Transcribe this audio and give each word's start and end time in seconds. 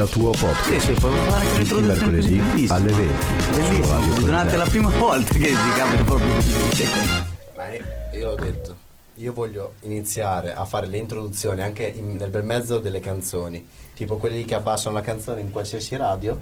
Caffeina 0.00 0.06
tuo 0.06 0.30
podcast. 0.30 0.70
Sì, 0.70 0.80
sì, 0.80 0.92
puoi 0.92 1.12
fare 1.12 1.46
anche 1.46 1.64
Tutti 1.64 1.82
i 1.82 1.86
mercoledì 1.86 2.36
bellissimo. 2.36 2.74
alle 2.74 2.92
20. 2.92 3.14
Bellissimo. 3.50 4.18
Durante 4.20 4.56
la 4.56 4.64
prima 4.64 4.88
volta 4.90 5.34
che 5.34 5.46
si 5.48 5.72
cambia 5.76 6.04
proprio 6.04 6.34
Ma 7.56 7.64
io 8.16 8.30
ho 8.30 8.34
detto, 8.34 8.76
io 9.16 9.32
voglio 9.32 9.74
iniziare 9.82 10.54
a 10.54 10.64
fare 10.64 10.86
le 10.86 10.96
introduzioni 10.96 11.62
anche 11.62 11.84
in- 11.84 12.16
nel 12.16 12.30
bel 12.30 12.44
mezzo 12.44 12.78
delle 12.78 13.00
canzoni, 13.00 13.66
tipo 13.94 14.16
quelli 14.16 14.44
che 14.44 14.54
abbassano 14.54 14.94
la 14.94 15.02
canzone 15.02 15.40
in 15.42 15.50
qualsiasi 15.50 15.96
radio. 15.96 16.38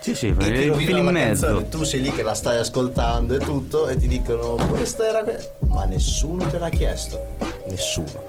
Sì, 0.00 0.14
sì, 0.14 0.26
il 0.28 0.34
rovinano 0.34 0.76
film 0.78 0.96
in 1.08 1.12
mezzo. 1.12 1.46
canzone, 1.46 1.68
tu 1.68 1.82
sei 1.84 2.00
lì 2.00 2.10
che 2.10 2.22
la 2.22 2.34
stai 2.34 2.56
ascoltando 2.56 3.34
e 3.34 3.38
tutto 3.38 3.86
e 3.86 3.96
ti 3.96 4.08
dicono 4.08 4.54
questa 4.68 5.06
era 5.06 5.22
que-". 5.22 5.52
ma 5.68 5.84
nessuno 5.84 6.46
te 6.46 6.58
l'ha 6.58 6.70
chiesto, 6.70 7.36
nessuno. 7.68 8.24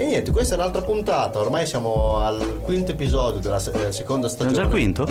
E 0.00 0.06
niente, 0.06 0.30
questa 0.30 0.54
è 0.54 0.56
un'altra 0.56 0.80
puntata, 0.80 1.38
ormai 1.40 1.66
siamo 1.66 2.16
al 2.20 2.60
quinto 2.62 2.92
episodio 2.92 3.38
della 3.38 3.58
se- 3.58 3.70
eh, 3.88 3.92
seconda 3.92 4.28
Siamo 4.28 4.50
stagione. 4.50 4.52
già 4.54 4.62
al 4.62 4.70
quinto? 4.70 5.06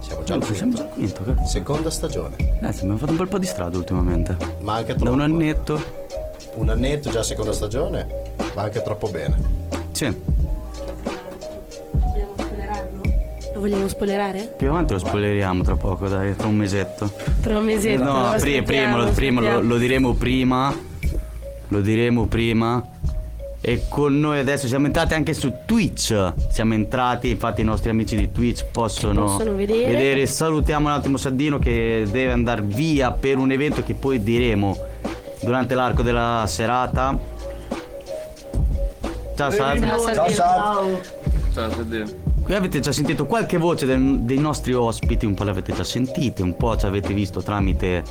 Siamo 0.00 0.22
già 0.24 0.34
al 0.34 0.42
Siamo 0.42 0.72
quinto. 0.72 0.76
già 0.76 0.82
al 0.84 0.88
quinto. 0.94 1.22
che- 1.24 1.46
Seconda 1.46 1.90
stagione. 1.90 2.34
Eh, 2.38 2.72
sì, 2.72 2.78
abbiamo 2.80 2.96
fatto 2.96 3.10
un 3.10 3.16
bel 3.18 3.28
po' 3.28 3.38
di 3.38 3.44
strada 3.46 3.76
ultimamente. 3.76 4.36
Ma 4.62 4.76
anche 4.76 4.94
Da 4.94 4.98
troppo. 5.00 5.12
un 5.12 5.20
annetto. 5.20 5.82
Un 6.54 6.68
annetto 6.70 7.10
già 7.10 7.22
seconda 7.22 7.52
stagione, 7.52 8.06
ma 8.54 8.62
anche 8.62 8.80
troppo 8.80 9.08
bene. 9.08 9.36
Sì. 9.92 10.06
Vogliamo 11.92 12.32
spoilerarlo? 12.38 13.00
Lo 13.52 13.60
vogliamo 13.60 13.88
spoilerare? 13.88 14.54
Più 14.56 14.68
avanti 14.70 14.92
lo 14.94 14.98
spoileriamo 14.98 15.62
tra 15.62 15.76
poco, 15.76 16.08
dai, 16.08 16.34
tra 16.36 16.46
un 16.46 16.56
mesetto. 16.56 17.12
Tra 17.42 17.58
un 17.58 17.64
mesetto. 17.66 18.02
No, 18.02 18.34
pri- 18.38 18.62
prima, 18.62 18.96
lo, 18.96 19.10
prima 19.10 19.40
lo, 19.42 19.60
lo 19.60 19.76
diremo 19.76 20.14
prima. 20.14 20.74
Lo 21.68 21.80
diremo 21.82 22.24
prima. 22.26 22.89
E 23.62 23.82
con 23.88 24.18
noi 24.18 24.38
adesso 24.38 24.66
siamo 24.66 24.86
entrati 24.86 25.12
anche 25.14 25.34
su 25.34 25.52
Twitch. 25.66 26.32
Siamo 26.48 26.72
entrati, 26.74 27.28
infatti 27.28 27.60
i 27.60 27.64
nostri 27.64 27.90
amici 27.90 28.16
di 28.16 28.32
Twitch 28.32 28.64
possono, 28.70 29.24
Possono 29.24 29.54
vedere. 29.54 30.24
Salutiamo 30.26 30.88
un 30.88 30.94
attimo 30.94 31.16
Saddino 31.18 31.58
che 31.58 32.06
deve 32.10 32.32
andare 32.32 32.62
via 32.62 33.12
per 33.12 33.36
un 33.36 33.50
evento 33.52 33.82
che 33.82 33.94
poi 33.94 34.22
diremo 34.22 34.76
durante 35.42 35.74
l'arco 35.74 36.02
della 36.02 36.44
serata. 36.46 37.18
Ciao 39.36 39.50
Sad. 39.50 39.86
Ciao, 39.86 39.98
Sardino. 39.98 40.34
ciao. 40.34 41.00
Saddino. 41.52 42.06
Qui 42.42 42.54
avete 42.54 42.80
già 42.80 42.92
sentito 42.92 43.26
qualche 43.26 43.58
voce 43.58 43.86
del- 43.86 44.20
dei 44.20 44.38
nostri 44.38 44.72
ospiti, 44.72 45.24
un 45.26 45.34
po' 45.34 45.44
le 45.44 45.50
avete 45.50 45.72
già 45.72 45.84
sentite, 45.84 46.42
un 46.42 46.56
po' 46.56 46.76
ci 46.76 46.86
avete 46.86 47.12
visto 47.14 47.42
tramite 47.42 48.02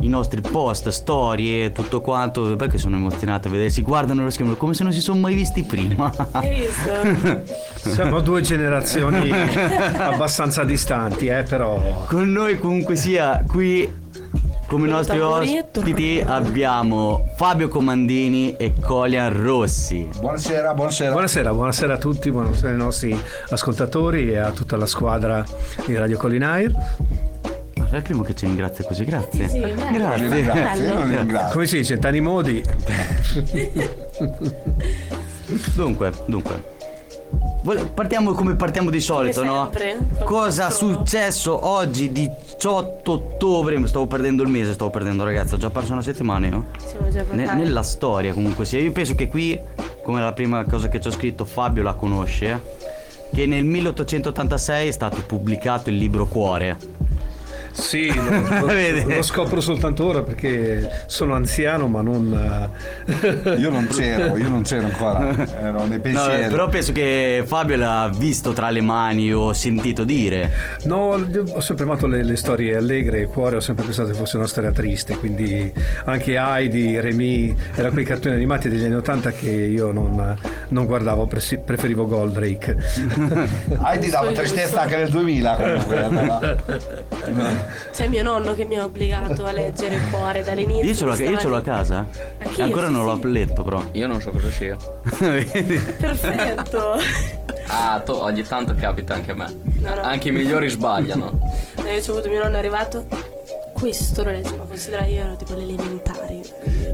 i 0.00 0.08
nostri 0.08 0.40
post, 0.40 0.88
storie, 0.88 1.72
tutto 1.72 2.00
quanto, 2.00 2.56
perché 2.56 2.78
sono 2.78 2.96
emozionati 2.96 3.48
a 3.48 3.50
vedere, 3.50 3.70
si 3.70 3.82
guardano 3.82 4.24
lo 4.24 4.30
schermo 4.30 4.54
come 4.54 4.74
se 4.74 4.82
non 4.82 4.92
si 4.92 5.00
sono 5.00 5.20
mai 5.20 5.34
visti 5.34 5.62
prima. 5.62 6.12
Hai 6.32 6.60
visto? 6.60 7.42
Siamo 7.90 8.20
due 8.20 8.40
generazioni 8.40 9.30
abbastanza 9.96 10.64
distanti, 10.64 11.26
eh, 11.26 11.42
però. 11.42 12.04
Con 12.06 12.30
noi 12.30 12.58
comunque 12.58 12.96
sia 12.96 13.44
qui 13.46 14.02
come 14.66 14.88
nostri 14.88 15.20
ospiti 15.20 16.22
abbiamo 16.24 17.32
Fabio 17.36 17.68
Comandini 17.68 18.56
e 18.56 18.72
Colian 18.80 19.42
Rossi. 19.42 20.08
Buonasera, 20.18 20.74
buonasera. 20.74 21.10
Buonasera, 21.12 21.52
buonasera 21.52 21.94
a 21.94 21.98
tutti, 21.98 22.30
buonasera 22.30 22.70
ai 22.70 22.76
nostri 22.76 23.16
ascoltatori 23.50 24.30
e 24.30 24.38
a 24.38 24.50
tutta 24.50 24.76
la 24.76 24.86
squadra 24.86 25.44
di 25.86 25.94
Radio 25.94 26.16
Collinair. 26.16 26.72
È 27.94 27.98
il 27.98 28.02
primo 28.02 28.22
che 28.22 28.34
ci 28.34 28.46
ringrazia 28.46 28.84
così, 28.84 29.04
grazie. 29.04 29.48
Sì, 29.48 29.60
bello. 29.60 29.92
grazie. 29.92 30.42
Grazie, 30.42 30.84
io 30.84 30.94
non 30.94 31.16
ringrazio. 31.16 31.52
Come 31.52 31.66
si 31.68 31.76
dice, 31.76 31.98
tanti 31.98 32.20
modi. 32.20 32.60
Dunque, 35.74 36.12
dunque. 36.26 36.72
Partiamo 37.94 38.32
come 38.32 38.54
partiamo 38.56 38.90
di 38.90 39.00
solito, 39.00 39.44
no? 39.44 39.70
Cosa 40.24 40.68
è 40.68 40.70
successo 40.70 41.66
oggi 41.66 42.10
18 42.12 43.10
ottobre? 43.12 43.86
Stavo 43.86 44.06
perdendo 44.06 44.42
il 44.42 44.48
mese, 44.48 44.72
stavo 44.74 44.90
perdendo 44.90 45.24
ragazzi, 45.24 45.54
ho 45.54 45.56
già 45.56 45.70
perso 45.70 45.92
una 45.92 46.02
settimana 46.02 46.46
io. 46.46 46.66
Siamo 46.84 47.08
già 47.10 47.24
Ne- 47.30 47.54
nella 47.54 47.82
storia 47.82 48.32
comunque 48.32 48.64
sia. 48.64 48.80
Io 48.80 48.92
penso 48.92 49.14
che 49.14 49.28
qui, 49.28 49.58
come 50.02 50.20
la 50.20 50.32
prima 50.32 50.64
cosa 50.64 50.88
che 50.88 51.00
ci 51.00 51.08
ho 51.08 51.12
scritto, 51.12 51.44
Fabio 51.44 51.82
la 51.82 51.94
conosce, 51.94 52.60
che 53.34 53.46
nel 53.46 53.64
1886 53.64 54.88
è 54.88 54.92
stato 54.92 55.22
pubblicato 55.26 55.88
il 55.90 55.96
libro 55.96 56.26
Cuore. 56.26 56.76
Sì, 57.76 58.06
lo, 58.14 58.62
Vede? 58.66 59.16
lo 59.16 59.22
scopro 59.22 59.60
soltanto 59.60 60.04
ora 60.06 60.22
perché 60.22 61.02
sono 61.06 61.34
anziano, 61.34 61.88
ma 61.88 62.02
non. 62.02 62.70
eh, 63.06 63.54
Io 63.58 63.68
non 63.68 63.88
c'ero, 63.88 64.36
io 64.36 64.48
non 64.48 64.62
c'ero 64.62 64.86
ancora, 64.86 65.34
ero 65.60 65.84
nei 65.86 65.96
No, 65.96 66.00
pensieri. 66.02 66.46
però 66.48 66.68
penso 66.68 66.92
che 66.92 67.42
Fabio 67.44 67.76
l'ha 67.76 68.08
visto 68.16 68.52
tra 68.52 68.70
le 68.70 68.80
mani 68.80 69.32
o 69.34 69.52
sentito 69.52 70.04
dire. 70.04 70.52
No, 70.84 71.20
ho 71.52 71.60
sempre 71.60 71.84
amato 71.84 72.06
le, 72.06 72.22
le 72.22 72.36
storie 72.36 72.76
allegre 72.76 73.22
e 73.22 73.26
cuore, 73.26 73.56
ho 73.56 73.60
sempre 73.60 73.84
pensato 73.84 74.08
che 74.10 74.14
fosse 74.14 74.36
una 74.36 74.46
storia 74.46 74.70
triste, 74.70 75.16
quindi 75.18 75.72
anche 76.04 76.36
Heidi, 76.38 77.00
Remy, 77.00 77.56
erano 77.74 77.92
quei 77.92 78.04
cartoni 78.04 78.36
animati 78.36 78.68
degli 78.68 78.84
anni 78.84 78.94
80 78.94 79.32
che 79.32 79.50
io 79.50 79.90
non, 79.90 80.36
non 80.68 80.86
guardavo, 80.86 81.26
preferivo 81.26 82.06
Goldrake. 82.06 82.76
Hai 83.82 83.98
ti 83.98 84.10
dava 84.10 84.30
tristezza 84.30 84.82
anche 84.82 84.96
nel 84.96 85.08
2000 85.10 85.56
comunque. 85.56 87.62
C'è 87.92 88.08
mio 88.08 88.22
nonno 88.22 88.54
che 88.54 88.64
mi 88.64 88.78
ha 88.78 88.84
obbligato 88.84 89.44
a 89.44 89.52
leggere 89.52 89.96
il 89.96 90.10
cuore 90.10 90.42
dall'inizio. 90.42 90.84
Io 90.84 90.94
ce 90.94 91.04
l'ho, 91.04 91.30
io 91.30 91.38
ce 91.38 91.48
l'ho 91.48 91.56
a 91.56 91.62
casa. 91.62 92.06
Anch'io, 92.38 92.64
Ancora 92.64 92.86
sì, 92.86 92.92
non 92.92 93.04
l'ho 93.04 93.18
sì. 93.20 93.30
letto 93.32 93.62
però. 93.62 93.82
Io 93.92 94.06
non 94.06 94.20
so 94.20 94.30
cosa 94.30 94.50
sia. 94.50 94.76
Vedi? 95.18 95.76
Perfetto. 95.98 96.96
Ah, 97.68 98.00
to- 98.04 98.22
ogni 98.22 98.42
tanto 98.42 98.74
capita 98.74 99.14
anche 99.14 99.30
a 99.30 99.34
me. 99.34 99.52
No, 99.80 99.94
no. 99.94 100.00
Anche 100.02 100.28
i 100.28 100.32
migliori 100.32 100.68
sbagliano. 100.68 101.30
No, 101.76 101.88
Io 101.88 102.00
ho 102.06 102.10
avuto 102.12 102.28
mio 102.28 102.42
nonno 102.42 102.56
è 102.56 102.58
arrivato. 102.58 103.06
Questo 103.72 104.22
lo 104.22 104.30
leggo, 104.30 104.56
ma 104.56 104.64
considera 104.64 105.04
io 105.04 105.24
ero 105.24 105.36
tipo 105.36 105.54
elementari. 105.56 106.40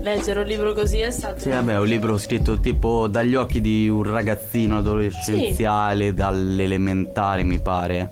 Leggere 0.00 0.40
un 0.40 0.46
libro 0.46 0.72
così 0.72 0.98
è 0.98 1.10
stato. 1.10 1.38
Sì, 1.38 1.50
vabbè, 1.50 1.74
è 1.74 1.78
un 1.78 1.86
libro 1.86 2.16
scritto 2.18 2.58
tipo 2.58 3.06
dagli 3.06 3.34
occhi 3.34 3.60
di 3.60 3.88
un 3.88 4.02
ragazzino 4.02 4.78
adolescenziale, 4.78 6.14
dall'elementare 6.14 7.42
mi 7.42 7.60
pare. 7.60 8.10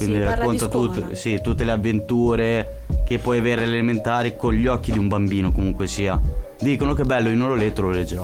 Quindi 0.00 0.16
Sì, 0.18 0.24
racconta 0.24 0.64
di 0.66 0.70
scuola. 0.72 0.92
tut- 0.92 1.12
sì, 1.12 1.40
tutte 1.42 1.64
le 1.64 1.72
avventure 1.72 2.82
che 3.04 3.18
puoi 3.18 3.38
avere 3.38 3.64
alle 3.64 3.72
elementari 3.74 4.34
con 4.34 4.54
gli 4.54 4.66
occhi 4.66 4.92
di 4.92 4.98
un 4.98 5.08
bambino 5.08 5.52
comunque 5.52 5.86
sia. 5.86 6.18
Dicono 6.58 6.94
che 6.94 7.02
è 7.02 7.04
bello, 7.04 7.28
io 7.28 7.36
non 7.36 7.48
lo 7.48 7.54
letto, 7.54 7.82
lo 7.82 7.90
leggerò. 7.90 8.22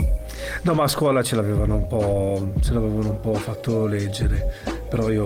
No, 0.63 0.73
ma 0.75 0.85
a 0.85 0.89
scuola 0.89 1.23
ce 1.23 1.37
l'avevano 1.37 1.75
un 1.77 1.87
po', 1.87 2.53
ce 2.63 2.73
l'avevano 2.73 3.11
un 3.11 3.21
po' 3.21 3.35
fatto 3.35 3.87
leggere, 3.87 4.53
però 4.89 5.11
io 5.11 5.25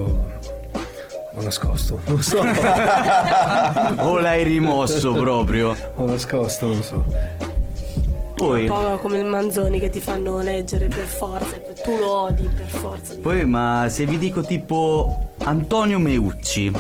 ho 1.33 1.43
nascosto, 1.43 2.01
non 2.07 2.21
so, 2.21 2.41
O 4.03 4.19
l'hai 4.19 4.43
rimosso 4.45 5.13
proprio. 5.13 5.75
ho 5.97 6.07
nascosto, 6.07 6.67
non 6.67 6.83
so. 6.83 7.05
Poi, 8.47 8.61
Un 8.63 8.67
po' 8.69 8.99
come 9.03 9.19
il 9.19 9.25
Manzoni 9.27 9.79
che 9.79 9.91
ti 9.91 10.01
fanno 10.01 10.41
leggere 10.41 10.87
per 10.89 11.05
forza. 11.07 11.57
Tu 11.85 11.97
lo 11.99 12.11
odi 12.23 12.49
per 12.55 12.67
forza. 12.67 13.15
poi, 13.21 13.45
ma 13.45 13.87
se 13.89 14.07
vi 14.07 14.17
dico 14.19 14.41
tipo 14.43 15.31
Antonio 15.45 15.99
Meucci. 15.99 16.73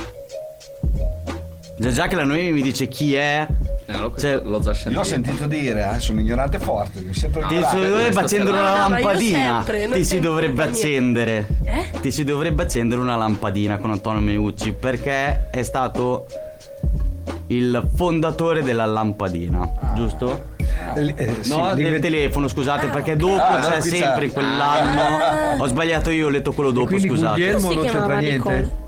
Già, 1.76 1.90
già 1.90 2.06
che 2.08 2.14
la 2.14 2.24
Noemi 2.24 2.52
mi 2.52 2.62
dice 2.62 2.88
chi 2.88 3.14
è, 3.14 3.46
Eh, 3.86 3.96
l'ho, 3.96 4.14
Cioè, 4.16 4.40
l'ho 4.44 4.60
già 4.60 4.70
Io 4.70 4.74
sentito. 4.74 5.00
ho 5.00 5.04
sentito 5.04 5.46
dire, 5.46 5.90
eh, 5.96 5.98
sono 5.98 6.20
ignorante 6.20 6.58
forte, 6.58 7.00
mi 7.00 7.12
sento 7.14 7.40
Ti 7.40 7.54
ignorante. 7.54 7.76
si 7.78 7.88
dovrebbe 7.90 8.20
accendere 8.20 8.58
una 8.58 8.70
no, 8.70 8.76
io 8.76 8.88
lampadina. 9.02 9.64
sempre, 9.64 9.88
Ti 9.96 10.04
si 10.04 10.20
dovrebbe 10.20 10.62
accendere. 10.62 11.46
Eh? 11.64 11.90
Ti 12.00 12.10
si 12.12 12.24
dovrebbe 12.24 12.62
accendere 12.62 13.00
una 13.00 13.16
lampadina 13.16 13.78
con 13.78 13.90
Antonio 13.90 14.20
Meucci 14.20 14.72
perché 14.72 15.48
è 15.50 15.62
stato 15.62 16.26
il 17.50 17.88
fondatore 17.94 18.62
della 18.62 18.84
lampadina, 18.86 19.68
giusto? 19.94 20.48
Eh, 20.94 21.14
eh, 21.16 21.36
sì, 21.40 21.50
No, 21.56 21.74
del 21.74 22.00
telefono, 22.00 22.46
scusate, 22.48 22.86
perché 22.88 23.16
dopo 23.16 23.40
Ah, 23.42 23.58
no, 23.58 23.68
c'è 23.68 23.80
sempre 23.80 24.26
c'è. 24.28 24.32
quell'anno. 24.32 25.62
Ho 25.62 25.66
sbagliato 25.66 26.10
io, 26.10 26.26
ho 26.26 26.30
letto 26.30 26.52
quello 26.52 26.70
dopo, 26.70 26.86
quindi 26.86 27.08
scusate. 27.08 27.40
Guglielmo 27.40 27.72
non 27.72 27.84
c'entra 27.84 28.18
niente. 28.18 28.32
Nicole. 28.36 28.78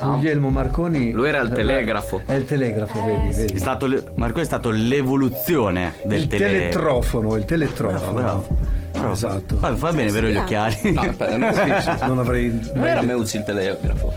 Guglielmo 0.00 0.50
Marconi. 0.50 1.12
Lui 1.12 1.28
era 1.28 1.40
il 1.40 1.50
telegrafo. 1.50 2.22
È 2.26 2.32
il 2.34 2.44
telegrafo, 2.44 3.04
vedi, 3.04 3.28
È 3.28 3.32
vedi. 3.34 3.58
stato 3.58 3.86
le- 3.86 4.02
Marco 4.16 4.40
è 4.40 4.44
stato 4.44 4.70
l'evoluzione 4.70 5.94
del 6.04 6.20
Il 6.22 6.26
telefono. 6.26 6.58
teletrofono, 6.58 7.36
il 7.36 7.44
teletrofono. 7.44 8.12
Bravo, 8.12 8.46
bravo. 8.92 9.12
Esatto. 9.12 9.56
Fa, 9.56 9.76
fa 9.76 9.92
bene, 9.92 10.10
vero 10.10 10.26
gli 10.28 10.36
occhiali? 10.36 10.76
No, 10.92 11.00
aspetta, 11.00 11.36
no, 11.36 12.06
Non 12.08 12.18
avrei 12.18 12.60
non 12.74 12.86
era 12.86 13.02
Meucci 13.02 13.36
il 13.38 13.44
telegrafo. 13.44 14.12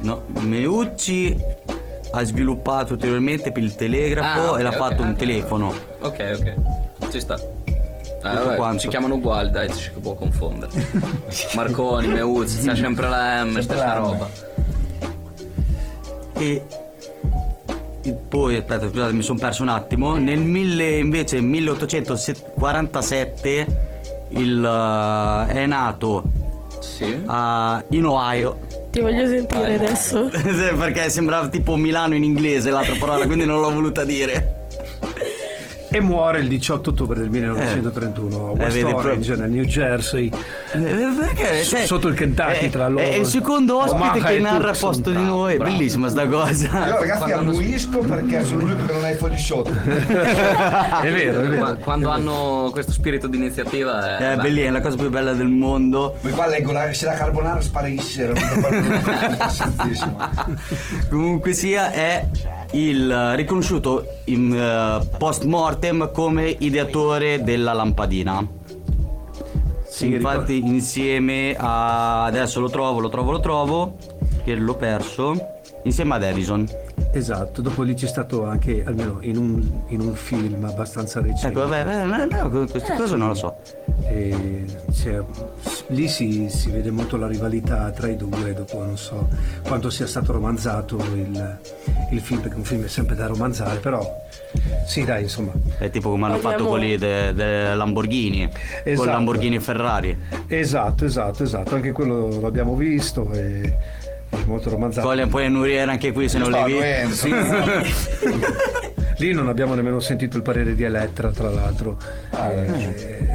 No, 0.00 0.22
Meucci 0.40 1.36
ha 2.10 2.24
sviluppato 2.24 2.94
ulteriormente 2.94 3.52
per 3.52 3.62
il 3.62 3.74
telegrafo 3.74 4.54
Ah, 4.54 4.60
e 4.60 4.62
l'ha 4.62 4.70
ok, 4.70 4.76
fatto 4.76 5.02
ok. 5.02 5.08
un 5.08 5.14
telefono. 5.16 5.74
Ok, 6.00 6.38
ok. 6.38 6.54
Ci 7.10 7.20
sta. 7.20 7.38
Vabbè, 8.20 8.56
quanto. 8.56 8.80
si 8.80 8.88
chiamano 8.88 9.14
uguali, 9.14 9.48
dai, 9.50 9.68
ci 9.72 9.80
si 9.82 9.90
può 10.00 10.14
confondere. 10.14 10.72
Marconi, 11.54 12.08
Meucci, 12.08 12.58
c'è 12.64 12.74
sempre 12.74 13.08
la 13.08 13.44
M, 13.44 13.60
stessa 13.60 13.92
roba. 13.94 14.28
E, 16.36 16.62
poi, 18.28 18.56
aspetta, 18.56 18.88
scusate, 18.88 19.12
mi 19.12 19.22
sono 19.22 19.38
perso 19.38 19.62
un 19.62 19.68
attimo. 19.68 20.16
Nel 20.16 20.40
mille, 20.40 20.98
invece 20.98 21.40
1847 21.40 23.66
il, 24.30 24.64
eh, 24.64 25.46
è 25.52 25.66
nato 25.66 26.24
Sì. 26.96 27.22
a- 27.26 27.82
in 27.90 28.04
Ohio. 28.06 28.58
Ti 28.90 29.00
voglio 29.00 29.26
sentire 29.26 29.74
adesso. 29.74 30.30
Perché 30.32 31.10
sembrava 31.10 31.48
tipo 31.48 31.76
Milano 31.76 32.14
in 32.14 32.24
inglese 32.24 32.70
l'altra 32.70 32.94
parola, 32.98 33.26
quindi 33.26 33.44
non 33.44 33.60
l'ho 33.60 33.70
voluta 33.72 34.04
dire. 34.04 34.54
E 35.90 36.00
muore 36.00 36.40
il 36.40 36.48
18 36.48 36.90
ottobre 36.90 37.18
del 37.20 37.30
1931 37.30 38.48
a 38.48 38.50
West 38.50 38.76
Eh, 38.76 38.84
Orange, 38.84 39.36
nel 39.36 39.50
New 39.50 39.64
Jersey. 39.64 40.30
Eh, 40.72 40.78
Perché? 40.78 41.62
S- 41.64 41.84
sotto 41.84 42.08
il 42.08 42.14
Kentucky, 42.14 42.66
è- 42.66 42.68
tra 42.70 42.88
loro. 42.88 43.02
È 43.02 43.14
il 43.14 43.24
secondo 43.26 43.78
ospite 43.78 43.94
Omaha 44.18 44.28
che 44.28 44.38
narra 44.38 44.70
a 44.70 44.76
posto 44.78 45.10
di 45.10 45.22
noi. 45.22 45.54
È 45.54 45.56
bellissima 45.56 46.08
sta 46.08 46.26
cosa. 46.26 46.86
Io 46.86 46.98
ragazzi 46.98 47.32
ammuisco 47.32 48.00
perché 48.00 48.44
sono 48.44 48.60
l'unico 48.60 48.84
che 48.84 48.92
non 48.92 49.04
ha 49.04 49.10
i 49.10 49.14
fogli 49.14 49.38
sotto. 49.38 49.70
È 49.88 51.10
vero, 51.10 51.40
è 51.40 51.48
vero. 51.48 51.76
Quando 51.76 52.10
hanno 52.10 52.68
questo 52.70 52.92
spirito 52.92 53.26
di 53.26 53.36
iniziativa 53.38 54.18
è, 54.18 54.32
È 54.32 54.36
bellissima, 54.36 54.68
è 54.68 54.70
la 54.72 54.80
cosa 54.80 54.96
più 54.96 55.08
bella 55.08 55.32
del 55.32 55.48
mondo. 55.48 56.16
Poi 56.20 56.32
qua 56.32 56.46
leggo 56.48 56.72
la, 56.72 56.92
se 56.92 57.06
la 57.06 57.14
carbonara 57.14 57.60
sparisse, 57.60 58.30
interessantissimo. 58.34 60.16
Comunque 61.08 61.52
sia, 61.54 61.90
è 61.92 62.26
il 62.72 63.34
riconosciuto 63.34 64.04
in, 64.24 64.54
eh, 64.54 65.16
post 65.16 65.44
mortem 65.44 66.10
come 66.12 66.54
ideatore 66.58 67.42
della 67.42 67.72
lampadina. 67.72 68.46
Sì, 69.88 70.12
Infatti, 70.12 70.58
insieme 70.58 71.56
a. 71.58 72.24
Adesso 72.24 72.60
lo 72.60 72.68
trovo, 72.68 73.00
lo 73.00 73.08
trovo, 73.08 73.32
lo 73.32 73.40
trovo. 73.40 73.96
Che 74.44 74.54
l'ho 74.54 74.74
perso. 74.74 75.34
Insieme 75.84 76.14
ad 76.14 76.22
Edison. 76.22 76.68
Esatto, 77.10 77.62
dopo 77.62 77.82
lì 77.82 77.94
c'è 77.94 78.06
stato 78.06 78.44
anche, 78.44 78.84
almeno 78.86 79.18
in 79.22 79.36
un, 79.38 79.66
in 79.88 80.00
un 80.00 80.14
film 80.14 80.62
abbastanza 80.64 81.20
recente. 81.20 81.48
Ecco, 81.48 81.66
vabbè, 81.66 81.84
vabbè, 82.06 82.26
no, 82.26 82.48
no, 82.48 82.66
queste 82.66 82.94
cose 82.96 83.16
non 83.16 83.28
lo 83.28 83.34
so. 83.34 83.56
E 84.08 84.64
c'è- 84.92 85.20
lì 85.88 86.06
si, 86.06 86.48
si 86.50 86.70
vede 86.70 86.90
molto 86.90 87.16
la 87.16 87.26
rivalità 87.26 87.90
tra 87.90 88.08
i 88.08 88.16
due, 88.16 88.52
dopo 88.52 88.84
non 88.84 88.96
so 88.98 89.26
quanto 89.66 89.88
sia 89.90 90.06
stato 90.06 90.32
romanzato 90.32 90.96
il, 91.14 91.58
il 92.10 92.20
film, 92.20 92.40
perché 92.40 92.56
un 92.56 92.64
film 92.64 92.84
è 92.84 92.88
sempre 92.88 93.16
da 93.16 93.26
romanzare, 93.26 93.78
però 93.78 94.06
sì 94.86 95.04
dai, 95.04 95.22
insomma. 95.22 95.52
È 95.78 95.88
tipo 95.90 96.10
come 96.10 96.26
hanno 96.26 96.36
Vogliamo- 96.36 96.56
fatto 96.58 96.68
quelli 96.68 96.96
dei 96.98 97.32
de 97.34 97.74
Lamborghini. 97.74 98.46
Con 98.48 98.60
Esatto. 98.84 99.08
Lamborghini 99.10 99.56
e 99.56 99.60
Ferrari. 99.60 100.18
Esatto, 100.46 101.04
esatto, 101.06 101.42
esatto, 101.42 101.74
anche 101.74 101.92
quello 101.92 102.38
l'abbiamo 102.40 102.74
visto 102.76 103.30
e 103.32 103.76
molto 104.46 104.70
romanzato. 104.70 105.06
Poi 105.06 105.26
poi 105.26 105.50
Nuriera 105.50 105.92
anche 105.92 106.12
qui 106.12 106.28
se 106.28 106.38
non 106.38 106.50
le 106.50 106.64
vi. 106.64 107.12
Sì. 107.12 107.34
Lì 109.18 109.32
non 109.32 109.48
abbiamo 109.48 109.74
nemmeno 109.74 109.98
sentito 109.98 110.36
il 110.36 110.42
parere 110.42 110.76
di 110.76 110.84
Elettra, 110.84 111.30
tra 111.30 111.50
l'altro. 111.50 111.98
Eh, 112.30 113.26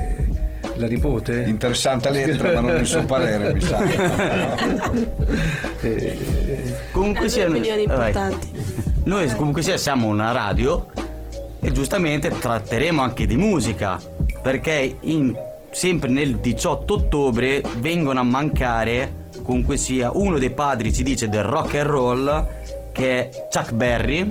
la 0.75 0.87
nipote? 0.87 1.43
Interessante 1.45 2.09
lettera, 2.09 2.61
ma 2.61 2.71
non 2.71 2.79
il 2.79 2.85
suo 2.85 3.03
parere, 3.03 3.53
mi 3.53 3.61
sa. 3.61 3.77
Comunque 6.91 7.29
sia. 7.29 7.47
Noi 9.05 9.27
comunque 9.35 9.61
sia 9.61 9.75
siamo 9.75 10.07
una 10.07 10.31
radio 10.31 10.85
e 11.59 11.71
giustamente 11.73 12.29
tratteremo 12.29 13.01
anche 13.01 13.25
di 13.25 13.35
musica 13.35 13.99
perché 14.41 14.95
in- 15.01 15.35
sempre 15.71 16.09
nel 16.09 16.37
18 16.37 16.93
ottobre 16.93 17.61
vengono 17.79 18.21
a 18.21 18.23
mancare 18.23 19.11
comunque 19.43 19.77
sia 19.77 20.11
uno 20.13 20.39
dei 20.39 20.51
padri 20.51 20.93
si 20.93 21.03
dice 21.03 21.29
del 21.29 21.43
rock 21.43 21.75
and 21.75 21.87
roll 21.87 22.47
che 22.91 23.29
è 23.29 23.47
Chuck 23.51 23.73
Berry 23.73 24.27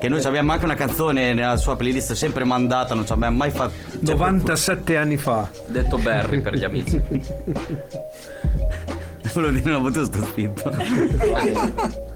che 0.00 0.08
noi 0.08 0.22
abbiamo 0.24 0.52
anche 0.52 0.64
una 0.64 0.74
canzone 0.74 1.34
nella 1.34 1.56
sua 1.56 1.76
playlist 1.76 2.14
sempre 2.14 2.44
mandata 2.44 2.94
non 2.94 3.04
ci 3.06 3.12
abbiamo 3.12 3.36
mai 3.36 3.50
fatto 3.50 3.72
cioè, 4.04 4.14
97 4.14 4.96
anni 4.96 5.16
fa. 5.16 5.48
detto 5.66 5.98
Barry 5.98 6.40
per 6.40 6.54
gli 6.54 6.64
amici. 6.64 7.00
Volevo 9.32 9.52
dire 9.52 9.70
una 9.70 9.80
battuta 9.80 10.04
sto 10.04 10.24
scritto. 10.26 10.70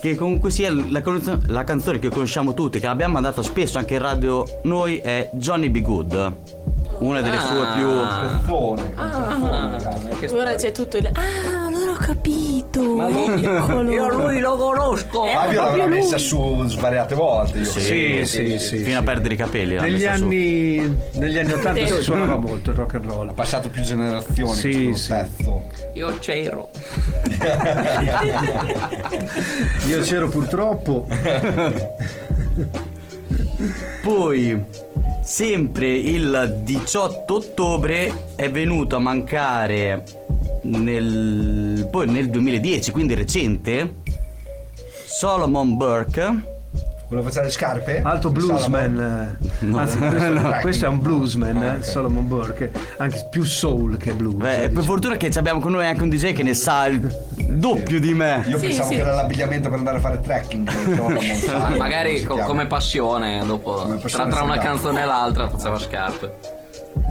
che 0.00 0.14
comunque 0.14 0.50
sia 0.50 0.72
la, 0.72 1.02
la 1.46 1.64
canzone 1.64 1.98
che 1.98 2.08
conosciamo 2.08 2.54
tutti, 2.54 2.78
che 2.78 2.86
abbiamo 2.86 3.14
mandato 3.14 3.42
spesso 3.42 3.78
anche 3.78 3.94
in 3.94 4.00
radio 4.00 4.44
noi, 4.64 4.98
è 4.98 5.30
Johnny 5.32 5.68
B. 5.68 5.80
Good. 5.80 6.36
Una 7.00 7.20
delle 7.22 7.38
sue 7.38 7.66
più. 7.76 7.88
Cazzone, 8.46 8.92
Ora 10.32 10.54
c'è 10.54 10.70
tutto 10.70 10.98
il. 10.98 11.06
Ah, 11.12 11.66
allora 11.66 11.92
ho 11.92 11.96
capito. 11.98 13.08
Eccolo. 13.08 13.90
Io 13.90 14.08
lui 14.08 14.38
lo 14.38 14.56
conosco. 14.56 15.24
Fabio 15.26 15.62
l'avrà 15.62 15.86
messa 15.86 16.18
su 16.18 16.62
svariate 16.66 17.14
volte. 17.14 17.58
Io. 17.58 17.64
Sì, 17.64 18.20
sì, 18.26 18.58
sì. 18.58 18.76
fino 18.78 18.98
a 18.98 19.02
perdere 19.02 19.34
i 19.34 19.36
capelli. 19.38 19.76
Negli 19.76 20.04
anni, 20.04 20.94
negli 21.12 21.38
anni 21.38 21.52
80 21.52 21.86
si 21.86 21.94
Sì. 21.94 22.02
suonava 22.02 22.36
molto 22.36 22.70
il 22.70 22.76
rock 22.76 22.94
and 22.96 23.04
roll. 23.06 23.28
Ha 23.30 23.32
passato 23.32 23.70
più 23.70 23.80
generazioni 23.82 24.54
Sì, 24.54 24.92
sì. 24.94 25.08
pezzo. 25.08 25.62
Io 25.94 26.18
c'ero. 26.18 26.68
Io 29.88 30.00
c'ero 30.02 30.28
purtroppo. 30.28 31.06
Poi, 34.02 34.64
sempre 35.22 35.88
il 35.88 36.60
18 36.62 37.34
ottobre 37.34 38.32
è 38.34 38.50
venuto 38.50 38.96
a 38.96 39.00
mancare 39.00 40.04
nel, 40.62 41.86
poi 41.90 42.08
nel 42.08 42.30
2010, 42.30 42.90
quindi 42.90 43.14
recente, 43.14 43.96
Solomon 45.06 45.76
Burke. 45.76 46.59
Volevo 47.10 47.28
fare 47.30 47.46
le 47.46 47.50
scarpe? 47.50 48.02
Alto 48.04 48.30
bluesman. 48.30 49.36
eh. 49.40 49.66
Anzi, 49.76 49.98
questo, 50.08 50.28
No. 50.30 50.56
questo 50.60 50.84
è 50.84 50.88
un 50.88 51.00
bluesman, 51.00 51.62
eh, 51.62 51.82
Solomon 51.82 52.28
Burke, 52.28 52.70
anche 52.98 53.26
più 53.28 53.42
soul 53.42 53.96
che 53.96 54.12
blues. 54.12 54.36
Beh, 54.36 54.70
per 54.72 54.84
fortuna 54.84 55.16
che 55.16 55.26
abbiamo 55.34 55.58
con 55.58 55.72
noi 55.72 55.86
anche 55.86 56.02
un 56.04 56.08
DJ 56.08 56.32
che 56.32 56.44
ne 56.44 56.54
sa 56.54 56.86
il 56.86 57.00
doppio 57.48 57.98
di 57.98 58.14
me. 58.14 58.44
Io 58.46 58.58
Sì, 58.58 58.66
pensavo 58.68 58.88
sì. 58.90 58.94
che 58.94 59.00
era 59.00 59.14
l'abbigliamento 59.14 59.68
per 59.68 59.78
andare 59.78 59.96
a 59.96 60.00
fare 60.00 60.20
trekking. 60.20 60.70
Ma 61.50 61.68
magari 61.76 62.22
co- 62.22 62.36
come 62.38 62.66
passione, 62.68 63.42
dopo 63.44 63.72
Come 63.72 63.94
tra, 63.94 64.02
passione 64.02 64.30
tra 64.30 64.42
una 64.42 64.52
si 64.54 64.58
chiama. 64.60 64.74
canzone 64.76 65.02
e 65.02 65.04
l'altra 65.04 65.48
faceva 65.48 65.78
scarpe. 65.80 66.38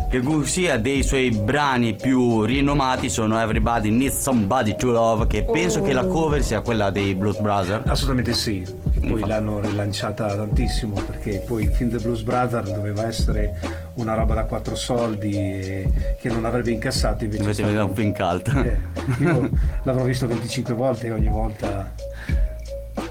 Che 0.10 0.22
sia 0.46 0.78
dei 0.80 1.04
suoi 1.04 1.30
brani 1.30 1.94
più 1.94 2.44
rinomati 2.44 3.10
sono 3.10 3.40
Everybody 3.40 3.92
Needs 3.92 4.20
Somebody 4.20 4.76
to 4.76 4.92
Love, 4.92 5.28
che 5.28 5.44
penso 5.44 5.82
che 5.84 5.94
la 5.94 6.06
cover 6.06 6.42
sia 6.42 6.62
quella 6.62 6.90
dei 6.90 7.14
Blues 7.14 7.38
Brothers. 7.40 7.84
Assolutamente 7.88 8.34
sì, 8.34 8.66
poi 9.00 9.26
l'hanno 9.26 9.60
rilanciata 9.60 10.36
tantissimo 10.36 11.02
perché 11.02 11.44
poi 11.46 11.64
il 11.64 11.72
film 11.72 11.90
The 11.90 11.98
Blues 11.98 12.22
Brothers 12.22 12.72
doveva 12.72 13.08
essere 13.08 13.60
una 13.96 14.14
roba 14.14 14.36
da 14.36 14.44
quattro 14.44 14.76
soldi 14.76 15.36
e 15.36 15.90
che 16.20 16.30
non 16.30 16.46
avrebbe 16.46 16.72
incassato 16.72 17.24
invece. 17.24 17.42
Invece 17.42 17.64
stato- 17.64 17.86
un 17.86 18.02
in 18.02 18.14
cult. 18.14 18.48
Eh, 18.56 19.24
io 19.24 19.50
l'avrò 19.84 20.04
visto 20.04 20.28
25 20.28 20.74
volte 20.74 21.08
e 21.08 21.12
ogni 21.12 21.30
volta 21.30 21.92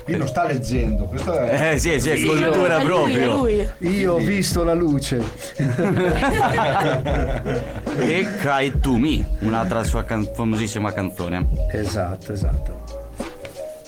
Qui 0.04 0.16
non 0.16 0.26
sta 0.26 0.46
leggendo, 0.46 1.04
questo 1.04 1.38
è... 1.38 1.72
Eh 1.72 1.78
sì, 1.78 2.00
sì, 2.00 2.10
è 2.10 2.24
cultura 2.24 2.78
è 2.78 2.84
lui, 2.84 2.86
proprio. 2.86 3.36
lui. 3.36 3.68
io 3.78 4.14
ho 4.14 4.18
visto 4.18 4.64
la 4.64 4.74
luce. 4.74 5.22
E 7.98 8.26
Cry 8.38 8.78
to 8.80 8.96
Me, 8.96 9.26
un'altra 9.40 9.82
sua 9.84 10.04
can- 10.04 10.28
famosissima 10.34 10.92
canzone. 10.92 11.46
Esatto, 11.72 12.32
esatto. 12.32 13.07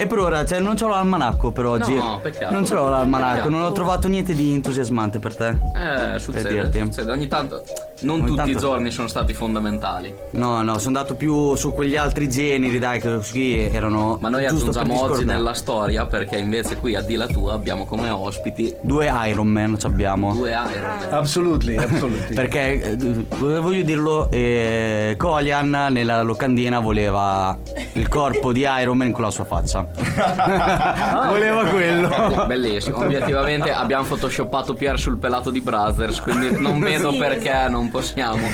E 0.01 0.07
per 0.07 0.19
ora, 0.19 0.47
cioè, 0.47 0.61
non 0.61 0.79
ce 0.79 0.85
l'ho 0.85 0.93
l'almanacco 0.93 1.51
per 1.51 1.67
oggi. 1.67 1.95
No, 1.95 2.21
peccato. 2.23 2.55
Non 2.55 2.65
ce 2.65 2.73
l'ho 2.73 2.89
l'almanacco, 2.89 3.51
non 3.51 3.63
ho 3.65 3.73
trovato 3.73 4.09
niente 4.09 4.33
di 4.35 4.51
entusiasmante 4.55 5.19
per 5.19 5.37
te. 5.37 5.49
Eh, 5.49 6.19
succede, 6.19 6.49
dirti. 6.49 6.79
succede. 6.81 7.13
Ogni 7.13 7.27
tanto, 7.29 7.63
non 8.01 8.21
Ogni 8.21 8.29
tutti 8.29 8.41
i 8.41 8.53
tanto- 8.53 8.59
giorni 8.61 8.91
sono 8.91 9.09
stati 9.09 9.35
fondamentali. 9.35 10.15
No, 10.31 10.63
no, 10.63 10.79
sono 10.79 10.97
andato 10.99 11.17
più 11.17 11.55
su 11.55 11.75
quegli 11.75 11.97
altri 11.97 12.31
generi, 12.31 12.79
dai, 12.79 12.99
che 12.99 13.19
qui 13.31 13.59
erano. 13.59 14.17
Ma 14.23 14.31
noi 14.31 14.45
per 14.45 14.53
aggiungiamo 14.55 14.93
oggi 14.95 15.01
discordare. 15.03 15.37
nella 15.39 15.53
storia 15.53 16.07
perché 16.07 16.39
invece 16.39 16.77
qui 16.79 16.95
a 16.95 17.03
Di 17.03 17.17
la 17.17 17.27
tua 17.27 17.53
abbiamo 17.53 17.85
come 17.85 18.09
ospiti 18.09 18.75
Due 18.81 19.11
Iron 19.27 19.49
Man 19.49 19.79
ci 19.79 19.85
abbiamo. 19.85 20.33
due 20.33 20.49
Iron 20.51 20.97
Man. 20.99 21.09
Absolutely, 21.11 21.77
absolutely. 21.77 22.33
Perché 22.41 22.81
eh, 22.83 22.97
voglio 23.29 23.83
dirlo, 23.83 24.31
eh, 24.31 25.15
Colian 25.19 25.89
nella 25.91 26.23
locandina 26.23 26.79
voleva 26.81 27.55
il 27.93 28.09
corpo 28.09 28.51
di 28.53 28.65
Iron 28.81 28.97
Man 28.97 29.11
con 29.13 29.25
la 29.25 29.31
sua 29.31 29.45
faccia. 29.45 29.89
voleva 31.29 31.65
quello. 31.67 32.45
Bellissimo, 32.47 32.99
obiettivamente 32.99 33.73
abbiamo 33.73 34.05
photoshoppato 34.05 34.75
Pier 34.75 34.99
sul 34.99 35.19
pelato 35.19 35.51
di 35.51 35.61
Brothers, 35.61 36.21
quindi 36.21 36.61
non 36.61 36.79
vedo 36.81 37.13
Sì, 37.13 37.19
perché 37.19 37.67
non 37.69 37.91
possiamo. 37.91 38.47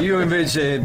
Io 0.00 0.20
invece 0.20 0.80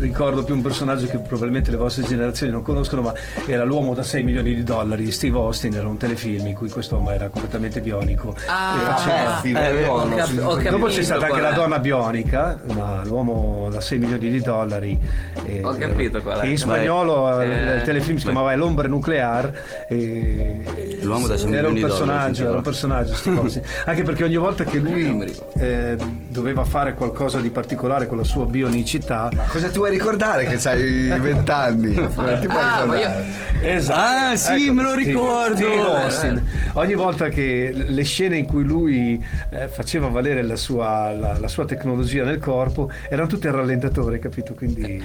ricordo 0.00 0.42
più 0.44 0.54
un 0.54 0.62
personaggio 0.62 1.06
che 1.06 1.18
probabilmente 1.18 1.70
le 1.70 1.76
vostre 1.76 2.04
generazioni 2.04 2.52
non 2.52 2.62
conoscono, 2.62 3.02
ma 3.02 3.12
era 3.46 3.64
l'uomo 3.64 3.94
da 3.94 4.02
6 4.02 4.22
milioni 4.22 4.54
di 4.54 4.62
dollari, 4.62 5.10
Steve 5.10 5.36
Austin, 5.38 5.74
era 5.74 5.86
un 5.88 5.96
telefilm 5.96 6.46
in 6.46 6.54
cui 6.54 6.68
quest'uomo 6.68 7.10
era 7.10 7.28
completamente 7.28 7.80
bionico. 7.80 8.34
Ah, 8.46 8.76
E 8.76 8.84
faceva- 8.84 9.40
Sì, 9.42 9.48
eh, 9.50 9.52
vero, 9.52 9.92
ho 9.92 10.04
no, 10.04 10.14
cap- 10.16 10.70
Dopo 10.70 10.86
c'è 10.86 11.02
stata 11.02 11.20
anche 11.26 11.30
qual 11.38 11.42
la 11.42 11.50
è. 11.52 11.54
donna 11.54 11.78
bionica, 11.78 12.60
ma 12.74 13.02
l'uomo 13.04 13.68
da 13.70 13.80
6 13.80 13.98
milioni 13.98 14.30
di 14.30 14.40
dollari. 14.40 14.98
e- 15.44 15.60
Ho 15.64 15.74
capito 15.76 16.20
qual 16.22 16.40
è. 16.40 16.46
in 16.46 16.58
spagnolo 16.58 17.40
eh, 17.40 17.76
il 17.76 17.82
telefilm 17.82 18.16
si 18.18 18.24
chiamava 18.24 18.54
L'ombre 18.54 18.88
nuclear. 18.88 19.52
E 19.88 20.98
L'uomo 21.02 21.26
da 21.26 21.36
6 21.36 21.52
era 21.52 21.68
un 21.68 21.74
milioni 21.74 21.74
di 21.74 21.80
dollari, 21.80 21.90
personaggio, 21.90 22.42
era 22.46 22.56
un 22.56 22.62
personaggio, 22.62 23.14
Steve 23.14 23.38
Austin. 23.38 23.62
anche 23.86 24.02
perché 24.02 24.24
ogni 24.24 24.36
volta 24.36 24.64
che 24.64 24.78
lui 24.78 25.34
eh, 25.58 25.96
doveva 26.28 26.64
fare 26.64 26.94
qualcosa 26.94 27.40
di 27.40 27.50
particolare 27.50 28.06
con 28.06 28.16
la 28.16 28.24
sua 28.24 28.44
bionicità, 28.46 29.30
Cosa 29.52 29.68
ti 29.68 29.76
vuoi 29.76 29.90
ricordare 29.90 30.46
che 30.46 30.68
hai 30.68 31.20
vent'anni? 31.20 31.92
Cosa 32.14 32.38
ti 32.38 32.46
puoi 32.46 32.62
Ah, 32.62 32.84
io-? 32.86 33.40
Esatto. 33.60 34.00
Ah, 34.32 34.36
sì, 34.36 34.70
me 34.70 34.82
lo 34.82 34.94
ricordo. 34.94 35.56
Steve 35.56 35.80
Austin. 35.80 36.46
Ogni 36.72 36.94
volta 36.94 37.28
che 37.28 37.70
le 37.74 38.02
scene 38.02 38.38
in 38.38 38.46
cui 38.46 38.64
lui 38.64 39.22
eh, 39.50 39.68
faceva 39.68 40.08
valere 40.08 40.42
la 40.42 40.56
sua, 40.56 41.12
la- 41.12 41.36
la 41.38 41.48
sua 41.48 41.66
tecnologia 41.66 42.24
nel 42.24 42.38
corpo 42.38 42.90
erano 43.10 43.28
tutte 43.28 43.48
a 43.48 43.50
rallentatore, 43.52 44.18
capito? 44.18 44.54
Quindi 44.54 45.04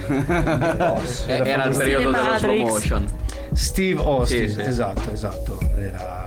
Eh, 1.26 1.42
Era 1.44 1.64
il 1.66 1.76
periodo 1.76 2.10
dello 2.10 2.38
slow 2.38 2.56
motion. 2.56 3.06
Steve 3.52 4.00
Austin, 4.02 4.48
Sì, 4.48 4.54
sì. 4.54 4.60
esatto, 4.62 5.12
esatto. 5.12 5.58
Era- 5.76 6.26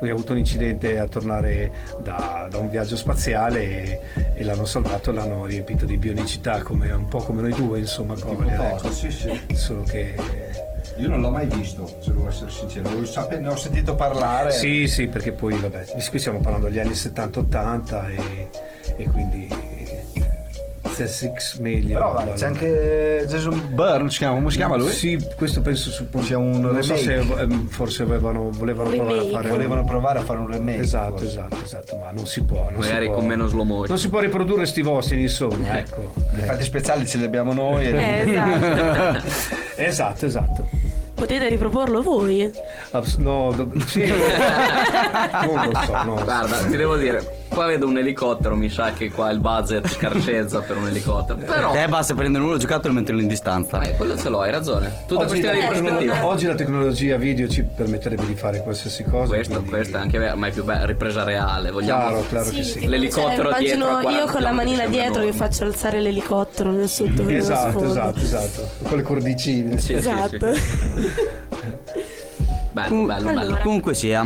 lui 0.00 0.10
ha 0.10 0.12
avuto 0.12 0.32
un 0.32 0.38
incidente 0.38 0.98
a 0.98 1.06
tornare 1.06 1.70
da, 2.02 2.46
da 2.50 2.58
un 2.58 2.68
viaggio 2.68 2.96
spaziale 2.96 3.60
e, 3.62 4.00
e 4.34 4.44
l'hanno 4.44 4.64
salvato 4.64 5.10
e 5.10 5.14
l'hanno 5.14 5.44
riempito 5.46 5.84
di 5.84 5.96
bionicità, 5.96 6.62
come, 6.62 6.90
un 6.90 7.08
po' 7.08 7.18
come 7.18 7.42
noi 7.42 7.52
due, 7.52 7.78
insomma, 7.78 8.14
Cogler, 8.18 8.60
ecco. 8.60 8.90
sì, 8.90 9.10
sì. 9.10 9.40
Solo 9.54 9.82
che 9.82 10.14
Io 10.96 11.08
non 11.08 11.20
l'ho 11.20 11.30
mai 11.30 11.46
visto, 11.46 11.86
se 12.00 12.12
devo 12.12 12.28
essere 12.28 12.50
sincero. 12.50 12.88
Ne 12.90 13.48
ho 13.48 13.56
sentito 13.56 13.94
parlare. 13.94 14.50
Sì, 14.52 14.86
sì, 14.88 15.06
perché 15.06 15.32
poi 15.32 15.56
vabbè, 15.56 15.86
qui 16.08 16.18
stiamo 16.18 16.40
parlando 16.40 16.68
degli 16.68 16.78
anni 16.78 16.92
70-80 16.92 18.10
e, 18.10 18.48
e 18.96 19.04
quindi 19.04 19.69
The 20.96 21.06
Six 21.06 21.58
Million. 21.58 21.92
Però 21.98 22.12
guarda, 22.12 22.32
c'è 22.32 22.46
anche 22.46 23.24
Jason 23.28 23.68
Byrne, 23.74 24.10
si 24.10 24.18
chiama, 24.18 24.34
come 24.34 24.50
si 24.50 24.56
chiama 24.56 24.76
lui? 24.76 24.90
Sì, 24.90 25.18
questo 25.36 25.60
penso 25.62 25.90
su 25.90 26.06
Sia 26.20 26.38
un 26.38 26.60
non 26.60 26.82
so 26.82 26.96
se 26.96 27.16
remake. 27.16 27.40
ehm, 27.42 27.68
forse 27.68 28.02
avevano, 28.02 28.50
volevano 28.50 28.90
provare 28.90 29.10
a 29.10 29.14
Remake. 29.22 29.32
fare 29.36 29.48
Volevano 29.48 29.84
provare 29.84 30.18
a 30.18 30.22
fare 30.22 30.38
un 30.38 30.46
remake. 30.50 30.78
Esatto, 30.80 31.10
forse. 31.12 31.26
esatto, 31.26 31.56
esatto, 31.64 31.96
ma 31.96 32.10
non 32.10 32.26
si 32.26 32.42
può. 32.42 32.66
Non 32.70 32.80
Magari 32.80 33.04
si 33.04 33.10
può, 33.10 33.14
con 33.18 33.26
meno 33.26 33.46
slow 33.46 33.64
motion. 33.64 33.86
Non 33.88 33.98
si 33.98 34.08
può 34.08 34.18
riprodurre 34.20 34.66
Steve 34.66 34.88
Austin, 34.90 35.18
insomma, 35.20 35.78
ecco. 35.78 36.12
Gli 36.34 36.40
effetti 36.40 36.64
speciali 36.64 37.06
ce 37.06 37.18
li 37.18 37.24
abbiamo 37.24 37.52
noi. 37.52 37.86
Eh, 37.86 38.24
esatto. 38.26 39.20
esatto, 39.76 40.26
esatto. 40.26 40.68
Potete 41.14 41.48
riproporlo 41.48 42.00
voi? 42.02 42.50
Abs- 42.92 43.16
no, 43.16 43.52
do- 43.54 43.70
sì. 43.86 44.04
non 45.46 45.70
lo 45.70 45.80
so, 45.84 46.02
no. 46.04 46.14
Guarda, 46.24 46.56
ti 46.66 46.76
devo 46.76 46.96
dire, 46.96 47.39
qua 47.50 47.66
vedo 47.66 47.86
un 47.86 47.98
elicottero, 47.98 48.54
mi 48.56 48.70
sa 48.70 48.92
che 48.92 49.10
qua 49.10 49.30
il 49.30 49.40
budget 49.40 49.86
scarseggia 49.88 50.60
per 50.60 50.76
un 50.76 50.86
elicottero. 50.86 51.38
Però, 51.38 51.72
Te 51.72 51.86
basta 51.88 52.14
prendere 52.14 52.44
uno 52.44 52.56
giocattolo 52.56 52.94
e 52.94 52.96
metterlo 53.00 53.20
in 53.20 53.26
distanza. 53.28 53.80
eh, 53.82 53.96
quello 53.96 54.16
ce 54.16 54.28
l'ho, 54.28 54.40
hai 54.40 54.50
ragione. 54.50 55.02
Tutta 55.06 55.22
Oggi, 55.22 55.40
questione 55.40 55.60
di 55.60 55.66
prospettiva. 55.66 56.26
oggi 56.26 56.46
la 56.46 56.54
tecnologia 56.54 57.16
video 57.16 57.48
ci 57.48 57.62
permetterebbe 57.64 58.24
di 58.26 58.34
fare 58.34 58.62
qualsiasi 58.62 59.02
cosa. 59.04 59.34
Questo, 59.34 59.54
quindi- 59.54 59.70
questo 59.70 59.96
è 59.96 60.00
anche 60.00 60.18
vero, 60.18 60.36
ma 60.36 60.46
è 60.46 60.50
più 60.52 60.64
bello, 60.64 60.86
ripresa 60.86 61.24
reale. 61.24 61.70
Vogliamo. 61.70 62.00
Chiaro, 62.08 62.24
claro 62.28 62.50
che 62.50 62.62
sì. 62.62 62.86
L'elicottero 62.86 63.50
Cioè, 63.50 63.58
dietro 63.58 63.84
a 63.86 63.88
immagino 63.90 64.00
40 64.02 64.10
io 64.24 64.26
con 64.32 64.42
la 64.42 64.52
manina 64.52 64.86
dietro 64.86 65.22
che 65.24 65.32
faccio 65.32 65.64
alzare 65.64 66.00
l'elicottero 66.00 66.70
nel 66.70 66.88
sotto 66.88 67.28
Esatto, 67.28 67.84
esatto, 67.84 68.18
esatto. 68.20 68.68
Con 68.82 68.96
le 68.98 69.02
cordicine. 69.02 69.78
Sì, 69.78 69.86
sì, 69.86 69.92
Esatto. 69.94 70.54
sì. 70.54 70.62
Bello, 72.72 73.04
bello, 73.04 73.24
bello. 73.26 73.40
Allora. 73.40 73.60
Comunque 73.62 73.94
sia, 73.94 74.24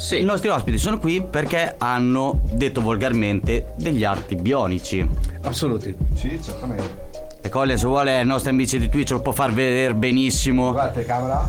Sì. 0.00 0.20
i 0.20 0.24
nostri 0.24 0.48
ospiti 0.48 0.78
sono 0.78 0.98
qui 0.98 1.22
perché 1.22 1.74
hanno, 1.76 2.40
detto 2.44 2.80
volgarmente, 2.80 3.72
degli 3.76 4.02
arti 4.02 4.34
bionici. 4.34 5.06
Assoluti. 5.42 5.94
Sì, 6.14 6.40
certamente. 6.42 7.08
E 7.42 7.48
Colin 7.50 7.76
se 7.78 7.86
vuole 7.86 8.20
i 8.20 8.24
nostri 8.24 8.50
amici 8.50 8.78
di 8.78 8.88
Twitch 8.88 9.10
lo 9.10 9.20
può 9.20 9.32
far 9.32 9.52
vedere 9.52 9.94
benissimo. 9.94 10.72
Guarda, 10.72 11.02
camera. 11.04 11.48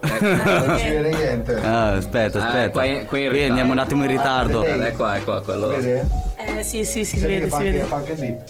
Non 0.00 0.78
si 0.78 0.88
vede 0.88 1.10
niente. 1.14 1.54
Ah, 1.60 1.92
aspetta, 1.92 2.38
Eh, 2.38 2.42
aspetta. 2.42 2.70
qua 2.70 2.84
in- 2.84 3.06
qua 3.06 3.18
in 3.18 3.28
Qui 3.30 3.42
andiamo 3.44 3.72
un 3.72 3.78
attimo 3.78 4.02
in 4.04 4.10
ritardo. 4.10 4.64
Eh, 4.64 4.86
Ecco, 4.86 5.08
ecco, 5.08 5.40
quello. 5.42 5.68
Vede? 5.68 6.06
Eh 6.58 6.62
sì, 6.62 6.84
sì, 6.84 7.04
sì, 7.04 7.16
si 7.16 7.20
che 7.20 7.26
vede, 7.26 7.50
si 7.50 7.62
vede. 7.62 7.78
fa 7.80 7.96
anche 7.96 8.12
il 8.12 8.18
dip. 8.18 8.40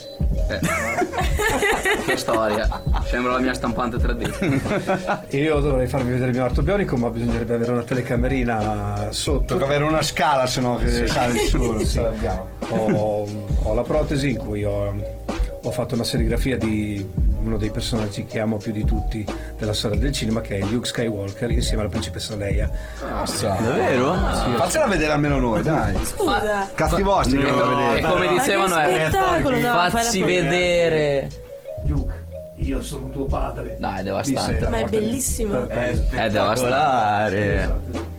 Che 2.06 2.16
storia. 2.16 2.68
Sembra 3.04 3.32
la 3.32 3.38
mia 3.38 3.54
stampante 3.54 3.96
3D. 3.98 5.36
Io 5.36 5.60
dovrei 5.60 5.86
farvi 5.86 6.10
vedere 6.10 6.30
il 6.30 6.36
mio 6.36 6.44
arto 6.44 6.62
bionico, 6.62 6.96
ma 6.96 7.10
bisognerebbe 7.10 7.54
avere 7.54 7.72
una 7.72 7.82
telecamerina 7.82 9.08
sotto. 9.10 9.54
Tocca 9.54 9.64
avere 9.64 9.84
una 9.84 10.02
scala, 10.02 10.46
se 10.46 10.60
no 10.60 10.76
che 10.76 11.06
sale 11.06 11.38
ce 11.46 12.00
l'abbiamo. 12.00 12.48
Ho, 12.70 13.28
ho 13.62 13.74
la 13.74 13.82
protesi 13.82 14.30
in 14.30 14.36
cui 14.38 14.64
ho, 14.64 14.94
ho 15.62 15.70
fatto 15.70 15.94
una 15.94 16.04
serigrafia 16.04 16.56
di 16.56 17.06
uno 17.42 17.56
dei 17.58 17.70
personaggi 17.70 18.24
che 18.24 18.38
amo 18.40 18.56
più 18.56 18.72
di 18.72 18.84
tutti 18.84 19.24
della 19.58 19.72
storia 19.72 19.98
del 19.98 20.12
cinema, 20.12 20.40
che 20.40 20.58
è 20.58 20.60
Luke 20.64 20.86
Skywalker, 20.86 21.50
insieme 21.50 21.82
alla 21.82 21.90
principessa 21.90 22.34
Leia. 22.36 22.70
Davvero? 23.40 24.14
Faccela 24.56 24.86
vedere 24.86 25.12
almeno 25.12 25.38
noi, 25.38 25.62
dai. 25.62 25.94
Scusa. 26.04 26.68
Cazzi 26.74 27.02
vostri 27.02 27.38
che 27.38 27.50
No, 27.50 27.56
devo 27.56 27.72
e 27.72 27.76
vedere. 27.94 28.08
come 28.12 28.26
che 28.28 28.32
dicevano 28.34 28.76
è 28.78 29.10
foto. 29.10 30.24
vedere. 30.24 31.28
Luke, 31.86 32.24
io 32.56 32.82
sono 32.82 33.10
tuo 33.10 33.24
padre. 33.24 33.76
Dai, 33.78 34.00
è 34.00 34.02
devastante. 34.02 34.68
Ma 34.68 34.76
è 34.76 34.80
morte 34.80 34.98
di- 34.98 35.04
bellissimo. 35.06 35.66
È 35.68 36.28
devastante. 36.30 38.18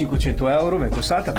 Spettacolare. 0.00 0.20
500 0.20 0.48
euro 0.48 0.78
mi 0.78 0.86
è 0.86 0.88
costata. 0.88 1.32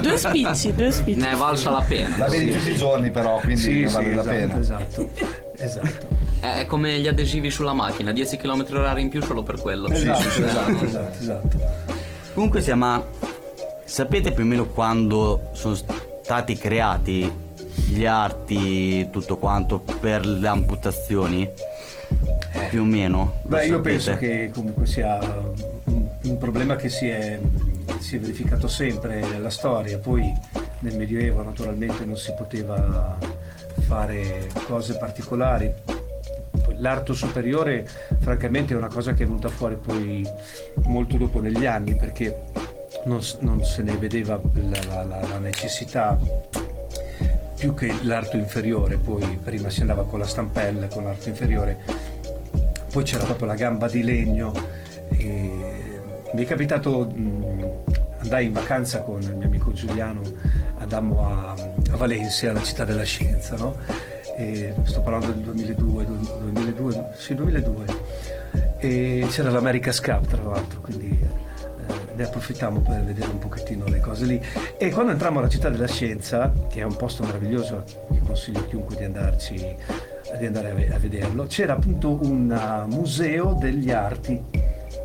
Due 0.00 0.16
spicci, 0.16 0.74
due 0.74 0.90
spicci. 0.90 1.20
Ne 1.20 1.32
è 1.32 1.36
valsa 1.36 1.70
la 1.70 1.84
pena. 1.86 2.16
La 2.18 2.28
vedi 2.28 2.52
tutti 2.52 2.70
i 2.70 2.76
giorni 2.76 3.10
però, 3.10 3.38
quindi 3.40 3.60
sì, 3.60 3.80
ne 3.80 3.88
sì, 3.88 3.94
vale 3.94 4.14
la 4.14 4.20
esatto, 4.20 4.30
pena. 4.30 4.58
esatto, 4.58 5.10
esatto. 5.56 6.22
È 6.40 6.66
come 6.66 6.98
gli 6.98 7.08
adesivi 7.08 7.50
sulla 7.50 7.72
macchina, 7.72 8.12
10 8.12 8.36
km 8.36 8.66
orari 8.72 9.02
in 9.02 9.08
più 9.08 9.22
solo 9.22 9.42
per 9.42 9.60
quello. 9.60 9.88
Esatto, 9.88 10.30
sì, 10.30 10.42
esatto, 10.42 10.84
esatto, 10.84 11.18
esatto. 11.18 11.58
Comunque 12.34 12.60
sia, 12.60 12.76
ma 12.76 13.02
sapete 13.84 14.32
più 14.32 14.44
o 14.44 14.46
meno 14.46 14.66
quando 14.66 15.50
sono 15.52 15.74
stati 15.74 16.56
creati 16.56 17.32
gli 17.88 18.04
arti, 18.04 19.08
tutto 19.10 19.36
quanto, 19.36 19.78
per 20.00 20.26
le 20.26 20.48
amputazioni? 20.48 21.48
Più 22.68 22.82
o 22.82 22.84
meno? 22.84 23.40
Beh, 23.44 23.66
io 23.66 23.76
sapete? 23.76 23.88
penso 23.88 24.16
che 24.16 24.50
comunque 24.52 24.86
sia 24.86 25.18
problema 26.44 26.76
che 26.76 26.90
si 26.90 27.08
è, 27.08 27.40
si 28.00 28.16
è 28.16 28.20
verificato 28.20 28.68
sempre 28.68 29.18
nella 29.20 29.48
storia, 29.48 29.98
poi 29.98 30.30
nel 30.80 30.94
Medioevo 30.94 31.42
naturalmente 31.42 32.04
non 32.04 32.18
si 32.18 32.34
poteva 32.36 33.16
fare 33.86 34.48
cose 34.66 34.98
particolari. 34.98 35.72
L'arto 36.76 37.14
superiore 37.14 37.88
francamente 38.20 38.74
è 38.74 38.76
una 38.76 38.88
cosa 38.88 39.14
che 39.14 39.22
è 39.22 39.26
venuta 39.26 39.48
fuori 39.48 39.76
poi 39.76 40.22
molto 40.84 41.16
dopo 41.16 41.40
negli 41.40 41.64
anni 41.64 41.96
perché 41.96 42.42
non, 43.06 43.20
non 43.40 43.64
se 43.64 43.82
ne 43.82 43.96
vedeva 43.96 44.38
la- 44.52 45.02
la- 45.02 45.26
la 45.26 45.38
necessità 45.38 46.18
più 47.56 47.72
che 47.72 47.90
l'arto 48.02 48.36
inferiore, 48.36 48.98
poi 48.98 49.38
prima 49.42 49.70
si 49.70 49.80
andava 49.80 50.04
con 50.04 50.18
la 50.18 50.26
stampella, 50.26 50.88
con 50.88 51.04
l'arto 51.04 51.30
inferiore, 51.30 51.78
poi 52.92 53.02
c'era 53.02 53.24
proprio 53.24 53.46
la 53.46 53.54
gamba 53.54 53.88
di 53.88 54.02
legno. 54.02 54.52
E 55.16 55.53
mi 56.34 56.42
è 56.42 56.46
capitato, 56.46 57.06
mh, 57.06 57.82
andai 58.18 58.46
in 58.46 58.52
vacanza 58.52 59.02
con 59.02 59.22
il 59.22 59.36
mio 59.36 59.46
amico 59.46 59.72
Giuliano, 59.72 60.20
andammo 60.78 61.24
a, 61.24 61.52
a 61.52 61.96
Valencia, 61.96 62.52
la 62.52 62.62
città 62.62 62.84
della 62.84 63.04
scienza, 63.04 63.56
no? 63.56 63.76
E 64.36 64.74
sto 64.82 65.00
parlando 65.00 65.26
del 65.28 65.42
2002, 65.42 66.04
du- 66.04 66.50
2002, 66.50 67.10
sì 67.16 67.36
2002, 67.36 67.84
e 68.78 69.26
c'era 69.30 69.50
l'America's 69.50 70.00
Cup 70.00 70.26
tra 70.26 70.42
l'altro, 70.42 70.80
quindi 70.80 71.16
eh, 71.20 72.14
ne 72.16 72.24
approfittammo 72.24 72.80
per 72.80 73.04
vedere 73.04 73.30
un 73.30 73.38
pochettino 73.38 73.86
le 73.86 74.00
cose 74.00 74.24
lì. 74.24 74.42
E 74.76 74.90
quando 74.90 75.12
entrammo 75.12 75.38
alla 75.38 75.48
città 75.48 75.68
della 75.68 75.86
scienza, 75.86 76.52
che 76.68 76.80
è 76.80 76.82
un 76.82 76.96
posto 76.96 77.22
meraviglioso, 77.22 77.84
vi 78.08 78.18
consiglio 78.18 78.58
a 78.58 78.64
chiunque 78.64 78.96
di 78.96 79.04
andarci 79.04 79.76
di 80.36 80.46
andare 80.46 80.90
a 80.92 80.98
vederlo, 80.98 81.44
c'era 81.44 81.74
appunto 81.74 82.18
un 82.24 82.50
uh, 82.50 82.92
museo 82.92 83.52
degli 83.52 83.92
arti, 83.92 84.42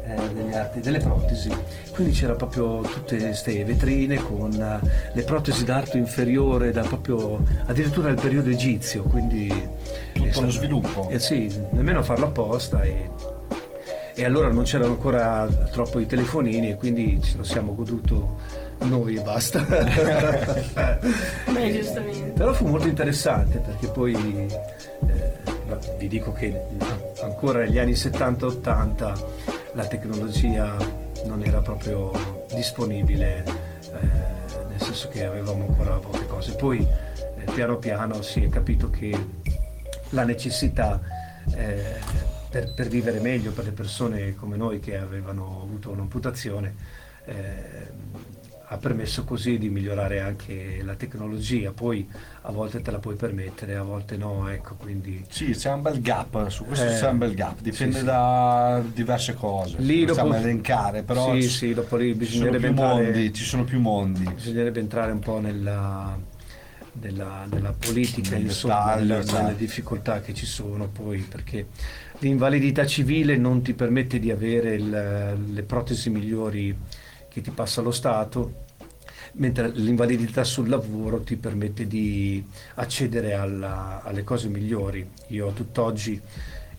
eh, 0.10 0.34
degli 0.34 0.54
arti, 0.54 0.80
delle 0.80 1.00
protesi. 1.00 1.51
Quindi 1.94 2.13
c'era 2.13 2.34
proprio 2.34 2.82
tutte 2.82 3.18
queste 3.18 3.63
vetrine 3.63 4.18
con 4.18 4.51
uh, 4.51 4.88
le 5.13 5.24
protesi 5.24 5.63
d'arto 5.63 5.98
inferiore, 5.98 6.72
da 6.72 6.82
proprio 6.82 7.44
addirittura 7.66 8.08
del 8.08 8.20
periodo 8.20 8.50
egizio, 8.50 9.04
quindi 9.04 9.48
lo 10.13 10.32
stato- 10.32 10.50
sviluppo. 10.50 11.10
Eh 11.10 11.20
sì, 11.20 11.54
nemmeno 11.72 12.00
a 12.00 12.04
farlo 12.04 12.25
apposta 12.28 12.82
e, 12.82 13.10
e 14.16 14.25
allora 14.25 14.50
non 14.50 14.63
c'erano 14.63 14.92
ancora 14.92 15.48
troppo 15.72 16.00
i 16.00 16.06
telefonini 16.06 16.72
e 16.72 16.75
quindi 16.75 17.22
ce 17.22 17.38
lo 17.38 17.44
siamo 17.44 17.75
goduto 17.75 18.38
noi 18.80 19.16
e 19.16 19.22
basta. 19.22 19.60
Beh, 21.51 21.74
giustamente. 21.74 22.32
Però 22.32 22.54
fu 22.54 22.66
molto 22.68 22.88
interessante 22.88 23.60
perché 23.60 23.88
poi 23.88 24.13
eh, 24.16 25.58
vi 25.98 26.08
dico 26.08 26.32
che 26.32 26.60
ancora 27.22 27.60
negli 27.60 27.78
anni 27.78 27.92
70-80 27.92 29.59
la 29.73 29.85
tecnologia 29.85 30.77
non 31.25 31.43
era 31.43 31.61
proprio 31.61 32.11
disponibile, 32.53 33.43
eh, 33.43 34.67
nel 34.69 34.81
senso 34.81 35.09
che 35.09 35.25
avevamo 35.25 35.67
ancora 35.67 35.97
poche 35.97 36.25
cose. 36.25 36.55
Poi 36.55 36.79
eh, 36.79 37.51
piano 37.53 37.77
piano 37.77 38.21
si 38.21 38.43
è 38.43 38.49
capito 38.49 38.89
che 38.89 39.17
la 40.09 40.23
necessità 40.23 40.99
eh, 41.55 41.99
per, 42.49 42.73
per, 42.73 42.88
vivere 42.88 43.19
meglio 43.19 43.51
per 43.51 43.65
le 43.65 43.71
persone 43.71 44.35
come 44.35 44.57
noi 44.57 44.79
che 44.79 44.97
avevano 44.97 45.61
avuto 45.61 45.91
un'amputazione 45.91 46.75
eh, 47.25 48.07
ha 48.71 48.77
permesso 48.77 49.23
così 49.23 49.57
di 49.57 49.69
migliorare 49.69 50.19
anche 50.19 50.81
la 50.83 50.93
tecnologia, 50.93 51.71
poi 51.71 52.07
a 52.50 52.51
volte 52.51 52.82
te 52.82 52.89
la 52.89 52.98
puoi 52.98 53.15
permettere, 53.15 53.75
a 53.75 53.84
volte 53.84 54.18
no, 54.18 54.48
ecco, 54.50 54.74
quindi... 54.75 55.24
Sì, 55.29 55.51
c'è 55.51 55.72
un 55.72 55.84
bel 55.84 56.01
gap, 56.01 56.48
su 56.48 56.65
questo 56.65 56.86
Eh, 56.88 56.98
c'è 57.00 57.08
un 57.10 57.20
bel 57.20 57.36
gap, 57.36 57.62
dipende 57.62 57.94
sì, 57.94 58.00
sì. 58.00 58.06
da 58.06 58.82
diverse 58.91 59.36
cose, 59.36 59.75
Lì 59.77 60.03
possiamo 60.06 60.29
dopo- 60.32 60.41
elencare, 60.41 61.03
però 61.03 61.34
Sì, 61.36 61.44
ci- 61.44 61.48
sì, 61.50 61.74
dopo 61.75 61.96
lì 61.96 62.13
bisognerebbe 62.15 62.68
entrare- 62.68 63.03
mondi, 63.03 63.34
ci 63.34 63.44
sono 63.44 63.63
più 63.63 63.79
mondi. 63.79 64.24
bisognerebbe 64.34 64.79
entrare 64.79 65.12
un 65.12 65.20
po' 65.20 65.39
nella, 65.39 66.18
nella- 66.94 67.46
nella 67.50 67.74
politica, 67.77 68.32
Nel 68.32 68.46
insomma, 68.46 68.96
nella- 68.96 69.20
esatto. 69.20 69.44
nelle 69.44 69.56
difficoltà 69.56 70.20
che 70.20 70.34
ci 70.34 70.48
sono 70.48 70.88
poi, 70.88 71.20
perché 71.20 71.68
l'invalidità 72.18 72.84
civile 72.88 73.38
non 73.38 73.62
ti 73.62 73.75
permette 73.75 74.18
di 74.18 74.32
avere 74.32 74.74
il- 74.74 75.38
le 75.53 75.63
protesi 75.63 76.10
migliori 76.10 76.75
che 77.29 77.41
ti 77.41 77.51
passa 77.51 77.82
lo 77.82 77.91
Stato, 77.91 78.65
mentre 79.33 79.69
l'invalidità 79.69 80.43
sul 80.43 80.69
lavoro 80.69 81.21
ti 81.21 81.36
permette 81.36 81.86
di 81.88 82.43
accedere 82.75 83.33
alla- 83.33 84.01
alle 84.03 84.24
cose 84.24 84.48
migliori. 84.50 85.07
Io 85.27 85.51
tutt'oggi 85.51 86.21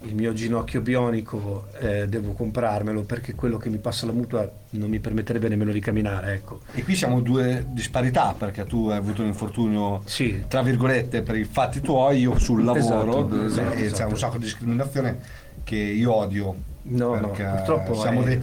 il 0.05 0.15
mio 0.15 0.33
ginocchio 0.33 0.81
bionico 0.81 1.67
eh, 1.79 2.09
devo 2.09 2.33
comprarmelo 2.33 3.03
perché 3.03 3.35
quello 3.35 3.59
che 3.59 3.69
mi 3.69 3.77
passa 3.77 4.07
la 4.07 4.13
mutua 4.13 4.51
non 4.71 4.89
mi 4.89 4.99
permetterebbe 4.99 5.47
nemmeno 5.49 5.73
di 5.73 5.81
camminare, 5.81 6.33
ecco. 6.33 6.61
E 6.73 6.83
qui 6.83 6.95
siamo 6.95 7.21
due 7.21 7.67
disparità, 7.69 8.35
perché 8.37 8.65
tu 8.65 8.89
hai 8.89 8.97
avuto 8.97 9.21
un 9.21 9.29
infortunio, 9.29 10.01
Sì. 10.07 10.45
tra 10.49 10.63
virgolette, 10.63 11.21
per 11.21 11.37
i 11.37 11.45
fatti 11.45 11.81
tuoi, 11.83 12.21
io 12.21 12.39
sul 12.39 12.65
lavoro, 12.65 13.29
Esatto, 13.29 13.43
eh, 13.43 13.45
esatto, 13.45 13.73
e 13.73 13.77
c'è 13.77 13.85
esatto. 13.85 14.11
un 14.11 14.19
sacco 14.19 14.39
di 14.39 14.45
discriminazione 14.45 15.19
che 15.65 15.77
io 15.77 16.15
odio. 16.15 16.57
No, 16.83 17.15
no, 17.21 17.29
purtroppo 17.33 17.95
siamo 17.95 18.23
è- 18.23 18.25
dei- 18.25 18.41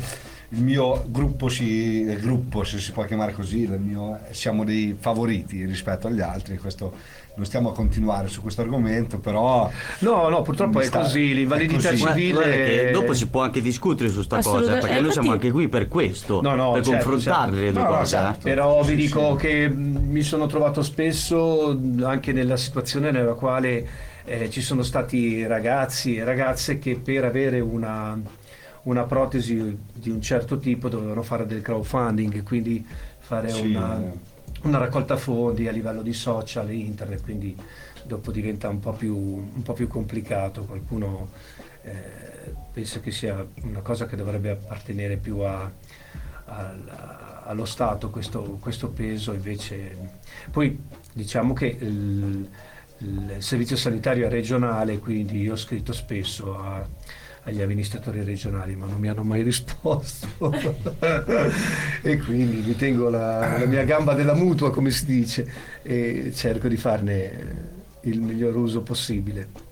il 0.49 0.61
mio 0.63 1.03
gruppo, 1.07 1.49
si, 1.49 2.01
il 2.01 2.19
gruppo, 2.21 2.63
se 2.63 2.79
si 2.79 2.91
può 2.91 3.03
chiamare 3.03 3.33
così, 3.33 3.63
il 3.63 3.79
mio- 3.79 4.19
siamo 4.31 4.63
dei 4.63 4.95
favoriti 4.99 5.65
rispetto 5.65 6.07
agli 6.07 6.21
altri. 6.21 6.57
Questo, 6.57 6.93
non 7.35 7.45
stiamo 7.45 7.69
a 7.69 7.73
continuare 7.73 8.29
su 8.29 8.41
questo 8.41 8.61
argomento, 8.61 9.19
però 9.19 9.69
No, 9.99 10.29
no, 10.29 10.41
purtroppo 10.41 10.79
è 10.79 10.85
sta- 10.85 11.01
così, 11.01 11.33
l'invalidità 11.33 11.89
è 11.89 11.91
così. 11.91 12.03
Ma 12.03 12.13
civile... 12.15 12.91
dopo 12.91 13.13
si 13.13 13.27
può 13.27 13.41
anche 13.43 13.61
discutere 13.61 14.09
su 14.09 14.21
sta 14.23 14.41
cosa, 14.41 14.71
perché 14.77 14.97
Eh, 14.97 15.01
noi 15.01 15.11
siamo 15.11 15.27
infatti- 15.27 15.47
anche 15.47 15.51
qui 15.51 15.67
per 15.67 15.87
questo, 15.87 16.41
No, 16.41 16.55
no, 16.55 16.71
per 16.71 16.83
certo, 16.85 17.09
confrontare 17.09 17.51
certo. 17.51 17.65
le 17.65 17.71
due 17.73 17.81
No, 17.83 17.89
no, 17.89 17.97
cose. 17.97 18.15
eh. 18.15 18.19
certo. 18.19 18.39
Però 18.43 18.83
Sì, 18.83 18.89
vi 18.95 19.01
sì, 19.01 19.07
dico 19.07 19.37
sì. 19.37 19.45
che 19.45 19.69
mh, 19.69 19.97
mi 20.09 20.21
sono 20.21 20.45
trovato 20.47 20.81
spesso 20.81 21.77
mh, 21.79 22.03
anche 22.03 22.31
nella 22.31 22.57
situazione 22.57 23.11
nella 23.11 23.33
quale 23.33 23.87
eh, 24.25 24.49
ci 24.49 24.61
sono 24.61 24.81
stati 24.83 25.45
ragazzi 25.45 26.15
e 26.17 26.23
ragazze 26.23 26.79
che 26.79 26.95
per 27.01 27.23
avere 27.23 27.59
una, 27.59 28.19
una 28.87 29.03
protesi 29.05 29.77
di 29.93 30.09
un 30.09 30.21
certo 30.21 30.59
tipo 30.59 30.89
dovevano 30.89 31.21
fare 31.23 31.45
del 31.45 31.61
crowdfunding, 31.61 32.43
quindi 32.43 32.85
fare 33.19 33.49
Sì, 33.49 33.73
una, 33.73 34.01
eh. 34.01 34.11
una 34.63 34.77
raccolta 34.77 35.17
fondi 35.17 35.67
a 35.67 35.71
livello 35.71 36.01
di 36.01 36.13
social 36.13 36.69
e 36.69 36.75
internet, 36.75 37.21
quindi 37.23 37.55
dopo 38.03 38.31
diventa 38.31 38.69
un 38.69 38.79
po' 38.79 38.93
più, 38.93 39.15
un 39.15 39.61
po' 39.61 39.73
più 39.73 39.87
complicato. 39.87 40.63
Qualcuno 40.63 41.29
eh, 41.83 42.53
pensa 42.71 42.99
che 43.01 43.11
sia 43.11 43.45
una 43.63 43.81
cosa 43.81 44.05
che 44.05 44.15
dovrebbe 44.15 44.51
appartenere 44.51 45.17
più 45.17 45.39
a, 45.39 45.69
al- 46.45 47.41
allo 47.45 47.65
Stato 47.65 48.09
questo, 48.09 48.57
questo 48.59 48.89
peso 48.89 49.33
invece 49.33 49.95
poi 50.51 50.77
diciamo 51.13 51.53
che 51.53 51.67
il, 51.79 52.49
il 52.99 53.35
servizio 53.39 53.77
sanitario 53.77 54.27
è 54.27 54.29
regionale 54.29 54.99
quindi 54.99 55.41
io 55.41 55.53
ho 55.53 55.57
scritto 55.57 55.93
spesso 55.93 56.57
a- 56.59 56.85
agli 57.47 57.61
amministratori 57.61 58.23
regionali 58.23 58.75
ma 58.75 58.85
non 58.85 58.99
mi 58.99 59.07
hanno 59.07 59.23
mai 59.23 59.41
risposto. 59.41 60.27
E 62.01 62.17
quindi 62.19 62.65
mi 62.65 62.75
tengo 62.75 63.09
la, 63.09 63.57
la 63.57 63.65
mia 63.65 63.83
gamba 63.83 64.13
della 64.13 64.33
mutua 64.33 64.71
come 64.71 64.91
si 64.91 65.05
dice 65.05 65.51
e 65.81 66.31
cerco 66.33 66.67
di 66.67 66.77
farne 66.77 67.75
il 68.01 68.21
miglior 68.21 68.55
uso 68.55 68.81
possibile 68.81 69.66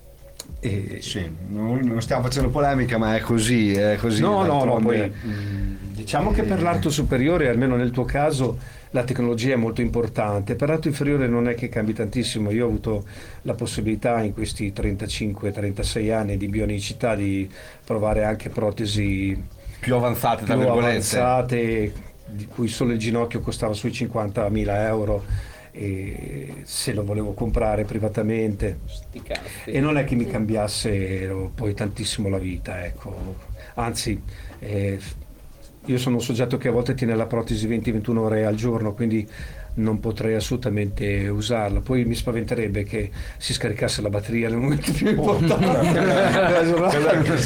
e, 0.65 1.01
sì, 1.01 1.29
non, 1.49 1.79
non 1.79 2.01
stiamo 2.01 2.23
facendo 2.23 2.49
polemica, 2.49 2.97
ma 2.97 3.15
è 3.15 3.19
così. 3.19 3.73
È 3.73 3.95
così 3.97 4.21
No, 4.21 4.43
no, 4.43 4.63
no, 4.63 4.77
poi 4.77 5.07
mh, 5.09 5.77
diciamo 5.93 6.31
che 6.31 6.43
per 6.43 6.61
l'arto 6.61 6.89
superiore, 6.89 7.49
almeno 7.49 7.75
nel 7.75 7.91
tuo 7.91 8.05
caso, 8.05 8.57
la 8.89 9.03
tecnologia 9.03 9.53
è 9.53 9.57
molto 9.57 9.81
importante. 9.81 10.55
Per 10.55 10.67
l'arto 10.67 10.87
inferiore 10.87 11.27
non 11.27 11.47
è 11.47 11.53
che 11.53 11.69
cambi 11.69 11.93
tantissimo. 11.93 12.49
Io 12.51 12.65
ho 12.65 12.67
avuto 12.67 13.05
la 13.43 13.53
possibilità 13.53 14.21
in 14.21 14.33
questi 14.33 14.73
35-36 14.75 16.11
anni 16.11 16.37
di 16.37 16.47
bionicità 16.47 17.15
di 17.15 17.49
provare 17.83 18.23
anche 18.23 18.49
protesi 18.49 19.39
più 19.79 19.95
avanzate, 19.95 20.45
più 20.45 20.53
avanzate, 20.53 21.93
di 22.25 22.47
cui 22.47 22.67
solo 22.67 22.93
il 22.93 22.97
ginocchio 22.97 23.39
costava 23.39 23.73
sui 23.73 23.91
50.000 23.91 24.67
euro 24.85 25.53
e 25.77 26.61
se 26.63 26.93
lo 26.93 27.03
volevo 27.03 27.33
comprare 27.33 27.83
privatamente. 27.83 28.79
E 29.65 29.79
non 29.81 29.97
è 29.97 30.05
che 30.05 30.15
mi 30.15 30.25
cambiasse 30.25 31.49
poi 31.53 31.73
tantissimo 31.73 32.29
la 32.29 32.37
vita, 32.37 32.85
ecco. 32.85 33.35
Anzi, 33.73 34.21
eh, 34.59 34.97
io 35.85 35.97
sono 35.97 36.15
un 36.15 36.21
soggetto 36.21 36.57
che 36.57 36.69
a 36.69 36.71
volte 36.71 36.93
tiene 36.93 37.13
la 37.13 37.25
protesi 37.25 37.67
20-21 37.67 38.17
ore 38.17 38.45
al 38.45 38.55
giorno, 38.55 38.93
quindi 38.93 39.27
non 39.75 39.99
potrei 39.99 40.35
assolutamente 40.35 41.27
usarla. 41.27 41.81
Poi 41.81 42.05
mi 42.05 42.15
spaventerebbe 42.15 42.83
che 42.83 43.09
si 43.37 43.53
scaricasse 43.53 44.01
la 44.01 44.09
batteria 44.09 44.49
nel 44.49 44.57
momento 44.57 44.91
più 44.91 45.09
importante 45.09 45.91
della 45.91 46.63
giornata 46.65 46.97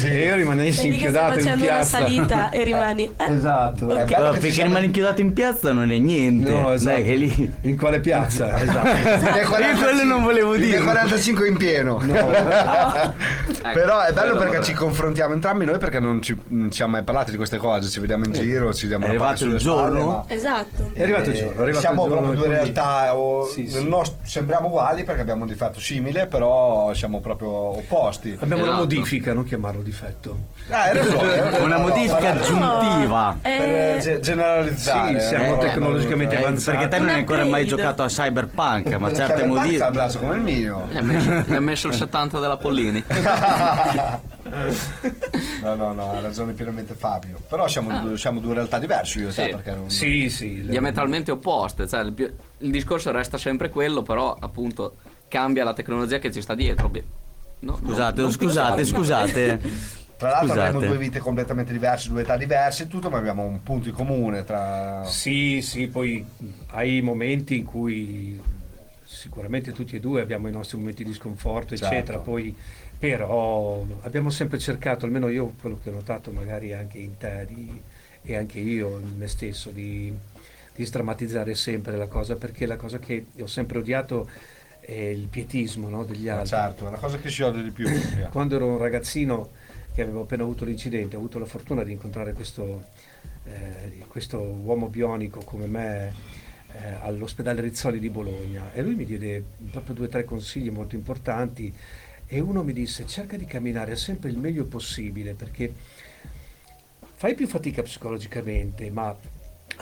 e 0.08 0.24
io 0.26 0.34
rimanessi 0.36 0.86
inchiodato 0.88 1.34
in 1.38 1.40
facendo 1.40 1.64
una 1.64 1.72
piazza. 1.74 1.98
salita 1.98 2.50
e 2.50 2.64
rimani... 2.64 3.04
eh, 3.16 3.32
Esatto. 3.32 3.86
Ok. 3.86 3.90
bello 4.04 4.14
Allora, 4.14 4.40
siamo- 4.40 4.68
rimani 4.68 4.86
inchiodato 4.86 5.20
in 5.20 5.32
piazza 5.32 5.72
non 5.72 5.90
è 5.90 5.98
niente. 5.98 6.50
No, 6.50 6.72
esatto. 6.72 6.94
Dai, 6.94 7.04
che 7.04 7.14
lì. 7.14 7.52
In 7.62 7.76
quale 7.76 8.00
piazza? 8.00 8.58
Esatto. 8.60 8.88
Io 9.38 9.76
quello 9.76 10.04
non 10.04 10.22
volevo 10.22 10.56
dire. 10.56 10.80
45 10.80 11.48
in 11.48 11.56
pieno. 11.56 11.96
Però 13.72 14.00
è 14.00 14.12
bello 14.12 14.36
perché 14.36 14.62
ci 14.62 14.72
confrontiamo 14.72 15.34
entrambi 15.34 15.64
noi 15.64 15.78
perché 15.78 16.00
non 16.00 16.22
ci, 16.22 16.36
non 16.48 16.70
ci 16.70 16.76
siamo 16.76 16.92
mai 16.92 17.02
parlati 17.02 17.30
di 17.30 17.36
queste 17.36 17.56
cose, 17.58 17.88
ci 17.88 18.00
vediamo 18.00 18.24
in 18.24 18.32
giro, 18.32 18.72
ci 18.72 18.86
diamo 18.86 19.06
È 19.06 19.10
una 19.10 19.18
arrivato 19.24 19.44
il 19.44 19.60
spalle, 19.60 20.02
ma- 20.04 20.24
Esatto. 20.28 20.90
È 20.92 21.02
arrivato 21.02 21.30
il 21.30 21.36
giorno, 21.36 21.58
è 21.58 21.62
arrivato 21.62 21.80
siamo 21.80 22.04
il 22.04 22.10
giorno, 22.10 22.19
proprio 22.20 22.40
due 22.40 22.48
realtà, 22.48 23.16
o- 23.16 23.46
Sì, 23.46 23.68
sì. 23.68 23.86
nostro- 23.88 24.18
sembriamo 24.22 24.68
uguali 24.68 25.04
perché 25.04 25.20
abbiamo 25.20 25.42
un 25.42 25.48
difetto 25.48 25.80
simile, 25.80 26.26
però 26.26 26.92
siamo 26.94 27.20
proprio 27.20 27.50
opposti. 27.50 28.32
Abbiamo 28.40 28.62
una 28.62 28.72
Esatto. 28.72 28.76
modifica, 28.84 29.32
non 29.32 29.44
chiamarlo 29.44 29.82
difetto. 29.82 30.36
Ah, 30.70 30.82
hai 30.82 30.94
ragione, 30.96 31.32
hai 31.32 31.40
ragione. 31.40 31.64
Una 31.64 31.76
No, 31.76 31.82
modifica 31.88 32.18
guarda, 32.18 32.40
aggiuntiva. 32.40 33.36
per 33.40 33.50
Eh, 33.60 33.98
ge- 34.00 34.20
generalizzare. 34.20 35.20
Sì, 35.20 35.26
siamo 35.28 35.54
eh, 35.54 35.58
tecnologicamente 35.58 36.34
Eh, 36.34 36.38
avanzati. 36.38 36.76
perché 36.76 36.92
te 36.92 36.98
non 37.00 37.08
hai 37.08 37.14
ancora 37.16 37.44
mai 37.44 37.66
giocato 37.66 38.02
a 38.02 38.06
Cyberpunk, 38.06 38.86
ma 38.94 39.12
certe 39.12 39.34
Cyberpunk 39.34 39.40
ha 39.40 39.42
il 39.42 39.48
modifiche. 39.48 39.90
braccio 39.90 40.18
come 40.18 40.34
il 40.36 40.40
mio. 40.42 40.86
Messo, 41.00 41.30
gli 41.46 41.54
ha 41.54 41.60
messo 41.60 41.88
il 41.88 41.94
70 41.94 42.38
della 42.38 42.56
Pollini. 42.56 43.04
no, 45.62 45.74
no, 45.74 45.92
no, 45.92 46.10
ha 46.12 46.20
ragione 46.20 46.52
pienamente 46.52 46.94
Fabio. 46.94 47.40
Però 47.48 47.66
siamo, 47.68 47.98
due, 48.00 48.16
siamo 48.18 48.40
due 48.40 48.54
realtà 48.54 48.78
diverse, 48.78 49.20
io 49.20 49.30
Sì. 49.30 49.48
perché 49.50 49.74
non... 49.74 49.90
Sì, 49.90 50.28
sì. 50.28 50.62
le- 50.64 50.70
diametralmente 50.70 51.30
opposte. 51.30 51.86
Cioè, 51.88 52.00
il, 52.02 52.34
il 52.58 52.70
discorso 52.70 53.10
resta 53.10 53.38
sempre 53.38 53.70
quello, 53.70 54.02
però 54.02 54.36
appunto 54.38 54.96
cambia 55.28 55.64
la 55.64 55.72
tecnologia 55.72 56.18
che 56.18 56.32
ci 56.32 56.40
sta 56.42 56.54
dietro. 56.54 56.90
No, 57.60 57.78
no, 57.80 57.88
Scusate, 57.88 58.20
non 58.20 58.32
scusate, 58.32 58.84
scusate. 58.84 59.60
Tra 60.20 60.28
l'altro 60.32 60.48
Scusate. 60.48 60.66
abbiamo 60.76 60.86
due 60.86 60.98
vite 60.98 61.18
completamente 61.18 61.72
diverse, 61.72 62.10
due 62.10 62.20
età 62.20 62.36
diverse 62.36 62.82
e 62.82 62.86
tutto, 62.88 63.08
ma 63.08 63.16
abbiamo 63.16 63.42
un 63.44 63.62
punto 63.62 63.88
in 63.88 63.94
comune 63.94 64.44
tra... 64.44 65.02
Sì, 65.06 65.62
sì, 65.62 65.86
poi 65.88 66.22
hai 66.72 67.00
momenti 67.00 67.56
in 67.56 67.64
cui 67.64 68.38
sicuramente 69.02 69.72
tutti 69.72 69.96
e 69.96 70.00
due 70.00 70.20
abbiamo 70.20 70.46
i 70.46 70.52
nostri 70.52 70.76
momenti 70.76 71.04
di 71.04 71.14
sconforto, 71.14 71.74
Certo. 71.74 71.94
eccetera, 71.94 72.18
poi 72.18 72.54
però 73.00 73.82
abbiamo 74.02 74.28
sempre 74.28 74.58
cercato, 74.58 75.06
almeno 75.06 75.28
io 75.28 75.54
quello 75.58 75.80
che 75.82 75.88
ho 75.88 75.92
notato 75.94 76.30
magari 76.32 76.74
anche 76.74 76.98
in 76.98 77.16
te 77.16 77.46
di- 77.48 77.80
e 78.22 78.36
anche 78.36 78.58
io 78.58 78.98
in 78.98 79.16
me 79.16 79.26
stesso, 79.26 79.70
di, 79.70 80.14
di 80.74 80.84
sdrammatizzare 80.84 81.54
sempre 81.54 81.96
la 81.96 82.08
cosa, 82.08 82.36
perché 82.36 82.66
la 82.66 82.76
cosa 82.76 82.98
che 82.98 83.24
ho 83.40 83.46
sempre 83.46 83.78
odiato 83.78 84.28
è 84.80 84.92
il 84.92 85.28
pietismo 85.28 85.88
no, 85.88 86.04
degli 86.04 86.28
altri. 86.28 86.48
Certo, 86.48 86.88
è 86.88 86.90
la 86.90 86.98
cosa 86.98 87.16
che 87.16 87.30
si 87.30 87.42
odia 87.42 87.62
di 87.62 87.70
più. 87.70 87.88
Quando 88.30 88.56
ero 88.56 88.66
un 88.66 88.76
ragazzino 88.76 89.48
che 89.94 90.02
avevo 90.02 90.20
appena 90.20 90.42
avuto 90.42 90.66
l'incidente, 90.66 91.16
ho 91.16 91.20
avuto 91.20 91.38
la 91.38 91.46
fortuna 91.46 91.82
di 91.82 91.92
incontrare 91.92 92.34
questo, 92.34 92.84
eh, 93.44 94.04
questo 94.08 94.38
uomo 94.38 94.88
bionico 94.88 95.40
come 95.40 95.66
me, 95.66 96.12
eh, 96.72 96.96
all'ospedale 97.00 97.62
Rizzoli 97.62 97.98
di 97.98 98.10
Bologna 98.10 98.72
e 98.72 98.82
lui 98.82 98.94
mi 98.94 99.06
diede 99.06 99.42
proprio 99.70 99.94
due 99.94 100.06
o 100.06 100.08
tre 100.08 100.24
consigli 100.24 100.70
molto 100.70 100.94
importanti 100.94 101.74
e 102.32 102.38
uno 102.38 102.62
mi 102.62 102.72
disse 102.72 103.06
cerca 103.06 103.36
di 103.36 103.44
camminare 103.44 103.96
sempre 103.96 104.30
il 104.30 104.38
meglio 104.38 104.64
possibile 104.64 105.34
perché 105.34 105.74
fai 107.14 107.34
più 107.34 107.48
fatica 107.48 107.82
psicologicamente 107.82 108.88
ma 108.90 109.14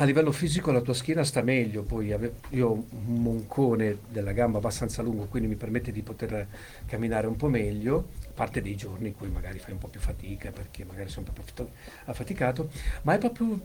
a 0.00 0.04
livello 0.04 0.32
fisico 0.32 0.70
la 0.70 0.80
tua 0.80 0.94
schiena 0.94 1.24
sta 1.24 1.42
meglio, 1.42 1.82
poi 1.82 2.14
io 2.50 2.68
ho 2.68 2.72
un 2.72 3.20
moncone 3.20 3.98
della 4.08 4.30
gamba 4.30 4.58
abbastanza 4.58 5.02
lungo, 5.02 5.26
quindi 5.26 5.48
mi 5.48 5.56
permette 5.56 5.90
di 5.90 6.02
poter 6.02 6.46
camminare 6.86 7.26
un 7.26 7.34
po' 7.34 7.48
meglio, 7.48 8.10
a 8.28 8.30
parte 8.32 8.62
dei 8.62 8.76
giorni 8.76 9.08
in 9.08 9.16
cui 9.16 9.28
magari 9.28 9.58
fai 9.58 9.72
un 9.72 9.78
po' 9.78 9.88
più 9.88 9.98
fatica 9.98 10.52
perché 10.52 10.84
magari 10.84 11.08
sei 11.08 11.24
un 11.26 11.32
po' 11.32 11.42
più 11.42 11.66
affaticato, 12.04 12.70
ma 13.02 13.14
è 13.14 13.18
proprio 13.18 13.60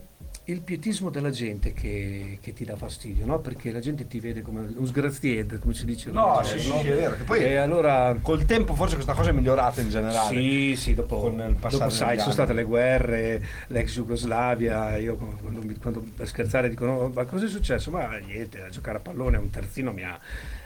il 0.45 0.61
pietismo 0.61 1.09
della 1.09 1.29
gente 1.29 1.71
che, 1.71 2.37
che 2.41 2.51
ti 2.51 2.65
dà 2.65 2.75
fastidio, 2.75 3.25
no? 3.25 3.39
Perché 3.39 3.71
la 3.71 3.79
gente 3.79 4.07
ti 4.07 4.19
vede 4.19 4.41
come 4.41 4.73
un 4.75 4.85
sgraziere, 4.85 5.57
come 5.57 5.73
si 5.73 5.85
dice. 5.85 6.11
No, 6.11 6.41
Eh, 6.41 6.43
sì, 6.45 6.59
sì, 6.59 6.71
è 6.71 6.95
vero. 6.95 7.15
Che 7.15 7.23
poi 7.23 7.43
e 7.43 7.55
allora 7.55 8.13
col 8.21 8.43
tempo 8.43 8.75
forse 8.75 8.95
questa 8.95 9.13
cosa 9.13 9.29
è 9.29 9.33
migliorata 9.33 9.79
in 9.79 9.89
generale. 9.89 10.35
sì, 10.35 10.75
sì, 10.75 10.93
dopo, 10.93 11.19
Con 11.19 11.39
il 11.39 11.55
dopo 11.55 11.89
sai, 11.89 12.19
sono 12.19 12.33
state 12.33 12.51
le 12.51 12.63
guerre, 12.63 13.45
l'ex 13.67 13.93
Jugoslavia, 13.93 14.97
io 14.97 15.15
quando, 15.15 15.61
quando 15.79 16.03
per 16.15 16.27
scherzare 16.27 16.67
dicono 16.67 17.09
ma 17.13 17.23
cosa 17.23 17.45
è 17.45 17.49
successo? 17.49 17.89
Ma 17.91 18.17
niente, 18.17 18.63
a 18.63 18.69
giocare 18.69 18.97
a 18.97 19.01
pallone 19.01 19.37
un 19.37 19.49
terzino 19.49 19.93
mi 19.93 20.03
ha... 20.03 20.19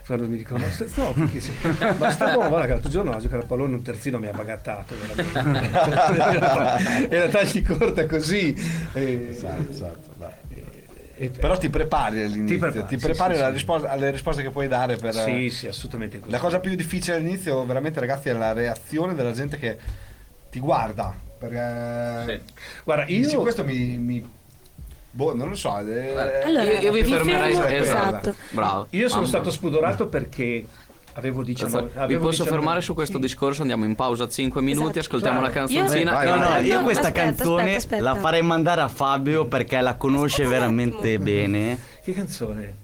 Quando 0.07 0.27
mi 0.27 0.37
dicono 0.37 0.65
no, 0.65 0.71
st- 0.71 0.97
no 0.97 1.11
perché 1.11 1.39
sì. 1.41 1.51
ma 1.97 2.09
sta 2.11 2.31
buono, 2.31 2.47
guarda 2.47 2.65
che 2.65 2.71
l'altro 2.71 2.89
giorno 2.89 3.11
a 3.11 3.19
giocare 3.19 3.43
a 3.43 3.45
pallone 3.45 3.75
un 3.75 3.81
terzino 3.83 4.17
mi 4.19 4.27
ha 4.27 4.31
bagattato. 4.31 4.95
veramente. 5.15 7.13
Era 7.13 7.27
tagli 7.27 7.61
corta 7.61 8.05
così. 8.05 8.55
e- 8.93 9.27
Esatto, 9.31 9.69
esatto, 9.69 10.35
e- 11.19 11.29
Però 11.29 11.57
ti 11.57 11.69
prepari 11.69 12.21
all'inizio, 12.23 12.85
ti 12.85 12.97
prepari, 12.97 12.97
prepari, 12.99 13.33
sì, 13.33 13.37
sì, 13.37 13.41
alla 13.43 13.47
sì. 13.47 13.53
risposta- 13.53 13.89
alle 13.89 14.11
risposte 14.11 14.43
che 14.43 14.49
puoi 14.51 14.67
dare 14.67 14.97
per... 14.97 15.13
Sì, 15.15 15.49
sì, 15.49 15.67
assolutamente 15.67 16.19
così. 16.19 16.31
La 16.31 16.37
cosa 16.37 16.59
più 16.59 16.75
difficile 16.75 17.15
all'inizio, 17.17 17.65
veramente 17.65 17.99
ragazzi, 17.99 18.29
è 18.29 18.33
la 18.33 18.53
reazione 18.53 19.15
della 19.15 19.31
gente 19.31 19.57
che 19.57 19.77
ti 20.51 20.59
guarda. 20.59 21.25
Perché 21.39 22.41
Guarda, 22.83 23.05
io... 23.07 23.41
questo 23.41 23.63
mi, 23.63 23.97
mi- 23.97 24.29
Boh, 25.17 25.33
non 25.35 25.49
lo 25.49 25.55
so. 25.55 25.79
eh, 25.79 26.43
Allora, 26.45 26.63
io, 26.73 26.79
io 26.79 26.91
vi 26.91 27.01
mi 27.01 27.07
fermerei. 27.07 27.51
esatto. 27.53 27.73
esatto. 27.73 28.35
Bravo. 28.51 28.85
Io 28.91 29.07
sono 29.07 29.21
Mamma. 29.21 29.33
stato 29.33 29.49
spudorato 29.49 30.07
perché 30.07 30.63
avevo 31.13 31.41
19 31.41 31.87
Vi 31.93 31.97
avevo 31.97 32.19
posso 32.25 32.43
19 32.43 32.49
fermare 32.51 32.81
su 32.81 32.93
questo 32.93 33.15
sì. 33.15 33.21
discorso? 33.21 33.61
Andiamo 33.61 33.85
in 33.85 33.95
pausa 33.95 34.27
5 34.27 34.61
minuti, 34.61 34.99
Esatto. 34.99 34.99
ascoltiamo 34.99 35.41
la 35.41 35.49
canzoncina. 35.49 36.11
Vai, 36.13 36.27
No, 36.27 36.35
no, 36.35 36.57
io 36.59 36.83
questa 36.83 37.07
aspetta, 37.07 37.25
canzone 37.25 37.61
aspetta, 37.75 37.95
aspetta. 37.95 38.03
la 38.03 38.15
farei 38.15 38.43
mandare 38.43 38.81
a 38.81 38.87
Fabio 38.87 39.47
perché 39.47 39.81
la 39.81 39.95
conosce 39.95 40.45
veramente 40.45 41.17
bene. 41.17 41.79
Che 42.03 42.13
canzone? 42.13 42.75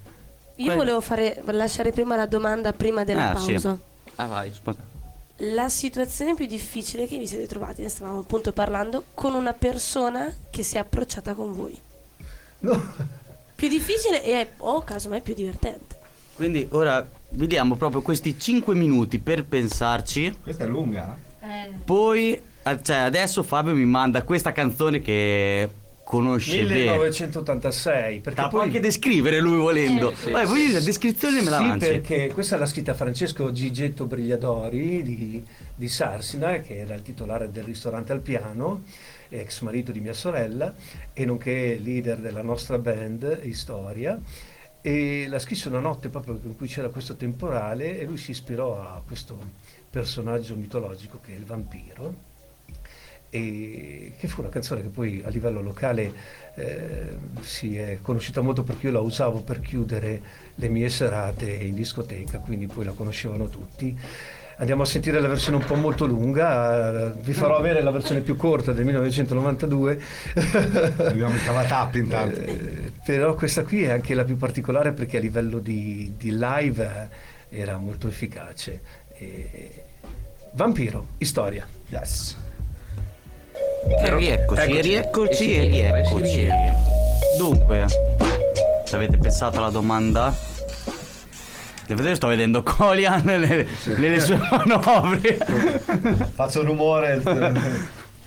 Io 0.56 0.74
volevo 0.74 1.00
fare, 1.00 1.40
lasciare 1.46 1.92
prima 1.92 2.16
la 2.16 2.26
domanda 2.26 2.72
prima 2.72 3.04
della 3.04 3.30
Ah, 3.30 3.36
sì. 3.38 3.52
pausa. 3.52 3.78
Ah, 4.16 4.26
vai. 4.26 4.52
La 5.38 5.68
situazione 5.68 6.34
più 6.34 6.46
difficile 6.46 7.06
che 7.06 7.16
vi 7.18 7.26
siete 7.28 7.46
trovati, 7.46 7.82
ne 7.82 7.88
stavamo 7.88 8.18
appunto 8.20 8.52
parlando, 8.52 9.04
con 9.14 9.34
una 9.34 9.52
persona 9.52 10.32
che 10.50 10.64
si 10.64 10.74
è 10.76 10.80
approcciata 10.80 11.34
con 11.34 11.52
voi. 11.52 11.76
No. 12.64 12.82
Più 13.54 13.68
difficile 13.68 14.24
e 14.24 14.48
o 14.58 14.82
casomai 14.82 15.20
più 15.20 15.32
divertente. 15.32 15.96
Quindi 16.34 16.66
ora 16.72 17.06
vi 17.30 17.46
diamo 17.46 17.76
proprio 17.76 18.02
questi 18.02 18.38
5 18.38 18.74
minuti 18.74 19.20
per 19.20 19.44
pensarci. 19.44 20.38
Questa 20.42 20.64
è 20.64 20.66
lunga? 20.66 21.16
Poi, 21.84 22.32
eh, 22.62 22.78
cioè, 22.82 22.96
adesso 22.96 23.42
Fabio 23.44 23.74
mi 23.74 23.84
manda 23.84 24.22
questa 24.24 24.50
canzone 24.50 25.00
che 25.00 25.68
conosce 26.04 26.62
bene. 26.64 26.74
1986 26.82 28.20
perché 28.20 28.40
La 28.40 28.48
può 28.48 28.58
poi 28.58 28.68
anche 28.68 28.80
descrivere 28.80 29.40
lui 29.40 29.56
volendo. 29.56 30.12
sì. 30.14 30.30
Vai, 30.30 30.46
poi 30.46 30.72
la 30.72 30.80
descrizione 30.80 31.40
me 31.42 31.50
la 31.50 31.58
sì, 31.58 31.66
lanci. 31.66 31.86
perché 31.86 32.30
questa 32.32 32.56
l'ha 32.58 32.66
scritta 32.66 32.94
Francesco 32.94 33.50
Gigetto 33.52 34.06
Brigliadori 34.06 35.02
di, 35.02 35.42
di 35.74 35.88
Sarsina, 35.88 36.58
che 36.60 36.78
era 36.78 36.94
il 36.94 37.02
titolare 37.02 37.50
del 37.50 37.64
ristorante 37.64 38.12
al 38.12 38.20
piano, 38.20 38.82
ex 39.28 39.60
marito 39.60 39.92
di 39.92 40.00
mia 40.00 40.12
sorella 40.12 40.74
e 41.12 41.24
nonché 41.24 41.78
leader 41.82 42.18
della 42.18 42.42
nostra 42.42 42.78
band 42.78 43.40
Istoria. 43.42 44.20
E 44.80 45.26
la 45.28 45.38
scrisse 45.38 45.68
una 45.68 45.80
notte 45.80 46.10
proprio 46.10 46.38
in 46.42 46.56
cui 46.56 46.68
c'era 46.68 46.90
questo 46.90 47.16
temporale 47.16 47.98
e 47.98 48.04
lui 48.04 48.18
si 48.18 48.32
ispirò 48.32 48.80
a 48.80 49.02
questo 49.06 49.38
personaggio 49.88 50.56
mitologico 50.56 51.20
che 51.20 51.32
è 51.32 51.36
il 51.36 51.44
vampiro 51.44 52.32
e 53.34 54.12
che 54.16 54.28
fu 54.28 54.42
una 54.42 54.48
canzone 54.48 54.82
che 54.82 54.88
poi 54.90 55.20
a 55.24 55.28
livello 55.28 55.60
locale 55.60 56.12
eh, 56.54 57.16
si 57.40 57.76
è 57.76 57.98
conosciuta 58.00 58.42
molto 58.42 58.62
perché 58.62 58.86
io 58.86 58.92
la 58.92 59.00
usavo 59.00 59.42
per 59.42 59.58
chiudere 59.58 60.22
le 60.54 60.68
mie 60.68 60.88
serate 60.88 61.50
in 61.50 61.74
discoteca, 61.74 62.38
quindi 62.38 62.68
poi 62.68 62.84
la 62.84 62.92
conoscevano 62.92 63.48
tutti. 63.48 63.98
Andiamo 64.56 64.82
a 64.82 64.86
sentire 64.86 65.20
la 65.20 65.26
versione 65.26 65.56
un 65.56 65.64
po' 65.64 65.74
molto 65.74 66.06
lunga, 66.06 67.08
vi 67.20 67.32
farò 67.32 67.56
avere 67.56 67.82
la 67.82 67.90
versione 67.90 68.20
più 68.20 68.36
corta 68.36 68.72
del 68.72 68.84
1992. 68.84 70.00
Abbiamo 70.98 71.34
il 71.34 71.42
cavatappi 71.44 71.98
intanto. 71.98 72.38
Eh, 72.40 72.92
però 73.04 73.34
questa 73.34 73.64
qui 73.64 73.82
è 73.82 73.90
anche 73.90 74.14
la 74.14 74.22
più 74.24 74.36
particolare 74.36 74.92
perché 74.92 75.16
a 75.16 75.20
livello 75.20 75.58
di, 75.58 76.14
di 76.16 76.30
live 76.38 77.08
era 77.48 77.76
molto 77.78 78.06
efficace. 78.06 78.80
E- 79.16 79.82
Vampiro, 80.52 81.06
storia. 81.18 81.66
Yes. 81.88 82.36
E 84.02 84.14
rieccoci, 84.14 84.60
Eccoci. 84.60 84.78
e 84.78 84.80
rieccoci, 84.82 85.54
E 85.56 85.66
rieccoci. 85.66 86.48
Dunque, 87.36 87.86
avete 88.92 89.18
pensato 89.18 89.58
alla 89.58 89.70
domanda? 89.70 90.32
Devo 91.86 91.96
vedere, 91.96 92.14
sto 92.14 92.28
vedendo 92.28 92.62
Colian 92.62 93.22
nelle, 93.26 93.66
nelle 93.96 94.20
sue 94.20 94.36
manovre. 94.36 95.36
Faccio 96.32 96.64
rumore, 96.64 97.22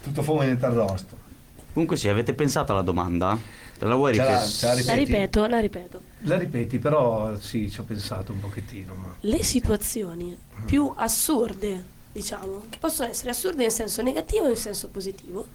tutto 0.04 0.22
fumo 0.22 0.42
e 0.44 0.46
niente 0.46 0.66
arrosto. 0.66 1.16
Comunque 1.74 1.98
sì, 1.98 2.08
avete 2.08 2.34
pensato 2.34 2.72
alla 2.72 2.82
domanda? 2.82 3.38
La 3.80 3.96
vuoi 3.96 4.14
ripetere? 4.14 4.84
la 4.84 4.94
ripeto, 4.94 5.46
la 5.46 5.60
ripeto. 5.60 6.02
La 6.22 6.38
ripeti, 6.38 6.80
però 6.80 7.36
sì, 7.38 7.70
ci 7.70 7.80
ho 7.80 7.84
pensato 7.84 8.32
un 8.32 8.40
pochettino. 8.40 8.96
Ma... 8.96 9.16
Le 9.20 9.44
situazioni 9.44 10.36
più 10.66 10.92
assurde, 10.96 11.84
diciamo, 12.12 12.64
che 12.70 12.80
possono 12.80 13.10
essere 13.10 13.30
assurde 13.30 13.64
in 13.64 13.72
senso 13.72 14.02
negativo 14.02 14.48
e 14.48 14.52
in 14.52 14.56
senso 14.56 14.88
positivo, 14.90 15.46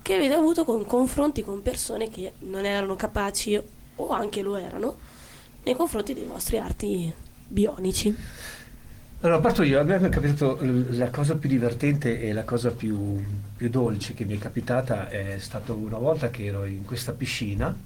che 0.00 0.14
avete 0.14 0.32
avuto 0.32 0.64
con 0.64 0.86
confronti 0.86 1.44
con 1.44 1.60
persone 1.60 2.08
che 2.08 2.32
non 2.40 2.64
erano 2.64 2.96
capaci 2.96 3.60
o 3.96 4.08
anche 4.08 4.40
lo 4.40 4.56
erano 4.56 4.96
nei 5.64 5.74
confronti 5.76 6.14
dei 6.14 6.24
vostri 6.24 6.56
arti 6.56 7.12
bionici. 7.48 8.14
Allora, 9.20 9.40
parto 9.40 9.64
io, 9.64 9.80
a 9.80 9.82
me 9.82 9.96
è 9.96 10.08
capitato 10.08 10.58
la 10.60 11.10
cosa 11.10 11.36
più 11.36 11.48
divertente 11.48 12.20
e 12.20 12.32
la 12.32 12.44
cosa 12.44 12.70
più, 12.70 13.20
più 13.56 13.68
dolce 13.68 14.14
che 14.14 14.24
mi 14.24 14.36
è 14.36 14.38
capitata 14.38 15.08
è 15.08 15.38
stata 15.40 15.72
una 15.72 15.98
volta 15.98 16.30
che 16.30 16.44
ero 16.44 16.64
in 16.64 16.84
questa 16.84 17.12
piscina 17.12 17.76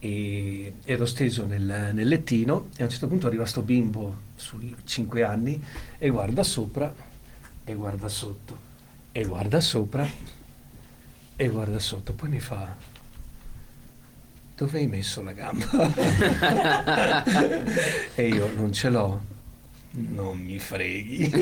e 0.00 0.74
ero 0.82 1.06
steso 1.06 1.46
nel, 1.46 1.90
nel 1.92 2.08
lettino 2.08 2.70
e 2.76 2.82
a 2.82 2.86
un 2.86 2.90
certo 2.90 3.06
punto 3.06 3.28
arriva 3.28 3.44
sto 3.44 3.62
bimbo 3.62 4.16
sui 4.34 4.74
5 4.82 5.22
anni 5.22 5.62
e 5.98 6.08
guarda 6.08 6.42
sopra 6.42 6.92
e 7.62 7.74
guarda 7.74 8.08
sotto 8.08 8.58
e 9.12 9.24
guarda 9.24 9.60
sopra 9.60 10.08
e 11.36 11.48
guarda 11.48 11.78
sotto, 11.78 12.14
poi 12.14 12.30
mi 12.30 12.40
fa 12.40 12.74
dove 14.60 14.78
hai 14.78 14.86
messo 14.86 15.22
la 15.22 15.32
gamba? 15.32 15.64
e 18.14 18.28
io 18.28 18.50
non 18.54 18.70
ce 18.74 18.90
l'ho. 18.90 19.18
Non 19.92 20.36
mi 20.36 20.58
freghi. 20.58 21.32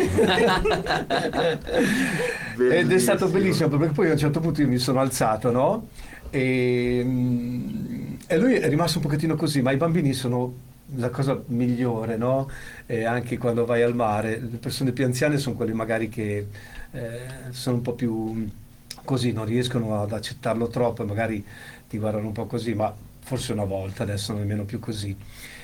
Ed 2.71 2.93
è 2.93 2.99
stato 2.99 3.29
bellissimo 3.29 3.77
perché 3.77 3.93
poi 3.93 4.11
a 4.11 4.13
un 4.13 4.19
certo 4.19 4.39
punto 4.39 4.61
io 4.61 4.69
mi 4.69 4.79
sono 4.79 5.01
alzato, 5.01 5.51
no? 5.51 5.89
E, 6.31 7.03
mm, 7.05 8.15
e 8.29 8.39
lui 8.39 8.55
è 8.55 8.69
rimasto 8.69 8.99
un 8.99 9.05
pochettino 9.05 9.35
così, 9.35 9.63
ma 9.63 9.73
i 9.73 9.77
bambini 9.77 10.13
sono 10.13 10.55
la 10.95 11.11
cosa 11.11 11.43
migliore, 11.47 12.17
no? 12.17 12.49
E 12.87 13.05
anche 13.05 13.37
quando 13.37 13.65
vai 13.65 13.83
al 13.83 13.97
mare, 13.97 14.39
le 14.39 14.59
persone 14.59 14.93
più 14.93 15.05
anziane 15.05 15.39
sono 15.39 15.57
quelle 15.57 15.75
magari 15.75 16.09
che 16.09 16.47
eh, 16.93 17.21
sono 17.51 17.79
un 17.79 17.83
po' 17.83 17.95
più 17.95 18.49
così, 19.03 19.33
non 19.33 19.45
riescono 19.45 20.01
ad 20.01 20.13
accettarlo 20.13 20.69
troppo 20.69 21.05
magari 21.05 21.45
ti 21.89 21.99
guardano 21.99 22.27
un 22.27 22.33
po' 22.33 22.47
così, 22.47 22.75
ma 22.75 22.95
forse 23.29 23.53
una 23.53 23.65
volta, 23.65 24.05
adesso 24.05 24.33
nemmeno 24.33 24.65
più 24.65 24.79
così. 24.79 25.15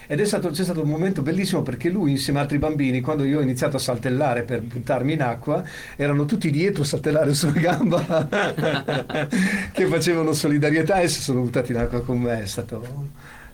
Ed 0.07 0.21
è 0.21 0.25
stato, 0.27 0.51
c'è 0.51 0.65
stato 0.65 0.83
un 0.83 0.91
momento 0.91 1.23
bellissimo 1.23 1.63
perché 1.63 1.89
lui 1.89 2.11
insieme 2.11 2.39
ad 2.41 2.45
altri 2.45 2.59
bambini, 2.59 3.01
quando 3.01 3.25
io 3.25 3.39
ho 3.39 3.43
iniziato 3.43 3.77
a 3.77 3.79
saltellare 3.79 4.43
per 4.43 4.61
buttarmi 4.61 5.15
in 5.15 5.23
acqua, 5.23 5.65
erano 5.97 6.27
tutti 6.27 6.51
dietro 6.51 6.83
a 6.83 6.85
saltellare 6.85 7.33
sulla 7.33 7.53
gamba 7.59 8.29
che 9.73 9.87
facevano 9.87 10.35
solidarietà 10.35 11.01
e 11.01 11.09
si 11.09 11.23
sono 11.23 11.41
buttati 11.41 11.73
in 11.73 11.79
acqua 11.79 12.03
con 12.03 12.19
me. 12.19 12.43
È 12.43 12.47
stato 12.47 13.09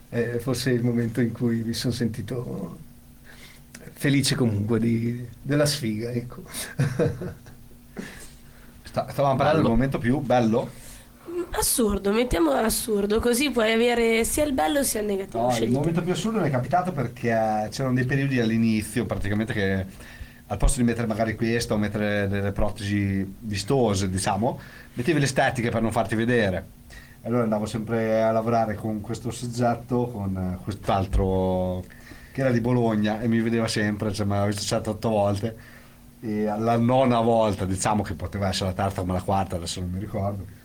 eh, 0.09 0.39
forse 0.39 0.71
il 0.71 0.83
momento 0.83 1.21
in 1.21 1.31
cui 1.31 1.63
mi 1.63 1.73
sono 1.73 1.93
sentito 1.93 2.77
felice 3.93 4.35
comunque 4.35 4.77
di- 4.77 5.25
della 5.41 5.65
sfiga. 5.65 6.11
Ecco. 6.11 6.43
Sta- 8.83 9.07
stavamo 9.09 9.37
parlando 9.37 9.61
del 9.61 9.71
momento 9.71 9.99
più 9.99 10.19
bello. 10.19 10.80
Assurdo, 11.51 12.11
mettiamo 12.11 12.51
assurdo, 12.51 13.19
così 13.19 13.51
puoi 13.51 13.71
avere 13.71 14.23
sia 14.23 14.43
il 14.43 14.53
bello 14.53 14.83
sia 14.83 15.01
il 15.01 15.05
negativo. 15.05 15.49
No, 15.49 15.57
il 15.57 15.69
momento 15.69 16.01
più 16.01 16.11
assurdo 16.11 16.39
mi 16.39 16.47
è 16.47 16.51
capitato 16.51 16.91
perché 16.91 17.67
c'erano 17.71 17.93
dei 17.93 18.05
periodi 18.05 18.39
all'inizio 18.39 19.05
praticamente 19.05 19.53
che 19.53 19.85
al 20.47 20.57
posto 20.57 20.79
di 20.79 20.85
mettere 20.85 21.07
magari 21.07 21.35
questo 21.35 21.73
o 21.73 21.77
mettere 21.77 22.27
delle 22.27 22.51
protesi 22.51 23.35
vistose, 23.39 24.09
diciamo, 24.09 24.59
mettevi 24.93 25.19
le 25.19 25.25
estetiche 25.25 25.69
per 25.69 25.81
non 25.81 25.91
farti 25.91 26.15
vedere. 26.15 26.79
Allora 27.23 27.43
andavo 27.43 27.65
sempre 27.65 28.23
a 28.23 28.31
lavorare 28.31 28.75
con 28.75 28.99
questo 28.99 29.31
soggetto, 29.31 30.07
con 30.07 30.59
quest'altro 30.63 31.83
che 32.31 32.41
era 32.41 32.51
di 32.51 32.59
Bologna 32.61 33.21
e 33.21 33.27
mi 33.27 33.39
vedeva 33.39 33.67
sempre, 33.67 34.11
cioè 34.11 34.25
mi 34.25 34.33
aveva 34.33 34.47
visto 34.47 34.75
7-8 34.75 34.97
volte 35.09 35.55
e 36.21 36.47
alla 36.47 36.77
nona 36.77 37.19
volta, 37.21 37.65
diciamo 37.65 38.03
che 38.03 38.13
poteva 38.15 38.47
essere 38.47 38.69
la 38.69 38.75
terza 38.83 39.01
come 39.01 39.13
la 39.13 39.21
quarta, 39.21 39.55
adesso 39.57 39.79
non 39.79 39.91
mi 39.91 39.99
ricordo 39.99 40.59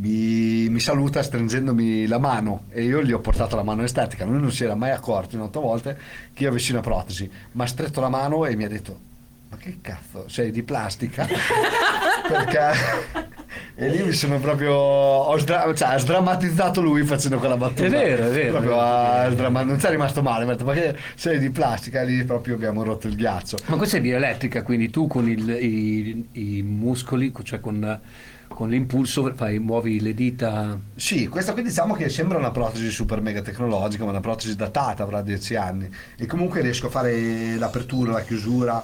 mi, 0.00 0.68
mi 0.68 0.80
saluta 0.80 1.22
stringendomi 1.22 2.06
la 2.06 2.18
mano 2.18 2.64
e 2.70 2.82
io 2.84 3.02
gli 3.02 3.12
ho 3.12 3.20
portato 3.20 3.56
la 3.56 3.62
mano 3.62 3.82
estetica. 3.82 4.24
Lui 4.24 4.40
non 4.40 4.52
si 4.52 4.64
era 4.64 4.74
mai 4.74 4.90
accorto 4.90 5.34
in 5.36 5.42
otto 5.42 5.60
volte 5.60 5.98
che 6.32 6.44
io 6.44 6.50
avessi 6.50 6.72
una 6.72 6.80
protesi. 6.80 7.30
Mi 7.52 7.62
ha 7.62 7.66
stretto 7.66 8.00
la 8.00 8.08
mano 8.08 8.44
e 8.46 8.54
mi 8.56 8.64
ha 8.64 8.68
detto: 8.68 8.98
Ma 9.50 9.56
che 9.56 9.78
cazzo, 9.80 10.28
sei 10.28 10.50
di 10.50 10.62
plastica? 10.62 11.26
Perché. 12.28 13.36
E 13.74 13.88
lì 13.88 14.02
mi 14.02 14.12
sono 14.12 14.38
proprio. 14.38 14.72
Ho 14.74 15.36
sdra- 15.38 15.72
cioè, 15.74 15.88
ha 15.94 15.98
sdrammatizzato 15.98 16.80
lui 16.80 17.04
facendo 17.04 17.38
quella 17.38 17.56
battuta. 17.56 17.84
È 17.86 17.90
vero, 17.90 18.26
è 18.26 18.30
vero, 18.30 18.50
Proprio 18.50 18.72
è 18.74 19.20
vero. 19.20 19.30
sdramma- 19.32 19.62
non 19.62 19.78
ci 19.80 19.86
è 19.86 19.90
rimasto 19.90 20.20
male, 20.22 20.44
detto, 20.44 20.64
ma 20.64 20.74
che 20.74 20.96
sei 21.14 21.38
di 21.38 21.50
plastica? 21.50 22.02
Lì 22.02 22.24
proprio 22.24 22.54
abbiamo 22.54 22.82
rotto 22.82 23.06
il 23.06 23.14
ghiaccio. 23.16 23.56
Ma 23.66 23.76
questa 23.76 23.96
è 23.96 24.00
bioelettrica, 24.00 24.62
quindi 24.62 24.90
tu 24.90 25.06
con 25.06 25.28
il- 25.28 25.48
i, 25.48 26.28
i 26.32 26.62
muscoli, 26.62 27.32
cioè 27.44 27.60
con, 27.60 28.00
con 28.48 28.68
l'impulso, 28.70 29.32
fai, 29.34 29.58
muovi 29.58 30.00
le 30.00 30.14
dita. 30.14 30.78
Sì, 30.96 31.28
questa 31.28 31.52
qui 31.52 31.62
diciamo 31.62 31.94
che 31.94 32.08
sembra 32.08 32.38
una 32.38 32.50
protesi 32.50 32.90
super 32.90 33.20
mega 33.20 33.42
tecnologica, 33.42 34.04
ma 34.04 34.10
una 34.10 34.20
protesi 34.20 34.56
datata, 34.56 35.02
avrà 35.02 35.22
10 35.22 35.54
anni. 35.56 35.88
E 36.16 36.26
comunque 36.26 36.60
riesco 36.60 36.86
a 36.88 36.90
fare 36.90 37.56
l'apertura, 37.56 38.12
la 38.12 38.22
chiusura, 38.22 38.82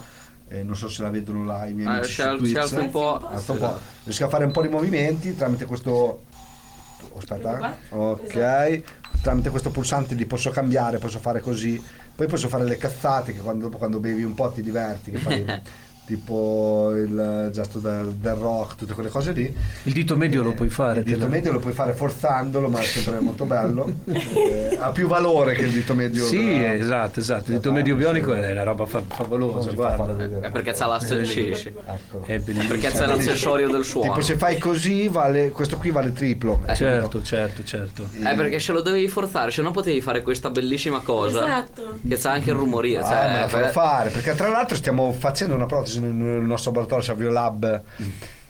eh, 0.49 0.63
non 0.63 0.77
so 0.77 0.89
se 0.89 1.03
la 1.03 1.11
vedono 1.11 1.45
là 1.45 1.67
i 1.67 1.73
miei 1.75 1.89
Ah, 1.89 1.95
amici 1.97 2.23
al- 2.23 2.39
Twitch. 2.39 2.73
un 2.79 2.91
po'. 2.91 3.21
Un 3.31 3.59
po'. 3.59 3.79
Riesco 4.05 4.25
a 4.25 4.29
fare 4.29 4.45
un 4.45 4.53
po' 4.53 4.63
di 4.63 4.69
movimenti 4.69 5.35
tramite 5.35 5.65
questo... 5.65 5.91
oh, 5.93 7.19
Aspetta, 7.19 7.77
ok. 7.91 8.83
Tramite 9.23 9.49
questo 9.51 9.71
pulsante 9.71 10.15
li 10.15 10.27
posso 10.27 10.51
cambiare, 10.51 10.99
posso 10.99 11.19
fare 11.19 11.41
così. 11.41 11.83
Poi 12.15 12.27
posso 12.29 12.49
fare 12.49 12.65
le 12.65 12.77
cazzate 12.77 13.33
che 13.33 13.41
quando, 13.41 13.65
dopo 13.65 13.79
quando 13.79 13.99
bevi 13.99 14.23
un 14.23 14.35
po' 14.35 14.51
ti 14.51 14.63
diverti, 14.63 15.11
che 15.11 15.19
fai 15.19 15.45
tipo 16.07 16.93
il 16.95 17.51
gesto 17.53 17.79
del, 17.79 18.13
del 18.15 18.35
rock, 18.35 18.75
tutte 18.77 18.93
quelle 18.95 19.09
cose 19.09 19.33
lì. 19.33 19.55
Il 19.85 19.93
dito 19.93 20.17
medio 20.17 20.43
lo 20.43 20.53
puoi 20.53 20.69
fare. 20.69 20.99
Il 21.01 21.05
dito 21.05 21.27
medio 21.27 21.53
lo 21.53 21.59
puoi 21.59 21.73
fare 21.73 21.93
forzandolo, 21.95 22.69
ma 22.69 22.81
è 22.81 22.85
sempre 22.85 23.21
molto 23.21 23.45
bello. 23.45 23.93
Eh, 24.45 24.77
ha 24.81 24.91
più 24.91 25.07
valore 25.07 25.55
che 25.55 25.63
il 25.63 25.71
dito 25.73 25.95
medio. 25.95 26.25
Sì, 26.25 26.45
della- 26.45 26.75
esatto, 26.75 27.21
esatto. 27.21 27.51
Il 27.51 27.57
dito 27.57 27.73
medio 27.73 27.95
bionico 27.97 28.35
è 28.35 28.51
una 28.53 28.63
roba 28.63 28.85
fa- 28.87 29.03
favolosa? 29.07 29.71
È 29.71 30.51
perché 30.51 30.73
c'ha 30.73 30.87
l'asse- 30.87 31.25
sì, 31.25 31.53
sì. 31.55 31.69
Ecco. 31.69 32.23
È 32.25 32.39
bellissimo. 32.39 32.69
Perché 32.75 32.91
c'è 32.91 33.07
l'accessorio 33.07 33.69
del 33.71 33.85
suono. 33.85 34.11
Tipo 34.11 34.21
se 34.23 34.37
fai 34.37 34.59
così, 34.59 35.09
vale, 35.09 35.51
questo 35.51 35.77
qui 35.79 35.91
vale 35.91 36.13
triplo. 36.13 36.61
Certo, 36.75 37.23
certo, 37.23 37.63
certo. 37.65 38.09
Eh, 38.13 38.35
perché 38.35 38.59
se 38.59 38.73
lo 38.73 38.83
dovevi 38.83 39.09
forzare, 39.09 39.51
se 39.51 39.63
no 39.63 39.71
potevi 39.71 40.01
fare 40.01 40.23
questa 40.23 40.51
bellissima 40.51 41.01
cosa. 41.01 41.45
Esatto. 41.47 41.99
Che 42.07 42.17
c'ha 42.17 42.31
anche 42.33 42.51
il 42.51 42.57
rumorino. 42.57 43.01
Ah, 43.01 43.09
cioè, 43.09 43.49
farò 43.49 43.63
per- 43.65 43.73
fare 43.73 44.11
perché 44.11 44.35
tra 44.35 44.49
l'altro 44.49 44.77
stiamo 44.77 45.13
facendo 45.13 45.55
una 45.55 45.67
protesi 45.67 45.94
nel, 46.01 46.43
nostro 46.43 46.71
laboratorio 46.71 47.05
Savio 47.05 47.31
Lab 47.31 47.83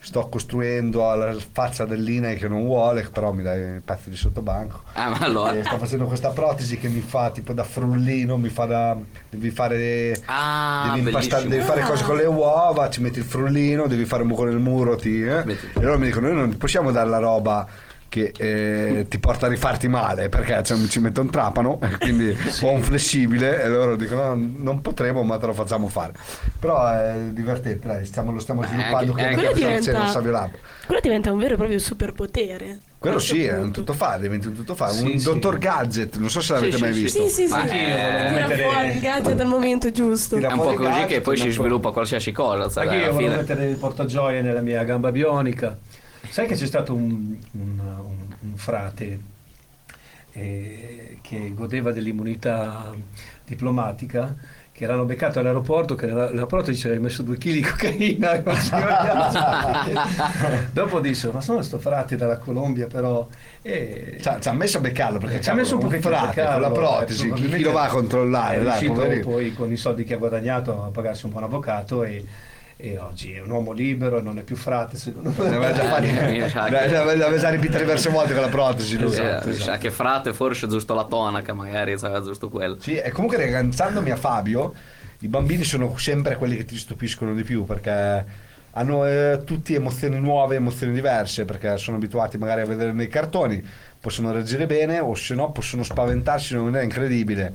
sto 0.04 0.28
costruendo 0.28 1.08
alla 1.10 1.34
faccia 1.52 1.86
dell'INAI 1.86 2.36
che 2.36 2.46
non 2.46 2.64
vuole 2.64 3.08
però 3.10 3.32
mi 3.32 3.42
dai 3.42 3.80
pezzi 3.82 4.10
di 4.10 4.16
sottobanco 4.16 4.82
Ah, 4.92 5.08
ma 5.08 5.16
allora. 5.20 5.54
E 5.54 5.64
sto 5.64 5.78
facendo 5.78 6.04
questa 6.04 6.28
protesi 6.28 6.76
che 6.76 6.88
mi 6.88 7.00
fa 7.00 7.30
tipo 7.30 7.54
da 7.54 7.64
frullino 7.64 8.36
mi 8.36 8.50
fa 8.50 8.66
da 8.66 8.96
devi 9.30 9.50
fare 9.50 10.20
Ah, 10.26 10.90
devi, 10.94 11.06
impastare- 11.06 11.48
devi 11.48 11.62
fare 11.64 11.80
cose 11.82 12.04
con 12.04 12.16
le 12.16 12.26
uova 12.26 12.90
ci 12.90 13.00
metti 13.00 13.20
il 13.20 13.24
frullino 13.24 13.86
devi 13.86 14.04
fare 14.04 14.20
un 14.22 14.28
buco 14.28 14.44
nel 14.44 14.58
muro 14.58 14.94
ti, 14.96 15.22
eh? 15.22 15.38
E 15.38 15.80
loro 15.80 15.98
mi 15.98 16.04
dicono 16.06 16.26
noi 16.28 16.36
non 16.36 16.56
possiamo 16.58 16.90
dare 16.90 17.08
la 17.08 17.18
roba 17.18 17.66
che 18.14 18.32
eh, 18.36 19.06
ti 19.08 19.18
porta 19.18 19.46
a 19.46 19.48
rifarti 19.48 19.88
male 19.88 20.28
perché 20.28 20.62
cioè, 20.62 20.78
ci 20.86 21.00
metto 21.00 21.20
un 21.20 21.30
trapano 21.30 21.80
quindi 21.98 22.36
o 22.62 22.70
un 22.70 22.80
flessibile 22.82 23.60
e 23.60 23.68
loro 23.68 23.96
dicono 23.96 24.34
no, 24.34 24.50
non 24.58 24.80
potremo 24.82 25.24
ma 25.24 25.36
te 25.38 25.46
lo 25.46 25.52
facciamo 25.52 25.88
fare 25.88 26.12
però 26.60 26.86
è 26.88 27.14
divertente 27.32 27.88
dai, 27.88 28.04
stiamo- 28.06 28.30
lo 28.30 28.38
stiamo 28.38 28.62
sviluppando 28.62 28.98
anche- 28.98 29.06
con 29.10 29.20
anche- 29.20 29.42
la 29.42 29.50
Quello 29.50 29.68
persona 29.68 30.04
diventa- 30.06 30.30
Lab 30.30 30.50
Quello 30.86 31.00
diventa 31.00 31.32
un 31.32 31.38
vero 31.38 31.54
e 31.54 31.56
proprio 31.56 31.78
superpotere. 31.78 32.78
quello 32.98 33.18
sì 33.18 33.42
è 33.44 33.58
un 33.58 33.72
tutto 33.72 33.92
fare 33.94 34.20
diventi 34.20 34.46
un 34.46 34.54
tutto 34.54 34.74
fare 34.74 34.92
Sì, 34.92 35.02
un 35.12 35.18
sì. 35.18 35.24
dottor 35.24 35.58
gadget 35.58 36.16
non 36.18 36.30
so 36.30 36.40
se 36.40 36.52
l'avete 36.52 36.76
Sì, 36.76 36.82
mai 36.82 36.92
sì, 36.92 36.98
sì. 36.98 37.02
visto 37.04 37.22
Sì, 37.22 37.28
sì, 37.30 37.46
sì. 37.46 37.52
Volevo 37.52 38.30
mettere- 38.38 38.62
fuori 38.62 38.88
il 38.90 39.00
gadget 39.00 39.40
al 39.40 39.46
momento 39.46 39.90
giusto. 39.90 40.36
Tira 40.36 40.48
È 40.50 40.52
un 40.52 40.58
po' 40.58 40.64
così 40.74 40.88
gadget, 40.90 41.06
che 41.08 41.20
poi 41.20 41.36
si 41.36 41.50
sviluppa 41.50 41.90
qualsiasi 41.90 42.30
cosa. 42.32 42.80
Anche 42.80 42.94
io 42.96 43.12
volevo 43.12 43.36
mettere 43.36 43.64
il 43.66 43.76
portagioie 43.76 44.40
nella 44.42 44.60
mia 44.60 44.82
gamba 44.84 45.10
bionica. 45.10 45.76
Sai 46.30 46.46
che 46.46 46.54
c'è 46.56 46.66
stato 46.66 46.94
un, 46.94 47.36
un- 47.52 47.78
un- 47.80 48.34
un 48.40 48.56
frate 48.56 49.20
eh, 50.32 51.18
che 51.22 51.52
godeva 51.54 51.92
dell'immunità 51.92 52.92
diplomatica 53.44 54.34
che 54.72 54.82
erano 54.82 55.04
beccato 55.04 55.38
all'aeroporto 55.38 55.94
che 55.94 56.10
all'aeroporto 56.10 56.72
gli 56.72 56.80
aveva 56.86 57.02
messo 57.02 57.22
due 57.22 57.38
chili 57.38 57.60
di 57.60 57.68
cocaina 57.68 58.42
dopo 60.72 60.98
disse 60.98 61.30
ma 61.30 61.40
sono 61.40 61.62
sto 61.62 61.78
frate 61.78 62.16
dalla 62.16 62.38
Colombia 62.38 62.88
però 62.88 63.28
e 63.62 64.18
Ci 64.20 64.28
ha- 64.28 64.40
ci 64.40 64.48
ha 64.48 64.52
messo 64.52 64.78
a 64.78 64.80
beccarlo 64.80 65.18
perché 65.18 65.40
ci 65.40 65.50
ha 65.50 65.54
messo 65.54 65.76
un 65.76 65.82
pochettino 65.82 66.16
a 66.16 66.18
frate 66.18 66.34
beccarlo, 66.40 66.68
con 66.70 66.82
la 66.82 66.88
protesi 66.88 67.12
eh, 67.12 67.16
chi, 67.22 67.28
probabilmente 67.28 67.56
chi 67.58 67.62
lo 67.62 67.72
va 67.72 67.82
a 67.84 67.88
controllare 67.88 68.54
è 68.56 68.62
dai, 68.62 68.64
riuscito 68.64 68.92
poverino. 68.94 69.26
poi 69.28 69.54
con 69.54 69.70
i 69.72 69.76
soldi 69.76 70.02
che 70.04 70.14
ha 70.14 70.18
guadagnato 70.18 70.82
a 70.84 70.88
pagarsi 70.88 71.24
un 71.26 71.30
buon 71.30 71.44
avvocato 71.44 72.02
e, 72.02 72.24
e 72.76 72.98
oggi 72.98 73.32
è 73.32 73.40
un 73.40 73.50
uomo 73.50 73.70
libero 73.70 74.20
non 74.20 74.38
è 74.38 74.42
più 74.42 74.56
frate 74.56 74.96
secondo 74.96 75.32
me 75.36 75.46
aveva 75.46 75.72
già 75.72 77.38
già 77.38 77.50
ripetuto 77.50 77.78
diverse 77.78 78.10
volte 78.10 78.32
con 78.32 78.42
la 78.42 78.48
protesi 78.48 78.98
lui. 78.98 79.16
Mi 79.44 79.54
sa 79.54 79.78
che 79.78 79.92
frate 79.92 80.32
forse 80.34 80.66
giusto 80.66 80.92
la 80.92 81.04
tonaca, 81.04 81.54
magari 81.54 81.96
sarà 81.96 82.20
giusto 82.20 82.48
quello. 82.48 82.76
Sì, 82.80 82.96
e 82.96 83.10
comunque 83.10 83.38
riagganciandomi 83.38 84.10
a 84.10 84.16
Fabio, 84.16 84.74
i 85.20 85.28
bambini 85.28 85.62
sono 85.62 85.96
sempre 85.96 86.36
quelli 86.36 86.56
che 86.56 86.64
ti 86.64 86.76
stupiscono 86.76 87.32
di 87.32 87.44
più 87.44 87.64
perché 87.64 88.24
hanno 88.72 89.06
eh, 89.06 89.42
tutti 89.44 89.74
emozioni 89.74 90.18
nuove, 90.18 90.56
emozioni 90.56 90.92
diverse 90.92 91.44
perché 91.44 91.78
sono 91.78 91.98
abituati 91.98 92.38
magari 92.38 92.62
a 92.62 92.66
vedere 92.66 92.92
nei 92.92 93.06
cartoni, 93.06 93.64
possono 94.00 94.32
reagire 94.32 94.66
bene 94.66 94.98
o 94.98 95.14
se 95.14 95.36
no 95.36 95.52
possono 95.52 95.84
spaventarsi 95.84 96.52
in 96.52 96.58
una 96.58 96.70
maniera 96.70 96.84
incredibile. 96.84 97.54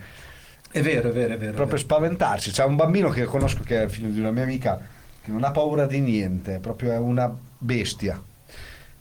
è 0.71 0.81
vero 0.81 1.09
è 1.09 1.11
vero 1.11 1.33
è 1.33 1.37
vero, 1.37 1.51
proprio 1.51 1.77
spaventarsi. 1.77 2.51
C'è 2.51 2.63
un 2.63 2.77
bambino 2.77 3.09
che 3.09 3.25
conosco 3.25 3.63
che 3.65 3.83
è 3.83 3.87
figlio 3.89 4.07
di 4.07 4.19
una 4.21 4.31
mia 4.31 4.43
amica 4.43 4.97
che 5.29 5.31
non 5.31 5.43
ha 5.43 5.51
paura 5.51 5.85
di 5.85 5.99
niente, 5.99 6.59
proprio 6.59 6.91
è 6.91 6.97
una 6.97 7.31
bestia. 7.57 8.21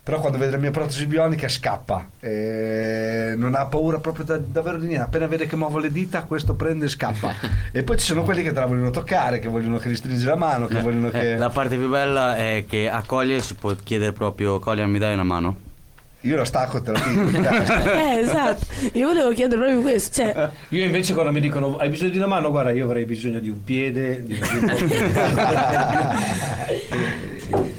Però 0.02 0.20
quando 0.20 0.38
vede 0.38 0.52
la 0.52 0.56
mia 0.58 0.70
protesi 0.70 1.06
bionica 1.06 1.48
scappa, 1.48 2.08
non 2.22 3.54
ha 3.54 3.66
paura 3.66 3.98
proprio 3.98 4.24
da- 4.24 4.38
davvero 4.38 4.78
di 4.78 4.86
niente. 4.86 5.04
Appena 5.04 5.26
vede 5.26 5.46
che 5.46 5.54
muovo 5.56 5.78
le 5.78 5.92
dita, 5.92 6.22
questo 6.22 6.54
prende 6.54 6.86
e 6.86 6.88
scappa. 6.88 7.34
e 7.72 7.82
poi 7.82 7.98
ci 7.98 8.06
sono 8.06 8.22
quelli 8.22 8.42
che 8.42 8.52
te 8.52 8.60
la 8.60 8.64
vogliono 8.66 8.88
toccare, 8.90 9.38
che 9.38 9.48
vogliono 9.48 9.76
che 9.76 9.90
gli 9.90 9.96
stringi 9.96 10.24
la 10.24 10.36
mano, 10.36 10.66
che 10.66 10.80
vogliono 10.80 11.08
Eh, 11.08 11.10
che. 11.10 11.36
La 11.36 11.50
parte 11.50 11.76
più 11.76 11.90
bella 11.90 12.36
è 12.36 12.64
che 12.66 12.88
accoglie, 12.88 13.40
si 13.40 13.54
può 13.54 13.74
chiedere 13.82 14.12
proprio, 14.12 14.58
Coglia 14.58 14.86
mi 14.86 14.98
dai 14.98 15.12
una 15.12 15.24
mano? 15.24 15.56
Io 16.22 16.36
la 16.36 16.44
stacco 16.44 16.78
e 16.78 16.82
te 16.82 16.90
in 16.90 17.30
testa. 17.42 17.82
Eh, 17.94 18.18
esatto. 18.18 18.66
Io 18.94 19.06
volevo 19.06 19.30
chiedere 19.30 19.60
proprio 19.60 19.80
questo. 19.82 20.22
Cioè, 20.22 20.50
io 20.70 20.84
invece 20.84 21.14
quando 21.14 21.30
mi 21.30 21.40
dicono 21.40 21.76
hai 21.76 21.88
bisogno 21.90 22.10
di 22.10 22.16
una 22.16 22.26
mano 22.26 22.50
guarda 22.50 22.72
io 22.72 22.84
avrei 22.86 23.04
bisogno 23.04 23.38
di 23.38 23.48
un 23.48 23.62
piede 23.62 24.24
di, 24.24 24.32
un 24.34 24.70
e, 26.66 26.86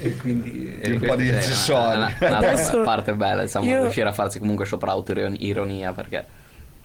e 0.02 0.16
quindi 0.16 0.78
Di 0.82 0.90
un 0.92 1.00
po' 1.00 1.16
di 1.16 1.28
Eh, 1.28 1.36
accessori. 1.36 1.96
una- 1.96 2.82
parte 2.82 3.12
bella, 3.14 3.42
insomma, 3.42 3.66
io- 3.66 3.82
riuscire 3.82 4.08
a 4.08 4.12
farsi 4.12 4.38
comunque 4.38 4.64
sopra 4.64 4.90
autoironia 4.92 5.92
perché 5.92 6.24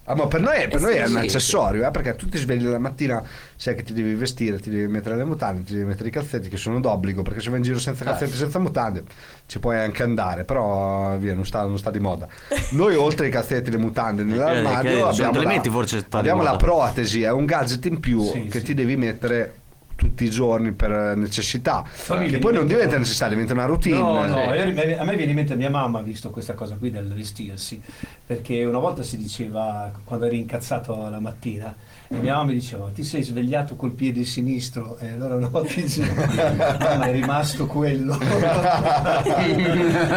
Ah, 0.08 0.14
ma 0.16 0.28
per 0.28 0.40
noi, 0.40 0.68
per 0.68 0.80
Eh 0.80 0.82
noi 0.82 0.92
sì, 0.94 0.98
è 1.00 1.02
un 1.06 1.10
sì, 1.10 1.18
accessorio, 1.18 1.88
eh, 1.88 1.90
perché 1.90 2.16
tu 2.16 2.30
ti 2.30 2.38
svegli 2.38 2.64
la 2.68 2.78
mattina, 2.78 3.24
sai 3.56 3.74
che 3.74 3.82
ti 3.82 3.92
devi 3.92 4.14
vestire, 4.14 4.60
ti 4.60 4.70
devi 4.70 4.88
mettere 4.88 5.16
le 5.16 5.24
mutande, 5.26 5.64
ti 5.64 5.74
devi 5.74 5.86
mettere 5.86 6.10
i 6.10 6.12
calzetti 6.12 6.48
che 6.48 6.58
sono 6.58 6.80
d'obbligo, 6.80 7.24
perché 7.24 7.42
se 7.42 7.50
vai 7.50 7.58
in 7.58 7.64
giro 7.64 7.80
senza 7.80 8.04
calzetti, 8.04 8.36
senza 8.36 8.60
mutande, 8.60 9.04
ci 9.48 9.58
puoi 9.58 9.78
anche 9.80 10.04
andare, 10.04 10.44
però 10.44 11.18
via, 11.18 11.34
non 11.34 11.44
sta, 11.44 11.64
non 11.64 11.80
sta 11.80 11.90
di 11.90 12.00
moda. 12.00 12.28
Noi 12.72 12.96
oltre 12.96 13.26
ai 13.26 13.32
calzetti 13.32 13.70
e 13.70 13.72
le 13.72 13.80
mutande 13.80 14.24
che 14.24 14.30
nell'armadio 14.30 15.08
abbiamo, 15.08 15.42
la, 15.42 15.62
abbiamo 16.12 16.44
la 16.44 16.56
protesi, 16.56 17.24
è 17.24 17.32
un 17.32 17.46
gadget 17.46 17.86
in 17.86 18.00
più 18.00 18.22
Sì, 18.24 18.44
che 18.46 18.60
sì. 18.60 18.66
ti 18.66 18.74
devi 18.76 18.96
mettere 18.98 19.62
tutti 19.96 20.26
i 20.26 20.30
giorni 20.30 20.74
per 20.74 21.16
necessità. 21.16 21.84
Famiglia 21.86 22.38
e 22.38 22.40
poi 22.40 22.54
non 22.54 22.68
diventa- 22.68 22.98
necessaria, 22.98 23.34
diventa 23.34 23.54
una 23.54 23.66
routine. 23.66 23.98
No, 23.98 24.26
no, 24.26 24.54
io- 24.54 25.00
a 25.00 25.04
me 25.04 25.16
viene 25.16 25.32
in 25.32 25.36
mente 25.36 25.56
mia 25.56 25.70
mamma 25.70 26.02
visto 26.02 26.30
questa 26.30 26.54
cosa 26.54 26.76
qui 26.76 26.92
del 26.92 27.12
vestirsi, 27.14 27.82
perché 28.26 28.64
una 28.66 28.80
volta 28.80 29.04
si 29.04 29.18
diceva, 29.18 29.92
quando 30.04 30.26
eri 30.26 30.40
incazzato 30.40 31.10
la 31.10 31.20
mattina, 31.20 31.74
e 32.08 32.16
mia 32.18 32.34
mamma 32.36 32.46
mi 32.48 32.54
diceva, 32.54 32.90
ti 32.94 33.04
sei 33.04 33.24
svegliato 33.24 33.76
col 33.76 33.92
piede 33.92 34.24
sinistro, 34.26 34.98
e 35.00 35.10
allora 35.14 35.36
una 35.36 35.48
volta 35.50 35.74
diceva, 35.82 36.14
mamma 36.80 37.06
è 37.06 37.12
rimasto 37.12 37.66
quello, 37.68 38.18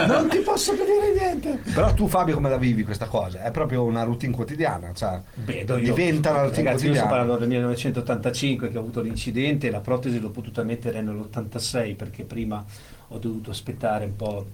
non 0.07 0.29
ti 0.29 0.39
posso 0.39 0.73
vedere 0.73 1.13
niente. 1.17 1.61
Però 1.73 1.93
tu 1.95 2.07
Fabio 2.09 2.35
come 2.35 2.49
la 2.51 2.57
vivi 2.59 2.85
questa 2.85 3.07
cosa? 3.07 3.43
È 3.43 3.51
proprio 3.51 3.85
una 3.85 4.03
routine 4.03 4.35
quotidiana, 4.35 4.93
cioè 4.95 5.21
Vedo 5.35 5.77
io. 5.77 5.95
diventa 5.95 6.31
una 6.31 6.43
routine 6.43 6.65
Ragazzi, 6.65 6.87
io 6.87 6.95
sto 6.95 7.03
quotidiana. 7.05 7.09
parlando 7.09 7.37
del 7.39 7.49
1985 7.49 8.71
che 8.71 8.77
ho 8.77 8.81
avuto 8.81 9.01
l'incidente 9.01 9.69
e 9.69 9.71
la 9.71 9.81
protesi 9.81 10.21
l'ho 10.21 10.31
potuta 10.31 10.63
mettere 10.63 11.01
nell'86 11.01 11.97
perché 11.97 12.25
prima 12.25 12.65
ho 13.09 13.19
dovuto 13.19 13.51
aspettare 13.51 14.05
un 14.05 14.17
po'. 14.17 14.47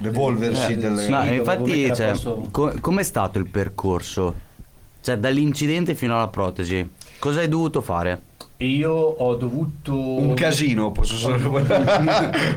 L'evolversi 0.00 0.72
Eh, 0.72 0.76
delle... 0.76 1.08
No, 1.08 1.24
infatti, 1.24 1.92
cioè, 1.94 2.10
posto- 2.10 2.48
co- 2.50 2.74
com'è 2.80 3.02
stato 3.02 3.38
il 3.38 3.48
percorso? 3.48 4.46
Cioè, 5.00 5.16
dall'incidente 5.16 5.94
fino 5.94 6.14
alla 6.14 6.28
protesi, 6.28 6.88
cosa 7.18 7.40
hai 7.40 7.48
dovuto 7.48 7.80
fare? 7.80 8.22
Io 8.58 8.92
ho 8.92 9.36
dovuto. 9.36 9.94
Un 9.96 10.34
casino, 10.34 10.90
posso 10.90 11.14
solo... 11.14 11.62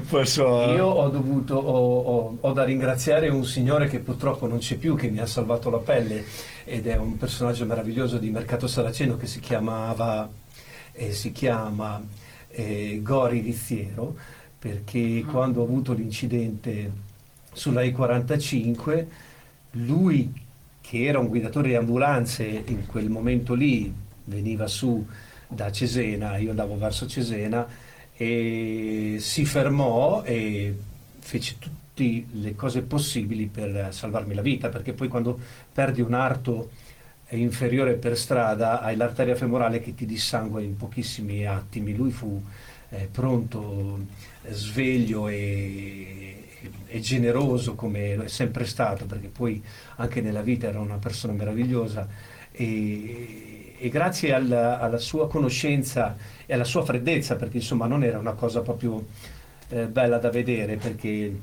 posso... 0.09 0.43
Io 0.73 0.87
ho 0.87 1.09
dovuto, 1.09 1.55
ho, 1.55 1.99
ho- 1.99 2.37
ho 2.39 2.51
da 2.53 2.63
ringraziare 2.63 3.29
un 3.29 3.45
signore 3.45 3.87
che 3.87 3.99
purtroppo 3.99 4.47
non 4.47 4.57
c'è 4.57 4.77
più, 4.77 4.95
che 4.95 5.09
mi 5.09 5.19
ha 5.19 5.27
salvato 5.27 5.69
la 5.69 5.77
pelle 5.77 6.25
ed 6.63 6.87
è 6.87 6.97
un 6.97 7.17
personaggio 7.17 7.65
meraviglioso 7.65 8.17
di 8.17 8.31
Mercato 8.31 8.65
Saraceno 8.65 9.15
che 9.15 9.27
si 9.27 9.39
chiamava, 9.39 10.27
eh, 10.91 11.11
si 11.13 11.31
chiama 11.31 12.01
eh, 12.49 12.99
Gori 13.03 13.41
Rizziero, 13.41 14.15
perché 14.57 15.23
quando 15.29 15.61
ho 15.61 15.65
avuto 15.65 15.93
l'incidente 15.93 16.91
sulla 17.53 17.83
I-45, 17.83 19.05
lui 19.73 20.33
che 20.91 21.05
era 21.05 21.19
un 21.19 21.29
guidatore 21.29 21.69
di 21.69 21.75
ambulanze 21.75 22.43
in 22.43 22.85
quel 22.85 23.09
momento 23.09 23.53
lì, 23.53 23.93
veniva 24.25 24.67
su 24.67 25.07
da 25.47 25.71
Cesena, 25.71 26.35
io 26.35 26.49
andavo 26.49 26.77
verso 26.77 27.07
Cesena 27.07 27.65
e 28.13 29.15
si 29.21 29.45
fermò 29.45 30.21
e 30.23 30.75
fece 31.17 31.55
tutte 31.59 32.25
le 32.29 32.55
cose 32.55 32.81
possibili 32.81 33.45
per 33.45 33.87
salvarmi 33.93 34.33
la 34.33 34.41
vita, 34.41 34.67
perché 34.67 34.91
poi 34.91 35.07
quando 35.07 35.39
perdi 35.71 36.01
un 36.01 36.13
arto 36.13 36.71
inferiore 37.29 37.93
per 37.93 38.17
strada 38.17 38.81
hai 38.81 38.97
l'arteria 38.97 39.37
femorale 39.37 39.79
che 39.79 39.95
ti 39.95 40.05
dissangue 40.05 40.61
in 40.61 40.75
pochissimi 40.75 41.45
attimi. 41.45 41.95
Lui 41.95 42.11
fu 42.11 42.43
eh, 42.89 43.07
pronto, 43.09 43.97
sveglio 44.49 45.29
e, 45.29 46.40
e 46.87 46.99
generoso 46.99 47.75
come 47.75 48.23
è 48.23 48.27
sempre 48.27 48.65
stato, 48.65 49.05
perché 49.05 49.27
poi 49.27 49.61
anche 49.97 50.21
nella 50.21 50.41
vita 50.41 50.67
era 50.67 50.79
una 50.79 50.97
persona 50.97 51.33
meravigliosa. 51.33 52.07
E, 52.51 53.75
e 53.77 53.89
grazie 53.89 54.33
alla, 54.33 54.79
alla 54.79 54.99
sua 54.99 55.27
conoscenza 55.27 56.15
e 56.45 56.53
alla 56.53 56.63
sua 56.63 56.83
freddezza, 56.83 57.35
perché 57.35 57.57
insomma 57.57 57.87
non 57.87 58.03
era 58.03 58.19
una 58.19 58.33
cosa 58.33 58.61
proprio 58.61 59.05
eh, 59.69 59.87
bella 59.87 60.17
da 60.17 60.29
vedere, 60.29 60.75
perché 60.75 61.39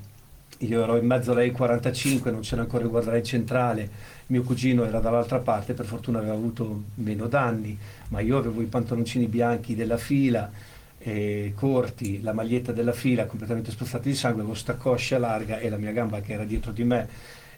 io 0.58 0.82
ero 0.82 0.96
in 0.96 1.06
mezzo 1.06 1.32
alla 1.32 1.42
I-45, 1.42 2.30
non 2.30 2.40
c'era 2.40 2.62
ancora 2.62 2.84
il 2.84 2.90
guardrail 2.90 3.22
centrale, 3.22 3.90
mio 4.26 4.42
cugino 4.42 4.84
era 4.84 4.98
dall'altra 5.00 5.38
parte, 5.38 5.72
per 5.72 5.86
fortuna 5.86 6.18
aveva 6.18 6.34
avuto 6.34 6.82
meno 6.96 7.26
danni, 7.26 7.78
ma 8.08 8.20
io 8.20 8.38
avevo 8.38 8.60
i 8.60 8.66
pantaloncini 8.66 9.26
bianchi 9.26 9.74
della 9.74 9.96
fila, 9.96 10.50
eh, 10.98 11.52
corti, 11.54 12.20
la 12.22 12.32
maglietta 12.32 12.72
della 12.72 12.92
fila 12.92 13.26
completamente 13.26 13.70
spruzzata 13.70 14.04
di 14.04 14.14
sangue, 14.14 14.40
avevo 14.42 14.56
sta 14.56 14.74
coscia 14.74 15.18
larga 15.18 15.58
e 15.58 15.68
la 15.68 15.76
mia 15.76 15.92
gamba 15.92 16.20
che 16.20 16.32
era 16.32 16.44
dietro 16.44 16.72
di 16.72 16.84
me 16.84 17.08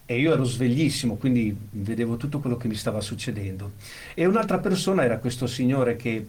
e 0.05 0.19
io 0.19 0.33
ero 0.33 0.43
sveglissimo, 0.43 1.15
quindi 1.15 1.57
vedevo 1.71 2.17
tutto 2.17 2.41
quello 2.41 2.57
che 2.57 2.67
mi 2.67 2.75
stava 2.75 3.01
succedendo. 3.01 3.75
E 4.15 4.27
un'altra 4.27 4.59
persona 4.59 5.05
era 5.05 5.19
questo 5.19 5.47
signore 5.47 5.95
che 5.95 6.27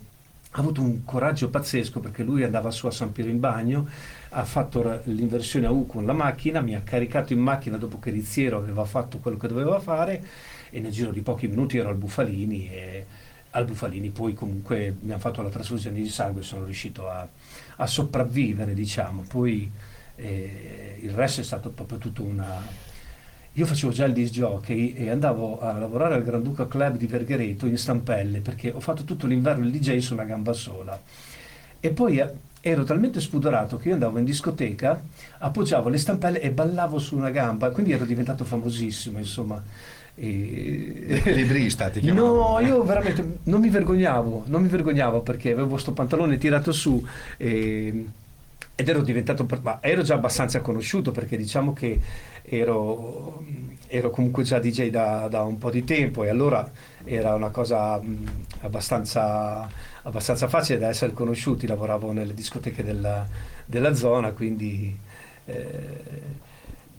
ha 0.51 0.59
avuto 0.59 0.81
un 0.81 1.03
coraggio 1.03 1.49
pazzesco 1.49 1.99
perché 1.99 2.23
lui 2.23 2.43
andava 2.43 2.69
su 2.71 2.85
a 2.85 2.91
San 2.91 3.11
Piero 3.11 3.29
in 3.29 3.39
bagno, 3.39 3.87
ha 4.29 4.45
fatto 4.45 5.01
l'inversione 5.05 5.65
a 5.65 5.71
U 5.71 5.87
con 5.87 6.05
la 6.05 6.13
macchina, 6.13 6.61
mi 6.61 6.75
ha 6.75 6.81
caricato 6.81 7.33
in 7.33 7.39
macchina 7.39 7.77
dopo 7.77 7.99
che 7.99 8.11
Rizziero 8.11 8.57
aveva 8.57 8.85
fatto 8.85 9.17
quello 9.17 9.37
che 9.37 9.47
doveva 9.47 9.79
fare 9.79 10.23
e 10.69 10.79
nel 10.79 10.91
giro 10.91 11.11
di 11.11 11.21
pochi 11.21 11.47
minuti 11.47 11.77
ero 11.77 11.89
al 11.89 11.95
Bufalini 11.95 12.69
e 12.69 13.05
al 13.51 13.65
Bufalini 13.65 14.09
poi 14.09 14.33
comunque 14.33 14.95
mi 15.01 15.11
hanno 15.11 15.19
fatto 15.19 15.41
la 15.41 15.49
trasfusione 15.49 16.01
di 16.01 16.09
sangue 16.09 16.41
e 16.41 16.43
sono 16.43 16.65
riuscito 16.65 17.09
a, 17.09 17.27
a 17.77 17.87
sopravvivere, 17.87 18.73
diciamo. 18.73 19.23
Poi 19.27 19.71
eh, 20.15 20.97
il 21.01 21.11
resto 21.11 21.41
è 21.41 21.43
stato 21.43 21.69
proprio 21.69 21.97
tutto 21.97 22.23
una... 22.23 22.89
Io 23.55 23.65
facevo 23.65 23.91
già 23.91 24.05
il 24.05 24.13
disc 24.13 24.31
jockey 24.31 24.93
e 24.93 25.09
andavo 25.09 25.59
a 25.59 25.73
lavorare 25.73 26.15
al 26.15 26.23
Granduca 26.23 26.67
Club 26.67 26.95
di 26.95 27.05
Verghereto 27.05 27.65
in 27.65 27.77
stampelle 27.77 28.39
perché 28.39 28.71
ho 28.71 28.79
fatto 28.79 29.03
tutto 29.03 29.27
l'inverno 29.27 29.65
il 29.65 29.71
DJ 29.71 29.97
su 29.97 30.13
una 30.13 30.23
gamba 30.23 30.53
sola. 30.53 30.99
E 31.81 31.89
poi 31.89 32.19
eh, 32.19 32.33
ero 32.61 32.83
talmente 32.85 33.19
spudorato 33.19 33.75
che 33.75 33.89
io 33.89 33.95
andavo 33.95 34.19
in 34.19 34.23
discoteca, 34.23 35.01
appoggiavo 35.39 35.89
le 35.89 35.97
stampelle 35.97 36.39
e 36.39 36.51
ballavo 36.51 36.99
su 36.99 37.17
una 37.17 37.31
gamba, 37.31 37.71
quindi 37.71 37.91
ero 37.91 38.05
diventato 38.05 38.45
famosissimo, 38.45 39.17
insomma. 39.17 39.61
E... 40.15 41.21
Librista 41.33 41.89
ti 41.89 41.99
chiamavano. 42.01 42.45
No, 42.53 42.59
io 42.59 42.83
veramente 42.83 43.37
non 43.43 43.61
mi 43.61 43.69
vergognavo, 43.69 44.43
non 44.47 44.61
mi 44.61 44.67
vergognavo 44.67 45.21
perché 45.21 45.51
avevo 45.51 45.77
sto 45.77 45.93
pantalone 45.93 46.37
tirato 46.37 46.71
su 46.71 47.03
e- 47.37 48.05
ed 48.75 48.89
ero 48.89 49.01
diventato, 49.01 49.45
ma 49.61 49.79
ero 49.81 50.01
già 50.01 50.15
abbastanza 50.15 50.61
conosciuto 50.61 51.11
perché 51.11 51.37
diciamo 51.37 51.71
che 51.73 51.99
ero, 52.43 53.43
ero 53.87 54.09
comunque 54.09 54.43
già 54.43 54.59
DJ 54.59 54.89
da, 54.89 55.27
da 55.29 55.43
un 55.43 55.57
po' 55.57 55.69
di 55.69 55.83
tempo 55.83 56.23
e 56.23 56.29
allora 56.29 56.69
era 57.03 57.35
una 57.35 57.49
cosa 57.49 57.99
mh, 58.01 58.45
abbastanza, 58.61 59.69
abbastanza 60.03 60.47
facile 60.47 60.79
da 60.79 60.87
essere 60.89 61.13
conosciuti, 61.13 61.67
lavoravo 61.67 62.11
nelle 62.11 62.33
discoteche 62.33 62.83
della, 62.83 63.27
della 63.65 63.93
zona, 63.93 64.31
quindi... 64.31 64.97
eh, 65.45 66.49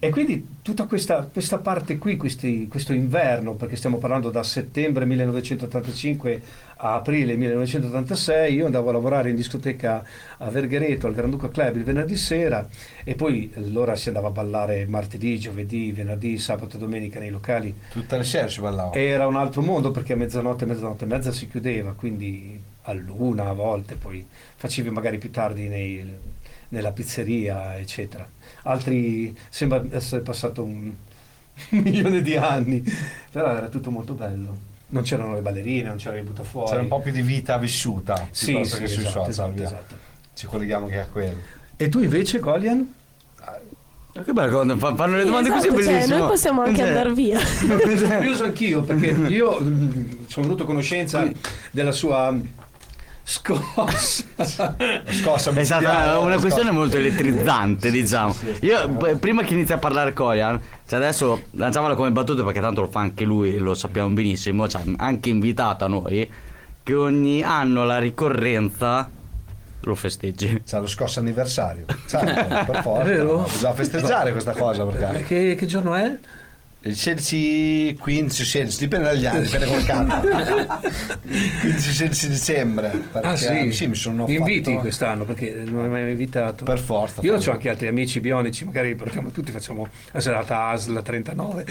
e 0.05 0.11
quindi 0.11 0.45
tutta 0.63 0.87
questa, 0.87 1.29
questa 1.33 1.59
parte 1.59 1.97
qui, 1.97 2.17
questi- 2.17 2.67
questo 2.67 2.93
inverno, 2.93 3.55
perché 3.55 3.77
stiamo 3.77 3.99
parlando 3.99 4.31
da 4.31 4.43
settembre 4.43 5.05
1985 5.05 6.43
a 6.79 6.95
aprile 6.95 7.37
1986, 7.37 8.53
io 8.53 8.67
andavo 8.67 8.89
a 8.89 8.95
lavorare 8.95 9.31
in 9.31 9.37
discoteca 9.37 10.05
a 10.39 10.51
Verghereto, 10.51 11.07
al 11.07 11.15
Granduca 11.15 11.49
Club 11.51 11.77
il 11.77 11.85
venerdì 11.85 12.17
sera 12.17 12.67
e 13.05 13.15
poi 13.15 13.53
allora 13.55 13.95
si 13.95 14.09
andava 14.09 14.27
a 14.27 14.31
ballare 14.33 14.87
martedì, 14.87 15.39
giovedì, 15.39 15.93
venerdì, 15.93 16.37
sabato 16.37 16.75
e 16.75 16.81
domenica 16.81 17.21
nei 17.21 17.31
locali. 17.31 17.73
Tutte 17.93 18.17
le 18.17 18.25
sere 18.25 18.49
si 18.49 18.61
ballava. 18.61 18.95
Era 18.95 19.29
un 19.29 19.37
altro 19.37 19.63
mondo 19.63 19.93
perché 19.93 20.15
a 20.15 20.17
mezzanotte, 20.17 20.67
mezzanotte 20.67 21.05
e 21.05 21.07
mezza 21.07 21.31
si 21.31 21.47
chiudeva, 21.49 21.93
quindi 21.93 22.61
a 22.83 22.93
luna 22.93 23.51
a 23.51 23.53
volte, 23.53 23.95
poi 23.95 24.27
facevi 24.57 24.91
magari 24.91 25.19
più 25.19 25.31
tardi 25.31 25.69
nei- 25.69 26.41
nella 26.73 26.93
pizzeria, 26.93 27.77
eccetera. 27.79 28.29
Altri 28.65 29.37
sembra 29.49 29.83
essere 29.91 30.23
passato 30.23 30.63
un, 30.65 30.93
milione 31.71 32.23
di 32.23 32.37
anni, 32.37 32.83
però 33.31 33.55
era 33.57 33.69
tutto 33.69 33.91
molto 33.91 34.15
bello. 34.15 34.71
Non 34.89 35.03
c'erano 35.03 35.35
le 35.35 35.41
ballerine, 35.41 35.89
non 35.89 35.97
c'era 35.97 36.17
il 36.19 36.25
buttafuori. 36.25 36.69
C'era 36.71 36.83
un 36.83 36.89
po' 36.89 37.01
più 37.01 37.13
di 37.13 37.23
vita 37.23 37.57
vissuta 37.57 38.29
Sì, 38.31 38.59
sì, 38.65 38.79
che 38.79 38.87
sui 38.89 39.03
esatto, 39.07 39.11
social. 39.11 39.29
esatto, 39.31 39.53
via. 39.53 39.65
esatto. 39.65 39.95
Ci 40.35 40.47
colleghiamo 40.47 40.85
anche 40.87 41.01
a 41.01 41.07
quello. 41.07 41.37
E 41.77 41.89
tu 41.89 42.01
invece, 42.03 42.39
Golian? 42.41 42.95
Ma 44.15 44.23
Che 44.23 44.33
bello 44.33 44.77
fanno 44.77 45.17
le 45.17 45.25
domande 45.25 45.49
così 45.49 45.69
Esatto, 45.69 45.83
cioè, 45.83 45.93
bellissimo. 45.93 46.19
noi 46.19 46.29
possiamo 46.29 46.61
anche 46.63 46.77
Cioè, 46.79 46.89
andare 46.89 47.13
via. 47.15 47.39
Curioso 48.19 48.45
anch'io 48.45 48.83
perché 48.83 49.07
io 49.07 49.59
mm, 49.61 50.01
sono 50.27 50.47
venuto 50.47 50.65
a 50.65 50.67
conoscenza 50.67 51.31
della 51.71 51.93
sua 51.93 52.39
scossa. 53.25 54.25
Scossa 55.07 55.51
È 55.53 55.65
stata 55.65 56.19
una 56.19 56.33
scossa. 56.33 56.41
questione 56.41 56.71
molto 56.71 56.97
elettrizzante, 56.97 57.91
diciamo. 57.91 58.35
Io 58.61 58.89
p- 58.91 59.17
prima 59.17 59.43
che 59.43 59.55
inizi 59.55 59.73
a 59.73 59.79
parlare 59.79 60.13
Koyan, 60.13 60.61
cioè 60.87 60.99
adesso 60.99 61.43
lanciamola 61.53 61.95
come 61.95 62.11
battuta 62.11 62.43
perché 62.45 62.61
tanto 62.61 62.83
lo 62.83 62.89
fa 62.89 63.01
anche 63.01 63.25
lui, 63.25 63.59
lo 63.59 63.75
sappiamo 63.75 64.09
benissimo, 64.11 64.69
ci 64.69 64.77
ha 64.77 64.83
anche 64.97 65.29
invitato 65.29 65.85
a 65.85 65.89
noi 65.89 66.31
che 66.83 66.95
ogni 66.95 67.43
anno 67.43 67.85
la 67.85 67.99
ricorrenza 67.99 69.09
lo 69.85 69.95
festeggi. 69.95 70.63
C'ha 70.65 70.79
lo 70.79 70.87
scosso 70.87 71.21
anniversario. 71.21 71.85
Certo, 72.07 72.73
per 72.73 72.83
forza. 72.83 73.13
Bisogna 73.53 73.73
festeggiare 73.75 74.33
questa 74.33 74.53
cosa 74.53 74.85
perché. 74.85 75.25
che, 75.25 75.55
che 75.55 75.67
giorno 75.67 75.95
è? 75.95 76.19
Il 76.85 76.97
16, 76.97 77.97
15, 78.01 78.45
16, 78.45 78.79
dipende 78.79 79.07
dagli 79.07 79.25
anni, 79.25 79.43
dipende 79.43 79.67
come 79.67 79.85
cambia. 79.85 80.21
15-16 80.21 82.27
dicembre. 82.27 82.89
Perché, 83.13 83.29
Ah 83.29 83.37
sì, 83.37 83.87
mi 83.87 83.95
sono 83.95 84.27
mi 84.27 84.35
inviti 84.35 84.71
fatto- 84.71 84.81
quest'anno 84.81 85.25
perché 85.25 85.63
non 85.65 85.87
mi 85.89 85.97
hai 85.97 86.03
mai 86.03 86.11
invitato. 86.11 86.65
Per 86.65 86.81
forza. 86.81 87.21
Io 87.23 87.37
ho 87.37 87.51
anche 87.53 87.69
altri 87.69 87.87
amici 87.87 88.19
bionici, 88.19 88.65
magari 88.65 88.97
portiamo 88.97 89.31
tutti, 89.31 89.53
facciamo 89.53 89.87
la 90.11 90.21
serata 90.21 90.67
ASL 90.71 91.03
39. 91.03 91.65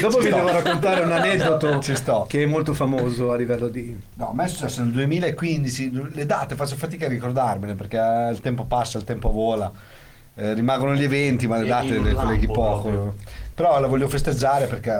Dopo 0.00 0.18
vi 0.18 0.26
sto. 0.26 0.36
devo 0.36 0.50
raccontare 0.50 1.00
un 1.02 1.12
aneddoto 1.12 1.78
Ci 1.80 1.94
che 2.26 2.42
è 2.42 2.46
molto 2.46 2.72
famoso 2.72 3.32
a 3.32 3.36
livello 3.36 3.68
di... 3.68 3.94
No, 4.14 4.30
a 4.30 4.34
me 4.34 4.44
è 4.44 4.48
successo 4.48 4.82
nel 4.82 4.92
2015, 4.92 6.10
le 6.14 6.26
date 6.26 6.54
faccio 6.54 6.76
fatica 6.76 7.06
a 7.06 7.08
ricordarmene 7.08 7.74
perché 7.74 7.98
il 8.32 8.40
tempo 8.40 8.64
passa, 8.64 8.98
il 8.98 9.04
tempo 9.04 9.30
vola, 9.30 9.70
Eh, 10.34 10.54
rimangono 10.54 10.94
gli 10.94 11.02
eventi, 11.04 11.46
ma 11.46 11.58
le 11.58 11.66
date 11.66 11.98
le 11.98 12.14
colleghi 12.14 12.46
poco. 12.46 12.88
proprio. 12.88 13.14
Però 13.54 13.78
la 13.78 13.86
voglio 13.86 14.08
festeggiare 14.08 14.66
perché 14.66 14.90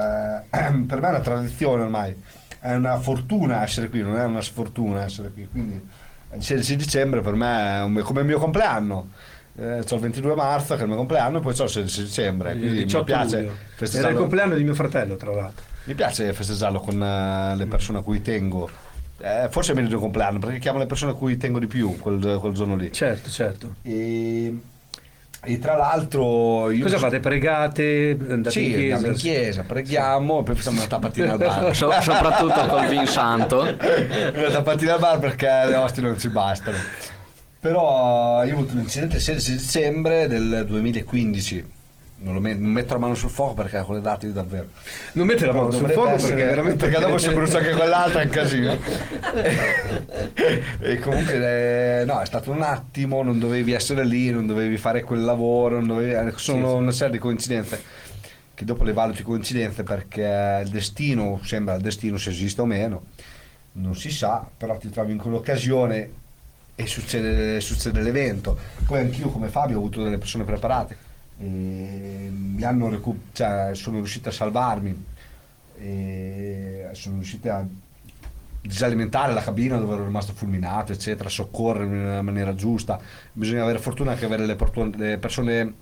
eh, 0.51 0.72
per 0.87 1.01
me 1.01 1.07
è 1.07 1.11
una 1.11 1.20
tradizione 1.20 1.83
ormai, 1.83 2.14
è 2.61 2.74
una 2.74 2.99
fortuna 2.99 3.62
essere 3.62 3.89
qui, 3.89 4.03
non 4.03 4.18
è 4.18 4.24
una 4.24 4.43
sfortuna 4.43 5.05
essere 5.05 5.30
qui. 5.33 5.49
Quindi 5.51 5.80
il 6.35 6.43
16 6.43 6.76
dicembre 6.76 7.20
per 7.22 7.35
me 7.35 7.78
è 7.78 7.83
un- 7.83 8.01
come 8.05 8.20
il 8.20 8.26
mio 8.26 8.39
compleanno. 8.39 9.09
Eh, 9.55 9.83
c'ho 9.87 9.95
il 9.97 10.01
22 10.01 10.35
marzo 10.35 10.74
che 10.74 10.80
è 10.80 10.83
il 10.83 10.89
mio 10.89 10.97
compleanno 10.97 11.39
e 11.39 11.41
poi 11.41 11.55
c'ho 11.55 11.64
il 11.64 11.70
16 11.70 12.03
dicembre. 12.05 12.51
Quindi 12.53 12.68
mi 12.78 12.85
18 12.85 13.05
piace, 13.05 13.37
luglio. 13.37 13.51
Era 13.51 13.53
il 13.53 13.74
festeggiarlo, 13.76 14.18
compleanno 14.18 14.55
di 14.55 14.64
mio 14.64 14.74
fratello, 14.74 15.16
tra 15.16 15.30
l'altro. 15.35 15.64
mi 15.85 15.95
piace 15.95 16.33
festeggiarlo 16.33 16.80
con 16.80 17.03
eh, 17.03 17.57
le 17.57 17.66
persone 17.66 17.99
a 17.99 18.03
cui 18.03 18.20
tengo. 18.22 18.68
Eh, 19.18 19.49
forse 19.51 19.72
è 19.72 19.74
meglio 19.74 19.87
il 19.89 19.93
mio 19.95 20.03
compleanno 20.03 20.39
perché 20.39 20.59
chiamo 20.59 20.78
le 20.78 20.87
persone 20.87 21.12
a 21.12 21.14
cui 21.14 21.37
tengo 21.37 21.59
di 21.59 21.66
più 21.66 21.99
quel, 21.99 22.39
quel 22.41 22.53
giorno 22.55 22.76
lì. 22.76 22.93
Certo, 22.93 23.28
certo. 23.30 23.74
E, 23.83 24.57
e 25.45 25.59
tra 25.59 25.76
l'altro 25.76 26.70
io 26.70 26.84
Cosa 26.84 26.99
fate? 26.99 27.18
Pregate? 27.18 28.16
Andate 28.28 28.51
Sì, 28.51 28.64
in 28.66 28.70
chiesa? 28.72 28.95
andiamo 28.95 29.07
in 29.14 29.18
chiesa, 29.20 29.62
preghiamo 29.64 30.40
e 30.40 30.43
poi 30.45 30.55
facciamo 30.55 30.78
una 30.78 30.86
tappatina 30.86 31.32
al 31.32 31.38
bar. 31.38 31.74
So- 31.76 31.90
soprattutto 32.01 32.66
col 32.66 32.86
vin 32.86 33.07
santo. 33.07 33.61
una 34.34 34.51
tappatina 34.51 34.95
al 34.95 35.01
bar 35.01 35.18
perché 35.18 35.47
le 35.66 35.74
ostie 35.76 36.03
non 36.03 36.18
ci 36.18 36.28
bastano. 36.28 36.76
Però 37.59 38.43
io 38.45 38.55
ho 38.55 38.59
avuto 38.59 38.74
un 38.74 38.80
incidente 38.80 39.16
il 39.16 39.22
16 39.22 39.53
dicembre 39.57 40.26
del 40.28 40.64
2015. 40.66 41.64
Non, 42.23 42.35
lo 42.35 42.41
met- 42.41 42.59
non 42.59 42.70
metto 42.70 42.93
la 42.93 43.01
mano 43.01 43.14
sul 43.14 43.31
fuoco 43.31 43.55
perché 43.55 43.83
con 43.83 43.97
le 43.97 44.01
date 44.01 44.27
io 44.27 44.33
davvero. 44.33 44.68
Non 45.12 45.27
mette 45.27 45.45
la 45.45 45.53
mano 45.53 45.73
sul 45.73 45.91
fuoco 45.91 46.11
essere- 46.11 46.35
perché 46.35 46.49
veramente... 46.49 46.87
perché 46.87 47.01
dopo 47.01 47.18
si 47.18 47.29
brucia 47.31 47.59
anche 47.59 47.73
quell'altra 47.73 48.20
è 48.20 48.25
un 48.25 48.31
casino. 48.31 48.79
E 50.81 50.99
comunque 50.99 52.01
eh, 52.01 52.05
no 52.05 52.20
è 52.20 52.27
stato 52.27 52.51
un 52.51 52.62
attimo 52.62 53.23
non 53.23 53.39
dovevi 53.39 53.73
essere 53.73 54.05
lì 54.05 54.31
non 54.31 54.47
dovevi 54.47 54.77
fare 54.77 55.03
quel 55.03 55.23
lavoro 55.23 55.85
dovevi, 55.85 56.12
eh, 56.12 56.33
sono 56.37 56.77
una 56.77 56.91
serie 56.91 57.12
di 57.12 57.18
coincidenze 57.18 57.83
che 58.55 58.64
dopo 58.64 58.85
le 58.85 58.93
valuti 58.93 59.23
coincidenze 59.23 59.83
perché 59.83 60.61
il 60.64 60.70
destino 60.70 61.41
sembra 61.43 61.75
il 61.75 61.83
destino 61.83 62.18
se 62.18 62.31
esiste 62.31 62.61
o 62.61 62.66
meno 62.66 63.05
non 63.73 63.95
si 63.95 64.11
sa 64.11 64.47
però 64.57 64.77
ti 64.77 64.91
trovi 64.91 65.12
in 65.12 65.18
quell'occasione 65.18 66.11
e 66.75 66.87
succede, 66.87 67.61
succede 67.61 68.01
l'evento. 68.01 68.59
Poi 68.87 69.01
anch'io 69.01 69.29
come 69.29 69.49
Fabio 69.49 69.77
ho 69.77 69.81
avuto 69.81 70.03
delle 70.03 70.18
persone 70.18 70.45
preparate 70.45 70.97
recu- 72.88 73.32
cioè, 73.32 73.70
sono 73.74 73.97
riuscite 73.97 74.28
a 74.28 74.32
salvarmi 74.32 75.05
sono 76.93 77.16
riuscite 77.16 77.51
a 77.51 77.66
disalimentare 78.62 79.32
la 79.32 79.43
cabina 79.43 79.76
dove 79.76 79.95
ero 79.95 80.05
rimasto 80.05 80.32
fulminato, 80.32 80.93
eccetera, 80.93 81.28
soccorrermi 81.28 81.99
nella 81.99 82.22
maniera 82.22 82.55
giusta. 82.55 82.99
Bisogna 83.32 83.62
avere 83.62 83.78
fortuna 83.78 84.12
anche 84.12 84.24
avere 84.24 84.47
le, 84.47 84.55
portu- 84.55 84.95
le 84.95 85.18
persone, 85.18 85.74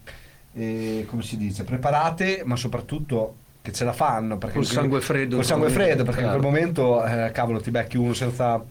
eh, 0.55 1.05
come 1.07 1.23
si 1.23 1.37
dice, 1.37 1.65
preparate, 1.65 2.43
ma 2.45 2.57
soprattutto 2.57 3.37
che 3.61 3.73
ce 3.73 3.85
la 3.85 3.93
fanno. 3.93 4.39
Perché 4.39 4.57
Col 4.57 4.65
sangue 4.65 5.01
freddo. 5.03 5.37
Col 5.37 5.45
sangue 5.45 5.69
freddo, 5.69 6.05
perché 6.05 6.23
in 6.23 6.31
quel 6.31 6.41
momento, 6.41 7.05
eh, 7.05 7.31
cavolo, 7.33 7.61
ti 7.61 7.71
becchi 7.71 7.99
uno 7.99 8.15
senza 8.15 8.65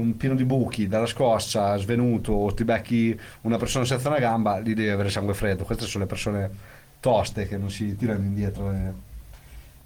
un 0.00 0.16
pieno 0.16 0.34
di 0.34 0.44
buchi 0.44 0.88
dalla 0.88 1.06
scossa, 1.06 1.76
svenuto, 1.76 2.32
o 2.32 2.52
ti 2.54 2.64
becchi 2.64 3.18
una 3.42 3.56
persona 3.56 3.84
senza 3.84 4.08
una 4.08 4.18
gamba, 4.18 4.58
lì 4.58 4.74
devi 4.74 4.88
avere 4.88 5.10
sangue 5.10 5.34
freddo. 5.34 5.64
Queste 5.64 5.84
sono 5.86 6.04
le 6.04 6.10
persone 6.10 6.50
toste 7.00 7.46
che 7.46 7.56
non 7.56 7.70
si 7.70 7.96
tirano 7.96 8.24
indietro. 8.24 8.72
eh. 8.72 9.08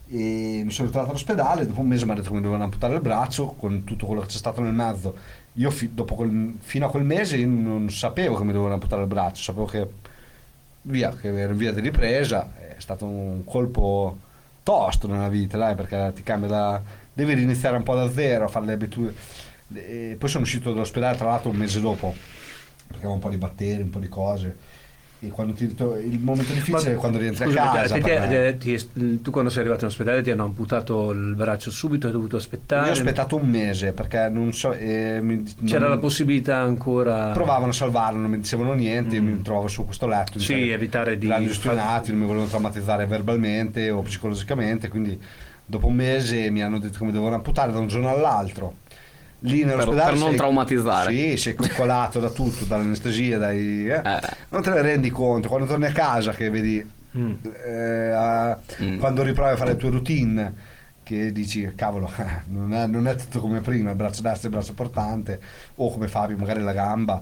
E 0.06 0.62
mi 0.64 0.70
sono 0.70 0.86
ritrovato 0.86 1.12
all'ospedale, 1.12 1.66
dopo 1.66 1.80
un 1.80 1.88
mese 1.88 2.04
mi 2.04 2.12
ha 2.12 2.14
detto 2.14 2.28
che 2.28 2.34
mi 2.34 2.40
dovevano 2.40 2.64
amputare 2.64 2.94
il 2.94 3.00
braccio, 3.00 3.48
con 3.58 3.84
tutto 3.84 4.06
quello 4.06 4.20
che 4.20 4.28
c'è 4.28 4.36
stato 4.36 4.60
nel 4.60 4.74
mezzo. 4.74 5.16
Io 5.54 5.70
fi- 5.70 5.90
quel- 5.94 6.56
fino 6.58 6.86
a 6.86 6.90
quel 6.90 7.04
mese 7.04 7.42
non 7.44 7.88
sapevo 7.90 8.36
che 8.36 8.42
mi 8.44 8.52
dovevano 8.52 8.74
amputare 8.74 9.02
il 9.02 9.08
braccio, 9.08 9.42
sapevo 9.42 9.64
che 9.66 9.88
via, 10.82 11.10
che 11.14 11.28
ero 11.28 11.52
in 11.52 11.58
via 11.58 11.72
di 11.72 11.80
ripresa, 11.80 12.52
è 12.58 12.76
stato 12.78 13.06
un 13.06 13.44
colpo 13.44 14.18
tosto 14.62 15.06
nella 15.06 15.28
vita, 15.28 15.56
dai, 15.56 15.74
perché 15.74 16.12
ti 16.14 16.22
cambia 16.22 16.48
da... 16.48 16.82
devi 17.12 17.34
riniziare 17.34 17.76
un 17.76 17.82
po' 17.82 17.94
da 17.94 18.10
zero, 18.10 18.44
a 18.44 18.48
fare 18.48 18.66
le 18.66 18.72
abitudini. 18.72 19.14
E 19.72 20.16
poi 20.18 20.28
sono 20.28 20.44
uscito 20.44 20.72
dall'ospedale 20.72 21.16
tra 21.16 21.26
l'altro 21.28 21.50
un 21.50 21.56
mese 21.56 21.80
dopo, 21.80 22.14
perché 22.86 22.98
avevo 22.98 23.14
un 23.14 23.20
po' 23.20 23.30
di 23.30 23.36
batteri, 23.36 23.82
un 23.82 23.90
po' 23.90 23.98
di 23.98 24.08
cose. 24.08 24.56
E 25.20 25.28
quando 25.28 25.54
ti 25.54 25.64
il 25.64 26.18
momento 26.20 26.52
difficile 26.52 26.92
è 26.92 26.96
quando 26.96 27.16
rientri 27.16 27.46
Scusami, 27.46 27.66
a 27.66 27.72
casa. 27.72 27.94
te- 27.98 28.18
me. 28.20 28.28
te- 28.28 28.56
ti- 28.58 29.22
tu 29.22 29.30
quando 29.30 29.48
sei 29.50 29.60
arrivato 29.60 29.84
in 29.84 29.90
ospedale 29.90 30.20
ti 30.20 30.30
hanno 30.30 30.44
amputato 30.44 31.12
il 31.12 31.34
braccio 31.34 31.70
subito, 31.70 32.06
hai 32.06 32.12
dovuto 32.12 32.36
aspettare. 32.36 32.84
Io 32.84 32.90
ho 32.90 32.92
aspettato 32.94 33.36
un 33.36 33.48
mese 33.48 33.92
perché 33.92 34.28
non 34.28 34.52
so. 34.52 34.72
eh, 34.74 35.20
mi- 35.22 35.42
C'era 35.64 35.86
non- 35.86 35.90
la 35.94 35.98
possibilità 35.98 36.58
ancora... 36.58 37.30
Provavano 37.30 37.70
a 37.70 37.74
salvarlo, 37.74 38.20
non 38.20 38.30
mi 38.32 38.36
dicevano 38.40 38.74
niente, 38.74 39.18
Mm. 39.18 39.26
mi 39.26 39.40
trovavo 39.40 39.66
su 39.66 39.86
questo 39.86 40.06
letto. 40.06 40.38
Sì, 40.38 40.54
mi- 40.56 40.68
evitare 40.68 41.16
di- 41.16 41.26
grandi 41.26 41.54
spionati, 41.54 42.10
non 42.10 42.20
mi 42.20 42.26
volevano 42.26 42.50
traumatizzare 42.50 43.06
verbalmente 43.06 43.90
o 43.90 44.02
psicologicamente, 44.02 44.88
quindi 44.88 45.18
dopo 45.64 45.86
un 45.86 45.94
mese 45.94 46.50
mi 46.50 46.62
hanno 46.62 46.78
detto 46.78 46.98
che 46.98 47.04
mi 47.06 47.12
dovevano 47.12 47.36
amputare 47.36 47.72
da 47.72 47.78
un 47.78 47.86
giorno 47.86 48.10
all'altro. 48.10 48.74
Lì 49.46 49.62
nell'ospedale 49.64 50.10
per 50.12 50.18
non 50.18 50.28
sei- 50.28 50.36
traumatizzare. 50.36 51.12
Sì, 51.12 51.36
sei 51.36 51.54
coccolato 51.54 52.18
da 52.20 52.30
tutto, 52.30 52.64
dall'anestesia, 52.64 53.38
dai... 53.38 53.88
eh. 53.88 53.96
Eh. 54.02 54.20
Non 54.48 54.62
te 54.62 54.70
ne 54.70 54.80
rendi 54.82 55.10
conto, 55.10 55.48
quando 55.48 55.66
torni 55.66 55.86
a 55.86 55.92
casa 55.92 56.32
che 56.32 56.48
vedi... 56.50 56.90
Mm. 57.16 57.32
eh, 57.64 58.10
a- 58.10 58.58
Mm. 58.82 58.98
Quando 58.98 59.22
riprovi 59.22 59.52
a 59.52 59.56
fare 59.56 59.72
le 59.72 59.76
tue 59.76 59.90
routine, 59.90 60.54
che 61.02 61.30
dici, 61.30 61.70
cavolo, 61.76 62.10
non 62.48 62.72
è, 62.74 62.86
non 62.86 63.06
è 63.06 63.14
tutto 63.16 63.40
come 63.40 63.60
prima, 63.60 63.90
il 63.90 63.96
braccio 63.96 64.22
destro 64.22 64.48
e 64.48 64.50
il 64.50 64.56
braccio 64.56 64.72
portante, 64.74 65.40
o 65.76 65.92
come 65.92 66.08
Fabio, 66.08 66.36
magari 66.38 66.62
la 66.62 66.72
gamba, 66.72 67.20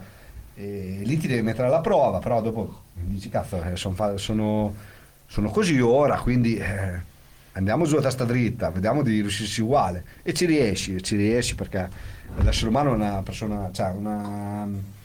e 0.54 1.00
lì 1.02 1.16
ti 1.18 1.26
devi 1.26 1.42
mettere 1.42 1.66
alla 1.66 1.80
prova, 1.80 2.18
però 2.20 2.40
dopo 2.40 2.82
dici, 2.94 3.28
cazzo, 3.28 3.60
eh, 3.62 3.74
son 3.76 3.94
fa- 3.94 4.16
sono, 4.16 4.72
sono 5.26 5.50
così 5.50 5.80
ora, 5.80 6.18
quindi 6.20 6.56
eh, 6.56 7.10
andiamo 7.52 7.84
giù 7.86 7.96
a 7.96 8.00
testa 8.02 8.24
dritta, 8.24 8.70
vediamo 8.70 9.02
di 9.02 9.20
riuscirci 9.20 9.60
uguale, 9.62 10.04
e 10.22 10.32
ci 10.32 10.46
riesci, 10.46 10.94
e 10.96 11.00
ci 11.00 11.16
riesci 11.16 11.54
perché 11.54 11.88
l'essere 12.42 12.68
umano 12.68 12.92
è 12.92 12.94
una 12.94 13.22
persona, 13.22 13.70
cioè 13.72 13.90
una... 13.90 15.00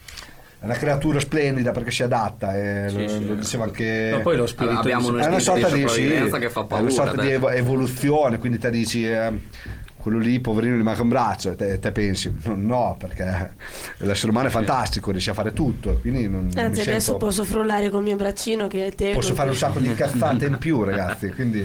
È 0.60 0.64
una 0.64 0.74
creatura 0.74 1.20
splendida 1.20 1.70
perché 1.70 1.92
si 1.92 2.02
adatta, 2.02 2.52
e 2.56 2.86
Sì, 2.88 3.00
lo, 3.02 3.08
sì. 3.08 3.26
lo 3.26 3.34
diceva 3.36 3.62
anche 3.62 4.10
Ma 4.14 4.18
poi 4.22 4.36
lo 4.36 4.44
spirito 4.48 4.80
Abbiamo 4.80 5.12
di- 5.12 5.20
è 5.22 5.26
una 5.26 5.38
sorta 5.38 5.68
di 5.68 5.86
sì, 5.86 6.08
che 6.08 6.28
fa 6.28 6.36
è 6.36 6.40
una 6.56 6.64
paura, 6.66 6.90
sorta 6.90 7.22
di 7.22 7.30
evo- 7.30 7.50
evoluzione, 7.50 8.38
quindi 8.40 8.58
te 8.58 8.68
dici 8.70 9.08
eh, 9.08 9.40
quello 9.98 10.18
lì 10.18 10.40
poverino 10.40 10.74
gli 10.74 10.82
manca 10.82 11.02
un 11.02 11.10
braccio 11.10 11.52
e 11.52 11.54
te, 11.54 11.78
te 11.78 11.92
pensi 11.92 12.34
no, 12.42 12.54
no, 12.56 12.96
perché 12.98 13.52
l'essere 13.98 14.32
umano 14.32 14.48
è 14.48 14.50
fantastico, 14.50 15.12
riesce 15.12 15.30
a 15.30 15.34
fare 15.34 15.52
tutto, 15.52 15.98
quindi 16.00 16.28
non 16.28 16.46
mi 16.46 16.60
Anzi, 16.60 16.80
adesso 16.80 17.12
sento- 17.12 17.24
posso 17.24 17.44
frullare 17.44 17.88
col 17.88 18.02
mio 18.02 18.16
braccino 18.16 18.66
che 18.66 18.92
te. 18.96 19.12
posso 19.12 19.34
fare 19.34 19.50
un 19.50 19.54
sacco 19.56 19.78
di 19.78 19.94
cazzate 19.94 20.46
in 20.46 20.58
più 20.58 20.82
ragazzi, 20.82 21.28
quindi 21.30 21.64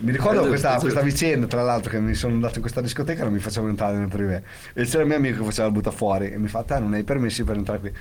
mi 0.00 0.12
ricordo 0.12 0.36
Giusto, 0.42 0.48
questa, 0.48 0.76
questa 0.78 1.00
vicenda 1.00 1.46
tra 1.46 1.62
l'altro 1.62 1.90
che 1.90 2.00
mi 2.00 2.14
sono 2.14 2.34
andato 2.34 2.54
in 2.56 2.60
questa 2.60 2.80
discoteca 2.80 3.20
e 3.20 3.24
non 3.24 3.32
mi 3.32 3.38
facevano 3.38 3.70
entrare 3.70 3.96
nel 3.96 4.08
privé 4.08 4.42
e 4.74 4.84
c'era 4.84 5.02
il 5.02 5.08
mio 5.08 5.16
amico 5.16 5.38
che 5.38 5.44
faceva 5.44 5.66
il 5.68 5.72
buttafuori 5.72 6.30
e 6.32 6.38
mi 6.38 6.48
fa 6.48 6.62
te 6.62 6.78
non 6.78 6.92
hai 6.94 7.04
permessi 7.04 7.44
per 7.44 7.56
entrare 7.56 7.80
qui. 7.80 7.92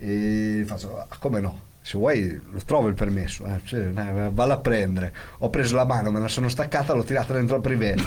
E 0.00 0.64
faccio 0.66 0.96
"Ah, 0.98 1.06
come 1.18 1.40
no 1.40 1.60
se 1.88 1.96
vuoi 1.96 2.38
lo 2.50 2.60
trovo 2.66 2.88
il 2.88 2.94
permesso 2.94 3.46
eh, 3.46 3.62
cioè, 3.64 3.80
eh, 3.80 4.28
valla 4.30 4.54
a 4.54 4.58
prendere. 4.58 5.10
Ho 5.38 5.48
preso 5.48 5.74
la 5.74 5.86
mano 5.86 6.10
me 6.10 6.20
la 6.20 6.28
sono 6.28 6.50
staccata 6.50 6.92
l'ho 6.92 7.02
tirata 7.02 7.32
dentro 7.32 7.56
il 7.56 7.62
privé. 7.62 7.94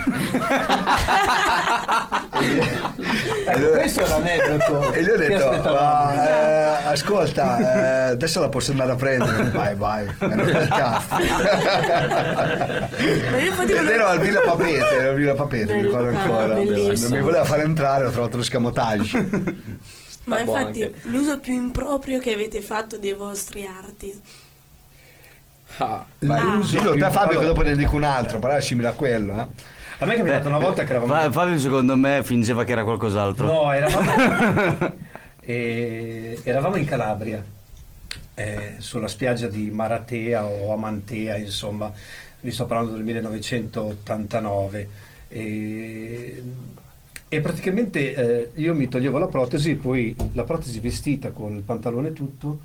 Questo 3.73 4.01
è 4.01 4.07
l'aneddoto. 4.07 4.93
e 4.93 5.03
gli 5.03 5.09
ho 5.09 5.17
detto. 5.17 5.49
"Ah, 5.75 6.13
eh, 6.13 6.87
ascolta 6.91 7.57
eh, 7.57 8.11
adesso 8.11 8.39
la 8.39 8.49
posso 8.49 8.69
andare 8.69 8.91
a 8.91 8.95
prendere. 8.95 9.49
Vai 9.49 9.75
vai 9.75 10.05
cazzo. 10.67 11.15
Ed 13.65 13.89
ero 13.89 14.05
al 14.05 14.19
Villa 14.19 14.41
Papete 14.41 14.95
ero 14.95 15.09
al 15.09 15.15
Villa 15.15 15.33
Papete 15.33 15.73
mi 15.73 15.81
ricordo 15.81 16.15
ancora. 16.15 16.53
Non 16.53 16.63
mi 17.09 17.19
voleva 17.21 17.45
fare 17.45 17.63
entrare 17.63 18.05
ho 18.05 18.11
trovato 18.11 18.37
lo 18.37 18.43
scamotage 18.43 19.25
Ma 20.25 20.39
infatti, 20.39 20.83
anche. 20.83 20.99
l'uso 21.03 21.39
più 21.39 21.53
improprio 21.53 22.19
che 22.19 22.33
avete 22.33 22.61
fatto 22.61 22.97
dei 22.97 23.13
vostri 23.13 23.65
arti. 23.65 24.21
Ah, 25.77 26.05
dillo 26.19 26.95
te 26.95 27.09
Fabio 27.09 27.39
che 27.39 27.45
dopo 27.45 27.61
ne 27.61 27.77
dico 27.77 27.95
un 27.95 28.03
altro 28.03 28.39
però 28.39 28.55
è 28.55 28.61
simile 28.61 28.89
a 28.89 28.91
quello 28.91 29.39
eh. 29.39 29.47
A 29.99 30.05
me 30.05 30.15
è 30.15 30.17
capitato 30.17 30.49
una 30.49 30.57
volta 30.57 30.83
che 30.83 30.89
eravamo... 30.89 31.13
Fa- 31.13 31.31
Fabio 31.31 31.57
secondo 31.59 31.95
me 31.95 32.23
fingeva 32.23 32.63
che 32.63 32.71
era 32.71 32.83
qualcos'altro. 32.83 33.45
No, 33.45 33.71
eravamo... 33.71 34.93
e- 35.39 36.39
eravamo 36.43 36.75
in 36.75 36.85
Calabria 36.85 37.43
eh, 38.33 38.75
sulla 38.79 39.07
spiaggia 39.07 39.47
di 39.47 39.69
Maratea 39.69 40.45
o 40.45 40.73
Amantea, 40.73 41.37
insomma, 41.37 41.91
vi 42.39 42.51
sto 42.51 42.65
parlando 42.65 42.93
del 42.93 43.03
1989. 43.03 44.89
E, 45.27 46.43
e 47.33 47.39
praticamente 47.39 48.13
eh, 48.13 48.49
io 48.55 48.75
mi 48.75 48.89
toglievo 48.89 49.17
la 49.17 49.27
protesi, 49.27 49.75
poi 49.75 50.13
la 50.33 50.43
protesi 50.43 50.81
vestita 50.81 51.29
con 51.31 51.55
il 51.55 51.61
pantalone 51.61 52.11
tutto. 52.11 52.59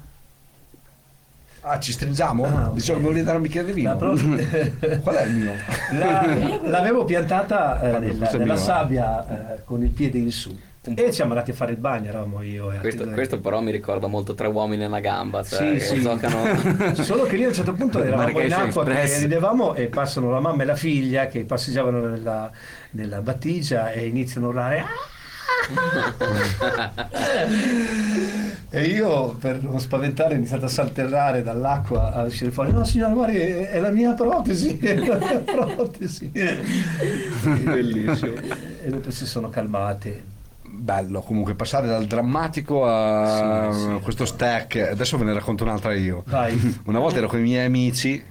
Ah, 1.61 1.79
ci 1.79 1.93
stringiamo? 1.93 2.45
Ah, 2.45 2.67
ok. 2.71 2.73
Diciamo 2.75 2.99
che 2.99 3.05
volevi 3.05 3.25
dare 3.25 3.37
un 3.37 3.43
bicchiere 3.45 3.73
di 3.73 3.83
La 3.83 3.95
vino. 3.95 4.15
pro- 4.15 4.99
Qual 5.03 5.15
è 5.15 5.25
il 5.25 5.35
mio? 5.35 5.53
La- 5.93 6.61
l'avevo 6.65 7.05
piantata 7.05 7.81
eh, 7.81 7.99
nella, 8.01 8.31
nella 8.33 8.57
sabbia 8.57 9.55
eh, 9.55 9.65
con 9.65 9.85
il 9.85 9.91
piede 9.91 10.19
in 10.19 10.33
su. 10.33 10.59
E 10.95 11.13
siamo 11.13 11.33
andati 11.33 11.51
a 11.51 11.55
fare 11.55 11.73
il 11.73 11.79
bagno, 11.79 12.09
eravamo 12.09 12.43
io 12.43 12.73
e 12.73 12.79
Questo, 12.79 13.07
questo 13.09 13.41
però 13.41 13.61
mi 13.61 13.71
ricorda 13.71 14.07
molto 14.07 14.35
tre 14.35 14.47
uomini 14.47 14.83
e 14.83 14.87
una 14.87 15.01
gamba, 15.01 15.43
cioè 15.43 15.79
Sì, 15.79 15.87
sì. 15.87 16.01
giocano... 16.01 16.95
Solo 17.03 17.25
che 17.25 17.37
lì 17.37 17.45
a 17.45 17.49
un 17.49 17.55
certo 17.55 17.73
punto 17.73 18.03
eravamo 18.03 18.41
in 18.41 18.53
acqua 18.53 18.85
che 18.85 18.91
Express. 18.93 19.21
ridevamo 19.23 19.75
e 19.75 19.87
passano 19.87 20.31
la 20.31 20.41
mamma 20.41 20.63
e 20.63 20.67
la 20.67 20.77
figlia 20.77 21.27
che 21.27 21.45
passeggiavano 21.45 22.01
nella, 22.01 22.51
nella 22.91 23.21
battigia 23.21 23.91
e 23.91 24.07
iniziano 24.07 24.47
a 24.47 24.51
urlare 24.51 24.79
"Ah!" 24.81 25.15
e 28.71 28.83
io 28.85 29.35
per 29.41 29.63
non 29.63 29.81
spaventare 29.81 30.35
ho 30.35 30.37
iniziato 30.37 30.67
a 30.67 30.69
saltellare 30.69 31.43
dall'acqua 31.43 32.13
a 32.13 32.23
uscire 32.23 32.51
fuori 32.51 32.73
no 32.73 32.85
signora 32.85 33.27
è, 33.27 33.71
è 33.71 33.81
la 33.81 33.91
mia 33.91 34.13
protesi 34.13 34.79
è 34.79 34.95
la 34.95 35.17
mia 35.17 35.39
protesi 35.41 36.31
bellissimo 37.63 38.35
e 38.83 38.89
dopo 38.91 39.11
si 39.11 39.27
sono 39.27 39.49
calmate 39.49 40.35
Bello, 40.77 41.21
comunque 41.23 41.55
passare 41.55 41.87
dal 41.87 42.07
drammatico 42.07 42.85
a 42.87 43.71
Sì, 43.73 43.81
sì. 43.81 44.01
questo 44.03 44.25
stack. 44.25 44.77
Adesso 44.93 45.17
ve 45.19 45.25
ne 45.25 45.33
racconto 45.33 45.65
un'altra 45.65 45.95
io. 45.95 46.23
vai 46.27 46.79
Una 46.87 46.99
volta 46.99 47.19
ero 47.19 47.29
con 47.29 47.39
i 47.39 47.43
miei 47.43 47.65
amici 47.67 48.23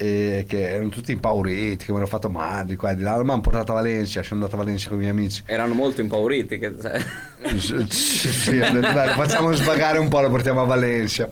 eh, 0.00 0.44
che 0.48 0.70
erano 0.70 0.90
tutti 0.90 1.10
impauriti, 1.10 1.84
che 1.86 1.90
mi 1.90 1.98
hanno 1.98 2.06
fatto 2.06 2.30
male 2.30 2.66
di 2.66 2.76
qua 2.76 2.90
e 2.92 2.96
di 2.96 3.02
là. 3.02 3.20
Mi 3.22 3.30
hanno 3.30 3.40
portato 3.40 3.72
a 3.72 3.76
Valencia, 3.76 4.22
sono 4.22 4.40
andato 4.42 4.60
a 4.60 4.64
Valencia 4.64 4.88
con 4.88 4.96
i 4.98 5.00
miei 5.00 5.10
amici. 5.12 5.42
Erano 5.46 5.74
molto 5.74 6.00
impauriti. 6.00 6.58
Che, 6.58 6.74
cioè, 6.80 7.84
Sì, 7.88 8.56
detto, 8.58 8.80
dai, 8.80 9.08
facciamo 9.14 9.52
svagare 9.52 9.98
un 9.98 10.08
po', 10.08 10.20
lo 10.20 10.30
portiamo 10.30 10.60
a 10.62 10.64
Valencia. 10.64 11.28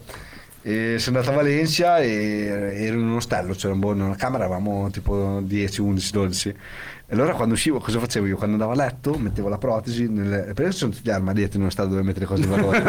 E 0.62 0.96
sono 0.98 1.18
andato 1.18 1.32
a 1.32 1.40
Valencia 1.42 1.98
e 1.98 2.72
ero 2.74 2.98
in 2.98 3.06
un 3.06 3.14
ostello, 3.16 3.54
c'era 3.54 3.72
un 3.72 3.78
buon- 3.78 4.00
una 4.00 4.16
camera, 4.16 4.46
eravamo 4.46 4.90
tipo 4.90 5.38
10, 5.40 5.80
11, 5.80 6.10
12. 6.10 6.56
E 7.08 7.14
allora 7.14 7.34
quando 7.34 7.54
uscivo, 7.54 7.78
cosa 7.78 8.00
facevo 8.00 8.26
io? 8.26 8.36
Quando 8.36 8.54
andavo 8.54 8.72
a 8.72 8.84
letto, 8.84 9.16
mettevo 9.16 9.48
la 9.48 9.58
protesi, 9.58 10.08
nelle... 10.08 10.52
perché 10.54 10.72
ci 10.72 10.78
sono 10.78 10.90
tutti 10.90 11.08
gli 11.08 11.12
armadietti 11.12 11.54
in 11.54 11.62
uno 11.62 11.70
stato 11.70 11.90
dove 11.90 12.02
mettere 12.02 12.26
cose 12.26 12.42
in 12.42 12.50
valore. 12.50 12.82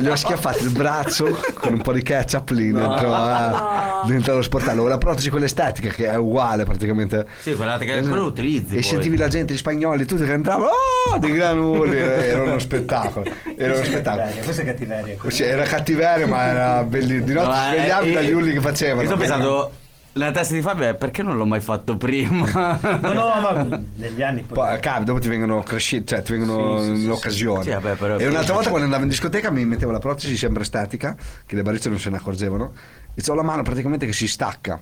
Gli 0.00 0.06
ho 0.10 0.16
schiaffato 0.16 0.64
il 0.64 0.70
braccio 0.70 1.38
con 1.54 1.74
un 1.74 1.80
po' 1.80 1.92
di 1.92 2.02
ketchup 2.02 2.50
lì 2.50 2.72
dentro, 2.72 3.14
a- 3.14 4.02
dentro 4.04 4.34
lo 4.34 4.42
sportello. 4.42 4.88
La 4.88 4.98
protesi 4.98 5.30
quella 5.30 5.44
estetica 5.44 5.90
che 5.90 6.08
è 6.08 6.16
uguale 6.16 6.64
praticamente. 6.64 7.24
Sì, 7.40 7.54
quella 7.54 7.78
che 7.78 8.00
lo 8.00 8.24
utilizzi. 8.24 8.72
E 8.72 8.80
poi. 8.80 8.82
sentivi 8.82 9.16
la 9.16 9.28
gente, 9.28 9.54
gli 9.54 9.58
spagnoli, 9.58 10.04
tutti 10.04 10.24
che 10.24 10.32
entravano, 10.32 10.70
oh, 11.12 11.18
dei 11.18 11.30
granuli, 11.30 11.96
era 12.02 12.42
uno 12.42 12.58
spettacolo. 12.58 13.26
Era 13.56 13.74
uno 13.74 13.84
spettacolo. 13.84 14.24
Cattiveria, 14.24 14.42
questa 14.42 14.62
è 14.62 14.64
cattiveria 14.64 15.16
era 15.48 15.62
cattiveria, 15.62 16.26
ma 16.26 16.42
era 16.46 16.82
bellissimo. 16.84 17.26
Di 17.26 17.32
notte 17.32 17.46
No, 17.48 17.54
eh, 17.54 17.76
svegliavi 17.76 18.10
eh, 18.10 18.12
dagli 18.14 18.32
urli 18.32 18.52
che 18.52 18.60
facevano. 18.60 19.02
Io 19.02 19.08
sto 19.08 19.16
pensando, 19.16 19.72
la 20.12 20.30
testa 20.32 20.54
di 20.54 20.62
Fabio 20.62 20.84
è 20.88 20.94
perché 20.94 21.22
non 21.22 21.36
l'ho 21.36 21.46
mai 21.46 21.60
fatto 21.60 21.96
prima? 21.96 22.46
no 23.00 23.12
no 23.12 23.40
ma 23.40 23.80
negli 23.96 24.22
anni 24.22 24.42
poi 24.42 24.56
Poi, 24.56 24.80
capi, 24.80 25.04
dopo 25.04 25.20
ti 25.20 25.28
vengono 25.28 25.62
cresci, 25.62 26.04
cioè 26.06 26.22
ti 26.22 26.32
vengono 26.32 26.80
Sì, 26.80 26.88
sì, 26.88 26.96
sì, 26.96 27.04
in 27.04 27.10
occasione. 27.10 27.62
sì. 27.62 27.68
Sì, 27.68 27.74
vabbè, 27.74 27.94
però- 27.96 28.18
e 28.18 28.26
un'altra 28.26 28.54
volta 28.54 28.68
quando 28.68 28.86
andavo 28.86 29.04
in 29.04 29.08
discoteca 29.10 29.50
mi 29.50 29.64
mettevo 29.64 29.92
la 29.92 29.98
protesi 30.00 30.36
sempre 30.36 30.64
statica, 30.64 31.16
che 31.46 31.54
le 31.54 31.62
bariste 31.62 31.88
non 31.88 31.98
se 31.98 32.10
ne 32.10 32.16
accorgevano, 32.16 32.72
e 33.14 33.22
ho 33.26 33.34
la 33.34 33.42
mano 33.42 33.62
praticamente 33.62 34.06
che 34.06 34.12
si 34.12 34.26
stacca. 34.26 34.80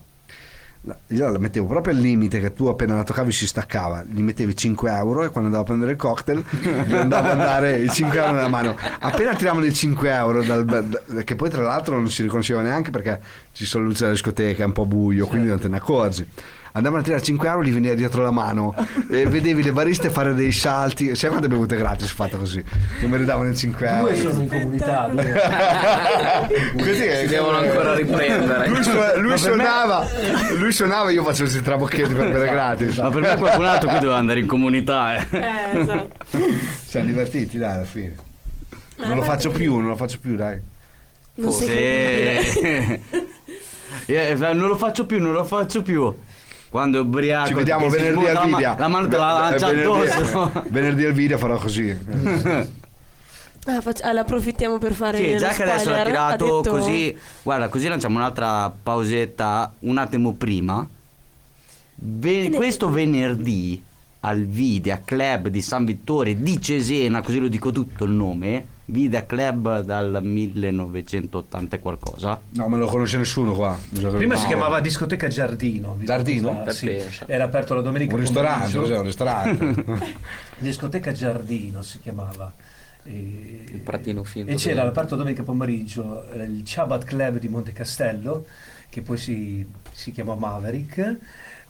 Io 1.08 1.28
la 1.28 1.38
mettevo 1.38 1.66
proprio 1.66 1.94
al 1.94 2.00
limite 2.00 2.38
che 2.38 2.52
tu 2.52 2.66
appena 2.66 2.94
la 2.94 3.02
toccavi 3.02 3.32
si 3.32 3.46
staccava, 3.46 4.04
gli 4.04 4.20
mettevi 4.20 4.54
5 4.54 4.90
euro 4.92 5.24
e 5.24 5.30
quando 5.30 5.46
andavo 5.46 5.62
a 5.62 5.66
prendere 5.66 5.92
il 5.92 5.96
cocktail 5.96 6.44
gli 6.86 6.94
andavo 6.94 7.28
a 7.28 7.34
dare 7.34 7.78
i 7.78 7.88
5 7.90 8.18
euro 8.18 8.32
nella 8.32 8.48
mano. 8.48 8.76
Appena 9.00 9.34
tiravano 9.34 9.64
i 9.64 9.74
5 9.74 10.10
euro, 10.12 10.44
dal, 10.44 10.64
da- 10.64 11.22
che 11.24 11.34
poi 11.34 11.50
tra 11.50 11.62
l'altro 11.62 11.96
non 11.96 12.08
si 12.08 12.22
riconosceva 12.22 12.62
neanche 12.62 12.90
perché 12.90 13.20
ci 13.52 13.64
sono 13.64 13.84
luci 13.84 14.00
della 14.00 14.12
discoteca, 14.12 14.62
è 14.62 14.66
un 14.66 14.72
po' 14.72 14.86
buio, 14.86 15.26
quindi 15.26 15.48
non 15.48 15.58
te 15.58 15.68
ne 15.68 15.76
accorgi. 15.76 16.28
Andavano 16.76 17.00
a 17.00 17.04
tirare 17.04 17.22
5 17.22 17.48
euro, 17.48 17.62
gli 17.64 17.72
veniva 17.72 17.94
dietro 17.94 18.22
la 18.22 18.30
mano 18.30 18.74
e 19.10 19.24
vedevi 19.26 19.62
le 19.62 19.72
bariste 19.72 20.10
fare 20.10 20.34
dei 20.34 20.52
salti. 20.52 21.14
Sai 21.14 21.30
quante 21.30 21.48
bevute 21.48 21.74
gratis 21.74 22.10
fatte 22.10 22.36
così? 22.36 22.62
Che 23.00 23.06
mi 23.06 23.16
ridavano 23.16 23.48
i 23.48 23.56
5 23.56 23.88
euro. 23.88 24.08
due 24.12 24.20
sono 24.20 24.42
in 24.42 24.48
comunità. 24.48 25.08
Così 26.76 27.02
è- 27.04 27.20
si 27.22 27.26
devono 27.28 27.56
ancora 27.56 27.94
riprendere. 27.94 28.68
Lui, 28.68 28.82
su- 28.82 28.90
lui 29.20 29.38
suonava, 29.38 30.06
lui 30.58 30.70
suonava, 30.72 31.10
io 31.10 31.22
facevo 31.24 31.44
questi 31.48 31.62
trabocchetti 31.62 32.12
per 32.12 32.30
bere 32.30 32.50
gratis. 32.50 32.98
Ma 32.98 33.08
per 33.08 33.20
me 33.22 33.36
qualcun 33.36 33.64
altro 33.64 33.88
qui 33.88 33.98
doveva 33.98 34.18
andare 34.18 34.40
in 34.40 34.46
comunità. 34.46 35.16
Eh. 35.16 35.26
Eh, 35.30 35.80
esatto. 35.80 36.08
Siamo 36.84 37.06
divertiti, 37.06 37.56
dai, 37.56 37.72
alla 37.74 37.84
fine. 37.84 38.14
Non 38.96 39.16
lo 39.16 39.22
faccio 39.22 39.50
più, 39.50 39.76
non 39.76 39.86
lo 39.88 39.96
faccio 39.96 40.18
più, 40.20 40.36
dai. 40.36 40.60
Non. 41.36 41.52
Sì. 41.52 43.00
Eh, 44.08 44.34
non 44.38 44.68
lo 44.68 44.76
faccio 44.76 45.06
più, 45.06 45.20
non 45.20 45.32
lo 45.32 45.42
faccio 45.44 45.82
più. 45.82 46.14
Quando 46.76 46.98
è 46.98 47.00
ubriaco. 47.00 47.48
Ci 47.48 47.54
vediamo 47.54 47.88
venerdì 47.88 48.26
al 48.26 48.44
video. 48.44 48.74
La 48.76 48.88
mano 48.88 49.08
te 49.08 49.16
la 49.16 49.32
lancia 49.32 49.68
venerdì, 49.70 50.10
addosso. 50.10 50.52
venerdì 50.68 51.04
al 51.06 51.12
video 51.14 51.38
farò 51.38 51.56
così. 51.56 51.98
Ah, 53.68 53.82
allora, 54.02 54.20
approfittiamo 54.20 54.78
per 54.78 54.92
fare 54.92 55.18
Sì, 55.18 55.38
già 55.38 55.48
che 55.48 55.64
adesso 55.64 55.90
l'ha 55.90 56.04
tirato 56.04 56.60
detto- 56.62 56.70
così. 56.70 57.18
Guarda, 57.42 57.68
così 57.68 57.88
lanciamo 57.88 58.16
un'altra 58.18 58.70
pausetta 58.80 59.72
un 59.80 59.98
attimo 59.98 60.34
prima. 60.34 60.86
Ve- 61.96 62.50
questo 62.54 62.88
venerdì 62.90 63.82
al 64.20 64.44
Video 64.44 65.00
Club 65.04 65.48
di 65.48 65.60
San 65.62 65.84
Vittore 65.84 66.40
di 66.40 66.60
Cesena, 66.60 67.22
così 67.22 67.40
lo 67.40 67.48
dico 67.48 67.72
tutto 67.72 68.04
il 68.04 68.12
nome. 68.12 68.66
Video 68.88 69.26
Club 69.26 69.80
dal 69.82 70.20
1980 70.22 71.76
e 71.76 71.78
qualcosa. 71.80 72.40
No, 72.50 72.68
me 72.68 72.76
lo 72.78 72.86
conosce 72.86 73.18
nessuno 73.18 73.52
qua. 73.52 73.76
prima 73.90 74.36
si 74.36 74.42
No. 74.42 74.48
chiamava 74.48 74.80
discoteca 74.80 75.26
Giardino 75.28 75.96
Giardino? 76.00 76.62
Ah, 76.64 76.70
sì. 76.70 76.96
Era 77.26 77.44
aperto 77.44 77.74
la 77.74 77.80
domenica 77.80 78.14
Un 78.14 78.20
ristorante, 78.20 78.78
cos'è 78.78 78.96
un 78.98 79.04
ristorante? 79.04 79.84
discoteca 80.58 81.10
Giardino 81.12 81.82
si 81.82 81.98
chiamava 82.00 82.52
E- 83.02 83.64
Il 83.72 83.80
pratino 83.80 84.24
finto 84.24 84.50
e 84.50 84.54
c'era 84.56 84.74
dove- 84.76 84.86
l'aperto 84.86 85.16
domenica 85.16 85.42
pomeriggio 85.44 86.28
eh, 86.32 86.42
il 86.44 86.62
Chabat 86.64 87.04
Club 87.04 87.38
di 87.38 87.48
Monte 87.48 87.72
Castello 87.72 88.46
che 88.88 89.02
poi 89.02 89.16
si, 89.16 89.64
si 89.92 90.10
chiamò 90.12 90.34
Maverick 90.36 91.16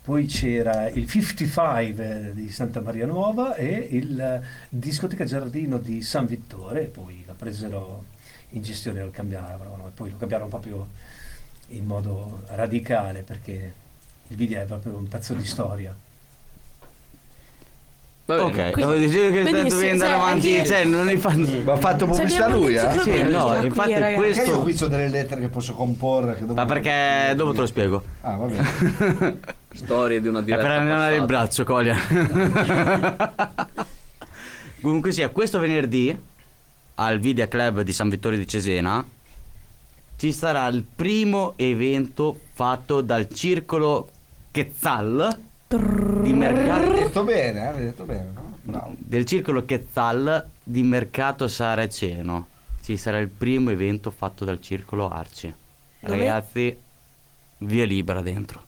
poi 0.06 0.26
c'era 0.26 0.88
il 0.88 1.08
55 1.08 2.30
di 2.32 2.48
Santa 2.52 2.80
Maria 2.80 3.06
Nuova 3.06 3.56
e 3.56 3.88
il 3.90 4.20
eh, 4.20 4.40
discoteca 4.68 5.24
Giardino 5.24 5.78
di 5.78 6.00
San 6.00 6.26
Vittore 6.26 6.82
poi 6.84 7.24
la 7.26 7.32
presero 7.36 8.04
in 8.50 8.62
gestione 8.62 9.02
lo 9.02 9.10
cambiarono 9.10 9.88
e 9.88 9.90
poi 9.92 10.12
lo 10.12 10.16
cambiarono 10.16 10.48
proprio 10.48 10.86
in 11.70 11.84
modo 11.86 12.42
radicale 12.50 13.22
perché 13.22 13.74
il 14.28 14.36
video 14.36 14.60
è 14.62 14.64
proprio 14.64 14.96
un 14.96 15.08
pezzo 15.08 15.34
di 15.34 15.44
storia. 15.44 15.92
Ok, 18.28 18.70
Quindi- 18.72 18.74
devo 18.74 18.94
dire 18.94 19.30
che 19.32 19.42
benissimo, 19.42 19.80
devi 19.80 19.90
andare 19.90 20.12
avanti, 20.12 20.56
anche- 20.56 20.68
cioè 20.68 20.84
non 20.84 21.06
li 21.06 21.16
fanno. 21.16 21.62
Ma 21.62 21.72
ha 21.72 21.76
fatto 21.76 22.06
pubblicità 22.06 22.48
lui, 22.48 22.74
eh? 22.76 23.00
Sì, 23.02 23.22
no, 23.24 23.56
qui, 23.56 23.66
infatti 23.66 23.92
ragazzi. 23.92 24.14
questo- 24.14 24.42
Perché 24.42 24.56
io 24.56 24.62
qui 24.62 24.76
ho 24.84 24.88
delle 24.88 25.08
lettere 25.08 25.40
che 25.40 25.48
posso 25.48 25.74
comporre? 25.74 26.34
Che 26.34 26.40
dopo- 26.40 26.54
Ma 26.54 26.64
perché 26.64 27.34
dopo 27.34 27.52
te 27.52 27.58
lo 27.58 27.66
spiego. 27.66 28.02
Ah, 28.20 28.36
va 28.36 28.46
bene. 28.46 29.40
Storie 29.76 30.20
di 30.20 30.28
una 30.28 30.40
È 30.40 30.42
diretta 30.42 30.62
per 30.62 30.72
allenare 30.72 31.16
il 31.16 31.24
braccio, 31.24 31.64
Colia. 31.64 31.96
Comunque 34.80 35.12
sia, 35.12 35.28
questo 35.30 35.58
venerdì 35.58 36.18
al 36.94 37.18
Video 37.18 37.46
Club 37.48 37.82
di 37.82 37.92
San 37.92 38.08
Vittorio 38.08 38.38
di 38.38 38.46
Cesena 38.46 39.04
ci 40.16 40.32
sarà 40.32 40.66
il 40.68 40.82
primo 40.82 41.52
evento 41.56 42.40
fatto 42.52 43.02
dal 43.02 43.28
circolo 43.28 44.08
Quetzal 44.50 45.38
di 45.68 45.76
Hai 45.76 46.32
mercato 46.32 46.92
detto 46.92 47.24
bene, 47.24 47.60
eh? 47.60 47.66
Hai 47.66 47.82
detto 47.82 48.04
bene, 48.04 48.30
no? 48.32 48.58
Bravo. 48.62 48.94
del 48.96 49.26
circolo 49.26 49.64
Quetzal 49.64 50.48
di 50.62 50.82
mercato 50.82 51.48
saraceno. 51.48 52.48
Ci 52.82 52.96
sarà 52.96 53.18
il 53.18 53.28
primo 53.28 53.70
evento 53.70 54.10
fatto 54.10 54.44
dal 54.44 54.60
circolo 54.60 55.08
Arci. 55.08 55.52
Dove? 56.00 56.16
Ragazzi, 56.16 56.78
via 57.58 57.84
libera 57.84 58.22
dentro. 58.22 58.64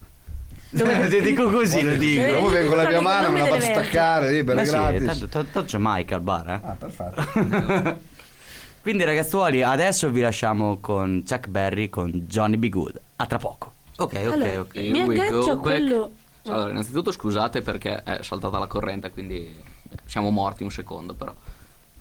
Dove- 0.71 1.07
Ti 1.07 1.21
dico 1.21 1.49
così, 1.49 1.81
lo 1.81 1.95
dico. 1.95 2.23
Dopo 2.31 2.49
vengo 2.49 2.69
con 2.69 2.77
la 2.83 2.89
mia 2.89 3.01
mano, 3.01 3.31
me 3.31 3.39
la 3.39 3.45
faccio 3.47 3.61
staccare, 3.61 4.31
libera, 4.31 4.63
sì, 4.63 4.71
gratis. 4.71 5.05
tanto, 5.05 5.27
tanto- 5.27 5.63
c'è 5.65 5.77
Mike 5.79 6.13
al 6.13 6.21
bar, 6.21 6.49
eh. 6.49 6.59
Ah, 6.63 6.75
perfetto. 6.77 7.97
Quindi 8.81 9.03
ragazzuoli, 9.03 9.61
adesso 9.63 10.09
vi 10.09 10.21
lasciamo 10.21 10.77
con 10.79 11.23
Chuck 11.27 11.47
Berry 11.47 11.89
con 11.89 12.11
Johnny 12.27 12.57
B. 12.57 12.69
Good. 12.69 12.99
A 13.17 13.25
tra 13.25 13.37
poco. 13.37 13.73
Ok, 13.97 14.13
ok, 14.13 14.31
Allora, 14.31 14.59
ok. 14.61 14.75
Mi 14.75 15.01
aggancio 15.01 15.51
a 15.51 15.57
quello- 15.57 16.11
Allora, 16.45 16.69
innanzitutto 16.71 17.11
scusate 17.11 17.61
perché 17.61 18.01
è 18.03 18.19
saltata 18.21 18.57
la 18.57 18.67
corrente, 18.67 19.11
quindi 19.11 19.53
siamo 20.05 20.29
morti 20.29 20.63
un 20.63 20.71
secondo, 20.71 21.13
però. 21.13 21.33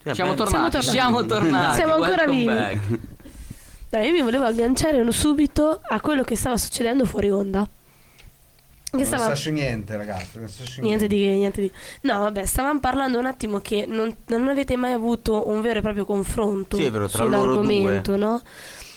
Cioè, 0.05 0.15
Siamo 0.15 0.35
tornati, 0.35 0.71
tornati. 0.71 0.87
siamo 0.87 1.25
tornati. 1.27 1.75
Siamo 1.75 1.95
ancora 1.95 2.27
vivi. 2.27 2.45
back. 2.45 2.79
Dai, 3.91 4.07
io 4.07 4.13
mi 4.13 4.23
volevo 4.23 4.45
agganciare 4.45 5.11
subito 5.11 5.81
a 5.83 6.01
quello 6.01 6.23
che 6.23 6.37
stava 6.37 6.57
succedendo 6.57 7.05
fuori 7.05 7.31
onda. 7.31 7.69
Che 8.91 8.97
Non 8.97 9.05
stava... 9.05 9.25
sa 9.25 9.35
su 9.35 9.51
niente, 9.51 9.97
ragazzi. 9.97 10.39
Non 10.39 10.49
sa 10.49 10.65
su 10.65 10.81
Niente 10.81 11.07
di 11.07 11.27
niente 11.29 11.61
di. 11.61 11.71
No, 12.03 12.21
vabbè, 12.21 12.47
stavamo 12.47 12.81
parlando 12.81 13.19
un 13.19 13.27
attimo 13.27 13.61
che 13.61 13.85
non, 13.87 14.15
non 14.29 14.49
avete 14.49 14.77
mai 14.77 14.93
avuto 14.93 15.49
un 15.49 15.61
vero 15.61 15.79
e 15.81 15.83
proprio 15.83 16.05
confronto 16.07 16.77
Sì, 16.77 16.85
è 16.85 16.91
vero, 16.91 17.09
tra 17.09 17.25
loro 17.25 17.53
sull'argomento, 17.63 18.17
no? 18.17 18.41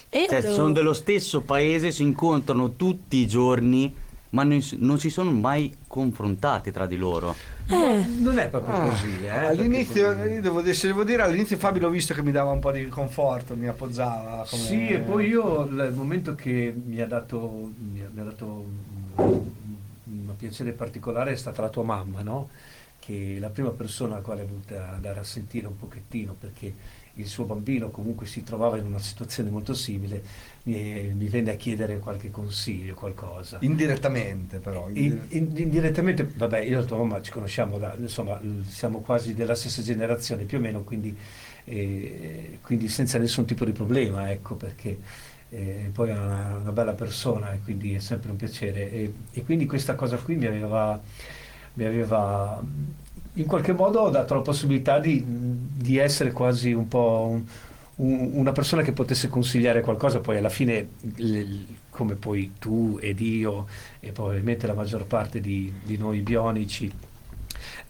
E 0.09 0.19
io 0.21 0.27
Cioè, 0.27 0.39
volevo- 0.41 0.55
sono 0.55 0.71
dello 0.71 0.93
stesso 0.93 1.41
paese, 1.41 1.91
si 1.91 2.03
incontrano 2.03 2.75
tutti 2.75 3.17
i 3.17 3.27
giorni, 3.27 3.93
ma 4.29 4.43
non, 4.43 4.61
si- 4.61 4.77
non 4.79 4.97
si 4.99 5.09
sono 5.09 5.31
mai 5.31 5.73
confrontati 5.87 6.71
tra 6.71 6.85
di 6.85 6.95
loro. 6.97 7.35
Eh, 7.67 8.05
Non 8.17 8.37
è 8.37 8.47
proprio 8.49 8.89
così, 8.89 9.23
eh, 9.23 9.29
All'inizio, 9.29 10.13
devo, 10.13 10.63
se 10.73 10.87
devo 10.87 11.03
dire, 11.03 11.21
all'inizio 11.21 11.57
Fabio 11.57 11.81
l'ho 11.81 11.89
visto 11.89 12.13
che 12.13 12.21
mi 12.21 12.31
dava 12.31 12.51
un 12.51 12.59
po' 12.59 12.71
di 12.71 12.87
conforto, 12.87 13.55
mi 13.55 13.67
appoggiava. 13.67 14.45
Come... 14.49 14.61
Sì, 14.61 14.87
e 14.89 14.99
poi 14.99 15.27
io 15.27 15.63
il 15.63 15.91
momento 15.95 16.35
che 16.35 16.73
mi 16.85 16.99
ha 17.01 17.07
dato, 17.07 17.71
mi 17.91 18.01
ha, 18.01 18.09
mi 18.11 18.19
ha 18.19 18.23
dato 18.23 18.65
piacere 20.41 20.71
particolare 20.73 21.31
è 21.31 21.35
stata 21.35 21.61
la 21.61 21.69
tua 21.69 21.83
mamma, 21.83 22.21
no? 22.21 22.49
Che 22.99 23.35
è 23.37 23.39
la 23.39 23.49
prima 23.49 23.69
persona 23.71 24.15
alla 24.15 24.23
quale 24.23 24.41
è 24.43 24.45
venuta 24.45 24.91
a 24.91 24.97
dare 24.97 25.19
a 25.19 25.23
sentire 25.23 25.67
un 25.67 25.77
pochettino, 25.77 26.35
perché 26.39 26.73
il 27.15 27.27
suo 27.27 27.45
bambino 27.45 27.89
comunque 27.89 28.25
si 28.25 28.41
trovava 28.43 28.77
in 28.77 28.85
una 28.85 28.99
situazione 28.99 29.49
molto 29.49 29.73
simile, 29.73 30.23
mi, 30.63 31.11
mi 31.13 31.27
venne 31.27 31.51
a 31.51 31.55
chiedere 31.55 31.99
qualche 31.99 32.31
consiglio, 32.31 32.93
qualcosa. 32.93 33.57
Indirettamente, 33.61 34.59
però. 34.59 34.87
In- 34.93 35.19
in- 35.29 35.51
indirettamente, 35.55 36.23
vabbè, 36.23 36.59
io 36.59 36.77
e 36.77 36.81
la 36.81 36.85
tua 36.85 36.97
mamma 36.97 37.21
ci 37.21 37.31
conosciamo 37.31 37.77
da, 37.77 37.95
insomma, 37.97 38.39
siamo 38.67 39.01
quasi 39.01 39.33
della 39.33 39.55
stessa 39.55 39.81
generazione 39.81 40.45
più 40.45 40.57
o 40.57 40.61
meno, 40.61 40.83
quindi, 40.83 41.15
eh, 41.65 42.59
quindi 42.61 42.87
senza 42.87 43.17
nessun 43.17 43.45
tipo 43.45 43.65
di 43.65 43.71
problema, 43.71 44.31
ecco, 44.31 44.55
perché 44.55 44.97
eh, 45.51 45.89
poi 45.93 46.09
è 46.09 46.13
una, 46.13 46.57
una 46.61 46.71
bella 46.71 46.93
persona 46.93 47.51
e 47.53 47.59
quindi 47.63 47.93
è 47.95 47.99
sempre 47.99 48.31
un 48.31 48.37
piacere. 48.37 48.91
E, 48.91 49.13
e 49.31 49.43
quindi 49.43 49.65
questa 49.65 49.95
cosa 49.95 50.17
qui 50.17 50.35
mi 50.35 50.45
aveva, 50.47 50.99
mi 51.73 51.85
aveva 51.85 52.61
in 53.35 53.45
qualche 53.45 53.73
modo 53.73 54.09
dato 54.09 54.33
la 54.35 54.41
possibilità 54.41 54.99
di, 54.99 55.23
di 55.25 55.97
essere 55.97 56.31
quasi 56.31 56.73
un 56.73 56.87
po' 56.87 57.27
un- 57.31 57.45
un- 57.95 58.31
una 58.33 58.51
persona 58.51 58.81
che 58.81 58.93
potesse 58.93 59.27
consigliare 59.29 59.81
qualcosa, 59.81 60.19
poi 60.19 60.37
alla 60.37 60.49
fine, 60.49 60.89
l- 61.17 61.65
come 61.89 62.15
poi 62.15 62.53
tu 62.59 62.97
ed 63.01 63.19
io, 63.21 63.67
e 63.99 64.11
probabilmente 64.11 64.67
la 64.67 64.73
maggior 64.73 65.05
parte 65.05 65.39
di, 65.41 65.71
di 65.83 65.97
noi 65.97 66.21
bionici, 66.21 66.91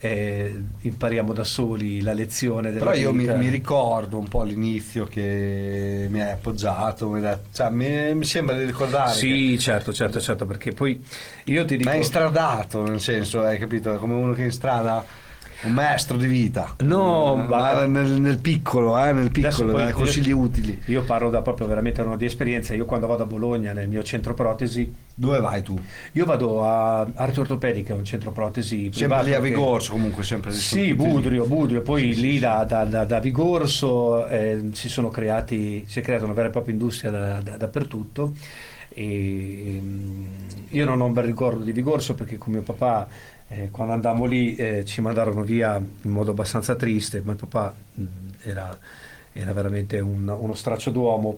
eh, 0.03 0.63
impariamo 0.81 1.31
da 1.31 1.43
soli 1.43 2.01
la 2.01 2.13
lezione 2.13 2.71
della 2.71 2.85
Però 2.85 2.95
io 2.97 3.13
mi, 3.13 3.27
mi 3.27 3.49
ricordo 3.49 4.17
un 4.17 4.27
po' 4.27 4.41
all'inizio 4.41 5.05
che 5.05 6.07
mi 6.09 6.21
hai 6.21 6.31
appoggiato, 6.31 7.07
mi, 7.09 7.17
hai 7.17 7.21
detto- 7.21 7.49
cioè, 7.53 7.69
mi, 7.69 8.15
mi 8.15 8.25
sembra 8.25 8.57
di 8.57 8.65
ricordare. 8.65 9.13
Sì, 9.13 9.59
certo, 9.59 9.93
certo, 9.93 10.19
certo, 10.19 10.45
perché 10.47 10.71
poi 10.73 11.03
io 11.45 11.65
ti 11.65 11.69
che- 11.69 11.77
dico... 11.77 11.89
Ma 11.89 11.93
è 11.95 11.97
instradato, 11.97 12.83
nel 12.83 12.99
senso, 12.99 13.41
hai 13.41 13.57
capito? 13.59 13.95
Come 13.97 14.13
uno 14.15 14.33
che 14.33 14.43
in 14.43 14.51
strada, 14.51 15.05
un 15.63 15.73
maestro 15.73 16.17
di 16.17 16.27
vita. 16.27 16.75
No, 16.79 17.41
Eh, 17.43 17.47
ma- 17.47 17.85
nel, 17.85 18.19
nel 18.19 18.39
piccolo, 18.39 18.97
eh, 18.97 19.11
nel 19.13 19.29
piccolo, 19.31 19.71
poi 19.73 19.81
dai, 19.81 19.89
io- 19.89 19.95
consigli 19.95 20.31
utili. 20.31 20.81
Io 20.85 21.03
parlo 21.03 21.29
da 21.29 21.41
proprio 21.41 21.67
veramente 21.67 22.03
di 22.17 22.25
esperienza. 22.25 22.73
Io 22.73 22.85
quando 22.85 23.05
vado 23.07 23.23
a 23.23 23.25
Bologna 23.27 23.71
nel 23.73 23.87
mio 23.87 24.01
centro 24.03 24.33
protesi, 24.33 24.91
Dove 25.13 25.39
vai 25.39 25.61
tu? 25.61 25.79
io 26.13 26.25
vado 26.25 26.63
a 26.63 27.05
Arte 27.13 27.39
Ortopedica, 27.41 27.93
un 27.93 28.05
centro 28.05 28.31
protesi 28.31 28.89
Sempre 28.91 29.23
lì 29.23 29.33
a 29.33 29.39
che- 29.39 29.49
Vigorso, 29.49 29.91
comunque, 29.91 30.23
sempre 30.23 30.51
Sì, 30.51 30.81
lì. 30.85 30.93
Budrio, 30.95 31.45
Budrio, 31.45 31.81
poi 31.81 32.15
lì 32.15 32.39
da, 32.39 32.63
da- 32.63 32.85
da- 32.85 33.05
da 33.05 33.19
Vigorso 33.19 34.25
eh, 34.27 34.69
si 34.73 34.89
sono 34.89 35.09
creati, 35.09 35.83
si 35.87 35.99
è 35.99 36.01
creata 36.01 36.23
una 36.25 36.33
vera 36.33 36.47
e 36.47 36.51
propria 36.51 36.73
industria 36.73 37.11
da- 37.11 37.39
da- 37.41 37.57
dappertutto. 37.57 38.33
E, 38.93 39.79
mm, 39.81 40.25
io 40.69 40.85
non 40.85 40.99
ho 41.01 41.05
un 41.05 41.13
bel 41.13 41.23
ricordo 41.23 41.63
di 41.63 41.71
Vigorso 41.71 42.13
perché 42.13 42.37
con 42.37 42.51
mio 42.53 42.61
papà 42.61 43.07
eh, 43.51 43.69
quando 43.71 43.93
andammo 43.93 44.25
lì 44.25 44.55
eh, 44.55 44.85
ci 44.85 45.01
mandarono 45.01 45.43
via 45.43 45.75
in 45.77 46.09
modo 46.11 46.31
abbastanza 46.31 46.75
triste, 46.75 47.21
ma 47.23 47.35
papà 47.35 47.73
mm, 47.99 48.05
era, 48.43 48.77
era 49.33 49.53
veramente 49.53 49.99
un- 49.99 50.27
uno 50.27 50.53
straccio 50.53 50.89
d'uomo. 50.91 51.37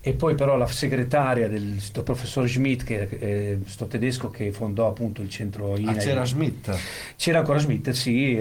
E 0.00 0.14
poi 0.14 0.36
però 0.36 0.56
la 0.56 0.66
segretaria 0.66 1.48
del 1.48 1.76
professor 2.04 2.48
Schmidt, 2.48 2.84
che 2.84 3.08
è 3.18 3.58
sto 3.66 3.86
tedesco 3.88 4.30
che 4.30 4.52
fondò 4.52 4.86
appunto 4.88 5.20
il 5.22 5.28
centro 5.28 5.74
Ah, 5.74 5.78
INAI. 5.78 5.96
c'era 5.98 6.24
Smith. 6.24 6.74
C'era 7.16 7.40
ancora 7.40 7.58
Schmidt, 7.58 7.90
sì, 7.90 8.34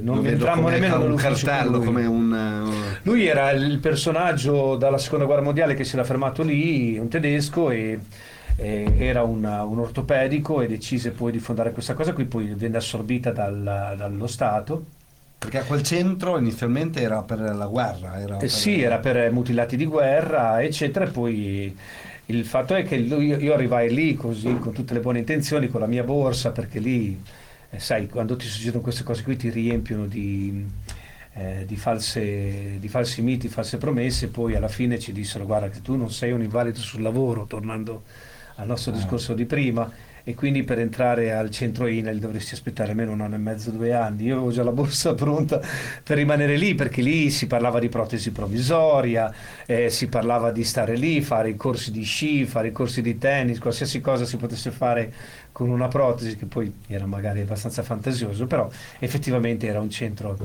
non 0.00 0.24
entrammo 0.24 0.68
nemmeno 0.68 1.04
un 1.04 1.16
cartello, 1.16 1.80
come 1.80 2.06
un... 2.06 2.32
eh, 2.32 2.98
Lui 3.02 3.26
era 3.26 3.50
il 3.50 3.80
personaggio 3.80 4.76
dalla 4.76 4.98
seconda 4.98 5.24
guerra 5.26 5.42
mondiale 5.42 5.74
che 5.74 5.84
si 5.84 5.94
era 5.96 6.04
fermato 6.04 6.42
lì, 6.42 6.96
un 6.96 7.08
tedesco, 7.08 7.70
e, 7.70 7.98
e 8.60 8.92
era 8.98 9.22
una- 9.22 9.64
un 9.64 9.78
ortopedico 9.78 10.60
e 10.60 10.66
decise 10.68 11.12
poi 11.12 11.32
di 11.32 11.38
fondare 11.38 11.72
questa 11.72 11.94
cosa 11.94 12.12
qui, 12.12 12.26
poi 12.26 12.52
venne 12.54 12.76
assorbita 12.76 13.30
dal- 13.32 13.94
dallo 13.96 14.26
Stato. 14.26 14.84
Perché 15.38 15.62
quel 15.66 15.82
centro 15.82 16.36
inizialmente 16.36 17.00
era 17.00 17.22
per 17.22 17.40
la 17.40 17.66
guerra. 17.66 18.20
Era 18.20 18.34
Eh, 18.36 18.38
per- 18.40 18.50
sì, 18.50 18.82
era 18.82 18.98
per 18.98 19.32
mutilati 19.32 19.76
di 19.76 19.86
guerra, 19.86 20.62
eccetera, 20.62 21.06
e 21.06 21.08
poi 21.08 21.74
il 22.26 22.44
fatto 22.44 22.74
è 22.74 22.84
che 22.84 22.96
io 22.96 23.54
arrivai 23.54 23.92
lì 23.92 24.14
così, 24.14 24.58
con 24.58 24.74
tutte 24.74 24.92
le 24.92 25.00
buone 25.00 25.20
intenzioni, 25.20 25.68
con 25.68 25.80
la 25.80 25.86
mia 25.86 26.04
borsa, 26.04 26.50
perché 26.50 26.78
lì, 26.78 27.18
eh, 27.70 27.78
sai, 27.80 28.06
quando 28.08 28.36
ti 28.36 28.44
succedono 28.46 28.82
queste 28.82 29.02
cose 29.02 29.22
qui 29.22 29.36
ti 29.36 29.48
riempiono 29.48 30.04
di, 30.04 30.62
eh, 31.32 31.64
di 31.66 31.76
false- 31.76 32.76
di 32.78 32.88
falsi 32.88 33.22
miti, 33.22 33.48
false 33.48 33.78
promesse, 33.78 34.28
poi 34.28 34.54
alla 34.56 34.68
fine 34.68 34.98
ci 34.98 35.12
dissero 35.12 35.46
guarda 35.46 35.70
che 35.70 35.80
tu 35.80 35.96
non 35.96 36.10
sei 36.10 36.32
un 36.32 36.42
invalido 36.42 36.78
sul 36.80 37.00
lavoro, 37.00 37.46
tornando 37.46 38.02
al 38.60 38.66
nostro 38.66 38.92
discorso 38.92 39.34
di 39.34 39.46
prima, 39.46 39.90
e 40.22 40.34
quindi 40.34 40.62
per 40.62 40.78
entrare 40.78 41.32
al 41.32 41.50
centro 41.50 41.86
INAIL 41.86 42.18
dovresti 42.18 42.54
aspettare 42.54 42.90
almeno 42.90 43.12
un 43.12 43.20
anno 43.20 43.34
e 43.34 43.38
mezzo, 43.38 43.70
due 43.70 43.92
anni. 43.92 44.24
Io 44.24 44.36
avevo 44.36 44.50
già 44.50 44.62
la 44.62 44.72
borsa 44.72 45.14
pronta 45.14 45.60
per 46.02 46.16
rimanere 46.16 46.56
lì 46.56 46.74
perché 46.74 47.02
lì 47.02 47.30
si 47.30 47.46
parlava 47.46 47.78
di 47.78 47.88
protesi 47.88 48.30
provvisoria, 48.30 49.32
eh, 49.66 49.90
si 49.90 50.08
parlava 50.08 50.50
di 50.50 50.64
stare 50.64 50.96
lì, 50.96 51.20
fare 51.20 51.50
i 51.50 51.56
corsi 51.56 51.90
di 51.90 52.02
sci, 52.02 52.44
fare 52.44 52.68
i 52.68 52.72
corsi 52.72 53.02
di 53.02 53.18
tennis, 53.18 53.58
qualsiasi 53.58 54.00
cosa 54.00 54.24
si 54.24 54.36
potesse 54.36 54.70
fare 54.70 55.12
con 55.52 55.68
una 55.68 55.88
protesi 55.88 56.36
che 56.36 56.46
poi 56.46 56.72
era 56.86 57.06
magari 57.06 57.40
abbastanza 57.40 57.82
fantasioso, 57.82 58.46
però 58.46 58.70
effettivamente 58.98 59.66
era 59.66 59.80
un 59.80 59.90
centro 59.90 60.36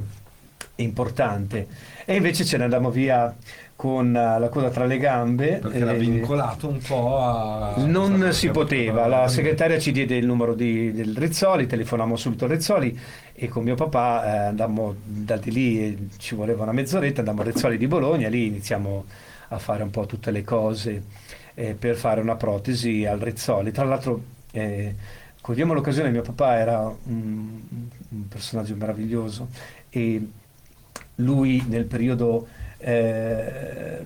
importante. 0.75 1.67
E 2.05 2.15
invece 2.15 2.45
ce 2.45 2.57
ne 2.57 2.65
andammo 2.65 2.89
via 2.89 3.33
con 3.75 4.15
eh, 4.15 4.39
la 4.39 4.49
coda 4.49 4.69
tra 4.69 4.85
le 4.85 4.97
gambe. 4.97 5.57
Perché 5.57 5.77
era 5.77 5.93
eh, 5.93 5.97
vincolato 5.97 6.67
un 6.67 6.79
po' 6.79 7.17
a... 7.17 7.73
non 7.77 8.31
si 8.31 8.49
poteva, 8.49 9.07
la 9.07 9.27
segretaria 9.27 9.79
ci 9.79 9.91
diede 9.91 10.15
il 10.15 10.25
numero 10.25 10.53
di- 10.53 10.91
del 10.91 11.15
Rizzoli, 11.15 11.67
telefonammo 11.67 12.15
subito 12.15 12.45
a 12.45 12.47
Rizzoli 12.47 12.97
e 13.33 13.47
con 13.47 13.63
mio 13.63 13.75
papà 13.75 14.25
eh, 14.25 14.37
andammo 14.47 14.95
da 15.03 15.37
di 15.37 15.51
lì, 15.51 16.09
ci 16.17 16.35
voleva 16.35 16.63
una 16.63 16.71
mezz'oretta, 16.71 17.19
andammo 17.19 17.41
a 17.41 17.45
Rizzoli 17.45 17.77
di 17.77 17.87
Bologna, 17.87 18.29
lì 18.29 18.47
iniziamo 18.47 19.05
a 19.49 19.59
fare 19.59 19.83
un 19.83 19.89
po' 19.89 20.05
tutte 20.05 20.31
le 20.31 20.43
cose 20.43 21.03
eh, 21.53 21.73
per 21.73 21.95
fare 21.95 22.21
una 22.21 22.35
protesi 22.35 23.05
al 23.05 23.19
Rizzoli. 23.19 23.71
Tra 23.71 23.83
l'altro 23.83 24.21
eh, 24.51 24.95
cogliamo 25.41 25.73
l'occasione, 25.73 26.11
mio 26.11 26.21
papà 26.21 26.57
era 26.57 26.79
un, 26.79 27.59
un 28.09 28.27
personaggio 28.29 28.75
meraviglioso 28.75 29.49
e 29.89 30.27
lui 31.15 31.63
nel 31.67 31.85
periodo 31.85 32.47
eh, 32.77 34.05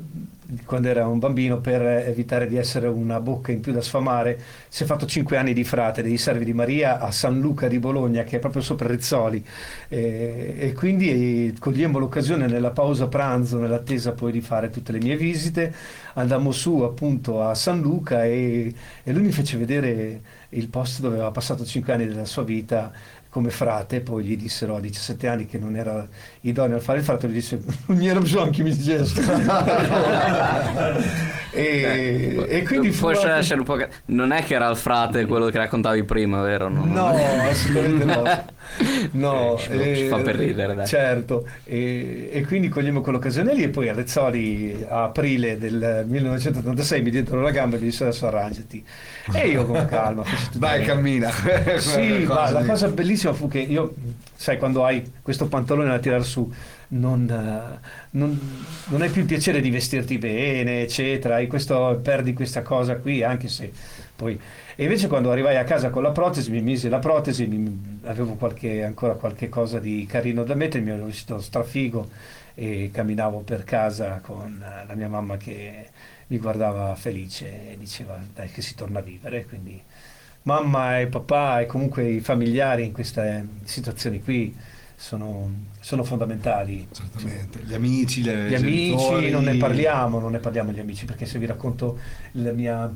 quando 0.66 0.88
era 0.88 1.06
un 1.08 1.20
bambino 1.20 1.60
per 1.60 1.82
evitare 1.82 2.48
di 2.48 2.58
essere 2.58 2.88
una 2.88 3.20
bocca 3.20 3.52
in 3.52 3.60
più 3.60 3.72
da 3.72 3.82
sfamare 3.82 4.40
si 4.68 4.84
è 4.84 4.86
fatto 4.86 5.06
cinque 5.06 5.38
anni 5.38 5.54
di 5.54 5.64
frate 5.64 6.02
dei 6.02 6.18
servi 6.18 6.44
di 6.44 6.54
Maria 6.54 7.00
a 7.00 7.12
San 7.12 7.40
Luca 7.40 7.68
di 7.68 7.78
Bologna 7.78 8.24
che 8.24 8.38
è 8.38 8.40
proprio 8.40 8.62
sopra 8.64 8.88
Rizzoli. 8.88 9.46
Eh, 9.88 10.56
e 10.58 10.74
quindi 10.74 11.50
eh, 11.50 11.54
cogliemmo 11.60 12.00
l'occasione 12.00 12.48
nella 12.48 12.72
pausa 12.72 13.08
pranzo 13.08 13.60
nell'attesa 13.60 14.14
poi 14.14 14.32
di 14.32 14.42
fare 14.42 14.70
tutte 14.72 14.92
le 14.92 15.00
mie 15.00 15.18
visite. 15.18 15.74
Andammo 16.14 16.52
su 16.52 16.80
appunto 16.80 17.44
a 17.44 17.54
San 17.54 17.80
Luca 17.82 18.26
e, 18.26 18.74
e 19.04 19.12
lui 19.14 19.24
mi 19.24 19.32
fece 19.32 19.58
vedere 19.58 20.22
il 20.50 20.68
posto 20.68 21.04
dove 21.04 21.16
aveva 21.16 21.32
passato 21.32 21.64
cinque 21.64 21.94
anni 21.94 22.08
della 22.08 22.26
sua 22.26 22.44
vita 22.44 22.92
come 23.30 23.52
frate, 23.52 24.02
poi 24.02 24.24
gli 24.24 24.36
dissero 24.36 24.76
a 24.76 24.80
17 24.80 25.28
anni 25.28 25.46
che 25.46 25.60
non 25.60 25.76
era 25.76 26.06
idoneo 26.42 26.78
a 26.78 26.80
fare 26.80 26.98
il 27.00 27.04
frate, 27.06 27.28
lui 27.28 27.36
disse 27.36 27.62
non 27.86 27.98
mi 27.98 28.08
era 28.08 28.20
bisogno 28.20 28.50
che 28.50 28.64
mi 28.64 28.76
dicesse. 28.76 29.22
e, 31.52 32.46
e 32.48 32.64
quindi 32.64 32.92
Forse 32.92 33.30
essere 33.30 33.60
un 33.60 33.66
po'. 33.66 33.76
che- 33.76 33.90
Non 34.06 34.32
è 34.32 34.44
che 34.44 34.54
era 34.56 34.70
il 34.70 34.78
frate 34.78 35.26
quello 35.26 35.50
che 35.50 35.58
raccontavi 35.58 36.04
prima, 36.04 36.42
vero? 36.42 36.70
No, 36.70 36.86
No, 36.86 37.08
assolutamente 37.08 38.06
no. 38.06 38.24
No, 39.12 39.58
Eh, 39.68 39.96
ci 39.96 40.06
fa 40.08 40.20
per 40.22 40.36
ridere, 40.36 40.74
dai. 40.76 40.88
Certo, 40.88 41.48
e, 41.64 42.30
e 42.32 42.46
quindi 42.46 42.70
cogliamo 42.70 43.02
quell'occasione 43.02 43.54
lì 43.54 43.64
e 43.64 43.70
poi 43.70 43.92
Rezzoli 43.94 44.86
a 44.88 45.04
aprile 45.04 45.58
del 45.58 46.06
1986 46.08 47.02
mi 47.02 47.10
diedero 47.10 47.42
la 47.42 47.52
gamba 47.52 47.76
e 47.76 47.80
mi 47.80 47.86
dissero 47.86 48.10
adesso 48.10 48.28
arrangiati. 48.28 48.86
E 49.34 49.48
io 49.50 49.66
con 49.66 49.86
calma. 49.86 50.24
bene. 50.56 50.84
cammina. 50.86 51.30
Sì, 51.80 52.24
ma 52.26 52.50
la 52.52 52.64
cosa 52.64 52.88
bellissima 52.90 53.34
fu 53.34 53.48
che 53.48 53.60
io, 53.60 53.94
sai, 54.36 54.58
quando 54.58 54.86
hai 54.86 55.12
questo 55.22 55.48
pantalone 55.48 55.90
da 55.90 56.00
tirare 56.00 56.24
su, 56.24 56.52
non, 56.90 57.30
eh, 57.30 57.80
non, 58.12 58.40
non 58.86 59.02
hai 59.02 59.10
più 59.10 59.22
il 59.22 59.28
piacere 59.28 59.62
di 59.62 59.70
vestirti 59.70 60.18
bene, 60.18 60.82
eccetera, 60.82 61.36
hai 61.36 61.48
questo, 61.48 62.00
perdi 62.04 62.34
questa 62.34 62.62
cosa 62.62 62.98
qui, 62.98 63.24
anche 63.24 63.48
se 63.48 63.72
poi... 64.20 64.38
E 64.76 64.84
invece 64.84 65.08
quando 65.08 65.32
arrivai 65.32 65.56
a 65.56 65.64
casa 65.64 65.90
con 65.90 66.04
la 66.04 66.12
protesi, 66.12 66.52
mi 66.52 66.62
misi 66.62 66.90
la 66.90 67.00
protesi, 67.00 67.48
mi- 67.48 68.00
avevo 68.04 68.34
qualche, 68.34 68.84
ancora 68.84 69.14
qualche 69.14 69.48
cosa 69.48 69.80
di 69.80 70.06
carino 70.06 70.44
da 70.44 70.56
mettere, 70.56 70.84
mi 70.84 70.92
ero 70.92 71.06
vestito 71.06 71.40
strafigo 71.40 72.10
e 72.54 72.90
camminavo 72.94 73.40
per 73.40 73.64
casa 73.64 74.20
con 74.22 74.62
la 74.88 74.94
mia 74.94 75.08
mamma 75.08 75.38
che 75.38 75.88
mi 76.28 76.38
guardava 76.38 76.94
felice 76.96 77.72
e 77.72 77.78
diceva 77.78 78.20
dai 78.36 78.50
che 78.52 78.62
si 78.62 78.76
torna 78.76 79.00
a 79.00 79.02
vivere, 79.02 79.46
quindi 79.46 79.82
mamma 80.44 81.00
e 81.00 81.08
papà 81.08 81.62
e 81.62 81.66
comunque 81.66 82.04
i 82.10 82.20
familiari 82.20 82.84
in 82.86 82.92
queste 82.92 83.48
situazioni 83.64 84.22
qui 84.22 84.54
sono, 84.96 85.50
sono 85.80 86.04
fondamentali. 86.04 86.86
Certamente. 86.92 87.60
Gli 87.64 87.74
amici, 87.74 88.22
le 88.24 88.50
Gli 88.50 88.56
amici, 88.56 88.88
genitori. 88.98 89.30
non 89.32 89.44
ne 89.46 89.56
parliamo, 89.56 90.20
non 90.20 90.32
ne 90.32 90.40
parliamo 90.40 90.72
degli 90.72 90.82
amici, 90.82 91.06
perché 91.06 91.26
se 91.26 91.40
vi 91.40 91.46
racconto 91.46 91.98
la 92.34 92.52
mia- 92.52 92.94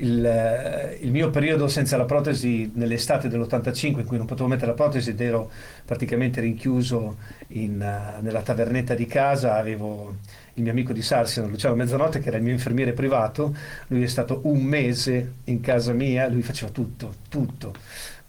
il, 0.00 0.24
eh, 0.24 0.98
il 1.00 1.10
mio 1.10 1.30
periodo 1.30 1.68
senza 1.68 1.96
la 1.96 2.04
protesi 2.04 2.70
nell'estate 2.74 3.28
dell'85 3.28 4.00
in 4.00 4.04
cui 4.04 4.16
non 4.16 4.26
potevo 4.26 4.48
mettere 4.48 4.68
la 4.68 4.74
protesi 4.74 5.10
ed 5.10 5.20
ero 5.20 5.50
praticamente 5.84 6.40
rinchiuso 6.40 7.16
in, 7.48 7.80
eh, 7.80 8.20
nella 8.20 8.42
tavernetta 8.42 8.94
di 8.94 9.06
casa, 9.06 9.56
avevo 9.56 10.16
il 10.54 10.62
mio 10.62 10.72
amico 10.72 10.92
di 10.92 11.02
Sarsino, 11.02 11.48
Luciano 11.48 11.74
Mezzanotte, 11.74 12.20
che 12.20 12.28
era 12.28 12.36
il 12.36 12.42
mio 12.42 12.52
infermiere 12.52 12.92
privato, 12.92 13.54
lui 13.88 14.02
è 14.02 14.06
stato 14.06 14.40
un 14.44 14.62
mese 14.62 15.34
in 15.44 15.60
casa 15.60 15.92
mia, 15.92 16.28
lui 16.28 16.42
faceva 16.42 16.70
tutto, 16.70 17.14
tutto. 17.28 17.74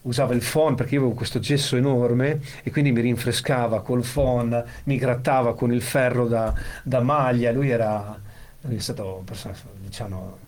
Usava 0.03 0.33
il 0.33 0.43
phon 0.43 0.73
perché 0.73 0.95
io 0.95 1.01
avevo 1.01 1.15
questo 1.15 1.39
gesso 1.39 1.75
enorme 1.75 2.39
e 2.63 2.71
quindi 2.71 2.91
mi 2.91 3.01
rinfrescava 3.01 3.81
col 3.81 4.03
phon, 4.03 4.63
mi 4.85 4.97
grattava 4.97 5.53
con 5.53 5.71
il 5.71 5.81
ferro 5.81 6.27
da, 6.27 6.53
da 6.83 7.01
maglia. 7.01 7.51
Lui 7.51 7.69
era, 7.69 8.19
lui 8.61 8.77
è 8.77 8.79
stato 8.79 9.17
un 9.19 9.23
personaggio, 9.23 9.65
diciamo, 9.79 10.40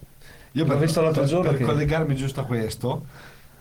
Io 0.54 0.66
per, 0.66 0.78
visto 0.78 1.02
l'altro 1.02 1.22
per- 1.22 1.30
giorno 1.30 1.50
per 1.50 1.58
che- 1.60 1.66
collegarmi 1.66 2.16
giusto 2.16 2.42
a 2.42 2.46
questo, 2.46 3.06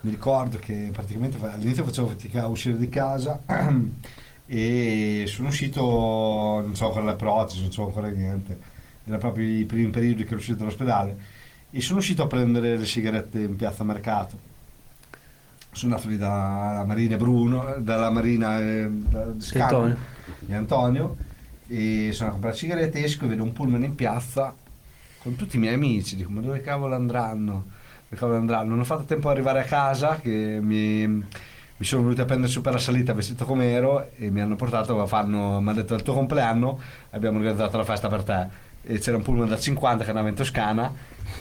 mi 0.03 0.11
ricordo 0.11 0.59
che 0.59 0.91
praticamente 0.93 1.39
all'inizio 1.47 1.85
facevo 1.85 2.09
fatica 2.09 2.43
a 2.43 2.47
uscire 2.49 2.77
di 2.77 2.89
casa 2.89 3.41
e 4.47 5.25
sono 5.27 5.49
uscito, 5.49 5.81
non 5.81 6.75
so 6.75 6.87
ancora 6.87 7.05
le 7.07 7.15
protesi, 7.17 7.63
non 7.63 7.73
so 7.73 7.87
ancora 7.87 8.09
niente, 8.09 8.59
era 9.05 9.19
proprio 9.19 9.47
i 9.49 9.65
primi 9.65 9.91
periodi 9.91 10.23
che 10.23 10.29
ero 10.31 10.37
uscito 10.37 10.59
dall'ospedale 10.59 11.17
e 11.71 11.81
sono 11.81 11.99
uscito 12.01 12.23
a 12.23 12.27
prendere 12.27 12.77
le 12.77 12.85
sigarette 12.85 13.39
in 13.41 13.57
piazza 13.57 13.85
Mercato. 13.85 14.51
Sono 15.75 15.95
andato 15.95 16.11
lì 16.11 16.19
dalla 16.19 16.85
Marina 16.87 17.17
Bruno, 17.17 17.75
dalla 17.79 18.11
Marina 18.11 18.61
eh, 18.61 18.89
da- 18.91 19.25
di 19.31 19.41
Scano, 19.41 19.65
Antonio. 19.65 19.97
di 20.41 20.53
Antonio 20.53 21.17
e 21.67 22.11
sono 22.13 22.29
a 22.29 22.33
comprare 22.33 22.55
sigarette, 22.57 23.03
esco 23.03 23.25
e 23.25 23.29
vedo 23.29 23.43
un 23.43 23.53
pullman 23.53 23.83
in 23.85 23.95
piazza 23.95 24.55
con 25.23 25.37
tutti 25.37 25.57
i 25.57 25.59
miei 25.59 25.75
amici, 25.75 26.17
dico 26.17 26.31
ma 26.31 26.41
dove 26.41 26.61
cavolo 26.61 26.95
andranno? 26.95 27.65
Dove 28.09 28.17
cavolo 28.21 28.39
andranno? 28.39 28.71
Non 28.71 28.81
ho 28.81 28.85
fatto 28.85 29.05
tempo 29.05 29.29
ad 29.29 29.35
arrivare 29.35 29.61
a 29.61 29.65
casa 29.65 30.17
che 30.21 30.59
mi, 30.61 31.07
mi 31.07 31.25
sono 31.85 32.03
venuti 32.03 32.21
a 32.21 32.25
prendere 32.25 32.51
su 32.51 32.61
per 32.61 32.73
la 32.73 32.79
salita 32.79 33.13
vestito 33.13 33.45
come 33.45 33.71
ero 33.71 34.11
e 34.17 34.31
mi 34.31 34.41
hanno 34.41 34.57
portato, 34.57 35.07
fanno, 35.07 35.61
mi 35.61 35.69
hanno 35.69 35.75
detto 35.81 35.95
al 35.95 36.03
tuo 36.03 36.15
compleanno 36.15 36.79
abbiamo 37.11 37.39
organizzato 37.39 37.77
la 37.77 37.85
festa 37.85 38.09
per 38.09 38.23
te 38.25 38.47
e 38.85 38.99
c'era 38.99 39.17
un 39.17 39.23
pullman 39.23 39.49
da 39.49 39.59
50 39.59 40.03
che 40.03 40.11
andava 40.11 40.29
in 40.29 40.35
Toscana 40.35 40.93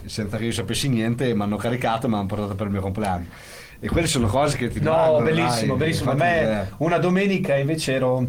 senza 0.06 0.38
che 0.38 0.46
io 0.46 0.52
sapessi 0.52 0.88
niente 0.90 1.28
e 1.30 1.34
mi 1.34 1.42
hanno 1.42 1.56
caricato 1.58 2.06
e 2.06 2.10
mi 2.10 2.16
hanno 2.16 2.28
portato 2.28 2.54
per 2.56 2.68
il 2.68 2.72
mio 2.72 2.82
compleanno 2.82 3.26
e 3.80 3.88
quelle 3.90 4.06
sono 4.06 4.28
cose 4.28 4.58
che 4.58 4.70
ti 4.70 4.80
No, 4.80 4.92
rimangono, 5.20 5.24
bellissimo, 5.26 5.76
dai. 5.76 5.78
bellissimo. 5.78 6.12
A 6.12 6.14
me 6.14 6.62
eh, 6.62 6.66
una 6.78 7.00
domenica 7.00 7.58
invece 7.58 7.94
ero, 7.96 8.28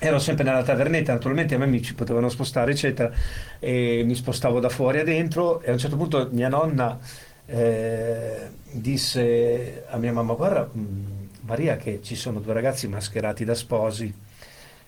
ero 0.00 0.18
sempre 0.18 0.44
nella 0.44 0.62
tavernetta, 0.62 1.12
naturalmente 1.12 1.54
a 1.54 1.58
me 1.58 1.66
mi 1.66 1.82
ci 1.82 1.94
potevano 1.94 2.28
spostare, 2.28 2.72
eccetera, 2.72 3.10
e 3.58 4.02
mi 4.04 4.14
spostavo 4.14 4.60
da 4.60 4.68
fuori 4.68 5.00
a 5.00 5.04
dentro 5.04 5.60
e 5.60 5.70
a 5.70 5.72
un 5.72 5.78
certo 5.78 5.96
punto 5.96 6.28
mia 6.30 6.48
nonna 6.48 6.98
eh, 7.46 8.48
disse 8.70 9.84
a 9.88 9.96
mia 9.96 10.12
mamma, 10.12 10.34
guarda 10.34 10.68
mh, 10.70 11.28
Maria 11.42 11.76
che 11.76 12.00
ci 12.02 12.14
sono 12.14 12.40
due 12.40 12.52
ragazzi 12.52 12.86
mascherati 12.88 13.44
da 13.44 13.54
sposi. 13.54 14.14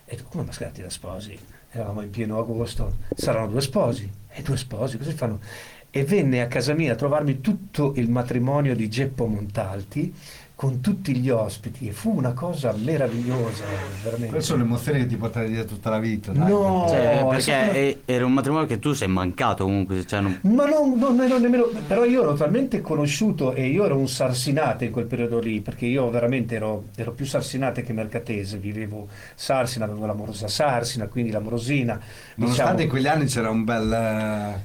E 0.04 0.18
come 0.28 0.44
mascherati 0.44 0.82
da 0.82 0.90
sposi? 0.90 1.38
Eravamo 1.70 2.02
in 2.02 2.10
pieno 2.10 2.38
agosto, 2.38 2.96
saranno 3.14 3.48
due 3.48 3.60
sposi. 3.60 4.10
E 4.28 4.42
due 4.42 4.56
sposi, 4.56 4.98
cosa 4.98 5.12
fanno? 5.12 5.40
E 5.88 6.04
venne 6.04 6.42
a 6.42 6.46
casa 6.46 6.74
mia 6.74 6.92
a 6.92 6.96
trovarmi 6.96 7.40
tutto 7.40 7.94
il 7.96 8.10
matrimonio 8.10 8.76
di 8.76 8.88
Geppo 8.88 9.26
Montalti 9.26 10.14
con 10.60 10.82
tutti 10.82 11.16
gli 11.16 11.30
ospiti 11.30 11.88
e 11.88 11.92
fu 11.92 12.14
una 12.14 12.34
cosa 12.34 12.74
meravigliosa, 12.76 13.64
veramente. 14.02 14.26
quelle 14.28 14.42
sono 14.42 14.62
emozioni 14.62 14.98
che 14.98 15.06
ti 15.06 15.16
porterai 15.16 15.48
dietro 15.48 15.74
tutta 15.74 15.88
la 15.88 15.98
vita 15.98 16.32
dai, 16.32 16.50
No. 16.50 16.84
Cioè, 16.86 17.18
è 17.20 17.26
perché 17.26 17.72
è- 17.72 17.96
era 18.04 18.26
un 18.26 18.32
matrimonio 18.34 18.66
che 18.66 18.78
tu 18.78 18.92
sei 18.92 19.08
mancato 19.08 19.64
comunque. 19.64 20.04
Cioè, 20.04 20.20
non- 20.20 20.38
Ma 20.42 20.66
non, 20.66 20.98
non 20.98 21.18
ero 21.18 21.38
nemmeno, 21.38 21.70
però 21.86 22.04
io 22.04 22.20
ero 22.24 22.34
talmente 22.34 22.82
conosciuto 22.82 23.54
e 23.54 23.68
io 23.68 23.86
ero 23.86 23.96
un 23.96 24.06
sarsinate 24.06 24.84
in 24.84 24.90
quel 24.92 25.06
periodo 25.06 25.38
lì, 25.38 25.62
perché 25.62 25.86
io 25.86 26.10
veramente 26.10 26.56
ero, 26.56 26.84
ero 26.94 27.12
più 27.12 27.24
sarsinate 27.24 27.82
che 27.82 27.94
mercatese, 27.94 28.58
vivevo 28.58 29.08
Sarsina, 29.34 29.86
avevo 29.86 30.04
l'amorosa 30.04 30.46
Sarsina, 30.46 31.06
quindi 31.06 31.30
l'amorosina. 31.30 31.98
Nonostante 32.34 32.44
diciamo- 32.74 32.82
in 32.82 32.88
quegli 32.90 33.06
anni 33.06 33.24
c'era 33.24 33.48
un 33.48 33.64
bel 33.64 34.58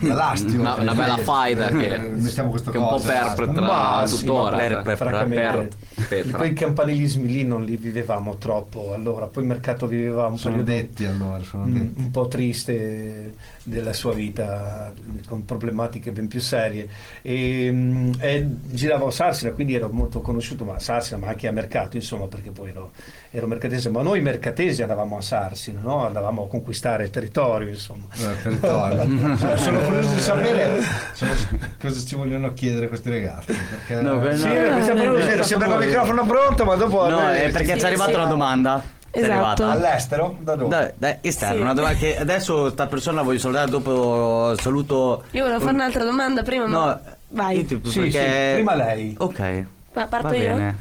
eh, 0.00 0.06
bell'astio. 0.06 0.60
Una, 0.60 0.74
una 0.74 0.94
bella 0.94 1.16
faida 1.18 1.68
che, 1.68 1.94
Eh, 1.94 1.98
mettiamo 1.98 2.50
questo 2.50 2.70
che 2.70 2.76
è 2.78 2.80
un 2.80 2.88
po' 2.88 3.00
perpetra 3.00 4.06
sì, 4.06 4.16
tuttora. 4.18 4.56
per- 4.56 4.82
per- 4.82 6.30
quei 6.32 6.52
campanilismi 6.52 7.26
lì 7.26 7.44
non 7.44 7.64
li 7.64 7.76
vivevamo 7.76 8.36
troppo, 8.36 8.92
allora 8.94 9.26
poi 9.26 9.42
il 9.44 9.48
mercato 9.48 9.86
viveva 9.86 10.26
un 10.26 10.38
Sono 10.38 10.56
periodo 10.62 10.70
detti 10.82 11.04
allora, 11.04 11.42
sono 11.42 11.64
detti. 11.66 11.94
un 12.00 12.10
po' 12.10 12.28
triste 12.28 13.34
della 13.62 13.92
sua 13.92 14.12
vita 14.12 14.92
con 15.26 15.44
problematiche 15.44 16.12
ben 16.12 16.28
più 16.28 16.40
serie 16.40 16.88
e, 17.22 17.68
mm, 17.72 18.12
e 18.20 18.46
giravo 18.70 19.08
a 19.08 19.10
Sarsina 19.10 19.50
quindi 19.52 19.74
ero 19.74 19.88
molto 19.90 20.20
conosciuto 20.20 20.64
ma 20.64 20.74
a 20.74 20.78
Sarsina 20.78 21.18
ma 21.18 21.28
anche 21.28 21.48
a 21.48 21.52
mercato 21.52 21.96
insomma 21.96 22.26
perché 22.28 22.50
poi 22.52 22.68
ero, 22.70 22.92
ero 23.32 23.46
mercatese 23.48 23.88
ma 23.90 24.02
noi 24.02 24.20
mercatesi 24.20 24.82
andavamo 24.82 25.16
a 25.16 25.20
Sarsina 25.20 25.80
no? 25.80 26.06
andavamo 26.06 26.44
a 26.44 26.46
conquistare 26.48 27.04
il 27.04 27.10
territorio 27.10 27.68
insomma 27.70 28.04
Eh, 28.14 28.42
territorio. 28.42 29.04
sono 29.58 29.80
curioso 29.86 30.14
di 30.14 30.20
sapere 30.20 30.80
cosa 31.80 32.00
ci 32.06 32.14
vogliono 32.14 32.52
chiedere 32.52 32.88
questi 32.88 33.10
ragazzi. 33.10 33.46
Perché, 33.86 34.00
No, 34.02 34.20
Sì, 34.32 34.38
sembra- 34.38 35.78
il 35.78 35.86
microfono 35.86 36.26
pronto, 36.26 36.64
ma 36.64 36.74
dopo 36.74 37.08
No, 37.08 37.28
è 37.30 37.50
perché 37.50 37.78
ci 37.78 37.84
è 37.84 37.86
arrivata 37.86 38.16
una 38.16 38.26
domanda. 38.26 38.82
Esatto. 39.10 39.66
all'estero 39.66 40.36
da 40.40 40.56
dove? 40.56 40.68
Dai, 40.68 40.90
dai, 40.96 41.16
esterna, 41.22 41.54
Sì. 41.54 41.60
una 41.62 41.72
domanda 41.72 41.96
che 41.98 42.18
adesso 42.18 42.68
sta 42.68 42.86
persona 42.86 43.16
la 43.18 43.22
voglio 43.22 43.38
salutare 43.38 43.70
dopo 43.70 44.54
saluto. 44.60 45.22
Io 45.30 45.42
volevo 45.42 45.60
fare 45.60 45.72
un'altra 45.72 46.04
domanda 46.04 46.42
prima, 46.42 46.66
ma 46.66 46.78
No, 46.86 47.00
vai. 47.28 47.56
io 47.56 47.64
tipo 47.64 47.88
Sì, 47.88 48.00
perché- 48.00 48.48
sì, 48.48 48.54
prima 48.56 48.74
lei. 48.74 49.14
Ok. 49.18 49.64
Ma 49.94 50.06
parto 50.06 50.28
va 50.28 50.36
io? 50.36 50.54
bene. 50.54 50.76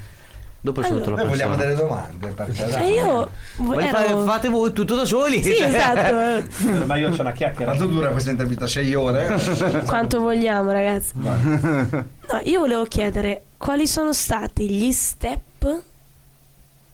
Dopo 0.65 0.81
saluto 0.81 1.03
Allora. 1.09 1.15
la 1.15 1.27
Noi 1.27 1.37
vogliamo 1.37 1.55
persona. 1.55 1.75
delle 1.75 1.87
domande. 1.87 2.27
Perché, 2.29 2.65
E 2.65 2.69
dai. 2.71 2.91
io 2.93 3.29
Voi 3.57 3.83
ero- 3.85 3.97
fate, 3.97 4.23
fate 4.25 4.49
voi 4.49 4.73
tutto 4.73 4.95
da 4.95 5.05
soli? 5.05 5.43
Sì, 5.43 5.53
Cioè- 5.53 5.67
esatto. 5.67 6.85
ma 6.87 6.95
io 6.97 7.09
c'ho 7.11 7.21
una 7.21 7.31
chiacchiera 7.33 7.71
Quanto 7.75 7.85
dura 7.93 8.09
questa 8.09 8.31
intervista? 8.31 8.65
6 8.65 8.95
ore? 8.95 9.39
Quanto 9.85 10.19
vogliamo, 10.21 10.71
ragazzi. 10.71 11.11
No, 11.15 12.05
io 12.43 12.59
volevo 12.59 12.83
chiedere 12.85 13.43
quali 13.57 13.85
sono 13.87 14.11
stati 14.11 14.67
gli 14.67 14.91
step 14.91 15.81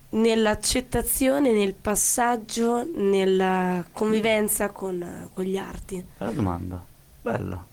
nell'accettazione, 0.09 1.51
nel 1.53 1.73
passaggio, 1.73 2.85
nella 2.95 3.83
convivenza 3.93 4.69
con, 4.69 5.29
con 5.33 5.43
gli 5.45 5.55
arti. 5.57 6.05
Bella 6.17 6.31
domanda. 6.31 6.83
Bella. 7.21 7.65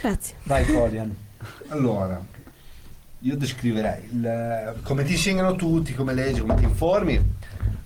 Grazie. 0.00 0.34
vai 0.44 0.64
Colian 0.66 1.14
Allora, 1.68 2.20
io 3.22 3.36
descriverei 3.36 4.08
il- 4.10 4.74
come 4.82 5.04
ti 5.04 5.12
insegnano 5.12 5.54
tutti, 5.54 5.94
come 5.94 6.12
leggi, 6.12 6.40
come 6.40 6.56
ti 6.56 6.64
informi. 6.64 7.20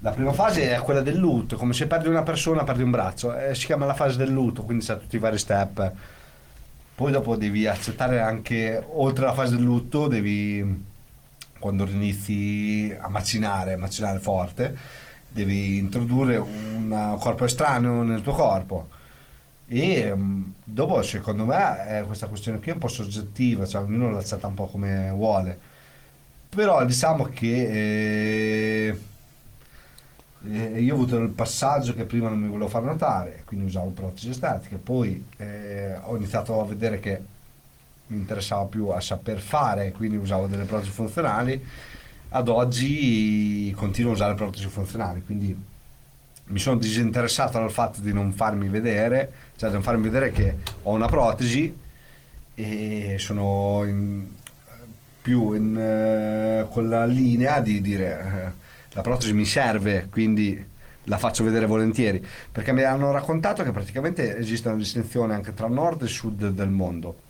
La 0.00 0.10
prima 0.10 0.32
fase 0.32 0.74
è 0.74 0.78
quella 0.78 1.00
del 1.02 1.16
lutto, 1.16 1.56
come 1.56 1.72
se 1.72 1.86
perdi 1.86 2.08
una 2.08 2.22
persona, 2.22 2.64
perdi 2.64 2.82
un 2.82 2.90
braccio. 2.90 3.36
Eh, 3.36 3.54
si 3.54 3.66
chiama 3.66 3.86
la 3.86 3.94
fase 3.94 4.16
del 4.16 4.30
lutto, 4.30 4.62
quindi 4.62 4.84
sa 4.84 4.96
tutti 4.96 5.16
i 5.16 5.18
vari 5.18 5.38
step. 5.38 5.92
Poi 6.94 7.12
dopo 7.12 7.36
devi 7.36 7.66
accettare 7.66 8.20
anche, 8.20 8.82
oltre 8.94 9.24
alla 9.24 9.34
fase 9.34 9.56
del 9.56 9.64
lutto, 9.64 10.06
devi, 10.06 10.84
quando 11.58 11.86
inizi 11.86 12.96
a 12.98 13.08
macinare, 13.08 13.74
a 13.74 13.78
macinare 13.78 14.18
forte, 14.18 14.76
devi 15.28 15.76
introdurre 15.76 16.36
un 16.38 17.16
corpo 17.20 17.44
estraneo 17.44 18.02
nel 18.02 18.22
tuo 18.22 18.32
corpo. 18.32 18.88
E 19.68 20.14
mm, 20.14 20.42
dopo, 20.64 21.02
secondo 21.02 21.44
me, 21.44 22.04
questa 22.06 22.28
questione 22.28 22.58
qui 22.58 22.70
è 22.70 22.74
un 22.74 22.78
po' 22.80 22.88
soggettiva, 22.88 23.66
cioè 23.66 23.82
ognuno 23.82 24.10
la 24.10 24.18
accetta 24.18 24.46
un 24.46 24.54
po' 24.54 24.66
come 24.66 25.10
vuole. 25.10 25.58
Però 26.48 26.84
diciamo 26.84 27.24
che 27.24 28.88
eh, 28.88 28.98
eh, 30.48 30.80
io 30.80 30.92
ho 30.94 30.96
avuto 30.96 31.18
il 31.18 31.30
passaggio 31.30 31.94
che 31.94 32.04
prima 32.04 32.28
non 32.28 32.38
mi 32.38 32.48
volevo 32.48 32.68
far 32.68 32.82
notare, 32.82 33.42
quindi 33.44 33.66
usavo 33.66 33.90
protesi 33.90 34.30
estetiche, 34.30 34.76
poi 34.76 35.24
eh, 35.38 35.96
ho 36.02 36.16
iniziato 36.16 36.60
a 36.60 36.64
vedere 36.64 37.00
che 37.00 37.20
mi 38.08 38.18
interessava 38.18 38.64
più 38.66 38.88
a 38.88 39.00
saper 39.00 39.40
fare, 39.40 39.90
quindi 39.92 40.16
usavo 40.16 40.46
delle 40.46 40.64
protesi 40.64 40.90
funzionali, 40.90 41.62
ad 42.30 42.48
oggi 42.48 43.72
continuo 43.76 44.12
a 44.12 44.14
usare 44.14 44.34
protesi 44.34 44.66
funzionali, 44.68 45.22
quindi 45.24 45.56
mi 46.48 46.58
sono 46.58 46.78
disinteressato 46.78 47.58
dal 47.58 47.70
fatto 47.70 48.00
di 48.00 48.12
non 48.12 48.32
farmi 48.32 48.68
vedere, 48.68 49.32
cioè 49.56 49.68
di 49.68 49.74
non 49.74 49.84
farmi 49.84 50.02
vedere 50.02 50.30
che 50.30 50.56
ho 50.82 50.92
una 50.92 51.06
protesi 51.06 51.74
e 52.54 53.16
sono 53.18 53.84
in- 53.84 54.26
più 55.20 55.54
in, 55.54 55.76
eh, 55.76 56.66
con 56.70 56.88
la 56.88 57.04
linea 57.04 57.60
di 57.60 57.80
dire 57.80 58.20
eh, 58.20 58.64
la 58.92 59.00
protesi 59.02 59.32
mi 59.32 59.44
serve, 59.44 60.06
quindi 60.08 60.64
la 61.04 61.18
faccio 61.18 61.42
vedere 61.44 61.66
volentieri, 61.66 62.24
perché 62.50 62.72
mi 62.72 62.82
hanno 62.82 63.10
raccontato 63.10 63.62
che 63.62 63.72
praticamente 63.72 64.36
esiste 64.36 64.68
una 64.68 64.76
distinzione 64.76 65.34
anche 65.34 65.52
tra 65.52 65.66
nord 65.68 66.02
e 66.02 66.06
sud 66.06 66.48
del 66.50 66.68
mondo. 66.68 67.22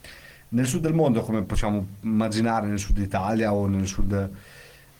Nel 0.50 0.66
sud 0.66 0.82
del 0.82 0.94
mondo, 0.94 1.22
come 1.22 1.42
possiamo 1.42 1.86
immaginare 2.02 2.66
nel 2.66 2.78
sud 2.78 2.98
Italia 2.98 3.52
o 3.52 3.66
nel 3.66 3.86
sud, 3.86 4.30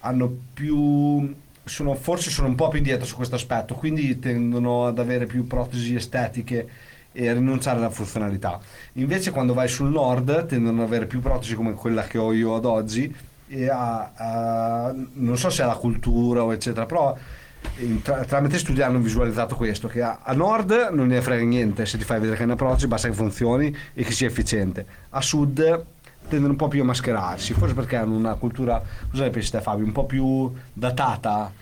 hanno 0.00 0.38
più 0.52 1.34
sono, 1.66 1.94
forse 1.96 2.30
sono 2.30 2.46
un 2.48 2.54
po' 2.54 2.68
più 2.68 2.78
indietro 2.78 3.04
su 3.04 3.16
questo 3.16 3.34
aspetto, 3.34 3.74
quindi 3.74 4.18
tendono 4.18 4.86
ad 4.86 4.98
avere 4.98 5.26
più 5.26 5.46
protesi 5.46 5.94
estetiche 5.96 6.68
e 7.12 7.28
a 7.28 7.32
rinunciare 7.32 7.78
alla 7.78 7.90
funzionalità. 7.90 8.60
Invece 8.94 9.32
quando 9.32 9.52
vai 9.52 9.68
sul 9.68 9.90
nord 9.90 10.46
tendono 10.46 10.82
ad 10.82 10.86
avere 10.86 11.06
più 11.06 11.20
protesi 11.20 11.54
come 11.54 11.72
quella 11.72 12.04
che 12.04 12.18
ho 12.18 12.32
io 12.32 12.54
ad 12.54 12.64
oggi 12.64 13.14
e 13.48 13.68
a, 13.68 14.12
a- 14.14 14.94
non 15.14 15.36
so 15.36 15.50
se 15.50 15.62
è 15.62 15.66
la 15.66 15.74
cultura 15.74 16.44
o 16.44 16.52
eccetera, 16.52 16.86
però 16.86 17.16
tra- 18.02 18.24
tramite 18.24 18.58
studi 18.58 18.82
hanno 18.82 18.98
visualizzato 19.00 19.56
questo, 19.56 19.88
che 19.88 20.02
a, 20.02 20.20
a 20.22 20.32
nord 20.34 20.90
non 20.92 21.08
ne 21.08 21.20
frega 21.20 21.44
niente 21.44 21.84
se 21.84 21.98
ti 21.98 22.04
fai 22.04 22.18
vedere 22.18 22.36
che 22.36 22.42
è 22.42 22.46
una 22.46 22.56
protesi, 22.56 22.86
basta 22.86 23.08
che 23.08 23.14
funzioni 23.14 23.74
e 23.92 24.04
che 24.04 24.12
sia 24.12 24.28
efficiente. 24.28 24.86
A 25.10 25.20
sud 25.20 25.84
tendono 26.28 26.52
un 26.52 26.58
po' 26.58 26.68
più 26.68 26.82
a 26.82 26.84
mascherarsi, 26.84 27.52
forse 27.54 27.74
perché 27.74 27.96
hanno 27.96 28.16
una 28.16 28.34
cultura, 28.34 28.82
cosa 29.10 29.24
ne 29.24 29.30
pensi 29.30 29.50
te 29.50 29.60
Fabio, 29.60 29.84
un 29.84 29.92
po' 29.92 30.04
più 30.06 30.50
datata, 30.72 31.52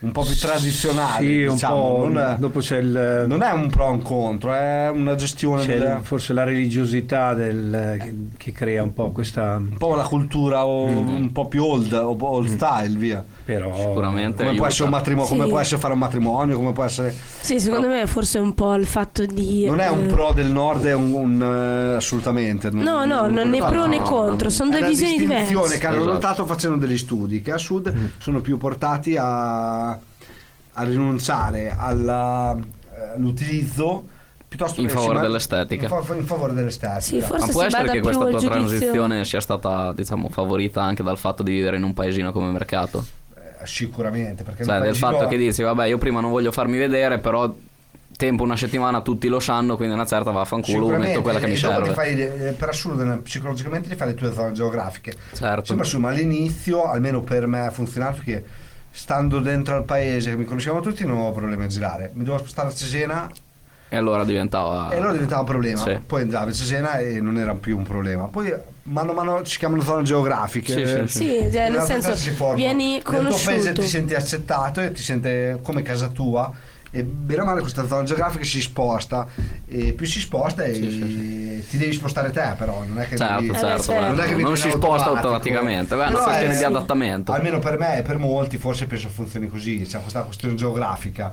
un 0.00 0.12
po' 0.12 0.22
più 0.22 0.36
tradizionale, 0.36 1.24
Sì, 1.26 1.44
un 1.44 1.54
diciamo, 1.54 1.74
po'. 1.96 2.08
non 2.08 2.18
è- 2.18 2.36
dopo 2.36 2.58
c'è 2.60 2.76
il. 2.78 3.24
non 3.26 3.42
è 3.42 3.50
un 3.52 3.70
pro 3.70 3.86
o 3.86 3.90
un 3.92 4.02
contro, 4.02 4.52
è 4.52 4.90
una 4.92 5.14
gestione 5.14 5.62
c'è 5.64 5.78
del- 5.78 5.96
il- 5.98 6.04
forse 6.04 6.32
la 6.34 6.44
religiosità 6.44 7.32
del- 7.32 8.28
che, 8.36 8.52
crea 8.52 8.82
un 8.82 8.92
po' 8.92 9.10
questa. 9.12 9.56
un 9.56 9.76
po' 9.78 9.94
la 9.94 10.02
cultura 10.04 10.66
o 10.66 10.84
un 10.84 11.32
po' 11.32 11.48
più 11.48 11.64
old, 11.64 11.92
old 11.92 12.48
style, 12.48 12.98
via. 12.98 13.24
Però. 13.44 13.76
Sicuramente. 13.76 14.36
Come 14.44 14.56
può, 14.56 14.64
aiuta. 14.64 14.66
essere 14.68 14.84
un 14.84 14.90
matrimonio, 14.90 15.28
come 15.28 15.42
Sì. 15.44 15.48
può 15.50 15.58
essere 15.58 15.80
fare 15.80 15.92
un 15.92 15.98
matrimonio, 15.98 16.56
come 16.56 16.72
può 16.72 16.84
essere... 16.84 17.14
Sì, 17.40 17.60
secondo 17.60 17.88
me 17.88 18.06
forse 18.06 18.38
un 18.38 18.54
po' 18.54 18.74
il 18.74 18.86
fatto 18.86 19.26
di... 19.26 19.66
Non 19.66 19.80
è 19.80 19.88
un 19.90 20.04
eh, 20.04 20.06
pro 20.06 20.32
del 20.32 20.50
nord, 20.50 20.84
è 20.86 20.94
un, 20.94 21.12
un, 21.12 21.42
eh, 21.42 21.96
assolutamente. 21.96 22.70
No, 22.70 23.04
no, 23.04 23.26
non 23.28 23.50
né 23.50 23.58
pro 23.58 23.84
né 23.86 23.98
no, 23.98 24.04
contro, 24.04 24.48
sono 24.48 24.70
È 24.74 24.78
due 24.78 24.88
visioni 24.88 25.18
distinzione 25.18 25.44
diverse. 25.46 25.78
che 25.78 25.86
hanno 25.86 25.96
Esatto. 25.96 26.12
notato 26.12 26.46
facendo 26.46 26.76
degli 26.78 26.96
studi, 26.98 27.42
che 27.42 27.52
a 27.52 27.58
sud 27.58 27.92
Mm. 27.94 28.04
sono 28.18 28.40
più 28.40 28.56
portati 28.56 29.16
a, 29.18 29.90
a 29.90 30.82
rinunciare 30.84 31.74
alla- 31.76 32.56
eh, 32.56 33.14
all'utilizzo 33.16 34.04
piuttosto 34.48 34.80
In 34.80 34.86
che 34.86 34.92
favore 34.92 35.20
dell'estetica. 35.20 35.86
In, 35.94 36.02
fa- 36.02 36.14
in 36.14 36.24
favore 36.26 36.52
dell'estetica. 36.54 37.00
Sì, 37.00 37.20
forse 37.20 37.46
Ma 37.46 37.52
può 37.52 37.62
essere 37.64 37.90
che 37.90 38.00
questa 38.00 38.20
tua 38.22 38.30
giudizio. 38.38 38.50
transizione 38.50 39.24
sia 39.24 39.40
stata, 39.40 39.92
diciamo, 39.92 40.28
favorita 40.28 40.80
anche 40.82 41.02
dal 41.02 41.18
fatto 41.18 41.42
di 41.42 41.50
vivere 41.52 41.76
in 41.76 41.82
un 41.82 41.92
paesino 41.92 42.30
come 42.32 42.50
mercato? 42.52 43.04
Sicuramente, 43.66 44.42
perché 44.42 44.64
Cioè, 44.64 44.80
del 44.80 44.96
fatto 44.96 45.26
che 45.26 45.36
dici, 45.36 45.62
vabbè, 45.62 45.86
io 45.86 45.98
prima 45.98 46.20
non 46.20 46.30
voglio 46.30 46.52
farmi 46.52 46.76
vedere, 46.78 47.18
però 47.18 47.52
tempo 48.16 48.44
una 48.44 48.56
settimana 48.56 49.00
tutti 49.00 49.26
lo 49.28 49.40
sanno, 49.40 49.76
quindi 49.76 49.94
una 49.94 50.06
certa 50.06 50.30
vaffanculo, 50.30 50.96
metto 50.98 51.20
quella 51.20 51.40
che 51.40 51.48
mi 51.48 51.56
serve. 51.56 51.92
fai, 51.94 52.14
per 52.56 52.68
assurdo 52.68 53.18
psicologicamente 53.22 53.88
ti 53.88 53.96
fai 53.96 54.08
le 54.08 54.14
tue 54.14 54.32
zone 54.32 54.52
geografiche 54.52 55.14
Certo. 55.34 55.74
Assurdo, 55.74 56.00
ma 56.06 56.10
all'inizio 56.10 56.84
almeno 56.84 57.22
per 57.22 57.46
me 57.46 57.66
ha 57.66 57.70
funzionato 57.70 58.20
che 58.24 58.44
stando 58.90 59.40
dentro 59.40 59.74
al 59.74 59.84
paese 59.84 60.30
che 60.30 60.36
mi 60.36 60.44
conoscevano 60.44 60.80
tutti 60.80 61.04
non 61.04 61.16
avevo 61.16 61.32
problemi 61.32 61.64
a 61.64 61.66
girare 61.66 62.10
mi 62.14 62.22
dovevo 62.22 62.44
spostare 62.44 62.68
a 62.68 62.72
Cesena 62.72 63.28
E 63.88 63.96
allora 63.96 64.22
diventava... 64.24 64.90
e 64.92 64.96
allora 64.96 65.10
diventava 65.12 65.40
un 65.40 65.46
problema 65.48 65.80
Sì. 65.82 65.98
poi 66.06 66.22
andavo 66.22 66.50
a 66.50 66.52
Cesena 66.52 66.98
e 66.98 67.20
non 67.20 67.36
era 67.36 67.54
più 67.56 67.76
un 67.76 67.82
problema 67.82 68.28
poi 68.28 68.54
mano 68.84 69.10
a 69.12 69.14
mano 69.14 69.42
ci 69.42 69.58
chiamano 69.58 69.82
zone 69.82 70.02
geografiche. 70.02 70.72
Sì, 70.72 71.08
sì, 71.08 71.18
Sì, 71.18 71.36
In 71.44 71.52
cioè, 71.52 71.70
nel 71.70 71.82
senso, 71.82 72.14
si 72.16 72.30
formano. 72.30 72.56
vieni 72.56 72.92
nel 72.92 73.02
tuo 73.02 73.12
paese 73.12 73.38
conosciuto. 73.38 73.80
ti 73.82 73.86
senti 73.88 74.14
accettato 74.14 74.80
e 74.80 74.92
ti 74.92 75.02
sente 75.02 75.58
come 75.62 75.82
casa 75.82 76.08
tua. 76.08 76.52
E 76.96 77.02
bene 77.02 77.42
o 77.42 77.44
male 77.44 77.60
questa 77.60 77.88
zona 77.88 78.04
geografica 78.04 78.44
si 78.44 78.60
sposta. 78.60 79.26
E 79.66 79.94
più 79.94 80.06
si 80.06 80.20
sposta 80.20 80.62
e 80.62 80.72
ti 81.68 81.76
devi 81.76 81.92
spostare 81.92 82.30
te 82.30 82.54
però. 82.56 82.84
Non 82.86 83.00
è 83.00 83.08
che 83.08 83.16
Certo, 83.16 83.40
devi- 83.40 83.48
Eh, 83.52 83.58
certo, 83.58 83.82
certo. 83.82 84.00
non, 84.00 84.10
non 84.14 84.24
è 84.24 84.28
che 84.28 84.34
vieni 84.36 84.56
si 84.56 84.70
sposta 84.70 85.08
automaticamente, 85.08 85.96
beh, 85.96 86.04
è 86.04 86.08
una 86.10 86.18
questione 86.22 86.56
di 86.56 86.62
adattamento. 86.62 87.32
almeno 87.32 87.58
per 87.58 87.78
me 87.78 87.98
e 87.98 88.02
per 88.02 88.18
molti 88.18 88.58
forse 88.58 88.86
penso 88.86 89.08
funzioni 89.08 89.48
così. 89.48 89.80
C'è 89.88 90.00
questa 90.00 90.22
questione 90.22 90.54
geografica 90.54 91.32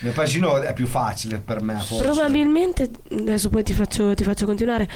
nel 0.00 0.12
paesino 0.12 0.60
è 0.60 0.72
più 0.72 0.86
facile 0.86 1.38
per 1.38 1.62
me 1.62 1.74
forse. 1.74 2.02
Probabilmente, 2.02 2.90
adesso 3.10 3.48
poi 3.48 3.62
ti 3.62 3.72
faccio, 3.72 4.14
ti 4.14 4.24
faccio 4.24 4.46
continuare, 4.46 4.88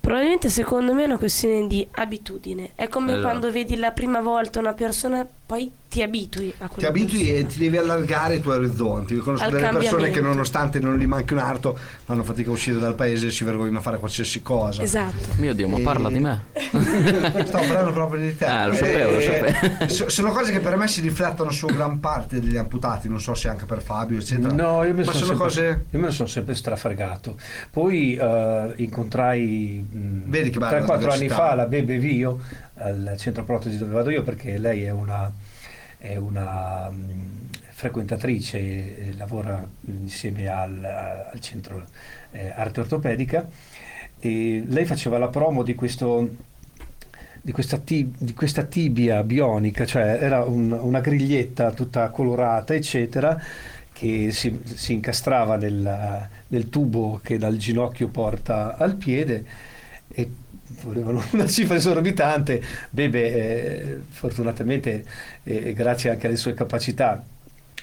probabilmente 0.00 0.48
secondo 0.50 0.94
me 0.94 1.02
è 1.02 1.06
una 1.06 1.18
questione 1.18 1.66
di 1.66 1.86
abitudine. 1.92 2.72
È 2.74 2.88
come 2.88 3.12
Esatto. 3.12 3.26
quando 3.26 3.50
vedi 3.50 3.76
la 3.76 3.92
prima 3.92 4.20
volta 4.20 4.58
una 4.58 4.74
persona, 4.74 5.26
poi 5.50 5.68
ti 5.88 6.00
abitui 6.00 6.54
a 6.58 6.68
ti 6.68 6.74
quella 6.74 6.88
abitui 6.90 7.34
e 7.34 7.46
ti 7.46 7.58
devi 7.58 7.76
allargare 7.76 8.36
i 8.36 8.40
tuoi 8.40 8.58
orizzonti. 8.58 9.14
Io 9.14 9.22
conosco 9.24 9.46
Al 9.46 9.50
delle 9.50 9.68
persone 9.70 10.10
che 10.10 10.20
nonostante 10.20 10.78
non 10.78 10.96
gli 10.96 11.06
manchi 11.06 11.32
un 11.32 11.40
arto 11.40 11.76
fanno 12.04 12.22
fatica 12.22 12.50
a 12.50 12.52
uscire 12.52 12.78
dal 12.78 12.94
paese 12.94 13.26
e 13.26 13.30
si 13.32 13.42
vergognano 13.42 13.78
a 13.78 13.80
fare 13.80 13.98
qualsiasi 13.98 14.40
cosa. 14.40 14.80
Esatto. 14.82 15.30
Mio 15.38 15.52
Dio, 15.52 15.66
ma 15.66 15.78
E- 15.78 15.82
parla 15.82 16.08
di 16.08 16.20
me. 16.20 16.44
Sto 16.54 17.58
parlando 17.58 17.92
proprio 17.92 18.20
di 18.20 18.36
te. 18.36 18.44
Eh, 18.46 18.66
lo 18.68 18.74
sapevo, 18.74 19.10
lo 19.10 19.18
Eh, 19.18 19.22
sapevo. 19.52 19.88
so- 19.92 20.08
sono 20.08 20.30
cose 20.30 20.52
che 20.52 20.60
per 20.60 20.76
me 20.76 20.86
si 20.86 21.00
riflettono 21.00 21.50
su 21.50 21.66
gran 21.66 21.98
parte 21.98 22.38
degli 22.38 22.56
amputati, 22.56 23.08
non 23.08 23.20
so 23.20 23.34
se 23.34 23.48
anche 23.48 23.64
per 23.64 23.82
Fabio, 23.82 24.18
eccetera. 24.18 24.52
No, 24.54 24.84
io 24.84 24.94
me, 24.94 25.04
Ma 25.04 25.10
sono 25.12 25.24
sono 25.24 25.26
sempre, 25.26 25.36
cose. 25.44 25.84
io 25.90 25.98
me 25.98 26.06
ne 26.06 26.12
sono 26.12 26.28
sempre 26.28 26.54
strafregato. 26.54 27.36
Poi 27.68 28.14
eh, 28.14 28.72
incontrai 28.76 29.84
mh, 29.90 30.30
Vedi 30.30 30.50
che 30.50 30.58
bella 30.60 30.78
la 30.78 30.84
3-4 30.86 30.92
anni 30.92 30.98
diversità. 30.98 31.34
fa 31.34 31.54
la 31.56 31.66
Bebe 31.66 31.98
Vio 31.98 32.38
al 32.80 33.14
centro 33.18 33.44
protesi 33.44 33.78
dove 33.78 33.92
vado 33.92 34.10
io 34.10 34.22
perché 34.22 34.58
lei 34.58 34.84
è 34.84 34.90
una, 34.90 35.32
è 35.98 36.16
una 36.16 36.88
mh, 36.90 37.48
frequentatrice 37.70 39.14
lavora 39.16 39.66
insieme 39.86 40.46
al, 40.48 40.84
al 41.32 41.40
centro 41.40 41.84
eh, 42.32 42.50
arte 42.54 42.80
ortopedica. 42.80 43.48
E 44.22 44.62
lei 44.66 44.84
faceva 44.84 45.18
la 45.18 45.28
promo 45.28 45.62
di 45.62 45.74
questo 45.74 46.28
di 47.42 47.52
questa, 47.52 47.78
ti- 47.78 48.12
di 48.18 48.34
questa 48.34 48.64
tibia 48.64 49.22
bionica, 49.24 49.86
cioè 49.86 50.18
era 50.20 50.44
un- 50.44 50.72
una 50.72 51.00
griglietta 51.00 51.72
tutta 51.72 52.10
colorata, 52.10 52.74
eccetera, 52.74 53.40
che 53.92 54.30
si, 54.32 54.60
si 54.64 54.92
incastrava 54.92 55.56
nel, 55.56 56.28
nel 56.48 56.68
tubo 56.68 57.20
che 57.22 57.38
dal 57.38 57.56
ginocchio 57.56 58.08
porta 58.08 58.76
al 58.76 58.96
piede 58.96 59.44
e 60.08 60.30
volevano 60.82 61.22
una 61.32 61.46
cifra 61.46 61.76
esorbitante. 61.76 62.62
Bebe, 62.90 63.34
eh, 63.34 64.00
fortunatamente, 64.08 65.04
eh, 65.42 65.72
grazie 65.72 66.10
anche 66.10 66.26
alle 66.26 66.36
sue 66.36 66.54
capacità, 66.54 67.24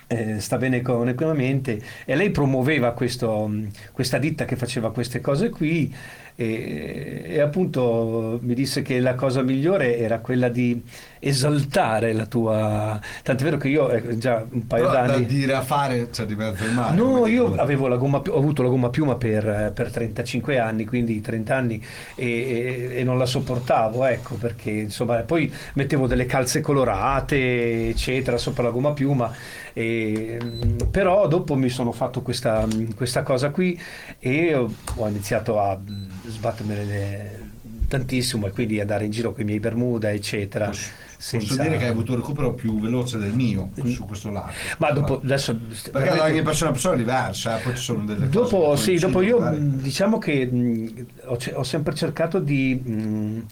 eh, 0.10 0.40
sta 0.40 0.58
bene 0.58 0.78
economicamente 0.78 1.82
e 2.06 2.16
lei 2.16 2.32
promuoveva 2.32 2.94
questo, 2.94 3.48
mh, 3.48 3.70
questa 3.92 4.18
ditta 4.18 4.46
che 4.46 4.56
faceva 4.56 4.92
queste 4.92 5.20
cose 5.20 5.50
qui 5.50 5.94
e, 6.36 7.24
e 7.26 7.40
appunto 7.42 8.40
mi 8.42 8.54
disse 8.54 8.82
che 8.84 9.00
la 9.00 9.16
cosa 9.16 9.42
migliore 9.42 9.98
era 9.98 10.20
quella 10.20 10.50
di 10.50 10.82
esaltare 11.20 12.14
la 12.14 12.26
tua 12.26 13.00
tant'è 13.24 13.44
vero 13.44 13.58
che 13.58 13.68
io 13.70 13.90
eh, 13.90 14.18
già 14.18 14.46
un 14.50 14.68
paio 14.68 14.88
Però 14.88 14.94
da 15.02 15.08
d'anni 15.08 15.26
dire 15.26 15.54
a 15.54 15.62
fare 15.62 16.10
c'è 16.10 16.26
di 16.26 16.36
mezzo 16.36 16.64
il 16.64 16.72
mare. 16.74 16.96
No, 16.96 17.26
io 17.28 17.56
avevo 17.56 17.88
la 17.88 17.98
gomma, 17.98 18.18
ho 18.18 18.38
avuto 18.38 18.64
la 18.64 18.70
gomma 18.70 18.90
piuma 18.90 19.16
per, 19.16 19.72
per 19.74 19.92
35 19.92 20.60
anni, 20.60 20.86
quindi 20.86 21.22
30 21.22 21.56
anni, 21.56 21.84
e, 22.16 22.26
e- 22.26 23.00
e 23.00 23.04
non 23.04 23.18
la 23.18 23.26
sopportavo, 23.26 24.06
ecco, 24.06 24.36
perché 24.36 24.70
insomma 24.72 25.18
poi 25.22 25.52
mettevo 25.74 26.08
delle 26.08 26.26
calze 26.26 26.62
colorate, 26.62 27.90
eccetera, 27.90 28.38
sopra 28.38 28.64
la 28.64 28.70
gomma 28.72 28.94
piuma, 28.94 29.32
e, 29.74 30.40
mm, 30.44 30.78
però 30.92 31.28
dopo 31.28 31.56
mi 31.56 31.70
sono 31.70 31.92
fatto 31.92 32.22
questa, 32.22 32.66
mm, 32.66 32.92
questa 32.96 33.24
cosa 33.24 33.50
qui 33.50 33.80
e 34.20 34.54
ho, 34.56 34.72
ho 34.96 35.08
iniziato 35.08 35.60
a 35.60 35.78
mm, 35.78 36.10
sbattermene 36.28 37.46
tantissimo 37.88 38.48
e 38.48 38.52
quindi 38.52 38.80
andare 38.80 39.06
in 39.06 39.12
giro 39.12 39.32
con 39.34 39.42
i 39.42 39.46
miei 39.46 39.60
Bermuda, 39.60 40.12
eccetera. 40.12 40.68
Posso, 40.68 40.90
senza- 41.18 41.48
posso 41.48 41.62
dire 41.62 41.78
che 41.78 41.84
hai 41.86 41.90
avuto 41.90 42.12
un 42.12 42.18
recupero 42.20 42.54
più 42.54 42.80
veloce 42.80 43.18
del 43.18 43.34
mio 43.34 43.70
su 43.86 44.06
questo 44.06 44.30
lato. 44.30 44.52
Ma 44.78 44.92
dopo, 44.92 45.20
adesso... 45.24 45.56
Perché 45.56 45.90
veramente- 45.92 46.22
ogni 46.32 46.42
persona 46.44 46.70
è 46.70 46.74
persona 46.74 46.96
diversa, 46.96 47.60
eh, 47.60 47.64
poi 47.64 47.76
ci 47.76 47.82
sono 47.84 48.06
delle 48.06 48.30
Dopo, 48.30 48.58
cose 48.60 48.84
sì, 48.84 49.00
dopo 49.00 49.22
io 49.22 49.40
magari. 49.40 49.60
mh, 49.60 49.82
diciamo 49.82 50.18
che 50.20 50.46
mh, 50.46 51.06
ho, 51.26 51.38
ce- 51.38 51.54
ho 51.54 51.64
sempre 51.64 51.94
cercato 51.96 52.40
di, 52.40 52.76
mh, 52.76 53.46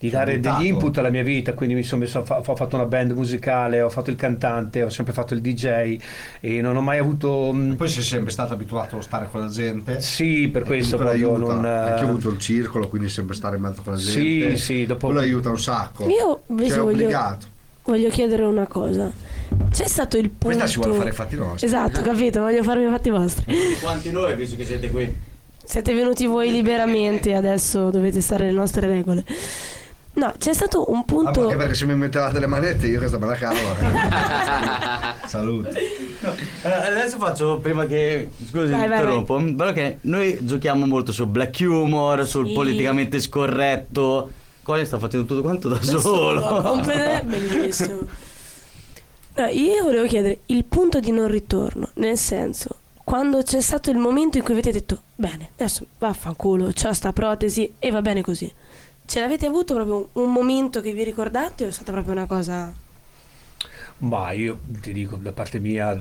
di 0.00 0.08
dare 0.08 0.38
buttato. 0.38 0.58
degli 0.62 0.66
input 0.68 0.96
alla 0.96 1.10
mia 1.10 1.22
vita, 1.22 1.52
quindi 1.52 1.74
mi 1.74 1.82
sono 1.82 2.00
messo 2.00 2.20
a 2.20 2.24
fa- 2.24 2.38
ho 2.42 2.56
fatto 2.56 2.74
una 2.74 2.86
band 2.86 3.10
musicale, 3.10 3.82
ho 3.82 3.90
fatto 3.90 4.08
il 4.08 4.16
cantante, 4.16 4.82
ho 4.82 4.88
sempre 4.88 5.12
fatto 5.12 5.34
il 5.34 5.42
DJ 5.42 5.98
e 6.40 6.60
non 6.62 6.74
ho 6.74 6.80
mai 6.80 6.96
avuto... 6.96 7.50
mm, 7.52 7.72
Poi 7.74 7.86
sei 7.86 8.02
sempre 8.02 8.30
stato 8.30 8.54
abituato 8.54 8.96
a 8.96 9.02
stare 9.02 9.28
con 9.30 9.42
la 9.42 9.48
gente. 9.48 10.00
Sì, 10.00 10.48
per 10.48 10.62
questo 10.62 10.96
proprio 10.96 11.34
aiuta. 11.34 11.52
non... 11.52 11.64
Anche 11.66 11.90
io 11.90 12.06
ho 12.06 12.06
eh, 12.06 12.10
avuto 12.12 12.30
il 12.30 12.38
circolo, 12.38 12.88
quindi 12.88 13.10
sempre 13.10 13.34
stare 13.34 13.56
in 13.56 13.62
mezzo 13.62 13.82
con 13.82 13.92
la 13.92 13.98
Sì, 13.98 14.38
gente. 14.40 14.56
sì, 14.56 14.86
dopo- 14.86 15.06
Quello 15.08 15.20
aiuta 15.20 15.50
un 15.50 15.60
sacco. 15.60 16.08
Io 16.08 16.42
invece 16.46 16.70
Sei 16.70 16.78
voglio- 16.80 16.92
obbligato. 16.94 17.46
Voglio 17.84 18.08
chiedere 18.08 18.44
una 18.44 18.66
cosa. 18.66 19.10
C'è 19.70 19.86
stato 19.86 20.16
il 20.16 20.30
punto... 20.30 20.46
Questa 20.56 20.66
ci 20.66 20.78
vuole 20.78 20.94
fare 20.96 21.10
i 21.10 21.12
fatti 21.12 21.36
nostri. 21.36 21.66
Esatto, 21.66 22.00
capito, 22.00 22.40
voglio 22.40 22.62
farmi 22.62 22.86
i 22.86 22.88
fatti 22.88 23.10
vostri. 23.10 23.54
Quanti 23.82 24.10
noi, 24.10 24.34
visto 24.34 24.56
che 24.56 24.64
siete 24.64 24.90
qui? 24.90 25.14
Siete 25.62 25.92
venuti 25.92 26.24
voi 26.26 26.50
liberamente, 26.50 27.34
adesso 27.34 27.90
dovete 27.90 28.20
stare 28.22 28.46
le 28.46 28.52
nostre 28.52 28.86
regole. 28.86 29.24
No, 30.12 30.34
c'è 30.38 30.52
stato 30.52 30.90
un 30.90 30.98
Ah, 30.98 31.02
punto... 31.04 31.40
anche 31.42 31.56
perché 31.56 31.74
se 31.74 31.86
mi 31.86 31.94
mettevate 31.94 32.40
le 32.40 32.46
manette 32.46 32.86
io 32.88 32.98
questa 32.98 33.18
me 33.18 33.26
la 33.26 33.34
cavo. 33.36 33.56
eh. 33.58 35.14
Salute. 35.28 35.70
Eh, 36.62 36.68
adesso 36.68 37.16
faccio, 37.18 37.58
prima 37.58 37.86
che... 37.86 38.28
Scusi, 38.50 38.70
Vai, 38.72 38.80
mi 38.82 38.88
vai, 38.88 38.98
interrompo. 38.98 39.40
Però 39.56 39.72
che 39.72 39.98
noi 40.02 40.36
giochiamo 40.40 40.84
molto 40.86 41.12
sul 41.12 41.26
black 41.26 41.60
humor, 41.60 42.26
sul 42.26 42.48
Sì. 42.48 42.52
politicamente 42.54 43.20
scorretto. 43.20 44.30
Colin 44.62 44.84
sta 44.84 44.98
facendo 44.98 45.26
tutto 45.26 45.42
quanto 45.42 45.68
da 45.68 45.80
Solo, 45.80 46.00
solo. 46.00 46.62
completamente 46.62 47.24
bellissimo. 47.38 47.98
No, 49.36 49.46
io 49.46 49.84
volevo 49.84 50.06
chiedere 50.06 50.40
il 50.46 50.64
punto 50.64 51.00
di 51.00 51.12
non 51.12 51.28
ritorno, 51.28 51.88
nel 51.94 52.18
senso, 52.18 52.76
quando 53.04 53.42
c'è 53.42 53.60
stato 53.60 53.90
il 53.90 53.96
momento 53.96 54.36
in 54.36 54.42
cui 54.44 54.52
avete 54.52 54.72
detto, 54.72 55.02
bene, 55.14 55.50
adesso 55.56 55.86
vaffanculo, 55.98 56.72
c'ho 56.74 56.92
sta 56.92 57.12
protesi 57.12 57.72
e 57.78 57.90
va 57.90 58.02
bene 58.02 58.20
così. 58.22 58.52
Ce 59.10 59.18
l'avete 59.18 59.46
avuto 59.46 59.74
proprio 59.74 60.10
un 60.22 60.30
momento 60.30 60.80
che 60.80 60.92
vi 60.92 61.02
ricordate 61.02 61.64
o 61.64 61.66
è 61.66 61.72
stata 61.72 61.90
proprio 61.90 62.12
una 62.12 62.26
cosa... 62.26 62.72
Ma 63.98 64.30
io 64.30 64.60
ti 64.80 64.92
dico 64.92 65.16
da 65.16 65.32
parte 65.32 65.58
mia 65.58 66.00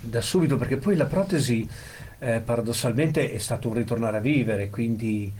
da 0.00 0.20
subito 0.20 0.56
perché 0.56 0.76
poi 0.76 0.96
la 0.96 1.04
protesi 1.04 1.68
eh, 2.18 2.40
paradossalmente 2.40 3.30
è 3.30 3.38
stato 3.38 3.68
un 3.68 3.74
ritornare 3.74 4.16
a 4.16 4.20
vivere, 4.20 4.70
quindi 4.70 5.32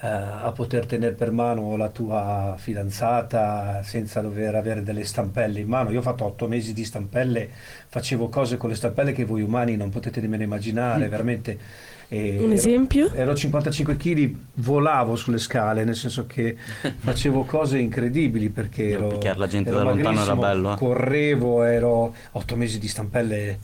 eh, 0.00 0.06
a 0.06 0.52
poter 0.54 0.86
tenere 0.86 1.14
per 1.14 1.32
mano 1.32 1.76
la 1.76 1.88
tua 1.88 2.54
fidanzata 2.56 3.82
senza 3.82 4.20
dover 4.20 4.54
avere 4.54 4.84
delle 4.84 5.02
stampelle 5.02 5.58
in 5.58 5.66
mano. 5.66 5.90
Io 5.90 5.98
ho 5.98 6.02
fatto 6.02 6.24
otto 6.24 6.46
mesi 6.46 6.72
di 6.72 6.84
stampelle, 6.84 7.50
facevo 7.88 8.28
cose 8.28 8.56
con 8.56 8.68
le 8.68 8.76
stampelle 8.76 9.10
che 9.10 9.24
voi 9.24 9.42
umani 9.42 9.74
non 9.74 9.90
potete 9.90 10.20
nemmeno 10.20 10.44
immaginare, 10.44 11.08
veramente. 11.08 11.88
Eh, 12.12 12.38
Un 12.40 12.50
esempio? 12.50 13.12
Ero 13.14 13.36
55 13.36 13.96
kg, 13.96 14.34
volavo 14.54 15.14
sulle 15.14 15.38
scale, 15.38 15.84
nel 15.84 15.94
senso 15.94 16.26
che 16.26 16.56
facevo 16.98 17.44
cose 17.44 17.78
incredibili 17.78 18.50
perché 18.50 18.90
ero, 18.90 19.06
picchiare 19.06 19.38
la 19.38 19.46
gente 19.46 19.70
ero 19.70 19.78
da 19.78 19.84
lontano 19.84 20.20
era 20.20 20.34
bello, 20.34 20.72
eh. 20.72 20.76
correvo, 20.76 21.62
ero 21.62 22.12
otto 22.32 22.56
mesi 22.56 22.80
di 22.80 22.88
stampelle, 22.88 23.58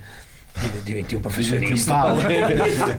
diventi 0.83 1.15
un 1.15 1.21
professionista, 1.21 2.15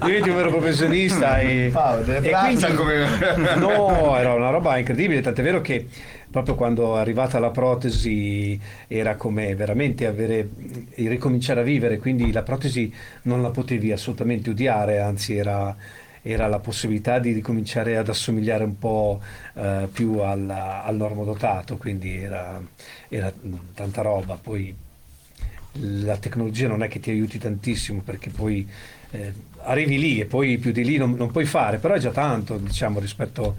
diventi 0.04 0.30
un 0.30 0.36
vero 0.36 0.50
professionista 0.50 1.40
e, 1.40 1.70
Paolo, 1.72 2.04
e 2.14 2.32
quindi- 2.32 2.74
come- 2.74 3.06
no, 3.58 4.16
era 4.18 4.34
una 4.34 4.50
roba 4.50 4.78
incredibile, 4.78 5.22
tant'è 5.22 5.42
vero 5.42 5.62
che 5.62 5.88
proprio 6.30 6.56
quando 6.56 6.98
è 6.98 7.00
arrivata 7.00 7.40
la 7.40 7.50
protesi 7.52 8.60
era 8.88 9.16
come 9.16 9.56
veramente 9.56 10.06
avere, 10.06 10.50
ricominciare 10.96 11.62
a 11.62 11.64
vivere, 11.64 11.98
quindi 11.98 12.32
la 12.32 12.44
protesi 12.44 12.94
non 13.24 13.42
la 13.42 13.50
potevi 13.50 13.92
assolutamente 13.92 14.50
odiare, 14.52 15.00
anzi 15.00 15.36
era 15.36 15.76
era 16.24 16.48
la 16.48 16.60
possibilità 16.60 17.20
di 17.20 17.32
ricominciare 17.32 17.96
ad 17.96 18.10
assomigliare 18.10 18.66
un 18.66 18.78
po' 18.78 19.22
eh, 19.54 19.88
più 19.90 20.20
al, 20.20 20.50
al 20.50 20.96
normodotato, 20.98 21.78
quindi 21.78 22.18
era, 22.18 22.62
era 23.08 23.32
tanta 23.74 24.02
roba. 24.02 24.36
Poi 24.36 24.76
la 25.80 26.18
tecnologia 26.18 26.68
non 26.68 26.84
è 26.84 26.88
che 26.88 27.00
ti 27.00 27.10
aiuti 27.12 27.38
tantissimo 27.38 28.02
perché 28.02 28.30
poi 28.30 28.68
eh, 29.12 29.34
arrivi 29.64 30.00
lì 30.00 30.20
e 30.20 30.26
poi 30.26 30.58
più 30.58 30.72
di 30.72 30.84
lì 30.84 30.98
non, 30.98 31.14
non 31.14 31.32
puoi 31.32 31.46
fare, 31.46 31.78
però 31.78 31.94
è 31.94 32.00
già 32.00 32.12
tanto 32.12 32.58
diciamo 32.58 33.00
rispetto 33.00 33.56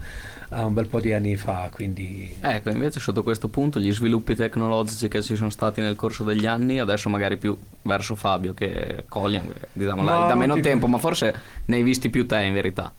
a 0.49 0.65
un 0.65 0.73
bel 0.73 0.87
po' 0.87 0.99
di 0.99 1.13
anni 1.13 1.35
fa, 1.35 1.69
quindi 1.71 2.35
Ecco, 2.41 2.69
invece 2.69 3.01
sotto 3.01 3.21
questo 3.21 3.49
punto 3.49 3.79
gli 3.81 3.91
sviluppi 3.91 4.33
tecnologici 4.33 5.09
che 5.09 5.21
ci 5.21 5.35
sono 5.35 5.49
stati 5.49 5.81
nel 5.81 5.95
corso 5.97 6.23
degli 6.23 6.45
anni, 6.45 6.79
adesso 6.79 7.09
magari 7.09 7.35
più 7.37 7.57
verso 7.81 8.15
Fabio 8.15 8.53
che 8.53 9.03
che, 9.09 9.41
diciamo, 9.73 10.03
No, 10.03 10.25
da 10.25 10.35
meno 10.35 10.53
ti- 10.53 10.61
tempo, 10.61 10.87
ma 10.87 10.97
forse 10.99 11.35
ne 11.65 11.75
hai 11.75 11.83
visti 11.83 12.09
più 12.09 12.25
te 12.25 12.41
in 12.43 12.53
verità. 12.53 12.93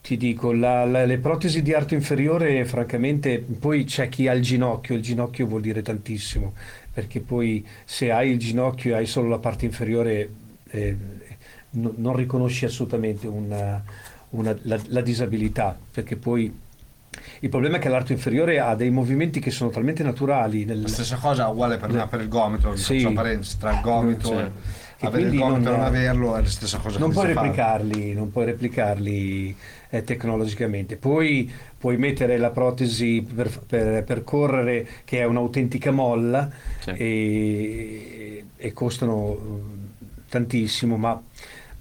Ti 0.00 0.18
dico, 0.18 0.52
la- 0.52 0.84
la- 0.84 1.06
le 1.06 1.16
protesi 1.18 1.62
di 1.62 1.72
arto 1.72 1.94
inferiore, 1.94 2.66
francamente, 2.66 3.38
poi 3.40 3.84
c'è 3.84 4.10
chi 4.10 4.28
ha 4.28 4.34
il 4.34 4.42
ginocchio, 4.42 4.94
il 4.94 5.00
ginocchio 5.00 5.46
vuol 5.46 5.62
dire 5.62 5.80
tantissimo, 5.80 6.52
perché 6.94 7.20
poi 7.20 7.66
se 7.84 8.10
hai 8.12 8.30
il 8.30 8.38
ginocchio 8.38 8.94
e 8.94 8.98
hai 8.98 9.06
solo 9.06 9.28
la 9.28 9.38
parte 9.38 9.64
inferiore, 9.66 10.30
eh, 10.70 10.96
no- 11.70 11.92
non 11.96 12.14
riconosci 12.16 12.64
assolutamente 12.64 13.26
una- 13.26 13.82
una- 14.30 14.56
la, 14.62 14.78
la 14.86 15.00
disabilità, 15.00 15.76
perché 15.92 16.16
poi 16.16 16.62
il 17.40 17.48
problema 17.48 17.76
è 17.76 17.78
che 17.80 17.88
l'arto 17.88 18.12
inferiore 18.12 18.58
ha 18.60 18.74
dei 18.74 18.90
movimenti 18.90 19.40
che 19.40 19.50
sono 19.50 19.70
talmente 19.70 20.02
naturali. 20.02 20.64
nel- 20.64 20.82
La 20.82 20.88
stessa 20.88 21.16
cosa 21.16 21.48
uguale 21.48 21.76
per 21.78 22.08
per 22.08 22.20
il 22.20 22.28
gomito, 22.28 22.76
Sì. 22.76 23.06
parentesi, 23.12 23.58
tra 23.58 23.72
il 23.72 23.80
gomito 23.80 24.28
Sì. 24.28 24.34
e 24.34 25.06
avere 25.06 25.28
il 25.28 25.36
gomito 25.36 25.68
e 25.68 25.72
non- 25.76 25.80
averlo 25.84 26.36
è 26.36 26.40
la 26.42 26.48
stessa 26.48 26.78
cosa 26.78 26.98
non 26.98 27.08
che 27.08 27.14
puoi 27.14 27.26
replicarli, 27.26 28.14
non 28.14 28.30
puoi 28.30 28.44
replicarli 28.46 29.56
eh, 29.96 30.04
tecnologicamente. 30.04 30.96
Poi 30.96 31.50
puoi 31.78 31.96
mettere 31.96 32.36
la 32.38 32.50
protesi 32.50 33.22
per, 33.34 33.50
per- 33.66 34.04
per 34.04 34.24
correre, 34.24 34.86
che 35.04 35.20
è 35.20 35.24
un'autentica 35.24 35.90
molla, 35.90 36.50
Sì. 36.80 36.90
e, 36.90 38.44
e 38.56 38.72
costano 38.72 39.32
eh, 39.34 40.22
tantissimo, 40.28 40.96
ma 40.96 41.20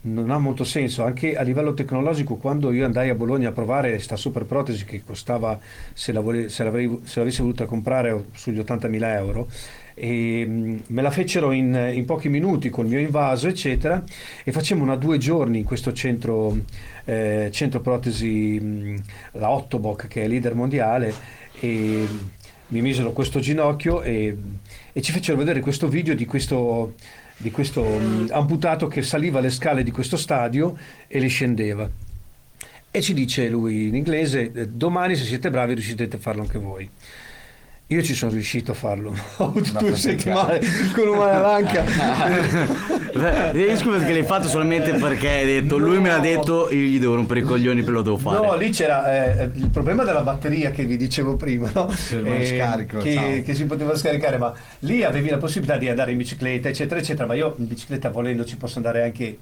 non 0.05 0.29
ha 0.31 0.37
molto 0.37 0.63
senso. 0.63 1.03
Anche 1.03 1.35
a 1.35 1.41
livello 1.43 1.73
tecnologico, 1.73 2.35
quando 2.35 2.71
io 2.71 2.85
andai 2.85 3.09
a 3.09 3.15
Bologna 3.15 3.49
a 3.49 3.51
provare 3.53 3.99
sta 3.99 4.15
super 4.17 4.45
protesi 4.45 4.83
che 4.85 5.01
costava, 5.03 5.57
se, 5.93 6.11
la 6.11 6.19
vole- 6.19 6.49
se 6.49 6.63
se 7.03 7.19
l'avessi 7.19 7.41
voluta 7.41 7.65
comprare, 7.65 8.25
sugli 8.33 8.59
80.000 8.59 9.13
euro, 9.13 9.47
e 9.93 10.45
mh, 10.45 10.83
me 10.87 11.01
la 11.01 11.11
fecero 11.11 11.51
in, 11.51 11.91
in 11.93 12.05
pochi 12.05 12.29
minuti 12.29 12.69
con 12.69 12.85
il 12.85 12.91
mio 12.91 12.99
invaso, 12.99 13.47
eccetera, 13.47 14.03
e 14.43 14.51
facemmo 14.51 14.83
una 14.83 14.95
due 14.95 15.17
giorni 15.17 15.59
in 15.59 15.63
questo 15.63 15.93
centro, 15.93 16.57
eh, 17.05 17.49
centro 17.51 17.81
protesi, 17.81 18.59
mh, 18.59 19.03
la 19.33 19.49
Ottobock, 19.49 20.07
che 20.07 20.23
è 20.23 20.27
leader 20.27 20.55
mondiale, 20.55 21.13
e 21.59 22.07
mi 22.67 22.81
misero 22.81 23.11
questo 23.11 23.39
ginocchio 23.39 24.01
e, 24.01 24.35
e 24.91 25.01
ci 25.01 25.11
fecero 25.11 25.37
vedere 25.37 25.59
questo 25.59 25.87
video 25.87 26.15
di 26.15 26.25
questo, 26.25 26.95
di 27.37 27.51
questo 27.51 27.83
mh, 27.83 28.29
amputato 28.31 28.87
che 28.87 29.01
saliva 29.03 29.39
le 29.39 29.49
scale 29.49 29.83
di 29.83 29.91
questo 29.91 30.17
stadio 30.17 30.75
e 31.07 31.19
le 31.19 31.27
scendeva. 31.27 31.89
E 32.95 33.01
ci 33.01 33.13
dice 33.13 33.49
lui 33.49 33.87
in 33.87 33.95
inglese, 33.95 34.69
domani 34.71 35.15
se 35.15 35.23
siete 35.23 35.49
bravi 35.49 35.73
riuscirete 35.73 36.15
a 36.15 36.19
farlo 36.19 36.41
anche 36.41 36.59
voi. 36.59 36.87
Io 37.93 38.01
ci 38.01 38.15
sono 38.15 38.31
riuscito 38.31 38.71
a 38.71 38.73
farlo, 38.73 39.13
ho 39.37 39.45
avuto 39.45 39.69
Una 39.69 39.79
due 39.81 39.95
settimane 39.95 40.59
con 40.95 41.09
una. 41.09 41.59
Beh, 43.13 43.51
io 43.53 43.77
scusa 43.77 44.03
che 44.03 44.13
l'hai 44.13 44.23
fatto 44.23 44.47
solamente 44.47 44.93
perché 44.93 45.29
hai 45.29 45.45
detto, 45.45 45.77
lui 45.77 45.99
me 45.99 46.09
l'ha 46.09 46.17
detto, 46.17 46.73
io 46.73 46.87
gli 46.87 46.99
devo 46.99 47.13
rompere 47.13 47.41
i 47.41 47.43
coglioni 47.43 47.83
per 47.83 47.93
lo 47.93 48.01
devo 48.01 48.17
fare. 48.17 48.43
No, 48.43 48.55
lì 48.55 48.71
c'era 48.71 49.35
eh, 49.41 49.43
il 49.53 49.69
problema 49.69 50.03
della 50.03 50.21
batteria 50.21 50.71
che 50.71 50.85
vi 50.85 50.97
dicevo 50.97 51.35
prima, 51.35 51.69
no? 51.71 51.85
Ma 51.85 52.45
scarico, 52.45 52.97
che, 52.97 53.43
che 53.45 53.53
si 53.53 53.65
poteva 53.65 53.95
scaricare, 53.95 54.39
ma 54.39 54.51
lì 54.79 55.03
avevi 55.03 55.29
la 55.29 55.37
possibilità 55.37 55.77
di 55.77 55.87
andare 55.87 56.13
in 56.13 56.17
bicicletta, 56.17 56.69
eccetera, 56.69 56.99
eccetera, 56.99 57.27
ma 57.27 57.35
io 57.35 57.53
in 57.59 57.67
bicicletta 57.67 58.09
volendo 58.09 58.43
ci 58.43 58.57
posso 58.57 58.77
andare 58.77 59.03
anche 59.03 59.37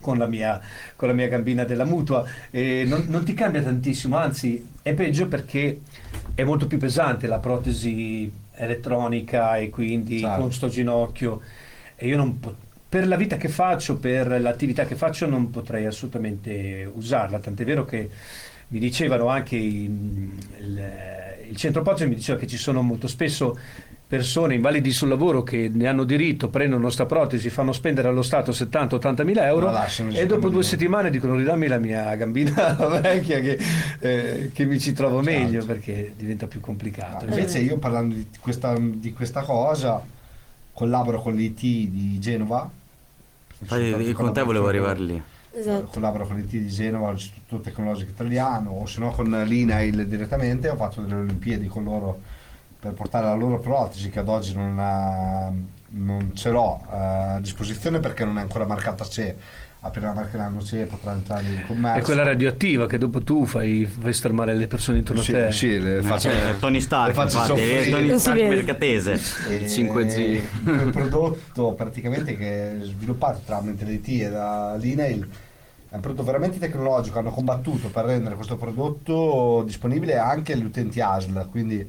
con 0.00 0.18
la 0.18 0.26
mia, 0.26 0.60
con 0.96 1.08
la 1.08 1.14
mia 1.14 1.28
gambina 1.28 1.64
della 1.64 1.84
mutua. 1.84 2.24
E 2.50 2.84
non, 2.86 3.04
non 3.08 3.24
ti 3.24 3.34
cambia 3.34 3.62
tantissimo, 3.62 4.16
anzi 4.16 4.66
è 4.82 4.94
peggio 4.94 5.28
perché 5.28 5.80
è 6.34 6.42
molto 6.44 6.66
più 6.66 6.78
pesante 6.78 7.26
la 7.26 7.38
protesi 7.38 8.30
elettronica 8.54 9.56
e 9.56 9.70
quindi 9.70 10.20
Certo. 10.20 10.40
con 10.40 10.52
sto 10.52 10.68
ginocchio. 10.68 11.40
E 11.96 12.06
io 12.06 12.16
non 12.16 12.38
po- 12.40 12.54
per 12.88 13.06
la 13.06 13.16
vita 13.16 13.36
che 13.36 13.48
faccio, 13.48 13.98
per 13.98 14.40
l'attività 14.40 14.84
che 14.84 14.96
faccio 14.96 15.26
non 15.28 15.50
potrei 15.50 15.86
assolutamente 15.86 16.90
usarla, 16.92 17.38
tant'è 17.38 17.64
vero 17.64 17.84
che 17.84 18.08
mi 18.68 18.78
dicevano 18.78 19.28
anche 19.28 19.56
in- 19.56 20.32
il, 20.58 20.82
il 21.50 21.56
centro 21.56 21.82
Pozzo 21.82 22.06
mi 22.08 22.14
diceva 22.14 22.38
che 22.38 22.46
ci 22.46 22.56
sono 22.56 22.82
molto 22.82 23.06
spesso 23.08 23.58
persone 24.10 24.56
invalidi 24.56 24.90
sul 24.90 25.08
lavoro 25.08 25.44
che 25.44 25.70
ne 25.72 25.86
hanno 25.86 26.02
diritto, 26.02 26.48
prendono 26.48 26.90
sta 26.90 27.06
protesi, 27.06 27.48
fanno 27.48 27.70
spendere 27.70 28.08
allo 28.08 28.22
Stato 28.22 28.50
70-80 28.50 29.22
mila 29.24 29.46
euro 29.46 29.72
e 30.10 30.26
dopo 30.26 30.48
due 30.48 30.64
settimane 30.64 31.10
dicono 31.10 31.36
ridammi 31.36 31.68
la 31.68 31.78
mia 31.78 32.12
gambina 32.16 32.72
vecchia 33.00 33.38
che, 33.38 33.56
eh, 34.00 34.50
che 34.52 34.64
mi 34.64 34.80
ci 34.80 34.94
trovo 34.94 35.22
Certo. 35.22 35.38
meglio 35.38 35.64
perché 35.64 36.12
diventa 36.16 36.48
più 36.48 36.58
complicato. 36.58 37.24
Invece 37.26 37.60
io 37.60 37.76
parlando 37.76 38.16
di 38.16 38.26
questa, 38.40 38.76
di 38.76 39.12
questa 39.12 39.42
cosa, 39.42 40.02
collaboro 40.72 41.22
con 41.22 41.36
l'IT 41.36 41.60
di 41.60 42.18
Genova. 42.18 42.68
Infatti, 43.60 44.12
con 44.12 44.32
te 44.32 44.42
volevo 44.42 44.66
arrivare 44.66 44.98
lì. 44.98 45.22
Esatto. 45.52 45.86
collaboro 45.86 46.26
con 46.26 46.34
l'IT 46.34 46.50
di 46.50 46.68
Genova, 46.68 47.12
l'Istituto 47.12 47.62
Tecnologico 47.62 48.10
Italiano, 48.10 48.70
o 48.70 48.86
se 48.86 48.98
no 48.98 49.12
con 49.12 49.30
l'INAIL 49.30 50.08
direttamente, 50.08 50.68
ho 50.68 50.74
fatto 50.74 51.00
delle 51.00 51.14
Olimpiadi 51.14 51.68
con 51.68 51.84
loro 51.84 52.38
per 52.80 52.92
portare 52.92 53.26
la 53.26 53.34
loro 53.34 53.58
protesi 53.60 54.08
che 54.10 54.20
ad 54.20 54.28
oggi 54.28 54.54
non, 54.54 54.76
ha- 54.78 55.52
non 55.90 56.30
ce 56.34 56.50
l'ho 56.50 56.80
eh, 56.90 56.96
a 56.96 57.38
disposizione 57.40 58.00
perché 58.00 58.24
non 58.24 58.38
è 58.38 58.40
ancora 58.40 58.64
marcata 58.66 59.04
CE. 59.04 59.36
Appena 59.82 60.12
marcheranno 60.12 60.60
CE 60.62 60.84
potrà 60.84 61.12
entrare 61.12 61.44
in 61.44 61.64
commercio. 61.66 62.00
È 62.00 62.02
quella 62.04 62.22
radioattiva 62.22 62.86
che 62.86 62.98
dopo 62.98 63.22
tu 63.22 63.46
fai, 63.46 63.86
fai 63.86 64.12
stermare 64.12 64.54
le 64.54 64.66
persone 64.66 64.98
intorno 64.98 65.22
Sì, 65.22 65.34
a 65.34 65.46
te. 65.46 65.52
sì, 65.52 65.78
le 65.80 66.02
faccio, 66.02 66.28
Cioè, 66.30 66.58
Tony 66.58 66.80
Stark, 66.82 67.08
le 67.08 67.14
faccio 67.14 67.38
infatti, 67.38 67.60
è 67.62 67.90
Tony 67.90 68.18
Stark 68.18 68.40
mercatese. 68.42 69.12
E 69.48 69.66
5G. 69.66 70.42
quel 70.64 70.90
prodotto 70.90 71.72
praticamente 71.72 72.36
che 72.36 72.72
è 72.80 72.84
sviluppato 72.84 73.40
tramite 73.44 73.86
l'IT 73.86 74.08
e 74.08 74.28
la 74.28 74.76
l'INAIL 74.76 75.28
è 75.88 75.94
un 75.94 76.00
prodotto 76.02 76.24
veramente 76.24 76.58
tecnologico, 76.58 77.18
hanno 77.18 77.30
combattuto 77.30 77.88
per 77.88 78.04
rendere 78.04 78.34
questo 78.34 78.56
prodotto 78.56 79.62
disponibile 79.64 80.18
anche 80.18 80.52
agli 80.52 80.64
utenti 80.64 81.00
ASL, 81.00 81.48
quindi 81.50 81.88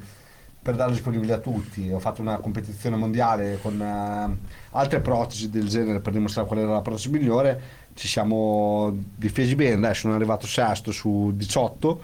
per 0.62 0.76
darlo 0.76 0.92
disponibile 0.92 1.32
a 1.32 1.38
tutti. 1.38 1.90
Ho 1.90 1.98
fatto 1.98 2.20
una 2.22 2.36
competizione 2.38 2.94
mondiale 2.96 3.58
con 3.60 3.80
eh, 3.80 4.36
altre 4.70 5.00
protesi 5.00 5.50
del 5.50 5.68
genere 5.68 6.00
per 6.00 6.12
dimostrare 6.12 6.46
qual 6.46 6.60
era 6.60 6.72
la 6.72 6.80
protesi 6.82 7.10
migliore. 7.10 7.60
Ci 7.94 8.06
siamo 8.08 8.96
difesi 9.16 9.54
bene, 9.56 9.84
adesso 9.86 10.02
sono 10.02 10.14
arrivato 10.14 10.46
sesto 10.46 10.92
su 10.92 11.32
18 11.34 12.00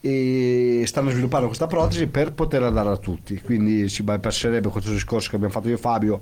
e 0.00 0.82
stanno 0.86 1.08
sviluppando 1.10 1.46
questa 1.46 1.66
protesi 1.66 2.06
per 2.08 2.32
poterla 2.32 2.68
dare 2.70 2.90
a 2.90 2.96
tutti. 2.96 3.40
Quindi 3.40 3.88
si 3.88 4.02
bypasserebbe 4.02 4.68
questo 4.68 4.90
discorso 4.90 5.30
che 5.30 5.36
abbiamo 5.36 5.54
fatto 5.54 5.68
io 5.68 5.76
e 5.76 5.78
Fabio 5.78 6.20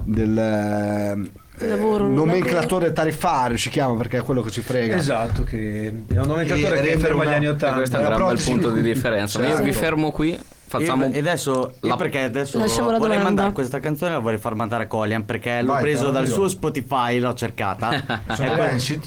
del 0.00 0.38
eh, 0.38 1.66
Lavoro, 1.66 2.04
non 2.04 2.14
nomenclatore 2.14 2.92
tariffario 2.92 3.56
si 3.58 3.68
chiama 3.68 3.96
perché 3.96 4.18
è 4.18 4.22
quello 4.22 4.42
che 4.42 4.50
ci 4.52 4.60
frega. 4.62 4.94
Esatto, 4.96 5.42
che 5.42 5.88
è 6.06 6.18
un 6.20 6.26
nomenclatore 6.26 6.78
E 6.80 6.92
che 6.92 6.98
ferma 6.98 7.22
una- 7.22 7.30
gli 7.32 7.34
anni 7.34 7.46
E 7.46 7.48
80. 7.48 7.76
questo 7.76 7.96
è 7.96 7.98
un 7.98 8.04
la 8.08 8.14
gran 8.16 8.28
bel 8.28 8.42
punto 8.42 8.70
di 8.70 8.80
differenza. 8.82 9.40
Io 9.42 9.56
vi 9.56 9.64
Certo. 9.64 9.78
fermo 9.78 10.10
qui, 10.12 10.38
facciamo 10.68 11.04
e 11.06 11.18
adesso 11.18 11.74
la- 11.80 11.96
perché 11.96 12.22
adesso 12.22 12.58
Lasciamo 12.58 12.90
la 12.90 12.98
vorrei 12.98 13.16
domanda. 13.16 13.24
mandare 13.24 13.52
questa 13.52 13.80
canzone 13.80 14.12
la 14.12 14.18
vorrei 14.20 14.38
far 14.38 14.54
mandare 14.54 14.84
a 14.84 14.86
Colian 14.86 15.24
perché 15.24 15.62
l'ho 15.62 15.72
Vai, 15.72 15.82
preso 15.82 16.10
dal 16.10 16.26
io. 16.26 16.32
suo 16.32 16.48
Spotify 16.48 17.18
l'ho 17.18 17.34
cercata 17.34 18.02
Sono 18.34 18.54
Rancid. 18.56 19.02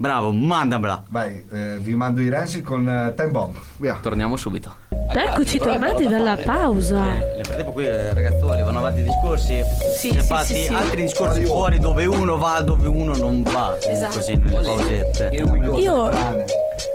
Bravo 0.00 0.32
mandamela 0.32 1.04
Vai, 1.10 1.44
eh, 1.52 1.76
vi 1.78 1.94
mando 1.94 2.22
i 2.22 2.30
Rancid 2.30 2.62
con 2.62 2.88
eh, 2.88 3.12
Time 3.14 3.28
Bomb. 3.28 3.54
Via. 3.76 3.98
torniamo 4.00 4.36
subito. 4.36 4.74
Eccoci 5.12 5.58
tornati 5.58 6.06
dalla 6.06 6.36
pausa. 6.36 7.02
nel 7.02 7.40
frattempo 7.44 7.72
qui 7.72 7.84
eh, 7.84 8.14
ragazzoli 8.14 8.62
vanno 8.62 8.78
avanti 8.78 9.00
i 9.00 9.02
discorsi 9.02 9.62
Sì, 9.98 10.10
sì, 10.12 10.18
fatti 10.20 10.54
sì, 10.54 10.62
sì. 10.62 10.72
altri 10.72 11.02
discorsi 11.02 11.44
fuori 11.44 11.78
dove 11.78 12.06
uno 12.06 12.38
va 12.38 12.62
dove 12.62 12.88
uno 12.88 13.14
non 13.14 13.42
va 13.42 13.76
Esatto. 13.78 14.16
così 14.16 14.36
nelle 14.36 14.62
pausette 14.62 15.30
Io 15.76 16.10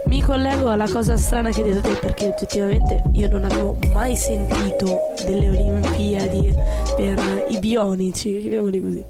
mi 0.07 0.21
collego 0.23 0.69
alla 0.71 0.89
cosa 0.89 1.15
strana 1.15 1.51
che 1.51 1.61
hai 1.61 1.73
detto 1.73 1.87
te 1.87 1.95
perché 1.99 2.27
oggettivamente 2.29 3.03
io 3.13 3.29
non 3.29 3.43
avevo 3.43 3.77
mai 3.93 4.15
sentito 4.15 4.99
delle 5.25 5.49
Olimpiadi 5.49 6.53
per 6.95 7.45
i 7.49 7.59
bionici, 7.59 8.39
chiamiamoli 8.39 8.81
così. 8.81 9.05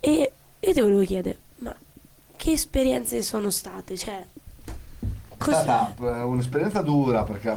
E 0.00 0.32
io 0.60 0.72
ti 0.72 0.80
volevo 0.80 1.02
chiedere, 1.02 1.36
che 2.40 2.52
esperienze 2.52 3.20
sono 3.20 3.50
state? 3.50 3.98
Cioè, 3.98 4.26
È 4.98 5.36
così, 5.36 5.60
stata 5.60 5.94
eh, 6.00 6.22
un'esperienza 6.22 6.80
dura 6.80 7.22
perché 7.22 7.54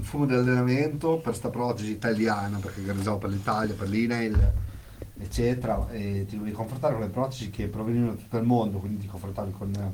fumo 0.00 0.24
di 0.24 0.32
allenamento 0.32 1.18
per 1.18 1.34
sta 1.34 1.50
protesi 1.50 1.90
italiana 1.90 2.56
perché 2.56 2.82
gareggiavo 2.82 3.18
per 3.18 3.28
l'Italia, 3.28 3.74
per 3.74 3.86
l'INAIL 3.86 4.52
eccetera 5.20 5.90
e 5.90 6.24
ti 6.26 6.38
dovevi 6.38 6.56
confrontare 6.56 6.94
con 6.94 7.02
le 7.02 7.10
protesi 7.10 7.50
che 7.50 7.66
provenivano 7.66 8.12
da 8.14 8.20
tutto 8.22 8.38
il 8.38 8.44
mondo 8.44 8.78
quindi 8.78 9.02
ti 9.02 9.06
confrontavi 9.06 9.52
con 9.52 9.70
eh, 9.74 9.92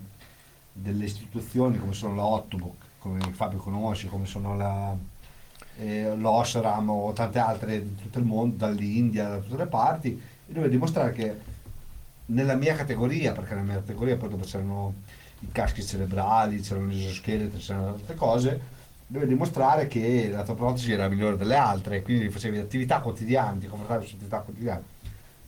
delle 0.74 1.06
istituzioni 1.06 1.80
come 1.80 1.92
sono 1.92 2.14
la 2.14 2.24
Ottobook 2.24 2.84
come 3.00 3.18
Fabio 3.32 3.58
conosci 3.58 4.06
come 4.06 4.26
sono 4.26 4.56
la 4.56 4.96
eh, 5.76 6.14
l'Osram 6.14 6.88
o 6.88 7.12
tante 7.12 7.40
altre 7.40 7.82
di 7.82 7.96
tutto 7.96 8.20
il 8.20 8.24
mondo 8.26 8.64
dall'India 8.64 9.28
da 9.28 9.38
tutte 9.38 9.56
le 9.56 9.66
parti 9.66 10.10
e 10.10 10.52
dovevi 10.52 10.70
dimostrare 10.70 11.10
che 11.12 11.49
nella 12.30 12.54
mia 12.54 12.74
categoria, 12.74 13.32
perché 13.32 13.54
nella 13.54 13.66
mia 13.66 13.74
categoria 13.76 14.16
poi 14.16 14.28
dopo 14.28 14.44
c'erano 14.44 14.94
i 15.40 15.48
caschi 15.52 15.84
cerebrali, 15.84 16.60
c'erano 16.60 16.88
gli 16.88 17.04
esoscheletri, 17.04 17.58
c'erano 17.58 17.88
altre 17.88 18.14
cose, 18.14 18.60
dovevi 19.06 19.32
dimostrare 19.32 19.86
che 19.86 20.28
la 20.30 20.44
tua 20.44 20.54
protesi 20.54 20.92
era 20.92 21.08
migliore 21.08 21.36
delle 21.36 21.56
altre, 21.56 22.02
quindi 22.02 22.28
facevi 22.28 22.58
attività 22.58 23.00
quotidiane, 23.00 23.58
ti 23.58 23.66
confrontavi 23.66 24.06
su 24.06 24.14
attività 24.14 24.38
quotidiane. 24.40 24.82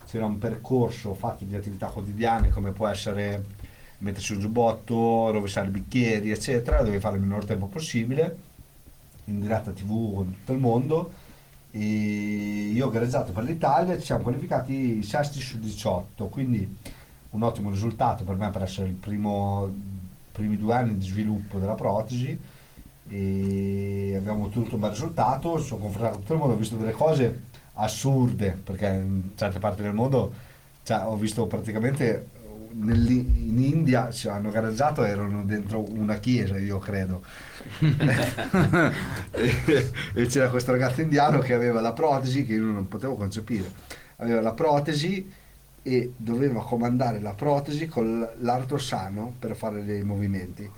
C'era 0.07 0.27
un 0.27 0.39
percorso 0.39 1.15
fatto 1.15 1.45
di 1.45 1.55
attività 1.55 1.87
quotidiane 1.87 2.51
come 2.51 2.73
può 2.73 2.89
essere 2.89 3.45
mettersi 3.99 4.33
un 4.33 4.41
giubbotto, 4.41 5.31
rovesciare 5.31 5.69
i 5.69 5.71
bicchieri, 5.71 6.31
eccetera, 6.31 6.79
dovevi 6.79 6.99
fare 6.99 7.17
il 7.17 7.23
minor 7.23 7.45
tempo 7.45 7.67
possibile, 7.67 8.37
in 9.27 9.41
diretta 9.41 9.71
tv 9.71 10.15
con 10.15 10.33
tutto 10.33 10.53
il 10.53 10.59
mondo 10.59 11.13
e 11.73 12.71
io 12.75 12.87
ho 12.87 12.91
gareggiato 12.91 13.33
per 13.33 13.45
l'Italia, 13.45 13.99
ci 13.99 14.05
siamo 14.05 14.23
qualificati 14.23 15.03
sesti 15.03 15.41
su 15.41 15.59
18, 15.59 16.29
quindi 16.29 16.79
un 17.31 17.43
ottimo 17.43 17.71
risultato 17.71 18.25
per 18.25 18.37
me 18.37 18.51
per 18.51 18.63
essere 18.63 18.89
i 18.89 18.93
primo, 18.93 19.73
primi 20.33 20.59
due 20.59 20.75
anni 20.75 20.97
di 20.97 21.05
sviluppo 21.05 21.59
della 21.59 21.75
protesi. 21.75 22.39
E 23.09 24.15
abbiamo 24.17 24.45
ottenuto 24.45 24.75
un 24.75 24.81
bel 24.81 24.91
risultato, 24.91 25.59
sono 25.59 25.81
confrontato 25.81 26.13
con 26.13 26.21
tutto 26.23 26.33
il 26.35 26.39
mondo, 26.39 26.55
ho 26.55 26.59
visto 26.59 26.77
delle 26.77 26.93
cose 26.93 27.43
assurde 27.75 28.53
perché 28.63 28.87
in 28.87 29.31
certe 29.35 29.59
parti 29.59 29.83
del 29.83 29.95
mondo 29.95 30.33
cioè, 30.83 31.05
ho 31.05 31.17
visto 31.17 31.47
praticamente 31.47 32.29
in 32.73 33.59
India 33.59 34.11
ci 34.11 34.29
hanno 34.29 34.51
gareggiato 34.51 35.05
erano 35.05 35.45
dentro 35.45 35.85
una 35.91 36.17
chiesa 36.19 36.59
io 36.59 36.79
credo. 36.79 37.23
E, 39.35 39.91
e 40.15 40.27
c'era 40.27 40.51
questo 40.51 40.73
ragazzo 40.73 41.01
indiano 41.01 41.39
che 41.39 41.55
aveva 41.55 41.81
la 41.81 41.93
protesi 41.93 42.45
che 42.45 42.55
io 42.55 42.65
non 42.65 42.89
potevo 42.89 43.15
concepire. 43.15 43.71
Aveva 44.17 44.41
la 44.41 44.53
protesi 44.53 45.31
e 45.83 46.13
doveva 46.17 46.63
comandare 46.63 47.21
la 47.21 47.35
protesi 47.35 47.87
con 47.87 48.29
l'arto 48.41 48.79
sano 48.79 49.35
per 49.39 49.57
fare 49.57 49.85
dei 49.85 50.03
movimenti 50.03 50.71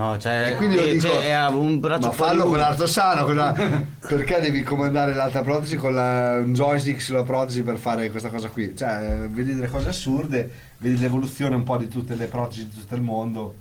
no 0.00 0.18
cioè, 0.18 0.52
e 0.52 0.56
quindi 0.56 0.76
io 0.76 0.92
dico, 0.92 1.06
cioè, 1.08 1.46
un 1.48 1.78
braccio 1.78 2.06
ma 2.06 2.12
fallo 2.12 2.44
con 2.44 2.56
l'arto 2.56 2.86
sano, 2.86 3.24
con 3.24 3.36
la- 3.36 3.52
perché 4.00 4.40
devi 4.40 4.62
comandare 4.62 5.12
l'altra 5.14 5.42
protesi 5.42 5.76
con 5.76 5.92
la- 5.94 6.38
un 6.38 6.54
joystick 6.54 7.00
sulla 7.02 7.22
protesi 7.22 7.62
per 7.62 7.76
fare 7.76 8.10
questa 8.10 8.30
cosa 8.30 8.48
qui? 8.48 8.74
Cioè, 8.74 9.26
vedi 9.28 9.54
delle 9.54 9.68
cose 9.68 9.90
assurde, 9.90 10.50
vedi 10.78 10.98
l'evoluzione 10.98 11.54
un 11.54 11.64
po' 11.64 11.76
di 11.76 11.88
tutte 11.88 12.14
le 12.14 12.26
protesi 12.26 12.66
di 12.68 12.74
tutto 12.80 12.94
il 12.94 13.02
mondo 13.02 13.54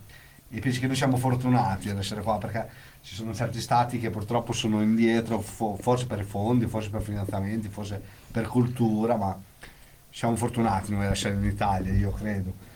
e 0.50 0.60
pensi 0.60 0.80
che 0.80 0.88
noi 0.88 0.96
siamo 0.96 1.18
fortunati 1.18 1.90
ad 1.90 1.98
essere 1.98 2.22
qua 2.22 2.38
perché 2.38 2.68
ci 3.02 3.16
sono 3.16 3.34
certi 3.34 3.60
stati 3.60 4.00
che 4.00 4.10
purtroppo 4.10 4.54
sono 4.54 4.82
indietro, 4.82 5.42
fo- 5.42 5.78
forse 5.82 6.06
per 6.06 6.24
fondi, 6.24 6.66
forse 6.68 6.90
per 6.90 7.02
finanziamenti, 7.02 7.68
forse 7.70 8.02
per 8.32 8.48
cultura, 8.48 9.16
ma 9.16 9.38
siamo 10.10 10.36
fortunati 10.36 10.92
noi 10.94 11.06
ad 11.06 11.12
essere 11.12 11.36
in 11.36 11.44
Italia, 11.44 11.94
io 11.94 12.12
credo. 12.12 12.68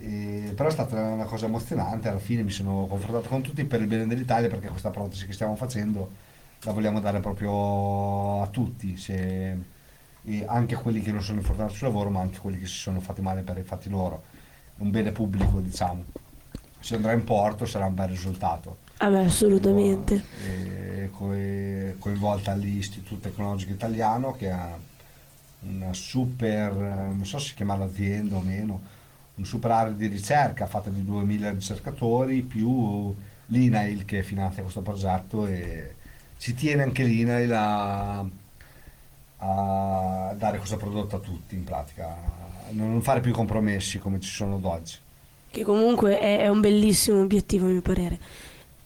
E- 0.00 0.52
però 0.54 0.68
è 0.68 0.72
stata 0.72 1.00
una 1.00 1.24
cosa 1.24 1.46
emozionante, 1.46 2.08
alla 2.08 2.18
fine 2.18 2.42
mi 2.42 2.50
sono 2.50 2.86
confrontato 2.86 3.28
con 3.28 3.42
tutti 3.42 3.64
per 3.64 3.80
il 3.80 3.86
bene 3.86 4.06
dell'Italia 4.06 4.48
perché 4.48 4.68
questa 4.68 4.90
protesi 4.90 5.26
che 5.26 5.32
stiamo 5.32 5.56
facendo 5.56 6.10
la 6.62 6.72
vogliamo 6.72 7.00
dare 7.00 7.20
proprio 7.20 8.42
a 8.42 8.46
tutti, 8.48 8.96
se- 8.96 9.56
e 10.24 10.44
anche 10.46 10.74
a 10.74 10.78
quelli 10.78 11.00
che 11.00 11.12
non 11.12 11.22
sono 11.22 11.38
infortunati 11.38 11.74
sul 11.74 11.86
lavoro 11.88 12.10
ma 12.10 12.20
anche 12.20 12.38
quelli 12.38 12.58
che 12.58 12.66
si 12.66 12.74
sono 12.76 13.00
fatti 13.00 13.20
male 13.22 13.42
per 13.42 13.56
i 13.58 13.62
fatti 13.62 13.88
loro, 13.88 14.22
un 14.78 14.90
bene 14.90 15.12
pubblico 15.12 15.60
diciamo. 15.60 16.04
Se 16.80 16.94
andrà 16.94 17.12
in 17.12 17.24
porto 17.24 17.64
sarà 17.66 17.86
un 17.86 17.94
bel 17.94 18.08
risultato. 18.08 18.78
vabbè, 18.98 19.24
assolutamente. 19.24 20.22
E 20.44 21.10
co- 21.12 21.96
coinvolta 21.98 22.54
l'Istituto 22.54 23.20
Tecnologico 23.28 23.72
Italiano 23.72 24.32
che 24.32 24.50
ha 24.50 24.76
una 25.60 25.92
super, 25.92 26.70
eh, 26.72 27.14
non 27.14 27.24
so 27.26 27.38
se 27.38 27.54
chiamarla 27.54 27.84
azienda 27.86 28.36
o 28.36 28.40
meno, 28.40 28.80
un 29.38 29.44
super 29.44 29.70
area 29.70 29.92
di 29.92 30.08
ricerca 30.08 30.66
fatta 30.66 30.90
di 30.90 31.04
2000 31.04 31.50
ricercatori 31.50 32.42
più 32.42 33.14
l'INAIL 33.46 34.04
che 34.04 34.22
finanzia 34.22 34.62
questo 34.62 34.82
progetto 34.82 35.46
e 35.46 35.94
ci 36.38 36.54
tiene 36.54 36.82
anche 36.82 37.04
l'INAIL 37.04 37.52
a, 37.52 38.18
a 39.38 40.34
dare 40.36 40.58
questo 40.58 40.76
prodotto 40.76 41.16
a 41.16 41.20
tutti 41.20 41.54
in 41.54 41.64
pratica, 41.64 42.06
a 42.08 42.72
non 42.72 43.00
fare 43.00 43.20
più 43.20 43.32
compromessi 43.32 43.98
come 43.98 44.20
ci 44.20 44.30
sono 44.30 44.56
ad 44.56 44.64
oggi. 44.64 44.96
che 45.50 45.62
comunque 45.62 46.18
è, 46.18 46.40
è 46.40 46.48
un 46.48 46.60
bellissimo 46.60 47.20
obiettivo 47.20 47.66
a 47.66 47.70
mio 47.70 47.82
parere. 47.82 48.18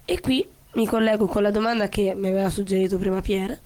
E 0.04 0.20
qui 0.20 0.46
mi 0.74 0.86
collego 0.86 1.26
con 1.26 1.42
la 1.42 1.50
domanda 1.50 1.88
che 1.88 2.14
mi 2.14 2.28
aveva 2.28 2.50
suggerito 2.50 2.98
prima 2.98 3.20
Pier 3.20 3.58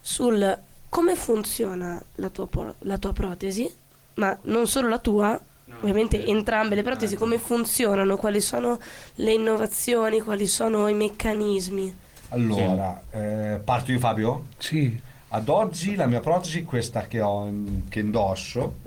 sul 0.00 0.58
come 0.88 1.14
funziona 1.16 2.02
la 2.16 2.30
tua, 2.30 2.48
la 2.80 2.98
tua 2.98 3.12
protesi, 3.12 3.70
ma 4.14 4.36
non 4.42 4.66
solo 4.66 4.88
la 4.88 4.98
tua, 4.98 5.40
ovviamente 5.80 6.24
entrambe 6.24 6.74
le 6.74 6.82
protesi, 6.82 7.16
come 7.16 7.38
funzionano, 7.38 8.16
quali 8.16 8.40
sono 8.40 8.78
le 9.16 9.32
innovazioni, 9.32 10.20
quali 10.20 10.46
sono 10.46 10.88
i 10.88 10.94
meccanismi. 10.94 11.96
Allora, 12.30 13.02
eh, 13.10 13.60
parto 13.64 13.90
io 13.92 13.98
Fabio? 13.98 14.48
Sì, 14.58 15.00
Ad 15.30 15.48
oggi 15.48 15.94
la 15.94 16.06
mia 16.06 16.20
protesi, 16.20 16.64
questa 16.64 17.06
che, 17.06 17.20
ho, 17.20 17.50
che 17.88 18.00
indosso, 18.00 18.78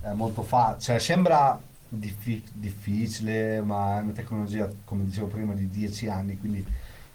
è 0.00 0.12
molto 0.12 0.42
facile, 0.42 0.80
cioè 0.80 0.98
sembra 0.98 1.60
diffi- 1.88 2.42
difficile, 2.52 3.60
ma 3.62 3.98
è 3.98 4.02
una 4.02 4.12
tecnologia, 4.12 4.70
come 4.84 5.04
dicevo 5.04 5.26
prima, 5.26 5.54
di 5.54 5.68
10 5.68 6.08
anni, 6.08 6.38
quindi 6.38 6.66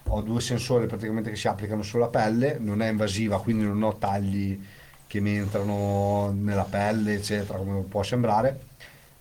ho 0.08 0.22
due 0.22 0.40
sensori 0.40 0.86
praticamente 0.86 1.30
che 1.30 1.36
si 1.36 1.48
applicano 1.48 1.82
sulla 1.82 2.08
pelle, 2.08 2.58
non 2.60 2.80
è 2.80 2.88
invasiva, 2.88 3.40
quindi 3.40 3.64
non 3.64 3.82
ho 3.82 3.96
tagli 3.98 4.60
che 5.06 5.20
mi 5.20 5.36
entrano 5.36 6.30
nella 6.32 6.64
pelle, 6.64 7.14
eccetera, 7.14 7.58
come 7.58 7.82
può 7.82 8.02
sembrare, 8.04 8.60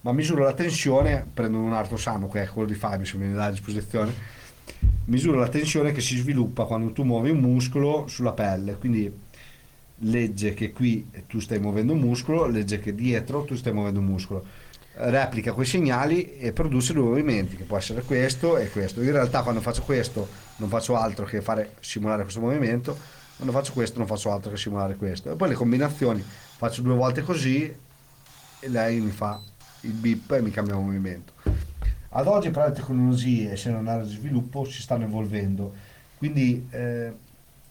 ma 0.05 0.11
misuro 0.11 0.43
la 0.43 0.53
tensione, 0.53 1.25
prendo 1.33 1.57
un 1.57 1.73
arto 1.73 1.97
sano, 1.97 2.29
che 2.29 2.43
è 2.43 2.47
quello 2.47 2.67
di 2.67 2.75
Fabio, 2.75 3.07
se 3.07 3.17
me 3.17 3.25
ne 3.25 3.41
a 3.41 3.49
disposizione, 3.49 4.13
misuro 5.05 5.39
la 5.39 5.47
tensione 5.47 5.91
che 5.91 5.99
si 5.99 6.15
sviluppa 6.15 6.65
quando 6.65 6.91
tu 6.91 7.01
muovi 7.01 7.31
un 7.31 7.39
muscolo 7.39 8.05
sulla 8.05 8.33
pelle, 8.33 8.75
quindi 8.75 9.11
legge 9.99 10.53
che 10.53 10.71
qui 10.71 11.09
tu 11.25 11.39
stai 11.39 11.59
muovendo 11.59 11.93
un 11.93 11.99
muscolo, 12.01 12.45
legge 12.45 12.77
che 12.77 12.93
dietro 12.93 13.45
tu 13.45 13.55
stai 13.55 13.73
muovendo 13.73 13.99
un 13.99 14.05
muscolo, 14.05 14.45
replica 14.97 15.53
quei 15.53 15.65
segnali 15.65 16.37
e 16.37 16.53
produce 16.53 16.93
due 16.93 17.01
movimenti, 17.01 17.55
che 17.55 17.63
può 17.63 17.77
essere 17.77 18.03
questo 18.03 18.57
e 18.57 18.69
questo. 18.69 19.01
In 19.01 19.11
realtà 19.11 19.41
quando 19.41 19.59
faccio 19.59 19.81
questo 19.81 20.27
non 20.57 20.69
faccio 20.69 20.95
altro 20.95 21.25
che 21.25 21.41
fare 21.41 21.77
simulare 21.79 22.21
questo 22.21 22.41
movimento, 22.41 22.95
quando 23.37 23.51
faccio 23.51 23.73
questo 23.73 23.97
non 23.97 24.05
faccio 24.05 24.31
altro 24.31 24.51
che 24.51 24.57
simulare 24.57 24.97
questo. 24.97 25.31
E 25.31 25.35
poi 25.35 25.49
le 25.49 25.55
combinazioni, 25.55 26.23
faccio 26.23 26.83
due 26.83 26.93
volte 26.93 27.23
così 27.23 27.75
e 28.59 28.69
lei 28.69 28.99
mi 28.99 29.09
fa 29.09 29.41
il 29.85 29.93
bip 29.93 30.31
e 30.31 30.41
mi 30.41 30.51
cambia 30.51 30.75
movimento. 30.75 31.33
Ad 32.09 32.27
oggi 32.27 32.49
però 32.49 32.67
le 32.67 32.73
tecnologie, 32.73 33.51
essendo 33.51 33.79
un'area 33.79 34.03
di 34.03 34.11
sviluppo, 34.11 34.65
si 34.65 34.81
stanno 34.81 35.03
evolvendo, 35.03 35.73
quindi 36.17 36.67
eh, 36.71 37.13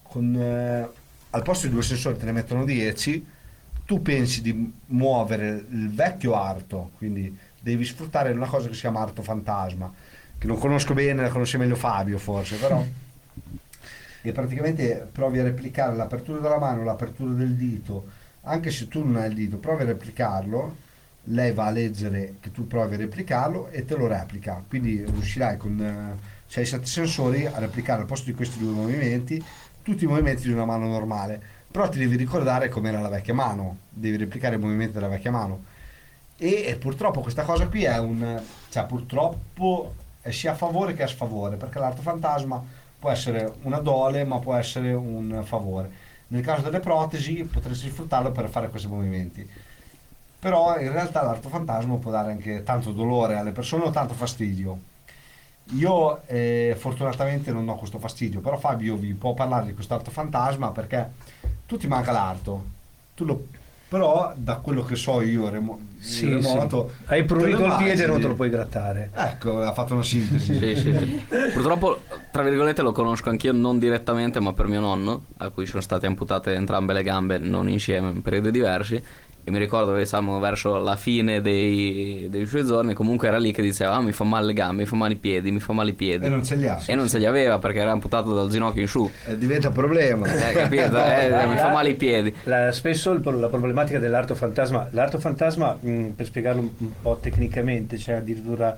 con, 0.03 0.35
eh, 0.37 0.89
al 1.31 1.43
posto 1.43 1.67
di 1.67 1.73
due 1.73 1.83
sensori 1.83 2.19
te 2.19 2.27
ne 2.27 2.33
mettono 2.33 2.65
10, 2.65 3.27
tu 3.87 4.03
pensi 4.03 4.43
di 4.43 4.73
muovere 4.87 5.65
il 5.71 5.91
vecchio 5.91 6.35
arto, 6.35 6.91
quindi 6.99 7.37
devi 7.61 7.85
sfruttare 7.85 8.33
una 8.33 8.47
cosa 8.47 8.69
che 8.69 8.75
si 8.75 8.81
chiama 8.81 9.01
arto 9.01 9.23
fantasma, 9.23 9.93
che 10.37 10.47
non 10.47 10.59
conosco 10.59 10.95
bene, 10.95 11.23
la 11.23 11.29
conosce 11.29 11.59
meglio 11.59 11.77
Fabio 11.77 12.19
forse, 12.19 12.57
però 12.57 12.85
e 14.27 14.33
praticamente 14.33 15.07
provi 15.13 15.39
a 15.39 15.43
replicare 15.43 15.95
l'apertura 15.95 16.41
della 16.41 16.59
mano, 16.59 16.83
l'apertura 16.83 17.35
del 17.35 17.55
dito, 17.57 18.07
anche 18.43 18.71
se 18.71 18.89
tu 18.89 19.05
non 19.05 19.17
hai 19.17 19.29
il 19.29 19.35
dito, 19.35 19.59
provi 19.59 19.83
a 19.83 19.87
replicarlo, 19.87 20.77
lei 21.25 21.53
va 21.53 21.67
a 21.67 21.71
leggere 21.71 22.37
che 22.41 22.51
tu 22.51 22.67
provi 22.67 22.95
a 22.95 22.99
replicarlo 22.99 23.69
e 23.69 23.85
te 23.85 23.97
lo 23.97 24.07
replica, 24.07 24.63
quindi 24.67 25.05
riuscirai 25.05 25.57
con 25.57 26.19
6-7 26.49 26.83
sensori 26.83 27.47
a 27.47 27.59
replicare 27.59 28.03
al 28.03 28.07
posto 28.07 28.27
di 28.27 28.35
questi 28.35 28.59
due 28.59 28.73
movimenti 28.73 29.43
tutti 29.85 30.05
i 30.05 30.07
movimenti 30.07 30.45
di 30.45 30.53
una 30.53 30.65
mano 30.65 30.89
normale, 30.89 31.41
però 31.71 31.89
ti 31.89 31.99
devi 31.99 32.17
ricordare 32.17 32.69
com'era 32.71 33.01
la 33.01 33.11
vecchia 33.11 33.35
mano, 33.35 33.79
devi 33.91 34.17
replicare 34.17 34.57
i 34.57 34.59
movimenti 34.59 34.95
della 34.95 35.09
vecchia 35.09 35.31
mano. 35.31 35.65
E 36.37 36.77
purtroppo 36.81 37.21
questa 37.21 37.43
cosa 37.43 37.69
qui 37.69 37.85
è 37.85 37.99
un... 37.99 38.41
cioè 38.71 38.87
purtroppo 38.87 39.95
è 40.23 40.31
sia 40.31 40.53
a 40.53 40.55
favore 40.55 40.95
che 40.95 41.03
a 41.03 41.07
sfavore, 41.07 41.57
perché 41.57 41.79
l'arte 41.79 42.01
fantasma 42.01 42.65
può 42.99 43.11
essere 43.11 43.57
una 43.63 43.79
dole 43.79 44.25
ma 44.25 44.39
può 44.39 44.55
essere 44.55 44.95
un 44.95 45.43
favore. 45.45 45.91
Nel 46.29 46.43
caso 46.43 46.63
delle 46.63 46.81
protesi 46.81 47.45
potresti 47.45 47.91
sfruttarlo 47.91 48.33
per 48.33 48.49
fare 48.49 48.71
questi 48.71 48.89
movimenti. 48.89 49.47
Però 50.45 50.79
in 50.79 50.93
realtà 50.93 51.23
l'arte 51.23 51.49
fantasma 51.49 51.97
può 51.97 52.11
dare 52.11 52.33
anche 52.33 52.63
tanto 52.65 52.93
dolore 52.93 53.37
alle 53.37 53.53
persone 53.53 53.85
o 53.85 53.91
tanto 53.91 54.13
fastidio. 54.13 54.79
Io 55.71 56.21
eh, 56.27 56.77
fortunatamente 56.79 57.51
non 57.51 57.67
ho 57.67 57.77
questo 57.77 57.99
fastidio, 57.99 58.41
però 58.41 58.59
Fabio 58.59 58.95
vi 58.97 59.15
può 59.15 59.33
parlare 59.33 59.65
di 59.65 59.73
questo 59.73 59.95
arto 59.95 60.11
fantasma 60.11 60.71
perché 60.71 61.13
tu 61.65 61.79
ti 61.79 61.87
manca 61.87 62.13
l'arto, 62.13 62.63
tu 63.15 63.25
lo, 63.25 63.47
però 63.89 64.35
da 64.37 64.57
quello 64.57 64.83
che 64.83 64.97
so 64.97 65.21
io 65.21 65.49
remo, 65.49 65.79
Sì, 65.99 66.29
remoto, 66.29 66.91
sì. 66.99 67.05
Hai 67.07 67.25
prurito 67.25 67.65
il 67.65 67.77
piede 67.79 68.03
e 68.03 68.07
non 68.07 68.21
te 68.21 68.27
lo 68.27 68.35
puoi 68.35 68.51
grattare. 68.51 69.11
Ecco, 69.15 69.63
ha 69.63 69.73
fatto 69.73 69.95
una 69.95 70.03
sintesi. 70.03 70.59
Sì, 70.59 70.77
sì, 70.77 70.93
sì. 70.99 71.27
Purtroppo, 71.55 72.01
tra 72.33 72.43
virgolette, 72.43 72.83
lo 72.83 72.93
conosco 72.93 73.31
anch'io 73.31 73.53
non 73.53 73.79
direttamente, 73.79 74.41
ma 74.41 74.53
per 74.53 74.67
mio 74.67 74.81
nonno, 74.81 75.27
a 75.37 75.49
cui 75.51 75.65
sono 75.65 75.81
state 75.81 76.07
amputate 76.07 76.55
entrambe 76.55 76.93
le 76.93 77.03
gambe, 77.03 77.39
non 77.39 77.69
insieme, 77.69 78.11
in 78.11 78.21
periodi 78.21 78.51
diversi. 78.51 79.03
E 79.47 79.51
mi 79.51 79.59
ricordo 79.59 79.95
che 79.95 80.07
stavamo 80.07 80.39
verso 80.39 80.79
la 80.79 80.97
fine 80.97 81.43
dei, 81.43 82.29
dei 82.31 82.47
suoi 82.47 82.65
giorni, 82.65 82.95
comunque 82.95 83.29
era 83.29 83.37
lì 83.37 83.53
che 83.53 83.61
diceva: 83.61 83.95
Ah, 83.97 84.01
mi 84.01 84.13
fa 84.13 84.25
male 84.25 84.47
le 84.47 84.53
gambe, 84.55 84.83
mi 84.83 84.89
fa 84.89 84.97
male 84.97 85.13
i 85.13 85.17
piedi, 85.17 85.51
mi 85.51 85.61
fa 85.61 85.75
male 85.75 85.91
i 85.91 85.93
piedi. 85.93 86.25
E 86.25 86.29
non 86.31 86.43
ce 86.43 86.55
li 86.55 86.67
ha. 86.67 86.81
E 86.87 86.95
non 86.95 87.09
se 87.11 87.19
li 87.19 87.27
aveva 87.27 87.59
perché 87.59 87.81
era 87.81 87.91
amputato 87.91 88.33
dal 88.35 88.49
ginocchio 88.49 88.81
in 88.81 88.89
su. 88.89 89.11
Eh, 89.27 89.37
diventa 89.37 89.69
un 89.69 89.75
problema. 89.75 90.27
Eh, 90.27 90.53
capito? 90.55 90.97
Eh, 91.05 91.47
mi 91.47 91.57
fa 91.59 91.71
male 91.71 91.91
i 91.91 91.95
piedi. 91.95 92.35
La- 92.45 92.73
spesso 92.73 93.13
il- 93.13 93.23
la 93.23 93.49
problematica 93.49 93.99
dell'arto 93.99 94.35
fantasma, 94.35 94.89
l'arto 94.93 95.19
fantasma, 95.19 95.77
mh, 95.79 96.07
per 96.17 96.25
spiegarlo 96.27 96.61
un, 96.79 96.91
po' 97.03 97.19
tecnicamente, 97.21 97.97
c'è 97.97 98.15
addirittura 98.15 98.77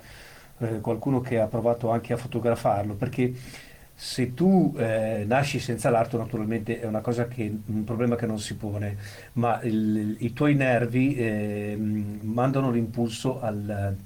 eh, 0.59 0.81
qualcuno 0.81 1.21
che 1.21 1.39
ha 1.39 1.47
provato 1.47 1.91
anche 1.91 2.13
a 2.13 2.17
fotografarlo, 2.17 2.95
perché 2.95 3.33
se 3.99 4.35
tu 4.35 4.75
eh, 4.79 5.25
nasci 5.27 5.59
senza 5.59 5.89
l'arto 5.91 6.19
naturalmente 6.19 6.81
è 6.81 6.87
una 6.87 7.01
cosa 7.01 7.27
che, 7.29 7.51
un 7.67 7.85
problema 7.85 8.15
che 8.17 8.27
non 8.27 8.39
si 8.39 8.55
pone, 8.57 8.97
ma 9.35 9.61
il- 9.63 10.17
i 10.21 10.33
tuoi 10.35 10.55
nervi 10.55 11.15
eh, 11.17 11.77
mandano 11.79 12.71
l'impulso 12.71 13.41
al, 13.41 13.97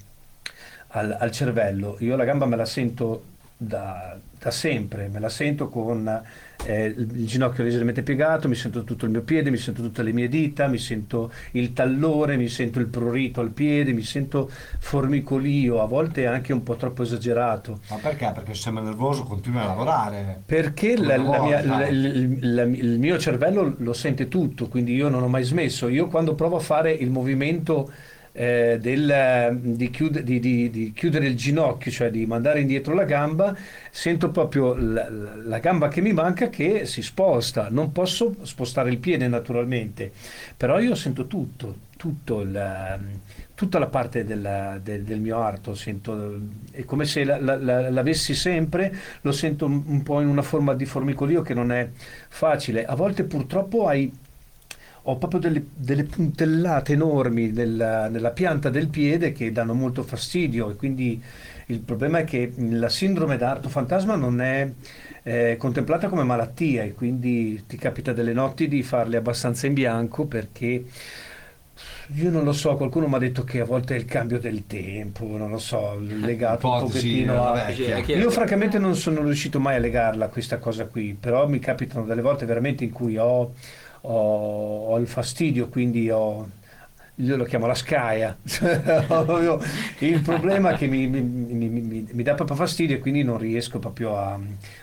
al, 0.89 1.17
al 1.19 1.31
cervello. 1.31 1.97
Io 2.01 2.17
la 2.17 2.25
gamba 2.25 2.47
me 2.47 2.57
la 2.57 2.65
sento 2.67 3.25
da, 3.57 4.19
da 4.39 4.51
sempre, 4.51 5.09
me 5.09 5.21
la 5.21 5.29
sento 5.29 5.69
con 5.69 6.23
eh, 6.63 6.87
il 6.87 7.27
ginocchio 7.27 7.65
leggermente 7.65 8.03
piegato, 8.03 8.47
mi 8.49 8.55
sento 8.55 8.85
tutto 8.85 9.05
il 9.07 9.11
mio 9.11 9.23
piede, 9.23 9.51
mi 9.51 9.57
sento 9.57 9.83
tutte 9.83 10.03
le 10.03 10.13
mie 10.13 10.29
dita, 10.29 10.67
mi 10.69 10.79
sento 10.79 11.33
il 11.53 11.73
tallone, 11.73 12.37
mi 12.37 12.49
sento 12.49 12.79
il 12.79 12.87
prurito 12.87 13.41
al 13.41 13.51
piede, 13.51 13.93
mi 13.93 14.03
sento 14.03 14.51
formicolio, 14.79 15.81
a 15.81 15.87
volte 15.87 16.27
anche 16.27 16.53
un 16.53 16.63
po' 16.63 16.77
troppo 16.77 17.03
esagerato. 17.03 17.81
Ma 17.91 17.97
perché? 17.97 18.31
Perché 18.35 18.55
se 18.55 18.63
sembra 18.63 18.83
nervoso 18.83 19.25
continua 19.25 19.63
a 19.63 19.67
lavorare. 19.67 20.43
Perché 20.45 20.97
la- 20.97 21.17
la 21.17 21.43
mia- 21.43 21.65
la- 21.65 22.63
il 22.65 22.99
mio 22.99 23.19
cervello 23.19 23.75
lo 23.79 23.93
sente 23.93 24.29
tutto, 24.29 24.69
quindi 24.69 24.95
io 24.95 25.09
non 25.09 25.23
ho 25.23 25.29
mai 25.29 25.45
smesso. 25.45 25.89
Io 25.89 26.09
quando 26.09 26.35
provo 26.35 26.57
a 26.57 26.61
fare 26.61 26.93
il 26.93 27.11
movimento 27.11 27.91
eh, 28.33 28.79
del, 28.81 29.59
di, 29.61 29.91
chiud- 29.91 30.21
di- 30.21 30.39
di- 30.41 30.71
di 30.71 30.93
chiudere 30.93 31.27
il 31.27 31.37
ginocchio, 31.37 31.91
cioè 31.91 32.11
di 32.11 32.27
mandare 32.27 32.61
indietro 32.61 32.95
la 32.95 33.05
gamba, 33.05 33.57
sento 33.91 34.31
proprio 34.31 34.75
la, 34.75 35.09
la- 35.11 35.37
la 35.37 35.59
gamba 35.59 35.89
che 35.89 36.01
mi 36.01 36.13
manca 36.13 36.49
che 36.49 36.87
si 36.87 37.03
sposta. 37.03 37.69
Non 37.71 37.93
posso 37.93 38.35
spostare 38.43 38.91
il 38.91 38.99
piede 38.99 39.29
naturalmente, 39.29 40.13
però 40.57 40.79
io 40.79 40.95
sento 40.95 41.27
tutto, 41.27 41.89
tutto 41.97 42.41
il, 42.41 42.99
tutta 43.55 43.79
la 43.79 43.87
parte 43.89 44.25
della- 44.25 44.79
del, 44.83 45.03
del 45.05 45.21
mio 45.21 45.39
arto, 45.41 45.75
sento, 45.75 46.41
è 46.71 46.85
come 46.85 47.05
se 47.05 47.25
la- 47.25 47.39
la- 47.41 47.57
la- 47.57 47.91
l'avessi 47.91 48.35
sempre, 48.35 48.93
lo 49.23 49.33
sento 49.33 49.67
un, 49.67 49.83
un 49.87 50.03
po' 50.03 50.21
in 50.21 50.29
una 50.29 50.43
forma 50.43 50.75
di 50.75 50.85
formicolio 50.87 51.43
che 51.43 51.55
non 51.55 51.73
è 51.73 51.89
facile. 52.29 52.85
A 52.85 52.95
volte 52.95 53.25
purtroppo 53.25 53.87
hai, 53.87 54.11
ho 55.05 55.17
proprio 55.19 55.41
delle, 55.41 55.65
delle 55.75 56.05
puntellate 56.05 56.93
enormi 56.93 57.51
nella, 57.51 58.09
nella 58.09 58.31
pianta 58.31 58.71
del 58.71 58.89
piede 58.89 59.33
che 59.33 59.53
danno 59.53 59.75
molto 59.75 60.03
fastidio 60.03 60.71
e 60.71 60.77
quindi 60.77 61.23
il 61.67 61.81
problema 61.81 62.19
è 62.19 62.25
che 62.25 62.53
la 62.59 62.89
sindrome 62.89 63.37
d'arto 63.37 63.69
fantasma 63.69 64.17
non 64.17 64.41
è 64.41 64.71
eh, 65.23 65.57
contemplata 65.59 66.09
come 66.09 66.25
malattia 66.25 66.83
e 66.83 66.93
quindi 66.95 67.65
ti 67.67 67.77
capita 67.77 68.13
delle 68.13 68.33
notti 68.33 68.69
di 68.69 68.83
farle 68.83 69.17
abbastanza 69.17 69.67
in 69.67 69.75
bianco 69.75 70.27
perché 70.27 70.85
io 72.15 72.31
non 72.31 72.45
lo 72.45 72.53
so, 72.53 72.77
qualcuno 72.77 73.07
mi 73.07 73.15
ha 73.15 73.19
detto 73.19 73.45
che 73.45 73.61
a 73.61 73.65
volte 73.65 73.95
è 73.95 73.99
il 73.99 74.05
cambio 74.05 74.39
del 74.39 74.67
tempo, 74.67 75.25
non 75.37 75.51
lo 75.51 75.59
so, 75.59 75.97
legato 75.99 76.67
un 76.67 76.77
Ipotesi, 76.77 77.07
pochettino 77.09 77.45
a... 77.45 77.53
vabbè, 77.53 77.75
Sì, 77.75 77.91
anche- 77.91 78.13
Io 78.15 78.31
francamente 78.31 78.79
non 78.79 78.97
sono 78.97 79.23
riuscito 79.23 79.61
mai 79.61 79.77
a 79.77 79.79
legarla 79.79 80.25
a 80.27 80.29
questa 80.29 80.59
cosa 80.59 80.87
qui, 80.87 81.15
però 81.15 81.47
mi 81.49 81.59
capitano 81.61 82.05
delle 82.05 82.21
volte 82.23 82.47
veramente 82.47 82.83
in 82.85 82.91
cui 82.91 83.17
ho, 83.17 83.55
ho- 84.03 84.87
ho 84.89 84.99
il 84.99 85.07
fastidio, 85.09 85.69
quindi 85.69 86.11
ho, 86.11 86.49
io 87.17 87.37
lo 87.37 87.45
chiamo 87.45 87.67
la 87.67 87.75
scaia. 87.75 88.37
Il 90.01 90.21
problema 90.23 90.71
è 90.71 90.77
che 90.77 90.87
mi, 90.87 91.07
mi- 91.07 91.23
mi- 91.23 92.07
mi- 92.11 92.23
dà 92.23 92.35
proprio 92.35 92.57
fastidio 92.57 92.97
e 92.97 92.99
quindi 92.99 93.23
non 93.23 93.39
riesco 93.39 93.79
proprio 93.79 94.17
a, 94.17 94.39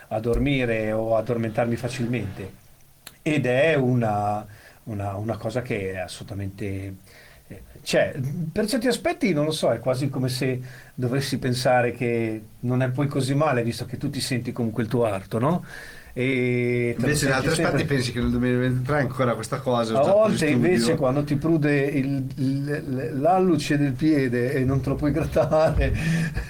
a 0.10 0.20
dormire 0.20 0.92
o 0.92 1.16
a 1.16 1.20
addormentarmi 1.20 1.76
facilmente. 1.76 2.66
Ed 3.22 3.46
è 3.46 3.74
una, 3.76 4.46
una- 4.86 5.16
una 5.16 5.38
cosa 5.38 5.62
che 5.62 5.92
è 5.94 5.98
assolutamente... 5.98 6.96
eh, 7.48 7.62
Cioè, 7.82 8.14
per 8.52 8.68
certi 8.68 8.88
aspetti 8.88 9.34
non 9.34 9.46
lo 9.46 9.52
so, 9.52 9.72
è 9.72 9.80
quasi 9.80 10.10
come 10.10 10.30
se 10.30 10.62
dovessi 10.94 11.38
pensare 11.40 11.92
che 11.92 12.42
non 12.62 12.82
è 12.82 12.90
poi 12.90 13.08
così 13.08 13.34
male, 13.36 13.64
visto 13.64 13.86
che 13.86 13.98
tu 13.98 14.10
ti 14.10 14.22
senti 14.22 14.52
comunque 14.52 14.84
il 14.84 14.90
tuo 14.90 15.06
arto, 15.06 15.40
no? 15.40 15.64
E 16.20 16.96
lo 16.98 17.06
Invece 17.06 17.10
in 17.12 17.16
senti 17.32 17.34
altri 17.36 17.50
aspetti 17.52 17.78
sempre. 17.78 17.86
pensi 17.96 18.12
che 18.12 18.20
nel 18.22 18.30
2023 18.32 19.00
ancora 19.02 19.36
questa 19.36 19.60
cosa 19.60 20.00
A 20.00 20.02
volte 20.12 20.48
invece 20.48 20.96
quando 20.96 21.24
ti 21.24 21.36
prude 21.36 21.80
il- 21.84 22.26
il- 22.38 23.22
l'alluce 23.22 23.78
del 23.78 23.92
piede 23.92 24.54
e 24.54 24.64
non 24.66 24.82
te 24.82 24.90
lo 24.90 24.96
puoi 24.96 25.12
grattare 25.12 25.94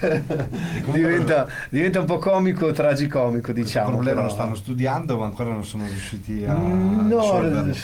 diventa, 0.92 1.46
diventa 1.68 2.00
un 2.00 2.06
po' 2.06 2.16
comico, 2.18 2.72
tragicomico 2.72 3.50
il 3.50 3.56
diciamo. 3.56 3.90
problema 3.90 4.20
lo 4.22 4.26
però- 4.28 4.34
stanno 4.34 4.54
studiando 4.54 5.18
ma 5.18 5.26
ancora 5.26 5.50
non 5.50 5.64
sono 5.66 5.84
riusciti 5.86 6.44
a 6.46 6.54
No, 6.54 7.40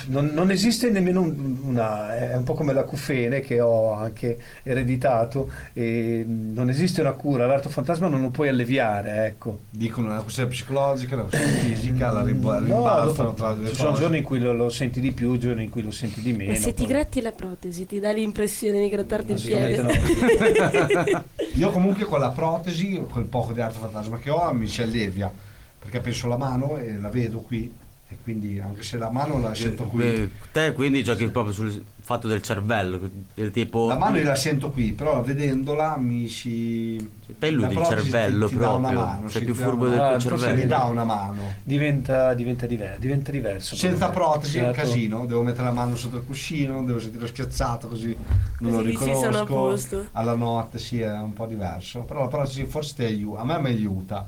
non, 0.06 0.30
non 0.32 0.50
esiste 0.50 0.88
nemmeno 0.90 1.20
un- 1.20 1.58
una, 1.64 2.16
è 2.16 2.34
un 2.36 2.44
po' 2.44 2.54
come 2.54 2.72
l'acufene 2.72 3.40
che 3.40 3.60
ho 3.60 3.92
anche 3.92 4.38
ereditato 4.62 5.50
e 5.74 6.24
non 6.26 6.68
esiste 6.70 7.02
una 7.02 7.12
cura, 7.12 7.46
l'arto 7.46 7.68
fantasma 7.68 8.08
non 8.08 8.22
lo 8.22 8.30
puoi 8.30 8.48
alleviare, 8.48 9.26
ecco. 9.26 9.60
dicono 9.68 10.08
una 10.08 10.20
questione 10.22 10.48
psicologica 10.48 11.14
una 11.14 11.24
questione 11.24 11.72
fisica 11.74 12.10
la 12.10 12.22
rimb- 12.22 12.44
No, 12.44 12.58
rimbalzano 12.58 13.34
tra 13.34 13.52
le 13.54 13.68
ci 13.70 13.74
sono 13.76 13.96
giorni 13.96 14.18
in 14.18 14.24
cui 14.24 14.38
lo, 14.38 14.52
lo 14.52 14.68
senti 14.68 15.00
di 15.00 15.12
più, 15.12 15.36
giorni 15.36 15.64
in 15.64 15.70
cui 15.70 15.82
lo 15.82 15.90
senti 15.90 16.20
di 16.20 16.32
meno. 16.32 16.52
Ma 16.52 16.58
se 16.58 16.74
ti 16.74 16.86
gratti 16.86 17.20
la 17.20 17.32
protesi, 17.32 17.86
ti 17.86 18.00
dà 18.00 18.12
l'impressione 18.12 18.80
di 18.80 18.88
grattarti 18.88 19.32
il 19.32 19.40
piede. 19.40 19.82
no. 19.82 21.24
io 21.54 21.70
comunque 21.70 22.04
con 22.04 22.20
la 22.20 22.30
protesi 22.30 23.02
quel 23.10 23.24
poco 23.24 23.52
di 23.52 23.60
arte 23.60 23.78
fantasma 23.78 24.18
che 24.18 24.30
ho 24.30 24.52
mi 24.52 24.66
si 24.66 24.82
allevia 24.82 25.30
perché 25.78 26.00
penso 26.00 26.28
la 26.28 26.36
mano 26.36 26.78
e 26.78 26.98
la 26.98 27.08
vedo 27.10 27.40
qui 27.40 27.72
e 28.08 28.16
quindi 28.22 28.60
anche 28.60 28.82
se 28.82 28.98
la 28.98 29.10
mano 29.10 29.38
la 29.40 29.54
sento 29.54 29.84
qui 29.86 30.30
te 30.52 30.72
quindi 30.72 31.02
giochi 31.02 31.26
proprio 31.28 31.54
sul 31.54 31.82
fatto 32.00 32.28
del 32.28 32.42
cervello, 32.42 33.00
del 33.32 33.50
tipo... 33.50 33.86
la 33.88 33.96
mano 33.96 34.18
io 34.18 34.24
la 34.24 34.34
sento 34.34 34.70
qui 34.70 34.92
però 34.92 35.22
vedendola 35.22 35.96
mi 35.96 36.28
si 36.28 36.96
la 37.38 37.70
il 37.70 37.82
cervello 37.82 38.46
ti, 38.46 38.54
ti 38.54 38.60
dà 38.60 38.68
una 38.72 38.88
proprio, 38.88 39.04
mano 39.06 39.28
sei 39.30 39.44
più 39.44 39.54
furbo 39.54 39.86
una 39.86 39.90
del 39.94 40.00
Ah, 40.00 40.18
tuo 40.18 40.28
forse 40.30 40.44
cervello. 40.46 40.62
mi 40.62 40.68
dà 40.68 40.84
una 40.84 41.04
mano 41.04 41.52
diventa, 41.62 42.34
diventa, 42.34 42.66
diver- 42.66 42.98
diventa 42.98 43.30
diverso. 43.30 43.74
senza 43.74 44.10
protesi 44.10 44.58
è 44.58 44.60
un 44.66 44.74
Certo. 44.74 44.80
casino 44.90 45.24
devo 45.26 45.42
mettere 45.42 45.64
la 45.64 45.72
mano 45.72 45.96
sotto 45.96 46.16
il 46.18 46.24
cuscino 46.26 46.84
devo 46.84 47.00
sentire 47.00 47.26
schiacciato 47.26 47.88
così 47.88 48.14
non 48.58 48.72
lo 48.72 48.80
riconosco 48.82 49.46
posto. 49.46 50.06
alla 50.12 50.34
notte 50.34 50.78
sì 50.78 51.00
è 51.00 51.10
un 51.10 51.32
po' 51.32 51.46
diverso 51.46 52.00
però 52.02 52.20
la 52.20 52.28
protesi 52.28 52.64
forse 52.66 52.94
ti 52.96 53.04
aiuta 53.04 53.40
a 53.40 53.44
me 53.44 53.58
mi 53.60 53.68
aiuta 53.68 54.26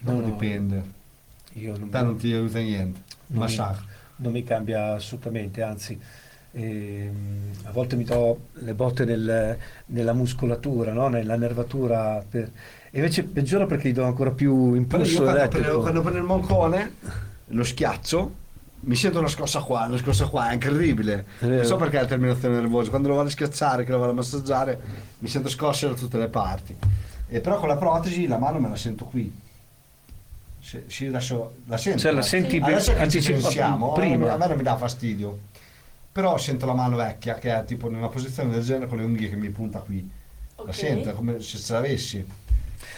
No, 0.00 0.12
dopo 0.12 0.20
no. 0.20 0.32
dipende 0.32 0.82
Io 1.54 1.76
non, 1.78 1.88
te 1.88 2.02
non 2.02 2.16
ti 2.18 2.32
aiuta 2.32 2.58
niente 2.58 3.00
Non 3.28 3.38
ma 3.40 3.44
mi- 3.46 3.52
sa 3.52 3.76
non 4.16 4.32
mi 4.32 4.44
cambia 4.44 4.94
assolutamente, 4.94 5.62
anzi 5.62 5.98
ehm, 6.52 7.50
a 7.64 7.72
volte 7.72 7.96
mi 7.96 8.04
do 8.04 8.48
le 8.52 8.74
botte 8.74 9.04
nel- 9.04 9.58
nella 9.86 10.12
muscolatura, 10.12 10.92
no? 10.92 11.08
nella 11.08 11.36
nervatura, 11.36 12.24
per- 12.28 12.50
e 12.90 12.98
invece 12.98 13.24
peggiora 13.24 13.66
perché 13.66 13.88
gli 13.88 13.92
do 13.92 14.04
ancora 14.04 14.30
più 14.30 14.74
impulso 14.74 15.22
quando 15.22 15.38
elettrico. 15.40 15.62
prendo, 15.64 15.80
quando 15.80 16.00
prendo 16.00 16.18
il 16.20 16.24
moncone 16.24 16.92
lo 17.48 17.64
schiaccio 17.64 18.42
mi 18.80 18.94
sento 18.96 19.18
una 19.18 19.28
scossa 19.28 19.60
qua, 19.62 19.86
una 19.86 19.96
scossa 19.96 20.26
qua, 20.26 20.50
è 20.50 20.52
incredibile. 20.52 21.24
È. 21.38 21.46
Non 21.46 21.64
so 21.64 21.76
perché 21.76 21.96
è 21.96 22.02
la 22.02 22.06
terminazione 22.06 22.56
nervosa. 22.56 22.90
Quando 22.90 23.08
lo 23.08 23.14
vado 23.14 23.28
a 23.28 23.30
schiacciare, 23.30 23.82
che 23.82 23.90
lo 23.90 23.98
vado 23.98 24.10
a 24.10 24.14
massaggiare, 24.14 24.78
mi 25.20 25.28
sento 25.28 25.48
scosse 25.48 25.88
da 25.88 25.94
tutte 25.94 26.18
le 26.18 26.28
parti. 26.28 26.76
E 27.26 27.40
però 27.40 27.58
con 27.58 27.68
la 27.68 27.78
protesi 27.78 28.26
la 28.26 28.36
mano 28.36 28.58
me 28.60 28.68
la 28.68 28.76
sento 28.76 29.06
qui. 29.06 29.32
Se, 30.74 30.84
sì, 30.88 31.06
adesso 31.06 31.54
la 31.66 31.76
sento. 31.76 31.98
Cioè, 32.00 32.12
la 32.12 32.22
senti 32.22 32.58
adesso 32.58 32.94
che 32.94 33.08
ci 33.08 33.32
pensiamo, 33.32 33.92
prima. 33.92 34.32
a 34.32 34.36
me 34.36 34.46
non 34.48 34.56
mi 34.56 34.62
dà 34.62 34.76
fastidio. 34.76 35.38
Però 36.10 36.36
sento 36.38 36.66
la 36.66 36.74
mano 36.74 36.96
vecchia 36.96 37.34
che 37.34 37.52
è 37.54 37.64
tipo 37.64 37.88
in 37.88 37.96
una 37.96 38.08
posizione 38.08 38.50
del 38.52 38.62
genere 38.62 38.86
con 38.86 38.98
le 38.98 39.04
unghie 39.04 39.28
che 39.28 39.36
mi 39.36 39.50
punta 39.50 39.80
qui. 39.80 40.08
La 40.56 40.62
Ok. 40.62 40.74
sento, 40.74 41.12
come 41.12 41.40
se 41.40 41.58
ce 41.58 41.72
l'avessi. 41.72 42.24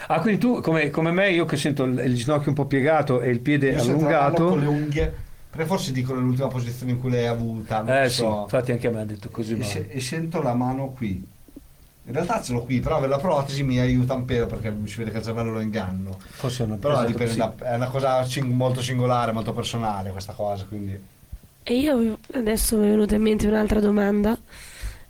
Ah, 0.08 0.20
quindi 0.20 0.38
tu 0.40 0.60
come, 0.60 0.90
come 0.90 1.10
me, 1.12 1.30
io 1.30 1.44
che 1.46 1.56
sento 1.56 1.84
il, 1.84 1.98
il 1.98 2.14
ginocchio 2.14 2.48
un 2.50 2.54
po' 2.54 2.66
piegato 2.66 3.20
e 3.20 3.30
il 3.30 3.40
piede 3.40 3.70
Io 3.70 3.78
sento 3.80 4.04
la 4.08 4.20
mano 4.20 4.34
con 4.34 4.58
le 4.58 4.64
allungato, 4.66 4.84
unghie, 4.84 5.14
perché 5.50 5.66
forse 5.66 5.92
dicono 5.92 6.20
l'ultima 6.20 6.48
posizione 6.48 6.92
in 6.92 7.00
cui 7.00 7.10
l'hai 7.10 7.26
avuta, 7.26 7.80
non 7.82 7.96
eh 7.96 8.08
sì, 8.10 8.16
so. 8.16 8.42
infatti 8.42 8.72
anche 8.72 8.86
a 8.88 8.90
me 8.90 9.00
ha 9.00 9.04
detto 9.04 9.30
così. 9.30 9.56
e, 9.58 9.62
se- 9.64 9.86
e 9.88 10.00
sento 10.00 10.42
la 10.42 10.54
mano 10.54 10.88
qui. 10.90 11.26
In 12.06 12.12
realtà 12.12 12.40
ce 12.42 12.52
l'ho 12.52 12.62
qui, 12.64 12.80
però 12.80 12.96
avere 12.96 13.10
la 13.10 13.18
protesi 13.18 13.62
mi 13.64 13.78
aiuta 13.80 14.14
un 14.14 14.24
pelo 14.24 14.46
perché 14.46 14.70
mi 14.70 14.88
si 14.88 14.96
vede 14.98 15.10
che 15.10 15.18
il 15.18 15.24
cervello 15.24 15.52
lo 15.52 15.60
inganno. 15.60 16.18
Forse 16.34 16.62
è 16.62 16.66
una 16.66 16.78
Però 16.78 17.04
presa 17.04 17.04
dipende 17.04 17.34
sì. 17.34 17.36
da- 17.36 17.54
è 17.58 17.74
una 17.74 17.88
cosa 17.88 18.24
sing- 18.24 18.50
molto 18.52 18.80
singolare, 18.80 19.32
molto 19.32 19.52
personale 19.52 20.10
questa 20.12 20.32
cosa, 20.32 20.64
quindi 20.66 20.98
E 21.68 21.74
io 21.78 22.18
adesso 22.34 22.76
mi 22.78 22.86
è 22.86 22.90
venuta 22.90 23.16
in 23.16 23.22
mente 23.22 23.46
un'altra 23.48 23.80
domanda, 23.80 24.38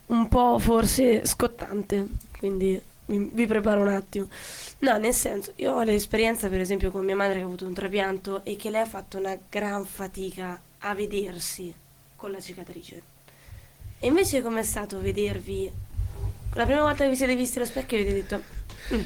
un 0.06 0.28
po' 0.28 0.58
forse 0.58 1.24
scottante, 1.26 2.06
quindi 2.38 2.80
vi, 3.06 3.30
vi 3.32 3.46
preparo 3.46 3.82
un 3.82 3.88
attimo. 3.88 4.26
No, 4.80 4.96
nel 4.98 5.12
senso, 5.14 5.52
io 5.56 5.74
ho 5.74 5.82
l'esperienza 5.82 6.48
per 6.48 6.60
esempio 6.60 6.90
con 6.90 7.04
mia 7.04 7.14
madre 7.16 7.36
che 7.36 7.42
ha 7.42 7.44
avuto 7.44 7.66
un 7.66 7.74
trapianto 7.74 8.42
e 8.44 8.56
che 8.56 8.70
lei 8.70 8.80
ha 8.82 8.86
fatto 8.86 9.18
una 9.18 9.36
gran 9.50 9.84
fatica 9.84 10.58
a 10.78 10.94
vedersi 10.94 11.74
con 12.16 12.30
la 12.30 12.40
cicatrice. 12.40 13.02
E 13.98 14.06
invece 14.06 14.42
com'è 14.42 14.62
stato 14.62 15.00
vedervi? 15.00 15.70
La 16.56 16.64
prima 16.64 16.80
volta 16.82 17.04
che 17.04 17.10
vi 17.10 17.16
siete 17.16 17.36
visti 17.36 17.58
allo 17.58 17.66
specchio 17.66 17.98
avete 17.98 18.12
detto... 18.14 18.42
"Mm, 18.94 19.00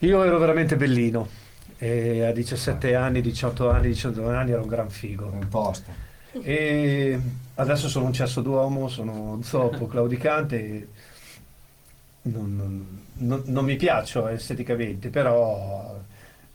Io 0.00 0.22
ero 0.24 0.38
veramente 0.38 0.76
bellino. 0.76 1.28
E 1.78 2.24
a 2.24 2.32
17 2.32 2.94
anni, 2.94 3.20
18 3.20 3.68
anni, 3.70 3.88
19 3.88 4.34
anni 4.36 4.52
ero 4.52 4.62
un 4.62 4.68
gran 4.68 4.90
figo. 4.90 5.26
un 5.26 5.48
tosto. 5.48 5.90
E 6.42 7.18
adesso 7.54 7.88
sono 7.88 8.06
un 8.06 8.12
cesso 8.12 8.40
d'uomo, 8.40 8.88
sono 8.88 9.40
zoppo, 9.42 9.86
claudicante. 9.86 10.56
e 10.56 10.88
Non, 12.22 12.56
non- 12.56 12.86
non- 13.16 13.42
non 13.46 13.64
mi 13.64 13.76
piaccio 13.76 14.26
esteticamente, 14.28 15.10
però 15.10 16.00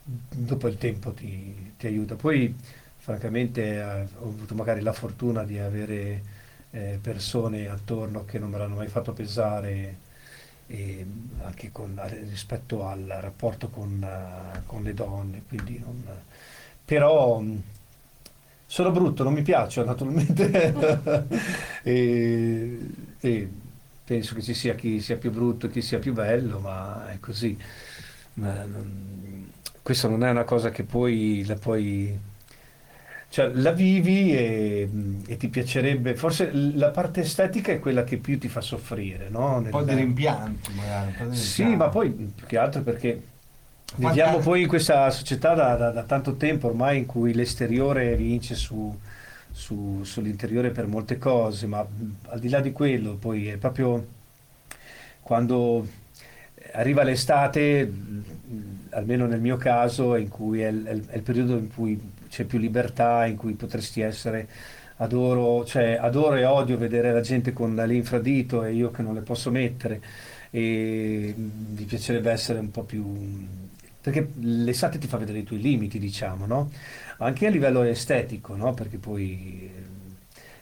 dopo 0.02 0.68
il 0.68 0.76
tempo 0.78 1.12
ti, 1.12 1.74
ti 1.78 1.86
aiuta. 1.86 2.16
Poi, 2.16 2.52
francamente, 2.98 3.62
eh, 3.76 3.82
ho 4.18 4.24
avuto 4.28 4.54
magari 4.56 4.80
la 4.80 4.92
fortuna 4.92 5.44
di 5.44 5.58
avere 5.58 6.22
eh, 6.72 6.98
persone 7.02 7.68
attorno 7.68 8.24
che 8.24 8.38
non 8.38 8.50
me 8.50 8.58
l'hanno 8.58 8.76
mai 8.76 8.88
fatto 8.88 9.12
pesare 9.12 9.96
e 10.66 11.04
anche 11.42 11.70
con- 11.72 12.00
rispetto 12.28 12.86
al 12.86 13.06
rapporto 13.20 13.68
con, 13.70 14.02
eh, 14.02 14.62
con 14.66 14.82
le 14.82 14.94
donne. 14.94 15.42
Non- 15.50 16.04
però 16.84 17.38
mh, 17.40 17.62
sono 18.66 18.90
brutto, 18.92 19.24
non 19.24 19.32
mi 19.32 19.42
piaccio 19.42 19.84
naturalmente 19.86 20.72
e, 21.82 22.78
e 23.20 23.48
penso 24.04 24.34
che 24.34 24.42
ci 24.42 24.54
sia 24.54 24.74
chi 24.74 25.00
sia 25.00 25.16
più 25.16 25.30
brutto 25.30 25.66
e 25.66 25.70
chi 25.70 25.82
sia 25.82 25.98
più 25.98 26.12
bello, 26.12 26.58
ma 26.60 27.08
è 27.10 27.18
così. 27.20 27.56
Ma 28.34 28.64
non- 28.64 29.50
questa 29.82 30.08
non 30.08 30.24
è 30.24 30.30
una 30.30 30.44
cosa 30.44 30.70
che 30.70 30.84
poi 30.84 31.44
la 31.46 31.56
puoi... 31.56 32.18
Cioè, 33.32 33.48
la 33.54 33.70
vivi 33.70 34.32
e, 34.36 34.90
e 35.26 35.36
ti 35.36 35.48
piacerebbe, 35.48 36.16
forse 36.16 36.50
la 36.52 36.90
parte 36.90 37.20
estetica 37.20 37.70
è 37.70 37.78
quella 37.78 38.02
che 38.02 38.16
più 38.18 38.38
ti 38.38 38.48
fa 38.48 38.60
soffrire, 38.60 39.28
no? 39.28 39.58
Un 39.58 39.68
po' 39.68 39.82
di 39.82 39.94
rimpianti 39.94 40.72
magari. 40.74 41.12
di 41.28 41.36
sì, 41.36 41.76
ma 41.76 41.88
poi 41.88 42.10
più 42.10 42.46
che 42.46 42.58
altro 42.58 42.82
perché 42.82 43.22
viviamo 43.96 44.38
poi 44.38 44.62
in 44.62 44.68
questa 44.68 45.08
società 45.10 45.54
da, 45.54 45.76
da- 45.76 45.90
da 45.92 46.02
tanto 46.04 46.36
tempo 46.36 46.66
ormai 46.68 46.98
in 46.98 47.06
cui 47.06 47.32
l'esteriore 47.32 48.16
vince 48.16 48.56
su, 48.56 48.96
su- 49.52 50.00
sull'interiore 50.02 50.70
per 50.70 50.86
molte 50.88 51.16
cose, 51.18 51.66
ma 51.68 51.86
al 52.30 52.38
di 52.40 52.48
là 52.48 52.60
di 52.60 52.72
quello 52.72 53.14
poi 53.16 53.46
è 53.48 53.56
proprio 53.58 54.04
quando 55.20 55.86
arriva 56.72 57.02
l'estate, 57.02 57.90
almeno 58.90 59.26
nel 59.26 59.40
mio 59.40 59.56
caso, 59.56 60.14
è 60.14 60.18
il- 60.20 61.06
è 61.08 61.16
il 61.16 61.22
periodo 61.22 61.56
in 61.56 61.72
cui 61.72 62.00
c'è 62.30 62.44
più 62.44 62.58
libertà, 62.58 63.26
in 63.26 63.36
cui 63.36 63.54
potresti 63.54 64.00
essere 64.00 64.48
adoro, 64.96 65.64
cioè, 65.64 65.98
adoro 66.00 66.36
e 66.36 66.44
odio 66.44 66.78
vedere 66.78 67.12
la 67.12 67.20
gente 67.20 67.52
con 67.52 67.74
l'infradito 67.74 68.64
e 68.64 68.72
io 68.72 68.90
che 68.90 69.02
non 69.02 69.14
le 69.14 69.22
posso 69.22 69.50
mettere 69.50 70.00
e 70.50 71.34
mi 71.36 71.84
piacerebbe 71.84 72.30
essere 72.30 72.58
un 72.58 72.70
po' 72.70 72.82
più 72.82 73.48
perché 74.00 74.32
l'estate 74.40 74.98
ti 74.98 75.06
fa 75.06 75.16
vedere 75.18 75.38
i 75.38 75.44
tuoi 75.44 75.60
limiti 75.60 75.98
diciamo 75.98 76.46
no? 76.46 76.70
anche 77.18 77.46
a 77.46 77.50
livello 77.50 77.82
estetico 77.82 78.56
no? 78.56 78.74
perché 78.74 78.98
poi 78.98 79.70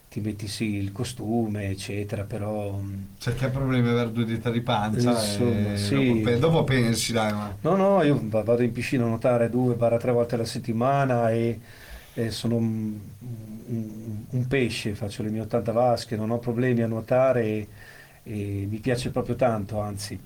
ti 0.09 0.21
metti 0.21 0.49
sì 0.49 0.75
il 0.77 0.93
costume 0.93 1.69
eccetera 1.71 2.25
però 2.25 2.81
chi 3.19 3.45
ha 3.45 3.51
problemi 3.51 3.89
avere 3.89 4.11
due 4.13 4.25
dita 4.25 4.51
di 4.51 4.61
pancia 4.63 5.25
Insomma, 5.25 5.77
e 5.77 5.77
sì. 5.77 5.95
dopo, 5.95 6.37
dopo 6.37 6.65
pensi, 6.65 7.13
dai, 7.13 7.33
ma 7.33 7.57
No, 7.61 7.77
no, 7.77 8.03
io 8.03 8.19
va- 8.29 8.43
vado 8.43 8.63
in 8.63 8.73
piscina 8.73 9.05
a 9.05 9.09
nuotare 9.09 9.49
due, 9.51 9.75
barra 9.75 9.97
tre 9.99 10.13
volte 10.13 10.35
alla 10.37 10.45
settimana 10.45 11.31
e, 11.31 11.61
e 12.15 12.31
sono 12.31 12.57
un, 12.57 12.99
un- 13.67 14.25
un 14.31 14.47
pesce, 14.47 14.95
faccio 14.95 15.23
le 15.23 15.31
mie 15.31 15.41
80 15.43 15.73
vasche, 15.73 16.17
non 16.17 16.31
ho 16.31 16.39
problemi 16.39 16.83
a 16.83 16.87
nuotare 16.87 17.43
e, 17.45 17.69
e 18.23 18.67
mi 18.69 18.79
piace 18.79 19.11
proprio 19.11 19.35
tanto, 19.35 19.81
anzi, 19.81 20.19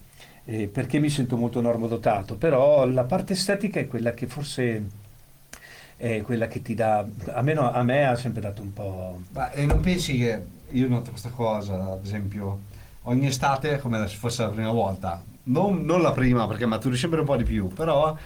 eh, 0.45 0.69
perché 0.69 0.99
mi 0.99 1.09
sento 1.11 1.37
molto 1.37 1.61
normodotato, 1.61 2.37
però 2.37 2.87
la 2.87 3.05
parte 3.05 3.33
estetica 3.33 3.81
è 3.81 3.87
quella 3.87 4.13
che 4.15 4.27
forse 4.27 4.87
è 6.03 6.21
quella 6.23 6.49
che 6.49 6.63
ti 6.63 6.75
dà, 6.75 7.07
a 7.33 7.43
me, 7.43 7.53
no- 7.55 7.71
a 7.71 7.85
me 7.85 8.05
ha 8.09 8.17
sempre 8.17 8.41
dato 8.41 8.61
un 8.61 8.73
po'... 8.73 9.21
Ma 9.31 9.53
e 9.53 9.65
non 9.67 9.79
pensi 9.79 10.19
che 10.19 10.43
io 10.71 10.89
noto 10.89 11.11
questa 11.11 11.29
cosa, 11.29 11.93
ad 11.93 12.05
esempio, 12.05 12.59
ogni 13.03 13.29
estate 13.29 13.79
come 13.79 14.05
se 14.09 14.17
fosse 14.17 14.43
la 14.43 14.49
prima 14.49 14.73
volta, 14.73 15.23
non, 15.45 15.85
non 15.85 16.03
la 16.03 16.11
prima 16.11 16.49
perché 16.49 16.67
maturi 16.67 16.97
sempre 16.97 17.21
un 17.21 17.27
po' 17.27 17.37
di 17.37 17.45
più, 17.45 17.69
però 17.69 18.17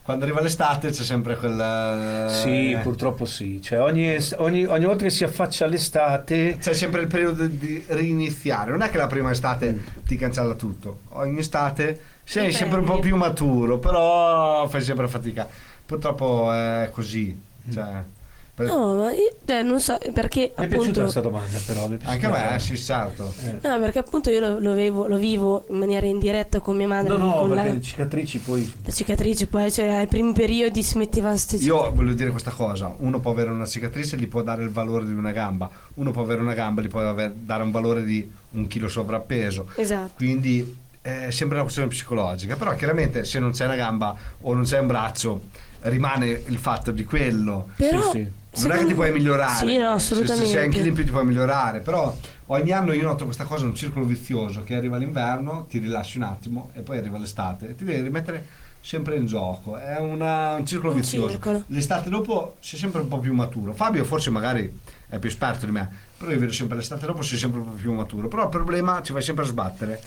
quando 0.00 0.26
arriva 0.26 0.40
l'estate 0.40 0.90
c'è 0.90 1.02
sempre 1.02 1.36
quel... 1.36 2.30
Sì, 2.30 2.70
eh, 2.70 2.78
purtroppo 2.82 3.24
sì. 3.24 3.60
Cioè, 3.60 3.80
ogni, 3.80 4.16
ogni- 4.36 4.66
ogni 4.66 4.84
volta 4.84 5.02
che 5.02 5.10
si 5.10 5.24
affaccia 5.24 5.66
l'estate, 5.66 6.56
C'è 6.60 6.72
sempre 6.72 7.00
il 7.00 7.08
periodo 7.08 7.48
di 7.48 7.82
riniziare, 7.88 8.70
non 8.70 8.82
è 8.82 8.90
che 8.90 8.96
la 8.96 9.08
prima 9.08 9.32
estate 9.32 9.76
ti 10.06 10.14
cancella 10.16 10.54
tutto, 10.54 11.00
ogni 11.14 11.40
estate 11.40 12.00
sei 12.22 12.52
sempre 12.52 12.78
un 12.78 12.84
po' 12.84 13.00
più 13.00 13.16
maturo, 13.16 13.78
però 13.78 14.68
fai 14.68 14.82
sempre 14.82 15.08
fatica. 15.08 15.48
Purtroppo 15.88 16.52
è 16.52 16.90
così. 16.92 17.34
Cioè, 17.72 18.04
per- 18.52 18.66
No, 18.66 18.94
ma 18.94 19.10
io 19.10 19.36
eh, 19.46 19.62
non 19.62 19.80
so 19.80 19.96
perché 20.12 20.52
mi 20.54 20.64
è 20.64 20.68
piaciuta 20.68 20.76
appunto. 20.76 21.00
questa 21.00 21.20
domanda 21.22 21.58
però. 21.64 21.88
è 21.88 21.96
Anche 22.02 22.26
a 22.26 22.28
me, 22.28 22.58
sì, 22.58 22.76
certo. 22.76 23.32
No, 23.62 23.80
perché 23.80 23.98
appunto 24.00 24.28
io 24.28 24.40
lo, 24.40 24.58
lo 24.58 24.74
vivo, 24.74 25.06
lo 25.06 25.16
vivo 25.16 25.64
in 25.70 25.78
maniera 25.78 26.04
indiretta 26.04 26.60
con 26.60 26.76
mia 26.76 26.86
madre. 26.88 27.16
No, 27.16 27.24
no, 27.24 27.32
con 27.38 27.48
perché 27.48 27.68
la, 27.68 27.72
le 27.72 27.80
cicatrici 27.80 28.38
poi... 28.40 28.70
la 28.84 28.92
cicatrice, 28.92 29.46
poi 29.46 29.72
cioè, 29.72 29.86
ai 29.86 30.06
primi 30.08 30.34
periodi 30.34 30.82
si 30.82 30.98
metteva 30.98 31.34
ste 31.38 31.56
Io 31.56 31.90
voglio 31.90 32.12
dire 32.12 32.28
questa 32.32 32.50
cosa, 32.50 32.94
uno 32.98 33.18
può 33.18 33.30
avere 33.30 33.48
una 33.48 33.64
cicatrice 33.64 34.16
e 34.16 34.18
gli 34.18 34.28
può 34.28 34.42
dare 34.42 34.62
il 34.62 34.70
valore 34.70 35.06
di 35.06 35.14
una 35.14 35.32
gamba, 35.32 35.70
uno 35.94 36.10
può 36.10 36.20
avere 36.20 36.42
una 36.42 36.52
gamba 36.52 36.82
e 36.82 36.84
gli 36.84 36.88
può 36.88 37.00
aver- 37.00 37.32
dare 37.32 37.62
un 37.62 37.70
valore 37.70 38.04
di 38.04 38.30
un 38.50 38.66
chilo 38.66 38.88
sovrappeso. 38.88 39.70
Esatto. 39.76 40.12
Quindi 40.16 40.76
è 41.00 41.30
sempre 41.30 41.54
una 41.54 41.62
questione 41.62 41.88
psicologica, 41.88 42.56
però 42.56 42.74
chiaramente 42.74 43.24
se 43.24 43.38
non 43.38 43.52
c'è 43.52 43.64
una 43.64 43.76
gamba 43.76 44.14
o 44.42 44.52
non 44.52 44.64
c'è 44.64 44.78
un 44.78 44.86
braccio 44.86 45.40
rimane 45.82 46.26
il 46.46 46.58
fatto 46.58 46.90
di 46.90 47.04
quello. 47.04 47.68
Però 47.76 48.10
sì. 48.10 48.36
Non 48.60 48.72
è 48.72 48.78
che 48.78 48.86
ti 48.86 48.94
puoi 48.94 49.12
migliorare, 49.12 49.66
Sì, 49.66 49.76
no, 49.76 49.98
se, 49.98 50.14
se 50.14 50.22
assolutamente. 50.22 50.68
chilo 50.70 50.88
in 50.88 50.94
più 50.94 51.04
ti 51.04 51.10
puoi 51.10 51.24
migliorare, 51.24 51.80
però 51.80 52.16
ogni 52.46 52.72
anno 52.72 52.92
io 52.92 53.02
noto 53.04 53.24
questa 53.24 53.44
cosa, 53.44 53.66
un 53.66 53.74
circolo 53.74 54.04
vizioso, 54.04 54.64
che 54.64 54.74
arriva 54.74 54.96
l'inverno, 54.96 55.66
ti 55.68 55.78
rilassi 55.78 56.16
un 56.16 56.24
attimo 56.24 56.70
e 56.72 56.80
poi 56.80 56.98
arriva 56.98 57.18
l'estate 57.18 57.68
e 57.68 57.74
ti 57.76 57.84
devi 57.84 58.00
rimettere 58.02 58.46
sempre 58.80 59.16
in 59.16 59.26
gioco, 59.26 59.76
è 59.76 59.98
una- 59.98 60.54
un 60.54 60.66
circolo 60.66 60.92
Un 60.92 61.00
vizioso. 61.00 61.28
circolo. 61.30 61.62
L'estate 61.66 62.08
dopo 62.08 62.56
sei 62.60 62.78
sempre 62.80 63.00
un 63.02 63.08
po' 63.08 63.18
più 63.18 63.32
maturo, 63.34 63.72
Fabio 63.74 64.04
forse 64.04 64.30
magari 64.30 64.76
è 65.08 65.18
più 65.18 65.28
esperto 65.28 65.66
di 65.66 65.72
me, 65.72 65.88
però 66.16 66.30
io 66.32 66.38
vedo 66.38 66.52
sempre 66.52 66.78
l'estate 66.78 67.06
dopo 67.06 67.22
sei 67.22 67.38
sempre 67.38 67.60
un 67.60 67.66
po' 67.66 67.72
più 67.74 67.92
maturo, 67.92 68.26
però 68.28 68.44
il 68.44 68.48
problema 68.48 69.02
ci 69.02 69.12
vai 69.12 69.22
sempre 69.22 69.44
a 69.44 69.46
sbattere, 69.46 70.00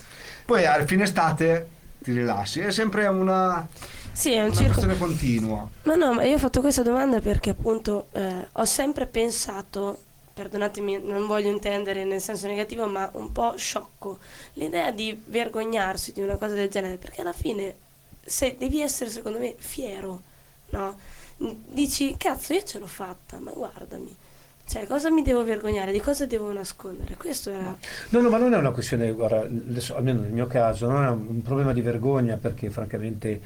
poi 0.45 0.65
a 0.65 0.83
fine 0.85 1.03
estate 1.03 1.67
ti 2.03 2.11
rilassi, 2.11 2.59
è 2.59 2.71
sempre 2.71 3.05
una, 3.07 3.65
Sì, 4.13 4.33
è 4.33 4.39
un 4.41 4.47
una 4.47 4.53
circolo. 4.55 4.73
questione 4.73 4.97
continua. 4.97 5.69
Ma 5.83 5.95
no, 5.95 6.13
ma 6.13 6.23
io 6.23 6.35
ho 6.35 6.39
fatto 6.39 6.61
questa 6.61 6.83
domanda 6.83 7.19
perché 7.21 7.51
appunto 7.51 8.07
eh, 8.11 8.47
ho 8.51 8.65
sempre 8.65 9.07
pensato, 9.07 9.97
perdonatemi, 10.33 11.01
non 11.03 11.27
voglio 11.27 11.49
intendere 11.49 12.03
nel 12.03 12.21
senso 12.21 12.47
negativo, 12.47 12.87
ma 12.87 13.09
un 13.13 13.31
po' 13.31 13.55
sciocco, 13.57 14.19
l'idea 14.53 14.91
di 14.91 15.19
vergognarsi 15.25 16.11
di 16.13 16.21
una 16.21 16.35
cosa 16.35 16.53
del 16.55 16.69
genere, 16.69 16.97
perché 16.97 17.21
alla 17.21 17.33
fine 17.33 17.75
se 18.23 18.55
devi 18.57 18.81
essere 18.81 19.09
secondo 19.09 19.39
me 19.39 19.55
fiero, 19.57 20.21
no? 20.69 20.97
Dici, 21.37 22.15
cazzo, 22.17 22.53
io 22.53 22.63
ce 22.63 22.77
l'ho 22.79 22.85
fatta, 22.87 23.39
ma 23.39 23.51
guardami. 23.51 24.15
Cioè, 24.63 24.85
cosa 24.87 25.09
mi 25.09 25.23
devo 25.23 25.43
vergognare? 25.43 25.91
Di 25.91 25.99
cosa 25.99 26.25
devo 26.25 26.51
nascondere? 26.53 27.15
Questo 27.17 27.49
era... 27.49 27.75
No, 28.09 28.21
no, 28.21 28.29
ma 28.29 28.37
non 28.37 28.53
è 28.53 28.57
una 28.57 28.71
questione, 28.71 29.11
guarda, 29.11 29.41
adesso, 29.41 29.95
almeno 29.95 30.21
nel 30.21 30.31
mio 30.31 30.47
caso, 30.47 30.87
non 30.87 31.03
è 31.03 31.09
un 31.09 31.41
problema 31.41 31.73
di 31.73 31.81
vergogna 31.81 32.37
perché 32.37 32.69
francamente 32.69 33.41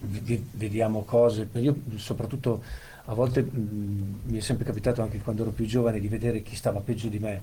vi- 0.00 0.46
vediamo 0.52 1.02
cose, 1.04 1.48
io 1.54 1.76
soprattutto 1.96 2.62
a 3.06 3.14
volte 3.14 3.42
mh, 3.42 4.20
mi 4.26 4.38
è 4.38 4.40
sempre 4.40 4.64
capitato 4.64 5.02
anche 5.02 5.18
quando 5.20 5.42
ero 5.42 5.50
più 5.52 5.66
giovane 5.66 6.00
di 6.00 6.08
vedere 6.08 6.42
chi 6.42 6.54
stava 6.56 6.80
peggio 6.80 7.08
di 7.08 7.18
me 7.18 7.42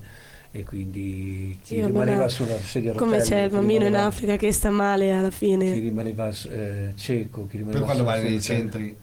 e 0.50 0.64
quindi 0.64 1.58
chi 1.62 1.74
Sì, 1.74 1.80
vabbè, 1.80 2.04
rimaneva 2.04 2.28
no. 2.28 2.28
sulla 2.28 2.58
sedia 2.62 2.92
a 2.92 2.94
Come 2.96 3.20
c'è 3.20 3.42
il 3.42 3.50
chi 3.50 3.50
bambino 3.50 3.86
in 3.86 3.94
Africa 3.96 4.36
che 4.36 4.52
sta 4.52 4.70
male 4.70 5.12
alla 5.12 5.30
chi 5.62 5.78
fine. 5.78 5.80
rimaneva 5.80 6.28
eh, 6.30 6.92
cieco, 6.96 7.46
chi 7.46 7.58
Poi 7.58 7.58
rimaneva 7.58 7.84
quando 7.84 8.02
sulla 8.02 8.12
vai 8.12 8.22
nei 8.22 8.40
centri 8.40 8.96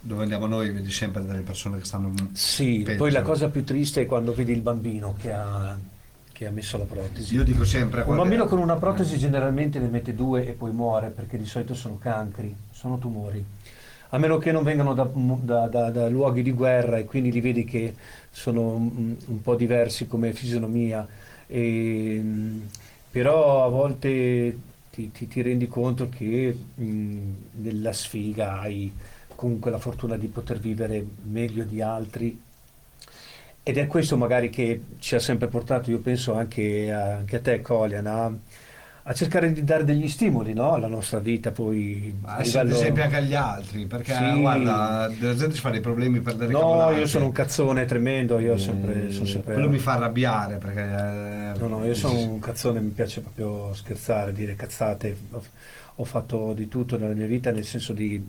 dove 0.00 0.22
andiamo 0.22 0.46
noi 0.46 0.70
vedi 0.72 0.90
sempre 0.90 1.24
delle 1.24 1.42
persone 1.42 1.78
che 1.78 1.84
stanno 1.84 2.12
Sì, 2.32 2.80
peggio. 2.82 2.94
poi 2.96 3.10
la 3.10 3.22
cosa 3.22 3.50
più 3.50 3.64
triste 3.64 4.02
è 4.02 4.06
quando 4.06 4.32
vedi 4.34 4.52
il 4.52 4.62
bambino 4.62 5.14
che 5.14 5.32
ha, 5.32 5.78
che 6.40 6.46
ha 6.46 6.50
messo 6.50 6.78
la 6.78 6.84
protesi. 6.84 7.34
Io 7.34 7.44
dico 7.44 7.64
sempre 7.66 8.00
Un 8.00 8.16
bambino 8.16 8.46
con 8.46 8.58
una 8.60 8.76
protesi 8.76 9.18
generalmente 9.18 9.78
ne 9.78 9.88
mette 9.88 10.14
due 10.14 10.46
e 10.48 10.52
poi 10.52 10.72
muore 10.72 11.10
perché 11.10 11.36
di 11.36 11.44
solito 11.44 11.74
sono 11.74 11.98
cancri, 11.98 12.56
sono 12.70 12.96
tumori. 12.96 13.44
A 14.12 14.16
meno 14.16 14.38
che 14.38 14.50
non 14.50 14.62
vengano 14.62 14.94
da, 14.94 15.04
da- 15.12 15.68
da- 15.68 15.90
da 15.90 16.08
luoghi 16.08 16.42
di 16.42 16.52
guerra 16.52 16.96
e 16.96 17.04
quindi 17.04 17.30
li 17.30 17.42
vedi 17.42 17.64
che 17.64 17.94
sono 18.30 18.70
un, 18.70 19.14
un 19.26 19.42
po' 19.42 19.54
diversi 19.54 20.06
come 20.06 20.32
fisionomia. 20.32 21.06
E, 21.46 22.18
mh, 22.22 22.68
però 23.10 23.66
a 23.66 23.68
volte 23.68 24.58
ti, 24.90 25.10
ti- 25.12 25.28
ti 25.28 25.42
rendi 25.42 25.68
conto 25.68 26.08
che 26.08 26.56
mh, 26.74 27.32
nella 27.56 27.92
sfiga 27.92 28.60
hai 28.60 28.90
comunque 29.34 29.70
la 29.70 29.78
fortuna 29.78 30.16
di 30.16 30.28
poter 30.28 30.58
vivere 30.58 31.04
meglio 31.24 31.64
di 31.64 31.82
altri 31.82 32.40
ed 33.62 33.76
è 33.78 33.86
questo 33.86 34.16
magari 34.16 34.50
che 34.50 34.82
ci 34.98 35.14
ha 35.14 35.18
sempre 35.20 35.48
portato, 35.48 35.90
io 35.90 36.00
penso 36.00 36.34
anche 36.34 36.92
a, 36.92 37.16
anche 37.16 37.36
a 37.36 37.40
te 37.40 37.60
Colian, 37.60 38.06
a, 38.06 38.32
a 39.04 39.12
cercare 39.14 39.52
di 39.52 39.64
dare 39.64 39.84
degli 39.84 40.08
stimoli 40.08 40.52
no? 40.52 40.72
alla 40.72 40.86
nostra 40.86 41.18
vita 41.20 41.50
poi 41.52 42.14
Ma 42.20 42.36
a 42.36 42.40
livello... 42.42 42.74
esempio 42.74 43.02
anche 43.02 43.16
agli 43.16 43.34
altri 43.34 43.86
perché 43.86 44.14
Sì. 44.14 44.40
guarda 44.40 45.10
la 45.20 45.34
gente 45.34 45.54
si 45.54 45.60
fa 45.60 45.70
dei 45.70 45.80
problemi 45.80 46.20
per 46.20 46.34
delle 46.36 46.52
No, 46.52 46.60
cavolate. 46.60 47.00
io 47.00 47.06
sono 47.06 47.24
un 47.26 47.32
cazzone 47.32 47.84
tremendo, 47.86 48.38
io 48.38 48.56
sempre, 48.56 49.08
Eh, 49.08 49.10
sono 49.12 49.26
sempre... 49.26 49.54
quello 49.54 49.68
mi 49.68 49.78
fa 49.78 49.92
arrabbiare 49.94 50.56
perché 50.58 50.80
eh, 50.80 51.58
No, 51.58 51.66
no, 51.68 51.84
io 51.84 51.94
sono 51.94 52.18
un 52.18 52.38
cazzone, 52.38 52.80
mi 52.80 52.90
piace 52.90 53.20
proprio 53.20 53.72
scherzare, 53.74 54.32
dire 54.32 54.54
cazzate. 54.54 55.16
Ho, 55.96 56.04
fatto 56.04 56.54
di 56.54 56.68
tutto 56.68 56.96
nella 56.96 57.12
mia 57.14 57.26
vita, 57.26 57.50
nel 57.50 57.64
senso 57.66 57.92
di, 57.92 58.22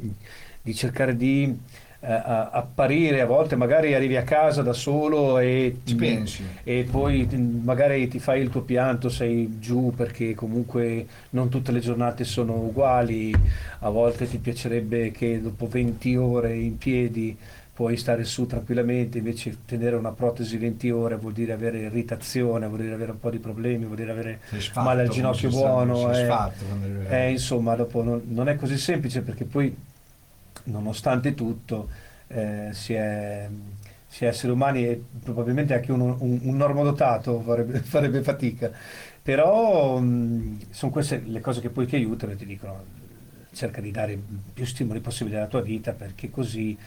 di 0.62 0.76
cercare 0.76 1.16
di 1.16 1.58
a- 2.04 2.50
apparire 2.50 3.22
a 3.22 3.26
volte, 3.26 3.56
magari 3.56 3.94
arrivi 3.94 4.18
a 4.18 4.24
casa 4.24 4.62
da 4.62 4.74
solo 4.74 5.38
e 5.40 5.78
Ci 5.84 5.96
pensi. 5.96 6.44
e 6.64 6.88
poi 6.90 7.28
magari 7.64 8.08
ti 8.08 8.20
fai 8.20 8.42
il 8.42 8.50
tuo 8.50 8.62
pianto, 8.62 9.10
sei 9.10 9.60
giù 9.60 9.94
perché 9.96 10.34
comunque 10.36 11.06
non 11.32 11.50
tutte 11.50 11.72
le 11.72 11.80
giornate 11.80 12.24
sono 12.24 12.54
uguali, 12.56 13.34
a 13.80 13.90
volte 13.90 14.28
ti 14.28 14.38
piacerebbe 14.38 15.12
che 15.12 15.42
dopo 15.42 15.68
20 15.68 16.16
ore 16.16 16.56
in 16.56 16.78
piedi 16.78 17.38
puoi 17.74 17.98
stare 17.98 18.26
su 18.26 18.46
tranquillamente, 18.46 19.18
invece 19.20 19.58
tenere 19.66 19.96
una 19.96 20.12
protesi 20.12 20.58
20 20.58 20.92
ore 20.92 21.16
vuol 21.16 21.34
dire 21.34 21.54
avere 21.54 21.80
irritazione, 21.80 22.68
vuol 22.68 22.82
dire 22.82 22.94
avere 22.94 23.12
un 23.12 23.20
po' 23.20 23.30
di 23.32 23.40
problemi, 23.40 23.86
vuol 23.86 23.96
dire 23.98 24.12
avere 24.12 24.40
sfatto, 24.58 24.82
male 24.88 25.02
al 25.04 25.10
ginocchio 25.10 25.50
buono. 25.50 26.12
eh. 26.12 26.26
sfatto 26.26 26.66
quando 26.66 26.86
arrivi- 26.86 27.06
Eh, 27.10 27.32
insomma, 27.32 27.76
dopo 27.76 28.04
non, 28.04 28.22
non 28.28 28.50
è 28.50 28.56
così 28.56 28.78
semplice 28.78 29.22
perché 29.22 29.46
poi, 29.46 29.76
nonostante 30.66 31.34
tutto, 31.34 31.90
eh, 32.28 32.70
si, 32.74 32.94
è, 32.94 33.50
si 34.08 34.26
è 34.26 34.28
esseri 34.28 34.52
umani 34.52 34.86
e 34.88 35.04
probabilmente 35.24 35.74
anche 35.74 35.92
uno- 35.92 36.18
un, 36.20 36.40
un 36.44 36.56
normodotato 36.58 37.40
farebbe, 37.42 37.80
farebbe 37.84 38.22
fatica. 38.24 38.72
Però 39.24 39.98
sono 40.72 40.92
queste 40.92 41.22
le 41.26 41.40
cose 41.42 41.62
che 41.62 41.70
poi 41.70 41.86
ti 41.86 41.96
aiutano 41.96 42.32
e 42.34 42.36
ti 42.36 42.46
dicono 42.46 43.00
cerca 43.54 43.82
di 43.82 43.92
dare 43.92 44.18
più 44.54 44.66
stimoli 44.66 45.00
possibili 45.02 45.36
alla 45.36 45.48
tua 45.48 45.62
vita 45.62 45.94
perché 45.94 46.30
così 46.30 46.78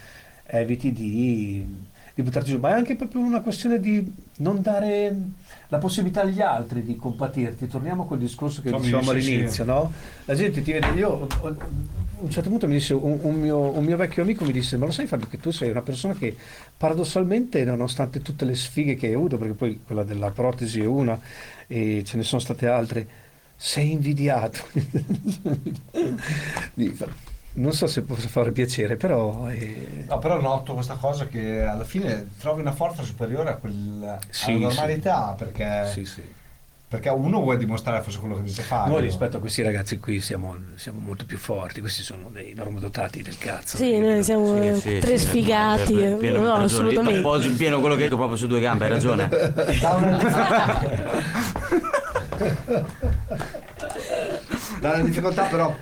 eviti 0.47 0.93
di, 0.93 1.67
di 2.15 2.23
buttarti 2.23 2.51
giù. 2.51 2.59
Ma 2.59 2.71
è 2.71 2.73
anche 2.73 2.95
proprio 2.95 3.21
una 3.21 3.41
questione 3.41 3.81
di 3.81 4.11
non 4.39 4.63
dare 4.63 5.17
la 5.69 5.79
possibilità 5.79 6.21
agli 6.21 6.41
altri 6.41 6.85
di 6.85 6.97
compatirti. 6.97 7.67
Torniamo 7.67 8.05
a 8.05 8.07
quel 8.07 8.21
discorso 8.21 8.63
che 8.63 8.71
Sì, 8.71 8.77
dicevamo 8.77 9.13
sì, 9.13 9.21
sì. 9.21 9.33
all'inizio, 9.33 9.65
no? 9.65 9.93
La 10.25 10.35
gente 10.35 10.63
ti 10.63 10.73
vede, 10.73 10.89
io 10.91 11.27
a 11.43 11.55
un 12.21 12.31
certo 12.31 12.49
punto 12.49 12.69
mi 12.69 12.75
disse, 12.75 12.95
un, 12.95 13.19
un 13.21 13.35
mio, 13.35 13.77
un 13.77 13.85
mio 13.85 13.97
vecchio 13.97 14.23
amico 14.23 14.45
mi 14.45 14.53
disse, 14.53 14.77
ma 14.77 14.87
lo 14.87 14.93
sai 14.93 15.07
Fabio 15.07 15.27
che 15.27 15.41
tu 15.41 15.51
sei 15.51 15.71
una 15.71 15.83
persona 15.83 16.15
che 16.15 16.37
paradossalmente, 16.77 17.65
nonostante 17.65 18.23
tutte 18.23 18.45
le 18.45 18.55
sfighe 18.55 18.95
che 18.95 19.09
hai 19.09 19.15
avuto, 19.15 19.37
perché 19.37 19.55
poi 19.55 19.81
quella 19.85 20.05
della 20.05 20.31
protesi 20.31 20.81
è 20.81 20.87
una 20.87 21.19
e 21.67 22.03
ce 22.05 22.17
ne 22.17 22.23
sono 22.23 22.41
state 22.41 22.69
altre, 22.69 23.07
sei 23.57 23.93
invidiato. 23.93 24.59
Non 27.57 27.73
so 27.73 27.87
se 27.87 28.03
possa 28.03 28.27
fare 28.27 28.51
piacere, 28.51 28.97
però... 28.97 29.49
eh, 29.49 30.05
No, 30.09 30.19
però 30.19 30.41
noto 30.41 30.75
questa 30.75 30.97
cosa 30.97 31.27
che 31.29 31.63
alla 31.63 31.85
fine 31.85 32.31
trovi 32.41 32.61
una 32.63 32.73
forza 32.73 33.03
superiore 33.05 33.51
a 33.51 33.55
quella 33.57 34.19
Sì, 34.29 34.51
alla 34.53 34.59
normalità 34.67 35.35
perché, 35.39 35.89
sì, 35.93 36.05
sì. 36.05 36.21
perché 36.89 37.11
uno 37.11 37.41
vuole 37.41 37.57
dimostrare 37.59 38.03
forse 38.03 38.19
quello 38.19 38.35
che 38.35 38.43
dice 38.43 38.63
Fabio. 38.63 38.95
Noi 38.95 39.03
rispetto 39.03 39.37
a 39.37 39.41
questi 39.41 39.63
ragazzi 39.63 40.01
qui 40.01 40.21
siamo, 40.21 40.57
siamo 40.75 40.99
molto 40.99 41.25
più 41.27 41.39
forti, 41.39 41.79
questi 41.81 42.03
sono 42.03 42.29
dei 42.33 42.55
normodotati 42.55 43.23
del 43.23 43.39
cazzo. 43.39 43.77
Sì, 43.77 43.99
noi 44.01 44.25
siamo 44.25 44.61
Sì, 44.75 44.81
sì, 44.81 44.99
tre 44.99 45.17
sì, 45.17 45.27
sfigati. 45.27 45.95
pieno- 45.95 46.17
pieno- 46.17 46.39
no, 46.41 46.45
ragione. 46.57 46.65
assolutamente. 46.65 47.19
Appoggio 47.21 47.47
in 47.49 47.57
pieno 47.57 47.79
quello 47.79 47.95
che 47.95 48.01
hai 48.03 48.07
detto 48.09 48.17
proprio 48.19 48.37
su 48.37 48.49
due 48.49 48.59
gambe, 48.61 48.85
hai 48.87 48.91
ragione. 48.91 49.29
Da 49.29 49.91
una- 49.95 50.19
Dalla 54.81 55.03
difficoltà 55.07 55.45
però 55.45 55.75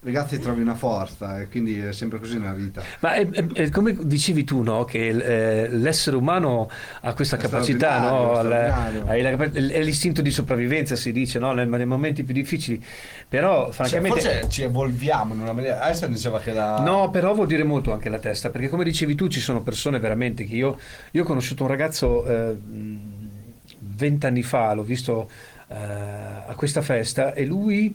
ragazzi 0.00 0.38
trovi 0.38 0.62
una 0.62 0.74
forza 0.74 1.40
e 1.40 1.48
quindi 1.48 1.78
è 1.78 1.92
sempre 1.92 2.18
così 2.18 2.38
nella 2.38 2.52
vita. 2.52 2.82
Ma 3.00 3.14
è, 3.14 3.28
è- 3.28 3.46
è 3.52 3.70
come 3.70 3.96
dicevi 4.00 4.44
tu, 4.44 4.62
no? 4.62 4.84
che 4.84 5.08
eh, 5.08 5.68
l'essere 5.68 6.16
umano 6.16 6.70
ha 7.00 7.12
questa 7.14 7.36
È 7.36 7.40
capacità, 7.40 8.00
no? 8.00 8.42
la 8.42 8.86
è 9.08 9.82
l'istinto 9.82 10.22
di 10.22 10.30
sopravvivenza, 10.30 10.96
si 10.96 11.12
dice, 11.12 11.38
no? 11.38 11.52
Nel- 11.52 11.68
nei 11.68 11.86
momenti 11.86 12.22
più 12.22 12.34
difficili. 12.34 12.82
Però, 13.28 13.64
Cioè, 13.64 13.72
francamente... 13.72 14.20
forse 14.20 14.48
ci 14.48 14.62
evolviamo 14.62 15.34
in 15.34 15.40
una 15.40 15.52
maniera. 15.52 15.80
Adesso 15.80 16.06
diceva 16.06 16.40
che 16.40 16.52
la. 16.52 16.78
No, 16.80 17.10
però 17.10 17.34
vuol 17.34 17.46
dire 17.46 17.64
molto 17.64 17.92
anche 17.92 18.08
la 18.08 18.18
testa, 18.18 18.50
perché 18.50 18.68
come 18.68 18.84
dicevi 18.84 19.14
tu 19.14 19.28
ci 19.28 19.40
sono 19.40 19.62
persone 19.62 19.98
veramente 19.98 20.44
che 20.44 20.54
io, 20.54 20.78
io 21.10 21.22
ho 21.22 21.26
conosciuto 21.26 21.64
un 21.64 21.68
ragazzo 21.68 22.24
eh, 22.24 22.56
vent'anni 23.80 24.42
fa, 24.42 24.72
l'ho 24.74 24.82
visto 24.82 25.28
eh, 25.68 25.74
a 25.74 26.54
questa 26.56 26.82
festa 26.82 27.34
e 27.34 27.44
lui 27.44 27.94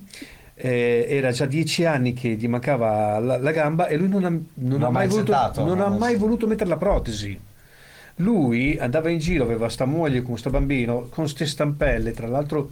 eh, 0.65 1.05
era 1.09 1.31
già 1.31 1.45
dieci 1.45 1.83
anni 1.83 2.13
che 2.13 2.29
gli 2.29 2.47
mancava 2.47 3.19
la, 3.19 3.37
la 3.37 3.51
gamba 3.51 3.87
e 3.87 3.97
lui 3.97 4.07
non 4.07 4.23
ha, 4.23 4.31
non 4.53 4.81
ha 4.81 4.87
ha 4.87 4.89
mai, 4.91 5.07
voluto, 5.09 5.33
accettato, 5.33 5.65
non 5.65 5.81
ha 5.81 5.89
non 5.89 5.97
mai 5.97 6.15
voluto 6.15 6.47
mettere 6.47 6.69
la 6.69 6.77
protesi. 6.77 7.37
Lui 8.17 8.77
andava 8.79 9.09
in 9.09 9.19
giro, 9.19 9.43
aveva 9.43 9.67
sta 9.67 9.83
moglie 9.83 10.21
con 10.21 10.37
sto 10.37 10.49
bambino, 10.49 11.07
con 11.09 11.27
ste 11.27 11.45
stampelle, 11.47 12.11
tra 12.13 12.27
l'altro 12.27 12.71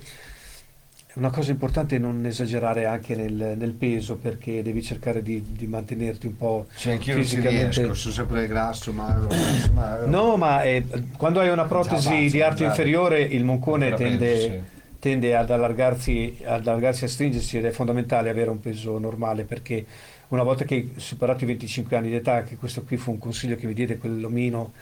è 1.08 1.14
una 1.16 1.32
cosa 1.32 1.52
importante 1.52 1.98
non 1.98 2.26
esagerare 2.26 2.86
anche 2.86 3.14
nel, 3.14 3.56
nel 3.58 3.74
peso 3.74 4.16
perché 4.16 4.64
devi 4.64 4.82
cercare 4.82 5.22
di, 5.22 5.44
di 5.50 5.68
mantenerti 5.68 6.28
un 6.28 6.38
po' 6.38 6.68
Cioè, 6.74 6.94
anch'io 6.94 7.16
non 7.16 7.24
ci 7.24 7.30
fisicamente. 7.32 7.80
riesco, 7.82 7.94
sono 7.94 8.14
sempre 8.14 8.48
grasso, 8.48 8.94
magro. 8.94 9.28
magro. 9.74 10.08
No, 10.08 10.38
ma 10.38 10.64
eh, 10.64 10.86
quando 11.18 11.42
hai 11.42 11.50
una 11.50 11.66
protesi 11.66 12.08
basta, 12.08 12.30
di 12.38 12.42
arto 12.42 12.64
inferiore 12.64 13.22
il 13.22 13.44
moncone 13.44 13.94
tende, 13.96 14.40
sì. 14.40 14.80
Tende 15.02 15.36
ad 15.36 15.50
allargarsi, 15.50 16.38
ad 16.44 16.68
allargarsi 16.68 17.04
e 17.04 17.08
a 17.08 17.10
stringersi 17.10 17.58
ed 17.58 17.66
è 17.66 17.72
fondamentale 17.72 18.30
avere 18.30 18.52
un 18.52 18.60
peso 18.60 19.00
normale 19.00 19.46
perché 19.46 19.84
una 20.28 20.44
volta 20.44 20.64
che 20.64 20.76
hai 20.76 20.92
superato 20.98 21.44
i 21.44 21.48
25 21.48 21.98
anni 21.98 22.10
di 22.10 22.16
età, 22.16 22.44
che 22.44 22.56
questo 22.56 22.84
qui 22.84 22.98
fu 22.98 23.10
un 23.10 23.18
consiglio 23.18 23.56
che 23.56 23.66
mi 23.66 23.74
diede 23.74 23.98
quell'omino 23.98 24.74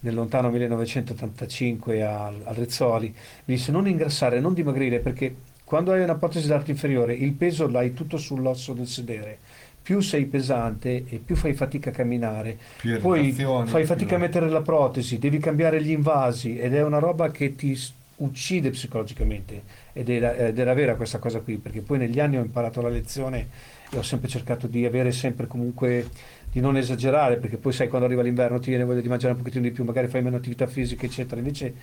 nel 0.00 0.14
lontano 0.14 0.48
1985 0.50 2.02
al, 2.02 2.40
al 2.42 2.54
Rezzoli, 2.54 3.08
mi 3.08 3.54
disse 3.54 3.70
non 3.70 3.86
ingrassare, 3.86 4.40
non 4.40 4.54
dimagrire 4.54 4.98
perché 4.98 5.34
quando 5.62 5.92
hai 5.92 6.00
una 6.00 6.14
protesi 6.14 6.48
d'arto 6.48 6.70
inferiore 6.70 7.12
il 7.12 7.32
peso 7.32 7.68
l'hai 7.68 7.92
tutto 7.92 8.16
sull'osso 8.16 8.72
del 8.72 8.86
sedere. 8.86 9.38
Più 9.82 10.00
sei 10.00 10.24
pesante 10.24 11.04
e 11.06 11.20
più 11.24 11.36
fai 11.36 11.52
fatica 11.52 11.90
a 11.90 11.92
camminare, 11.92 12.56
Più 12.78 12.98
poi 12.98 13.30
fai 13.30 13.66
più- 13.66 13.84
fatica 13.84 14.16
a 14.16 14.18
mettere 14.18 14.48
la 14.48 14.62
protesi, 14.62 15.18
devi 15.18 15.38
cambiare 15.38 15.80
gli 15.82 15.90
invasi 15.90 16.58
ed 16.58 16.74
è 16.74 16.82
una 16.82 16.98
roba 16.98 17.30
che 17.30 17.54
ti 17.54 17.78
uccide 18.16 18.70
psicologicamente. 18.70 19.62
Ed 19.92 20.08
era, 20.08 20.34
ed 20.34 20.58
era 20.58 20.74
vera 20.74 20.94
questa 20.94 21.18
cosa 21.18 21.40
qui 21.40 21.58
perché 21.58 21.80
poi 21.80 21.98
negli 21.98 22.20
anni 22.20 22.36
ho 22.36 22.42
imparato 22.42 22.80
la 22.80 22.88
lezione 22.88 23.48
e 23.90 23.98
ho 23.98 24.02
sempre 24.02 24.28
cercato 24.28 24.66
di 24.66 24.84
avere 24.84 25.12
sempre 25.12 25.46
comunque 25.46 26.08
di 26.50 26.60
non 26.60 26.76
esagerare 26.76 27.36
perché 27.36 27.56
poi 27.58 27.72
sai 27.72 27.88
quando 27.88 28.06
arriva 28.06 28.22
l'inverno 28.22 28.58
ti 28.58 28.70
viene 28.70 28.84
voglia 28.84 29.00
di 29.00 29.08
mangiare 29.08 29.32
un 29.32 29.38
pochettino 29.38 29.62
di 29.62 29.70
più 29.70 29.84
magari 29.84 30.08
fai 30.08 30.22
meno 30.22 30.36
attività 30.36 30.66
fisica 30.66 31.06
eccetera. 31.06 31.40
Invece 31.40 31.74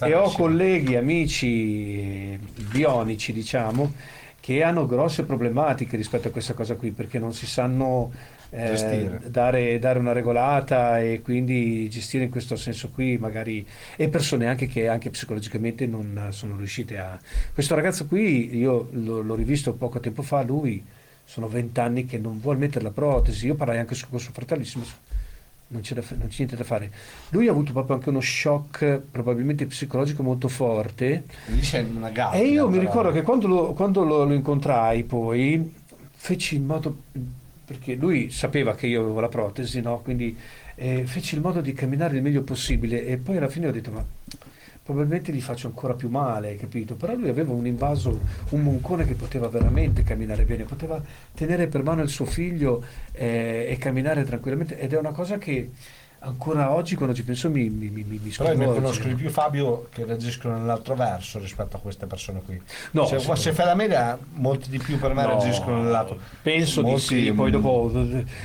e 0.00 0.14
ho 0.14 0.30
colleghi, 0.30 0.96
amici 0.96 2.38
bionici 2.70 3.32
diciamo 3.32 3.92
che 4.38 4.62
hanno 4.64 4.86
grosse 4.86 5.24
problematiche 5.24 5.96
rispetto 5.96 6.28
a 6.28 6.30
questa 6.32 6.54
cosa 6.54 6.74
qui 6.74 6.90
perché 6.90 7.20
non 7.20 7.32
si 7.32 7.46
sanno 7.46 8.10
eh, 8.54 9.18
dare, 9.28 9.78
dare 9.78 9.98
una 9.98 10.12
regolata 10.12 11.00
e 11.00 11.22
quindi 11.22 11.88
gestire 11.88 12.24
in 12.24 12.30
questo 12.30 12.54
senso 12.56 12.90
qui 12.90 13.16
magari 13.16 13.66
e 13.96 14.08
persone 14.08 14.46
anche 14.46 14.66
che 14.66 14.88
anche 14.88 15.08
psicologicamente 15.10 15.86
non 15.86 16.28
sono 16.30 16.56
riuscite 16.56 16.98
a 16.98 17.18
questo 17.54 17.74
ragazzo 17.74 18.06
qui 18.06 18.54
io 18.56 18.88
l'ho, 18.92 19.22
l'ho 19.22 19.34
rivisto 19.34 19.72
poco 19.72 20.00
tempo 20.00 20.20
fa 20.22 20.42
lui 20.42 20.84
sono 21.24 21.48
vent'anni 21.48 22.04
che 22.04 22.18
non 22.18 22.40
vuole 22.40 22.58
mettere 22.58 22.84
la 22.84 22.90
protesi. 22.90 23.46
Io 23.46 23.54
parlai 23.54 23.78
anche 23.78 23.96
con 24.10 24.18
suo 24.20 24.32
fratello 24.32 24.60
disse, 24.60 24.76
"Ma 24.78 24.84
non 25.68 25.80
c'è, 25.80 25.94
da 25.94 26.02
non 26.10 26.28
c'è 26.28 26.34
niente 26.38 26.56
da 26.56 26.64
fare. 26.64 26.90
Lui 27.30 27.48
ha 27.48 27.52
avuto 27.52 27.72
proprio 27.72 27.96
anche 27.96 28.10
uno 28.10 28.20
shock 28.20 29.00
probabilmente 29.10 29.64
psicologico 29.64 30.22
molto 30.22 30.48
forte. 30.48 31.24
Lì 31.46 31.60
c'è 31.60 31.80
una 31.80 32.10
gabbia. 32.10 32.38
e 32.38 32.46
io 32.48 32.68
mi 32.68 32.78
ricordo 32.78 33.10
che 33.12 33.22
quando 33.22 33.46
lo, 33.46 33.72
quando 33.72 34.04
lo- 34.04 34.24
lo 34.24 34.34
incontrai 34.34 35.04
poi 35.04 35.72
feci 36.14 36.56
in 36.56 36.66
modo, 36.66 37.04
perché 37.64 37.94
lui 37.94 38.30
sapeva 38.30 38.74
che 38.74 38.86
io 38.86 39.02
avevo 39.02 39.20
la 39.20 39.28
protesi, 39.28 39.80
no? 39.80 40.00
quindi 40.00 40.36
eh, 40.74 41.06
feci 41.06 41.34
il 41.34 41.40
modo 41.40 41.60
di 41.60 41.72
camminare 41.72 42.16
il 42.16 42.22
meglio 42.22 42.42
possibile 42.42 43.04
e 43.04 43.18
poi 43.18 43.36
alla 43.36 43.48
fine 43.48 43.68
ho 43.68 43.72
detto 43.72 43.90
ma 43.90 44.04
probabilmente 44.82 45.32
gli 45.32 45.40
faccio 45.40 45.68
ancora 45.68 45.94
più 45.94 46.08
male, 46.08 46.56
capito? 46.56 46.96
Però 46.96 47.14
lui 47.14 47.28
aveva 47.28 47.52
un 47.52 47.66
invaso, 47.66 48.20
un 48.50 48.62
moncone 48.62 49.06
che 49.06 49.14
poteva 49.14 49.48
veramente 49.48 50.02
camminare 50.02 50.44
bene, 50.44 50.64
poteva 50.64 51.00
tenere 51.34 51.68
per 51.68 51.84
mano 51.84 52.02
il 52.02 52.08
suo 52.08 52.24
figlio 52.24 52.84
eh, 53.12 53.66
e 53.68 53.76
camminare 53.78 54.24
tranquillamente 54.24 54.78
ed 54.78 54.92
è 54.92 54.98
una 54.98 55.12
cosa 55.12 55.38
che 55.38 55.70
ancora 56.22 56.72
oggi 56.72 56.94
quando 56.94 57.14
ci 57.14 57.24
penso 57.24 57.50
mi, 57.50 57.68
mi, 57.68 57.88
mi, 57.88 58.04
mi 58.04 58.18
Però 58.36 58.52
io 58.52 58.58
ne 58.58 58.66
conosco 58.66 59.08
di 59.08 59.14
più 59.14 59.28
Fabio 59.30 59.88
che 59.90 60.04
reagiscono 60.04 60.56
nell'altro 60.56 60.94
verso 60.94 61.38
rispetto 61.38 61.76
a 61.76 61.80
queste 61.80 62.06
persone 62.06 62.42
qui. 62.44 62.60
No, 62.92 63.06
se, 63.06 63.18
sì. 63.18 63.30
se 63.34 63.52
fai 63.52 63.66
la 63.66 63.74
media, 63.74 64.18
molti 64.34 64.70
di 64.70 64.78
più 64.78 64.98
per 64.98 65.14
me 65.14 65.22
No, 65.22 65.28
reagiscono 65.28 65.82
nell'altro. 65.82 66.18
Penso 66.42 66.82
Molti, 66.82 67.14
di 67.14 67.24
sì, 67.24 67.32
poi 67.32 67.50
dopo 67.50 67.90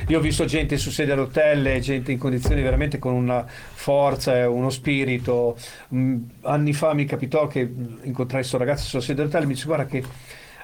io 0.08 0.18
ho 0.18 0.22
visto 0.22 0.46
gente 0.46 0.78
su 0.78 0.90
sedia 0.90 1.14
a 1.14 1.18
rotelle, 1.18 1.80
gente 1.80 2.12
in 2.12 2.18
condizioni 2.18 2.62
veramente 2.62 3.00
con 3.00 3.14
una 3.14 3.46
forza 3.48 4.36
e 4.36 4.46
uno 4.46 4.70
spirito. 4.70 5.58
Mm, 5.94 6.18
Anni 6.42 6.74
fa 6.74 6.94
mi 6.94 7.06
capitò 7.06 7.48
che 7.48 7.60
incontrai 7.60 8.40
questo 8.42 8.58
ragazzo 8.58 8.86
sulla 8.88 9.02
sedia 9.02 9.24
a 9.24 9.26
rotelle 9.26 9.44
e 9.44 9.48
mi 9.48 9.54
disse 9.54 9.66
guarda 9.66 9.86
che 9.86 10.04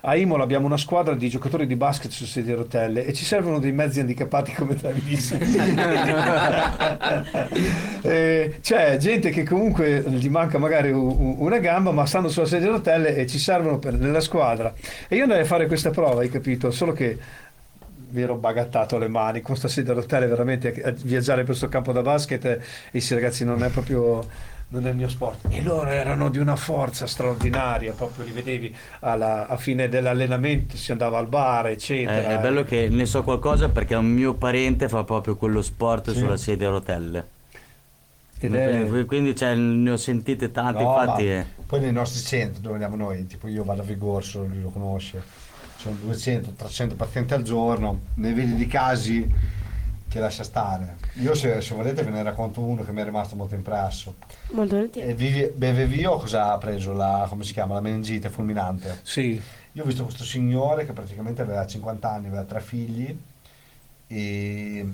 a 0.06 0.18
Imola 0.18 0.44
abbiamo 0.44 0.66
una 0.66 0.76
squadra 0.76 1.16
di 1.16 1.30
giocatori 1.30 1.66
di 1.66 1.78
basket 1.78 2.12
su 2.12 2.26
sedia 2.26 2.56
a 2.56 2.58
rotelle 2.58 3.06
e 3.06 3.14
ci 3.14 3.24
servono 3.24 3.60
dei 3.60 3.72
mezzi 3.72 4.02
handicappati 4.02 4.54
come 4.54 4.76
disse. 5.04 5.40
Eh, 8.06 8.58
c'è 8.60 8.98
gente 8.98 9.30
che 9.30 9.46
comunque 9.46 10.04
gli 10.06 10.28
manca 10.28 10.58
magari 10.58 10.92
una 10.92 11.58
gamba 11.60 11.92
ma 11.92 12.06
stanno 12.06 12.28
sulla 12.28 12.46
sedia 12.46 12.68
a 12.68 12.72
rotelle 12.72 13.16
e 13.16 13.26
ci 13.28 13.40
servono 13.40 13.80
per, 13.80 13.94
nella 13.94 14.20
squadra. 14.20 14.74
E 15.08 15.16
io 15.16 15.24
andai 15.24 15.40
a 15.40 15.46
fare 15.46 15.68
questa 15.68 15.90
prova 15.90 16.20
hai 16.20 16.30
capito? 16.30 16.70
Solo 16.70 16.92
che 16.92 17.18
mi 18.10 18.22
ero 18.22 18.36
bagattato 18.36 18.98
le 18.98 19.08
mani. 19.08 19.40
Con 19.40 19.56
sta 19.56 19.70
sedia 19.70 19.94
a 19.94 19.96
rotelle 19.96 20.28
veramente 20.28 20.82
a 20.84 20.92
viaggiare 20.92 21.38
per 21.38 21.48
questo 21.48 21.70
campo 21.70 21.94
da 21.94 22.02
basket 22.02 22.44
e 22.44 22.60
questi 22.92 23.14
ragazzi 23.14 23.46
non 23.46 23.64
è 23.64 23.70
proprio 23.70 24.28
non 24.74 24.88
è 24.88 24.90
il 24.90 24.96
mio 24.96 25.08
sport 25.08 25.46
e 25.50 25.62
loro 25.62 25.88
erano 25.90 26.30
di 26.30 26.40
una 26.40 26.56
forza 26.56 27.06
straordinaria 27.06 27.94
proprio 27.94 28.26
li 28.26 28.32
vedevi 28.32 28.76
alla- 29.02 29.48
a 29.48 29.56
fine 29.56 29.88
dell'allenamento 29.88 30.76
si 30.78 30.92
andava 30.92 31.20
al 31.20 31.28
bar 31.28 31.68
Eh, 31.68 31.72
eccetera 31.74 32.30
è 32.30 32.40
bello 32.40 32.64
che 32.64 32.90
ne 32.90 33.06
so 33.06 33.22
qualcosa 33.24 33.70
perché 33.70 33.94
un 33.94 34.08
mio 34.08 34.34
parente 34.34 34.90
fa 34.90 35.04
proprio 35.04 35.36
quello 35.36 35.62
sport 35.62 36.12
sulla 36.12 36.38
sedia 36.38 36.68
a 36.70 36.72
rotelle. 36.72 37.28
È- 38.40 39.06
Quindi- 39.06 39.36
cioè, 39.38 39.56
ne 39.56 39.92
ho 39.92 39.96
sentite 39.96 40.52
tante, 40.52 40.84
No, 40.84 40.90
infatti. 41.00 41.24
ma 41.24 41.30
eh. 41.32 41.46
poi 41.66 41.80
nei 41.80 41.94
nostri 41.94 42.22
centri 42.22 42.60
dove 42.62 42.74
andiamo 42.74 42.98
noi, 42.98 43.26
tipo 43.26 43.48
io 43.48 43.64
vado 43.64 43.82
a 43.82 43.86
Vigorso, 43.86 44.44
lui 44.46 44.62
lo 44.62 44.70
conosce, 44.70 45.22
sono 45.78 45.96
200-300 46.04 46.96
pazienti 46.96 47.34
al 47.34 47.44
giorno, 47.44 48.00
ne 48.16 48.34
vedi 48.34 48.56
di 48.56 48.68
casi 48.68 49.26
che 50.14 50.20
lascia 50.20 50.44
stare. 50.44 50.98
Io 51.14 51.34
se, 51.34 51.60
se 51.60 51.74
volete 51.74 52.04
ve 52.04 52.12
ne 52.12 52.22
racconto 52.22 52.62
uno 52.62 52.84
che 52.84 52.92
mi 52.92 53.02
è 53.02 53.04
rimasto 53.04 53.36
molto 53.36 53.56
impresso. 53.56 54.18
Molto 54.52 54.76
volentieri. 54.76 55.10
E 55.10 55.16
vivi, 55.16 55.52
beve 55.56 55.88
Vio 55.88 56.18
cosa 56.18 56.52
ha 56.54 56.58
preso? 56.60 56.94
La, 56.94 57.26
come 57.28 57.44
si 57.44 57.52
chiama? 57.52 57.74
La 57.74 57.82
meningite 57.82 58.30
fulminante. 58.30 59.00
sì 59.02 59.42
Io 59.72 59.82
ho 59.82 59.86
visto 59.86 60.04
questo 60.04 60.24
signore 60.24 60.86
che 60.86 60.94
praticamente 60.94 61.42
aveva 61.42 61.66
50 61.66 62.12
anni, 62.12 62.28
aveva 62.28 62.44
tre 62.44 62.62
figli 62.62 63.20
e 64.06 64.94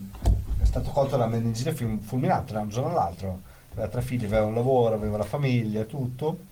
è 0.62 0.66
stato 0.66 0.90
colto 0.92 1.18
da 1.18 1.28
meningite 1.28 1.74
fulminante 1.74 2.54
da 2.54 2.62
un 2.62 2.70
giorno 2.70 2.92
all'altro. 2.92 3.42
Aveva 3.74 3.90
tre 3.90 4.02
figli, 4.02 4.24
aveva 4.24 4.46
un 4.46 4.54
lavoro, 4.54 4.96
aveva 4.96 5.18
la 5.18 5.26
famiglia, 5.26 5.84
tutto. 5.84 6.48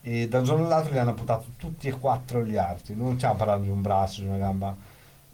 E 0.00 0.26
da 0.26 0.38
un 0.38 0.44
giorno 0.44 0.64
all'altro 0.64 0.92
gli 0.92 0.98
hanno 0.98 1.10
amputato 1.10 1.46
tutti 1.56 1.86
e 1.86 1.92
quattro 1.92 2.44
gli 2.44 2.56
arti. 2.56 2.96
Non 2.96 3.14
stiamo 3.16 3.36
parlando 3.36 3.66
di 3.66 3.70
un 3.70 3.82
braccio, 3.82 4.22
di 4.22 4.26
una 4.26 4.38
gamba. 4.38 4.76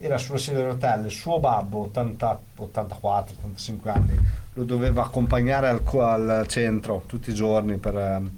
Era 0.02 0.16
sulla 0.16 0.38
sedia 0.38 0.62
a 0.62 0.68
rotelle, 0.68 1.08
il 1.08 1.12
suo 1.12 1.38
babbo, 1.40 1.80
80 1.80 2.40
84, 2.56 3.34
85 3.36 3.90
anni, 3.90 4.18
lo 4.54 4.64
doveva 4.64 5.02
accompagnare 5.02 5.68
al, 5.68 5.82
al 5.84 6.46
centro 6.46 7.02
tutti 7.04 7.28
i 7.28 7.34
giorni 7.34 7.76
per, 7.76 7.98
ehm, 7.98 8.30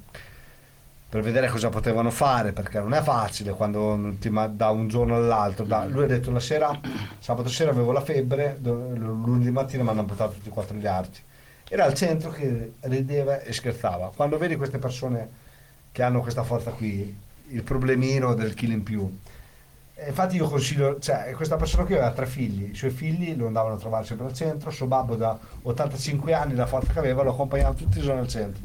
per 1.08 1.22
vedere 1.22 1.46
cosa 1.46 1.68
potevano 1.68 2.10
fare, 2.10 2.50
perché 2.50 2.80
non 2.80 2.94
è 2.94 3.00
facile 3.00 3.52
quando 3.52 4.16
ti 4.18 4.28
da 4.50 4.70
un 4.70 4.88
giorno 4.88 5.14
all'altro. 5.14 5.64
da- 5.64 5.84
lui 5.84 6.02
ha 6.02 6.08
detto 6.08 6.32
la 6.32 6.40
sera, 6.40 6.76
sabato 7.20 7.48
sera 7.48 7.70
avevo 7.70 7.92
la 7.92 8.00
febbre, 8.00 8.58
lunedì 8.60 9.52
mattina 9.52 9.84
mi 9.84 9.90
hanno 9.90 10.00
amputato 10.00 10.32
tutti 10.32 10.48
e 10.48 10.52
quattro 10.52 10.76
gli 10.76 10.86
arti. 10.86 11.20
Era 11.68 11.84
al 11.84 11.94
centro 11.94 12.30
che 12.30 12.72
rideva 12.80 13.40
e 13.40 13.52
scherzava. 13.52 14.10
Quando 14.16 14.36
vedi 14.36 14.56
queste 14.56 14.78
persone 14.78 15.30
che 15.92 16.02
hanno 16.02 16.22
questa 16.22 16.42
forza 16.42 16.72
qui, 16.72 17.16
il 17.50 17.62
problemino 17.62 18.34
del 18.34 18.54
chilo 18.54 18.72
in 18.72 18.82
più. 18.82 19.18
E 20.04 20.08
infatti 20.08 20.36
io 20.36 20.48
consiglio, 20.48 20.98
cioè 20.98 21.30
questa 21.36 21.56
persona 21.56 21.84
qui 21.84 21.94
aveva 21.94 22.10
tre 22.10 22.26
figli, 22.26 22.70
i 22.70 22.74
suoi 22.74 22.90
figli 22.90 23.36
lo 23.36 23.46
andavano 23.46 23.74
a 23.74 23.78
trovare 23.78 24.04
sempre 24.04 24.26
al 24.26 24.34
centro, 24.34 24.70
suo 24.70 24.86
babbo 24.86 25.14
da 25.14 25.38
85 25.62 26.32
anni, 26.34 26.54
la 26.54 26.66
forza 26.66 26.92
che 26.92 26.98
aveva, 26.98 27.22
lo 27.22 27.30
accompagnava 27.30 27.72
tutti 27.74 27.98
i 27.98 28.02
giorni 28.02 28.20
al 28.20 28.28
centro. 28.28 28.62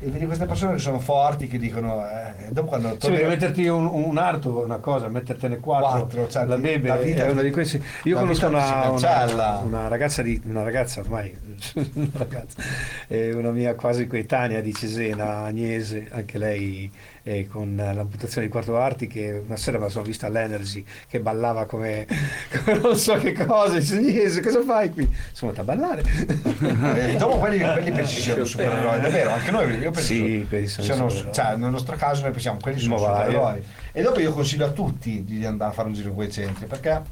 e 0.00 0.10
vedi 0.10 0.26
queste 0.26 0.44
persone 0.44 0.74
che 0.74 0.78
sono 0.80 0.98
forti 1.00 1.46
che 1.46 1.58
dicono 1.58 2.04
eh, 2.06 2.50
dopo 2.50 2.68
quando 2.68 2.94
torni- 2.96 3.24
metterti 3.24 3.66
un, 3.66 3.86
un 3.86 4.18
arto 4.18 4.60
è 4.60 4.64
una 4.64 4.76
cosa, 4.76 5.08
mettertene 5.08 5.56
quattro, 5.58 6.00
Quattro, 6.00 6.28
cioè, 6.28 6.44
la 6.44 6.58
beve 6.58 6.88
la 6.88 6.96
vita- 6.96 7.24
è 7.24 7.30
una 7.30 7.40
di 7.42 7.50
questi. 7.50 7.82
Io 8.04 8.18
conosco 8.18 8.46
una, 8.48 8.90
una, 8.90 9.58
una 9.64 9.88
ragazza 9.88 10.20
di 10.20 10.40
una 10.44 10.62
ragazza 10.62 11.00
ormai 11.00 11.34
una 11.94 12.08
ragazza, 12.12 12.62
eh, 13.06 13.32
una 13.32 13.50
mia 13.50 13.74
quasi 13.74 14.06
coetanea 14.06 14.60
di 14.60 14.74
Cesena, 14.74 15.44
Agnese, 15.44 16.08
anche 16.10 16.36
lei 16.36 16.92
eh, 17.28 17.46
con 17.46 17.76
l'amputazione 17.76 18.46
di 18.46 18.52
quarto 18.52 18.78
arti 18.78 19.06
che 19.06 19.42
una 19.44 19.56
sera 19.56 19.76
me 19.76 19.84
la 19.84 19.90
sono 19.90 20.04
vista 20.04 20.26
all'Energy 20.26 20.82
che 21.06 21.20
ballava 21.20 21.66
come, 21.66 22.06
come 22.64 22.78
non 22.78 22.96
so 22.96 23.16
che 23.16 23.32
cosa, 23.34 23.76
Agnese 23.76 24.40
cosa 24.40 24.62
fai 24.62 24.90
qui? 24.90 25.14
Sono 25.32 25.50
andata 25.50 25.70
a 25.70 25.76
ballare. 25.76 26.02
Eh, 27.12 27.16
dopo 27.18 27.36
quelli, 27.36 27.58
quelli 27.58 27.92
pensi 27.92 28.20
siano 28.22 28.44
supereroi, 28.44 29.00
è 29.00 29.10
vero, 29.10 29.32
anche 29.32 29.50
noi 29.50 29.76
io 29.76 29.90
penso 29.90 30.00
Sì, 30.00 30.46
sono 30.66 31.08
siano- 31.10 31.30
cioè, 31.30 31.56
nel 31.56 31.70
nostro 31.70 31.96
caso 31.96 32.22
noi 32.22 32.30
pensiamo 32.30 32.58
quelli 32.60 32.80
sono 32.80 32.96
supereroi. 32.96 33.62
E 33.92 34.02
dopo 34.02 34.20
io 34.20 34.32
consiglio 34.32 34.64
a 34.64 34.70
tutti 34.70 35.22
di 35.24 35.44
andare 35.44 35.70
a 35.70 35.74
fare 35.74 35.88
un 35.88 35.94
giro 35.94 36.08
in 36.08 36.14
quei 36.14 36.32
centri, 36.32 36.64
perché 36.64 37.02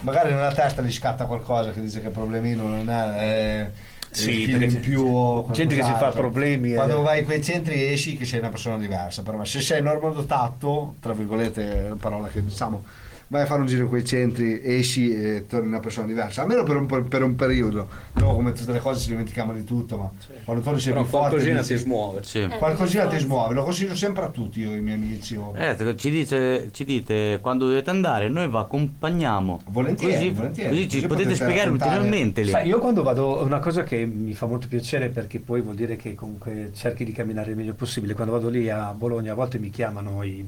magari 0.00 0.32
nella 0.32 0.52
testa 0.52 0.80
gli 0.80 0.92
scatta 0.92 1.26
qualcosa 1.26 1.72
che 1.72 1.80
dice 1.80 2.00
che 2.00 2.08
problemino 2.08 2.66
non 2.66 2.88
è 2.88 3.20
eh, 3.20 3.70
Sì, 4.12 4.50
in 4.50 4.80
più 4.80 5.06
o 5.06 5.48
gente 5.52 5.74
che 5.74 5.82
si 5.82 5.92
fa 5.92 6.10
problemi, 6.10 6.72
eh. 6.72 6.74
Quando 6.74 7.00
vai 7.00 7.20
in 7.20 7.24
quei 7.24 7.42
centri 7.42 7.82
esci 7.92 8.16
che 8.16 8.26
sei 8.26 8.40
una 8.40 8.50
persona 8.50 8.76
diversa, 8.76 9.22
però 9.22 9.42
se 9.44 9.62
sei 9.62 9.80
normodotato, 9.82 10.96
tra 11.00 11.14
virgolette, 11.14 11.94
parola 11.98 12.28
che 12.28 12.44
diciamo 12.44 12.84
vai 13.32 13.42
a 13.44 13.46
fare 13.46 13.62
un 13.62 13.66
giro 13.66 13.84
in 13.84 13.88
quei 13.88 14.04
centri, 14.04 14.60
esci 14.62 15.10
e 15.10 15.46
torni 15.48 15.66
una 15.68 15.80
persona 15.80 16.06
diversa, 16.06 16.42
almeno 16.42 16.64
per 16.64 16.76
un, 16.76 16.84
per- 16.84 17.04
per 17.04 17.22
un 17.22 17.34
periodo. 17.34 17.88
Dopo 18.12 18.34
come 18.34 18.52
tutte 18.52 18.72
le 18.72 18.78
cose 18.78 19.00
ci 19.00 19.08
dimentichiamo 19.08 19.54
di 19.54 19.64
tutto, 19.64 19.96
ma 19.96 20.10
quando 20.44 20.62
torni 20.62 20.78
sei 20.80 20.92
Però 20.92 21.02
più 21.02 21.10
forte... 21.12 21.28
qualcosina 21.36 21.62
ti 21.62 21.76
smuove. 21.76 22.22
Sì. 22.24 22.46
Qualcosina 22.58 23.06
ti 23.06 23.18
smuove, 23.18 23.54
lo 23.54 23.64
consiglio 23.64 23.96
sempre 23.96 24.24
a 24.24 24.28
tutti 24.28 24.60
io, 24.60 24.74
i 24.76 24.82
miei 24.82 24.96
amici. 24.96 25.34
o- 25.36 25.54
Eh, 25.56 25.94
ci, 25.96 26.10
dice, 26.10 26.68
ci 26.72 26.84
dite 26.84 27.38
quando 27.40 27.66
dovete 27.66 27.88
andare, 27.88 28.28
noi 28.28 28.50
vi 28.50 28.56
accompagniamo. 28.56 29.62
Volentieri, 29.70 30.12
così, 30.12 30.30
volentieri. 30.30 30.68
così 30.68 30.82
ci 30.82 30.96
Così 30.96 31.06
potete 31.06 31.28
potete 31.30 31.42
spiegare 31.42 31.70
ulteriormente 31.70 32.42
lì. 32.42 32.50
Sai, 32.50 32.68
io 32.68 32.78
quando 32.80 33.02
vado, 33.02 33.42
una 33.42 33.60
cosa 33.60 33.82
che 33.82 34.04
mi 34.04 34.34
fa 34.34 34.44
molto 34.44 34.68
piacere 34.68 35.08
perché 35.08 35.40
poi 35.40 35.62
vuol 35.62 35.74
dire 35.74 35.96
che 35.96 36.14
comunque 36.14 36.70
cerchi 36.74 37.02
di 37.06 37.12
camminare 37.12 37.52
il 37.52 37.56
meglio 37.56 37.72
possibile, 37.72 38.12
quando 38.12 38.34
vado 38.34 38.50
lì 38.50 38.68
a 38.68 38.92
Bologna 38.92 39.32
a 39.32 39.34
volte 39.34 39.58
mi 39.58 39.70
chiamano 39.70 40.22
i, 40.22 40.46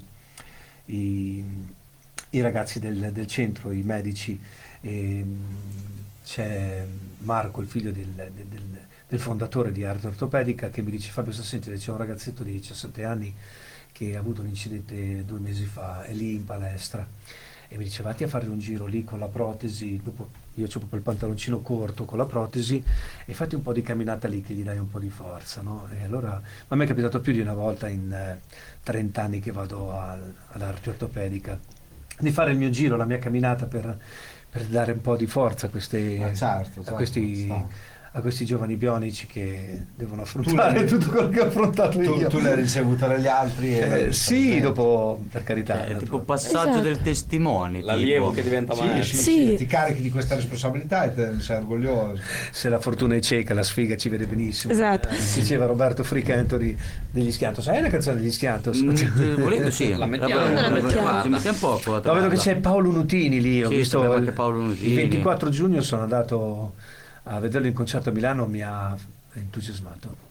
i- 0.87 1.45
i 2.37 2.41
ragazzi 2.41 2.79
del, 2.81 3.11
del 3.13 3.27
centro, 3.27 3.71
i 3.73 3.83
medici, 3.83 4.39
e, 4.81 5.23
mm, 5.25 5.45
c'è 6.25 6.87
Marco, 7.19 7.61
il 7.61 7.69
figlio 7.69 7.91
del, 7.93 8.07
del- 8.09 8.47
del- 8.49 8.83
fondatore 9.21 9.71
di 9.71 9.85
Arte 9.85 10.09
Ortopedica, 10.09 10.71
che 10.71 10.83
mi 10.83 10.91
dice 10.91 11.11
Fabio 11.13 11.31
Sassenti, 11.33 11.71
c'è 11.71 11.91
un 11.93 11.99
ragazzetto 11.99 12.43
di 12.43 12.51
17 12.53 13.05
anni 13.05 13.33
che 13.93 14.17
ha 14.17 14.19
avuto 14.19 14.41
un 14.41 14.49
incidente 14.49 15.25
due 15.25 15.39
mesi 15.39 15.65
fa, 15.67 16.03
è 16.03 16.13
lì 16.13 16.35
in 16.35 16.45
palestra 16.45 17.07
e 17.69 17.77
mi 17.79 17.85
dice 17.85 18.03
vatti 18.03 18.25
a 18.25 18.29
fare 18.29 18.47
un 18.49 18.59
giro 18.59 18.87
lì 18.87 19.05
con 19.05 19.19
la 19.19 19.29
protesi, 19.29 20.01
dopo 20.03 20.31
io 20.55 20.67
ho 20.67 20.69
proprio 20.69 20.99
il 20.99 21.05
pantaloncino 21.05 21.61
corto 21.61 22.05
con 22.05 22.19
la 22.19 22.27
protesi 22.27 22.83
e 23.25 23.35
fatti 23.35 23.55
un 23.55 23.63
po' 23.63 23.73
di 23.73 23.83
camminata 23.83 24.29
lì 24.29 24.43
che 24.43 24.55
gli 24.55 24.63
dai 24.63 24.79
un 24.79 24.89
po' 24.89 24.99
di 24.99 25.11
forza, 25.11 25.63
no? 25.63 25.89
Allora, 26.03 26.31
ma 26.31 26.41
a 26.69 26.75
me 26.77 26.85
è 26.85 26.87
capitato 26.87 27.21
più 27.21 27.33
di 27.33 27.41
una 27.41 27.55
volta 27.55 27.89
in 27.89 28.13
eh, 28.13 28.41
30 28.83 29.23
anni 29.23 29.41
che 29.41 29.51
vado 29.53 29.93
al- 29.99 30.35
all'arte 30.53 30.91
ortopedica, 30.91 31.59
di 32.19 32.31
fare 32.31 32.53
il 32.53 32.59
mio 32.59 32.71
giro, 32.71 32.97
la 32.97 33.05
mia 33.05 33.19
camminata 33.19 33.67
per, 33.67 33.97
per 34.49 34.65
dare 34.67 34.93
un 34.93 35.01
po' 35.01 35.17
di 35.17 35.27
forza 35.27 35.67
a, 35.67 35.71
queste- 35.71 36.17
Ma 36.19 36.33
certo, 36.35 36.81
a 36.81 36.85
certo, 36.85 36.95
questi, 36.95 37.45
sta. 37.45 37.67
A 38.17 38.21
questi 38.21 38.45
giovani 38.45 38.77
bionici 38.77 39.27
che 39.27 39.87
devono 39.97 40.23
affrontare 40.23 40.79
l'hai- 40.79 40.87
tutto 40.89 41.11
quello 41.11 41.29
che 41.31 41.41
ho 41.41 41.47
affrontato 41.47 41.99
Tu, 41.99 42.15
io. 42.15 42.29
tu 42.29 42.39
l'hai 42.41 42.55
ricevuta 42.55 43.09
dagli 43.09 43.27
altri? 43.27 43.77
E 43.77 43.81
Eh, 44.07 44.13
sì, 44.13 44.37
risolta. 44.55 44.67
dopo, 44.69 45.25
per 45.33 45.43
carità. 45.43 45.75
Eh, 45.75 45.79
È 45.79 45.81
tipo 45.97 46.19
naturalmente. 46.19 46.27
passaggio 46.27 46.69
Esatto. 46.69 46.81
del 46.81 47.03
testimone. 47.03 47.83
L'allievo 47.83 48.27
tipo. 48.29 48.37
che 48.37 48.43
diventa 48.45 48.75
Sì, 48.75 48.81
maestro. 48.85 49.17
sì, 49.19 49.23
Sì. 49.25 49.47
sì, 49.49 49.57
ti 49.57 49.67
carichi 49.67 50.01
di 50.01 50.11
questa 50.11 50.37
responsabilità 50.37 51.03
e 51.05 51.15
te 51.15 51.27
ne 51.29 51.41
sei 51.41 51.57
orgoglioso. 51.57 52.23
Se 52.53 52.69
la 52.69 52.79
fortuna 52.79 53.17
è 53.17 53.21
cieca, 53.21 53.53
la 53.53 53.65
sfiga 53.65 53.97
ci 53.97 54.09
vede 54.09 54.27
benissimo. 54.27 54.73
Esatto. 54.73 55.09
Diceva 55.35 55.67
Roberto 55.67 56.05
Fricantori 56.05 56.79
degli 57.11 57.33
Schiantos. 57.33 57.65
Sai 57.65 57.83
la 57.83 57.89
canzone 57.89 58.21
degli 58.21 58.31
Schiantos? 58.31 58.81
Mm, 58.81 58.91
eh, 58.91 59.35
volendo 59.35 59.71
sì. 59.73 59.93
La 59.93 60.07
mettiamo. 60.07 60.53
La 60.55 60.69
mettiamo. 60.69 61.23
Ci 61.23 61.29
mettiamo 61.31 61.59
poco. 61.59 61.97
a 61.97 62.01
No, 62.05 62.15
vedo 62.15 62.29
che 62.29 62.37
c'è 62.37 62.55
Paolo 62.59 62.93
Nutini 62.93 63.41
lì. 63.41 63.65
Ho 63.65 63.71
Sì, 63.71 63.75
visto 63.75 64.01
il, 64.15 64.33
Nutini. 64.37 64.89
il 64.89 64.95
24 64.95 65.49
giugno 65.51 65.81
sono 65.83 66.03
andato 66.03 66.75
a 67.25 67.39
vederlo 67.41 67.67
in 67.67 67.73
concerto 67.75 68.11
a 68.11 68.13
Milano, 68.13 68.47
mi 68.47 68.63
ha 68.63 68.95
entusiasmato. 69.35 70.23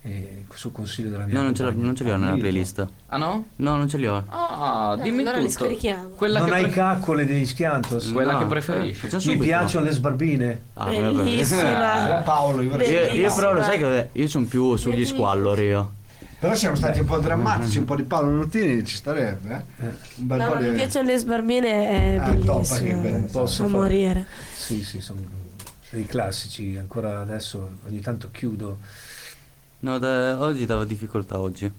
E 0.00 0.44
sul 0.54 0.70
consiglio 0.70 1.10
della 1.10 1.24
mia 1.26 1.34
No, 1.36 1.42
non 1.42 1.54
ce, 1.56 1.70
non 1.72 1.96
ce 1.96 2.04
li 2.04 2.10
ho 2.12 2.16
nella 2.16 2.36
playlist. 2.36 2.86
Ah 3.08 3.16
no? 3.16 3.46
No, 3.56 3.76
non 3.76 3.88
ce 3.88 3.96
li 3.98 4.06
ho. 4.06 4.22
Ah, 4.28 4.96
Eh, 4.96 5.02
dimmi 5.02 5.22
allora 5.22 5.38
li 5.38 5.48
tutto. 5.48 5.58
scarichiamo. 5.64 6.08
Quella 6.10 6.38
Non 6.38 6.48
che 6.48 6.54
hai 6.54 6.62
pre- 6.62 6.70
caccole 6.70 7.26
degli 7.26 7.44
Schiantos? 7.44 8.12
Quella 8.12 8.32
No, 8.34 8.38
che 8.38 8.44
preferisci. 8.46 9.08
Mi 9.28 9.36
piacciono 9.38 9.84
le 9.86 9.90
sbarbine. 9.90 10.62
Ah. 10.74 10.84
Bellissima. 10.86 12.20
Eh, 12.20 12.22
Paolo, 12.22 12.62
io 12.62 12.76
Io, 12.80 13.34
però 13.34 13.52
lo 13.52 13.62
sai 13.62 13.78
che 13.78 14.08
io 14.12 14.28
sono 14.28 14.46
più 14.46 14.76
sugli 14.76 14.92
Bellissimo. 14.92 15.18
squallor 15.18 15.60
io. 15.60 15.92
Però 16.38 16.54
siamo 16.54 16.76
stati 16.76 17.00
un 17.00 17.06
po' 17.06 17.18
drammatici, 17.18 17.78
un 17.78 17.84
po' 17.84 17.96
di 17.96 18.04
Paolo 18.04 18.30
Nutini 18.30 18.84
ci 18.84 18.94
starebbe. 18.94 19.64
Eh? 19.80 19.84
Un 19.84 20.26
bel 20.28 20.38
No, 20.38 20.46
po' 20.52 20.56
di... 20.58 20.68
mi 20.68 20.74
piacciono 20.76 21.08
le 21.08 21.18
sbarbine, 21.18 21.88
è 21.88 22.16
Ah, 22.20 22.34
top, 22.34 22.34
che 22.34 22.82
bellissimo. 22.84 23.00
bello. 23.00 23.26
Posso 23.32 23.66
morire. 23.68 24.26
Sì, 24.54 24.84
sì, 24.84 25.00
sono 25.00 25.20
dei 25.90 26.06
classici. 26.06 26.76
Ancora 26.76 27.20
adesso 27.20 27.78
ogni 27.86 28.00
tanto 28.00 28.30
chiudo. 28.30 28.78
No, 29.80 29.98
da- 29.98 30.40
oggi 30.40 30.66
dava 30.66 30.84
difficoltà 30.84 31.38
oggi. 31.40 31.70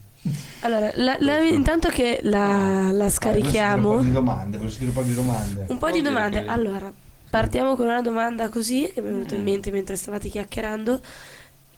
Allora, 0.62 0.92
la- 0.96 1.18
la- 1.20 1.40
intanto 1.42 1.90
che 1.90 2.20
la, 2.24 2.92
la 2.92 2.92
Un 2.92 2.98
po' 2.98 3.10
scarichiamo, 3.10 4.02
di 4.02 4.12
domande, 4.12 4.58
un 4.58 4.92
po' 4.94 5.02
di 5.04 5.14
domande. 5.14 5.66
un 5.70 5.78
po' 5.78 5.92
di 5.92 6.02
domande. 6.02 6.42
che- 6.44 6.48
Allora, 6.50 6.92
partiamo 7.30 7.76
con 7.76 7.86
una 7.88 8.02
domanda 8.02 8.50
così 8.50 8.92
che 8.94 9.02
mi 9.02 9.08
è 9.08 9.12
venuta 9.12 9.36
in 9.36 9.44
mente 9.44 9.72
mentre 9.72 9.96
stavate 9.96 10.28
chiacchierando. 10.30 11.00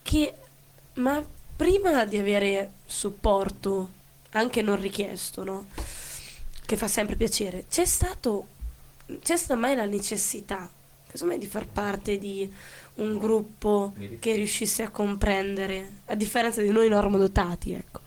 Che, 0.01 0.33
ma 0.95 1.23
prima 1.55 2.05
di 2.05 2.17
avere 2.17 2.71
supporto, 2.85 3.89
anche 4.31 4.61
non 4.63 4.79
richiesto, 4.79 5.43
no? 5.43 5.65
Che 6.65 6.77
fa 6.77 6.87
sempre 6.87 7.15
piacere, 7.15 7.65
c'è 7.69 7.85
stato, 7.85 8.47
c'è 9.21 9.37
stata 9.37 9.59
mai 9.59 9.75
la 9.75 9.85
necessità, 9.85 10.67
casomai, 11.11 11.37
di 11.37 11.45
far 11.45 11.67
parte 11.67 12.17
di 12.17 12.51
un 12.95 13.17
gruppo 13.17 13.93
che 14.19 14.35
riuscisse 14.35 14.83
a 14.83 14.89
comprendere, 14.89 15.89
a 16.05 16.15
differenza 16.15 16.61
di 16.61 16.69
noi 16.69 16.87
normodotati, 16.89 17.73
ecco. 17.73 17.99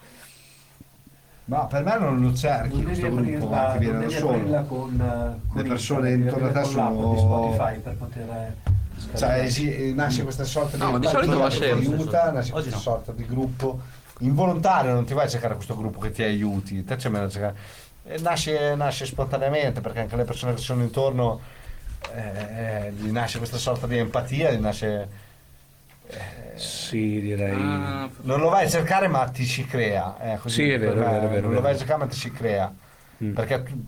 Ma 1.47 1.67
per 1.67 1.85
me 1.85 1.99
non 1.99 2.21
lo 2.23 2.33
cerchi 2.35 2.83
questo 2.83 3.11
gruppo 3.15 3.49
ma 3.49 3.73
che 3.73 3.79
viene 3.81 4.07
da 4.07 4.09
solo. 4.11 4.65
con, 4.67 5.41
Le 5.55 5.63
persone 5.63 6.13
intorno 6.13 6.47
a 6.49 6.53
te 6.53 6.65
sono- 6.65 7.17
Spotify 7.19 7.79
per 7.81 7.95
poter 7.97 8.57
Cioè, 9.15 9.51
sì, 9.51 9.93
nasce 9.93 10.23
questa 10.23 10.45
sorta 10.45 10.79
No, 10.79 10.99
di 10.99 11.05
di 11.05 11.13
solito 11.13 11.37
va 11.39 11.49
che 11.49 11.55
ti 11.57 11.63
sempre. 11.63 11.95
aiuta, 11.95 12.31
nasce 12.33 12.53
Oggi 12.53 12.69
questa 12.71 12.77
no. 12.77 12.81
sorta 12.81 13.13
di 13.13 13.27
gruppo 13.27 13.81
involontario, 14.21 14.95
non 14.95 15.05
ti 15.05 15.13
vai 15.13 15.27
a 15.27 15.29
cercare 15.29 15.55
questo 15.57 15.77
gruppo 15.77 15.99
che 16.01 16.11
ti 16.13 16.23
aiuti, 16.23 16.83
te 16.83 16.97
c'è 16.97 17.11
meno 17.11 17.25
da 17.25 17.31
cercare. 17.31 17.57
Nasce, 18.21 18.75
nasce 18.75 19.05
spontaneamente 19.05 19.81
perché 19.83 20.01
anche 20.01 20.17
le 20.17 20.25
persone 20.25 20.55
che 20.55 20.61
sono 20.61 20.83
intorno 20.83 21.41
eh, 22.13 22.93
gli 22.93 23.11
nasce 23.11 23.39
questa 23.39 23.59
sorta 23.59 23.87
di 23.87 23.97
empatia, 23.99 24.53
gli 24.53 24.61
nasce. 24.61 25.09
eh, 26.07 26.59
Sì, 26.59 27.21
direi. 27.21 27.55
Ah, 27.55 28.11
non 28.23 28.41
lo 28.41 28.49
vai 28.49 28.67
a 28.67 28.69
cercare 28.69 29.09
ma 29.09 29.25
ti 29.29 29.45
si 29.45 29.65
crea. 29.67 30.19
eh, 30.35 30.39
così 30.39 30.55
Sì, 30.57 30.71
è 30.71 30.79
vero, 30.79 30.95
per 30.95 31.05
me, 31.05 31.07
è 31.17 31.21
vero, 31.21 31.27
è 31.27 31.29
vero, 31.29 31.47
Non 31.47 31.55
lo 31.55 31.61
vai 31.61 31.75
a 31.75 31.77
cercare 31.77 31.99
ma 31.99 32.07
ti 32.07 32.17
si 32.17 32.31
crea. 32.31 32.73
Mm. 33.23 33.33
Perché 33.35 33.63
tu, 33.63 33.85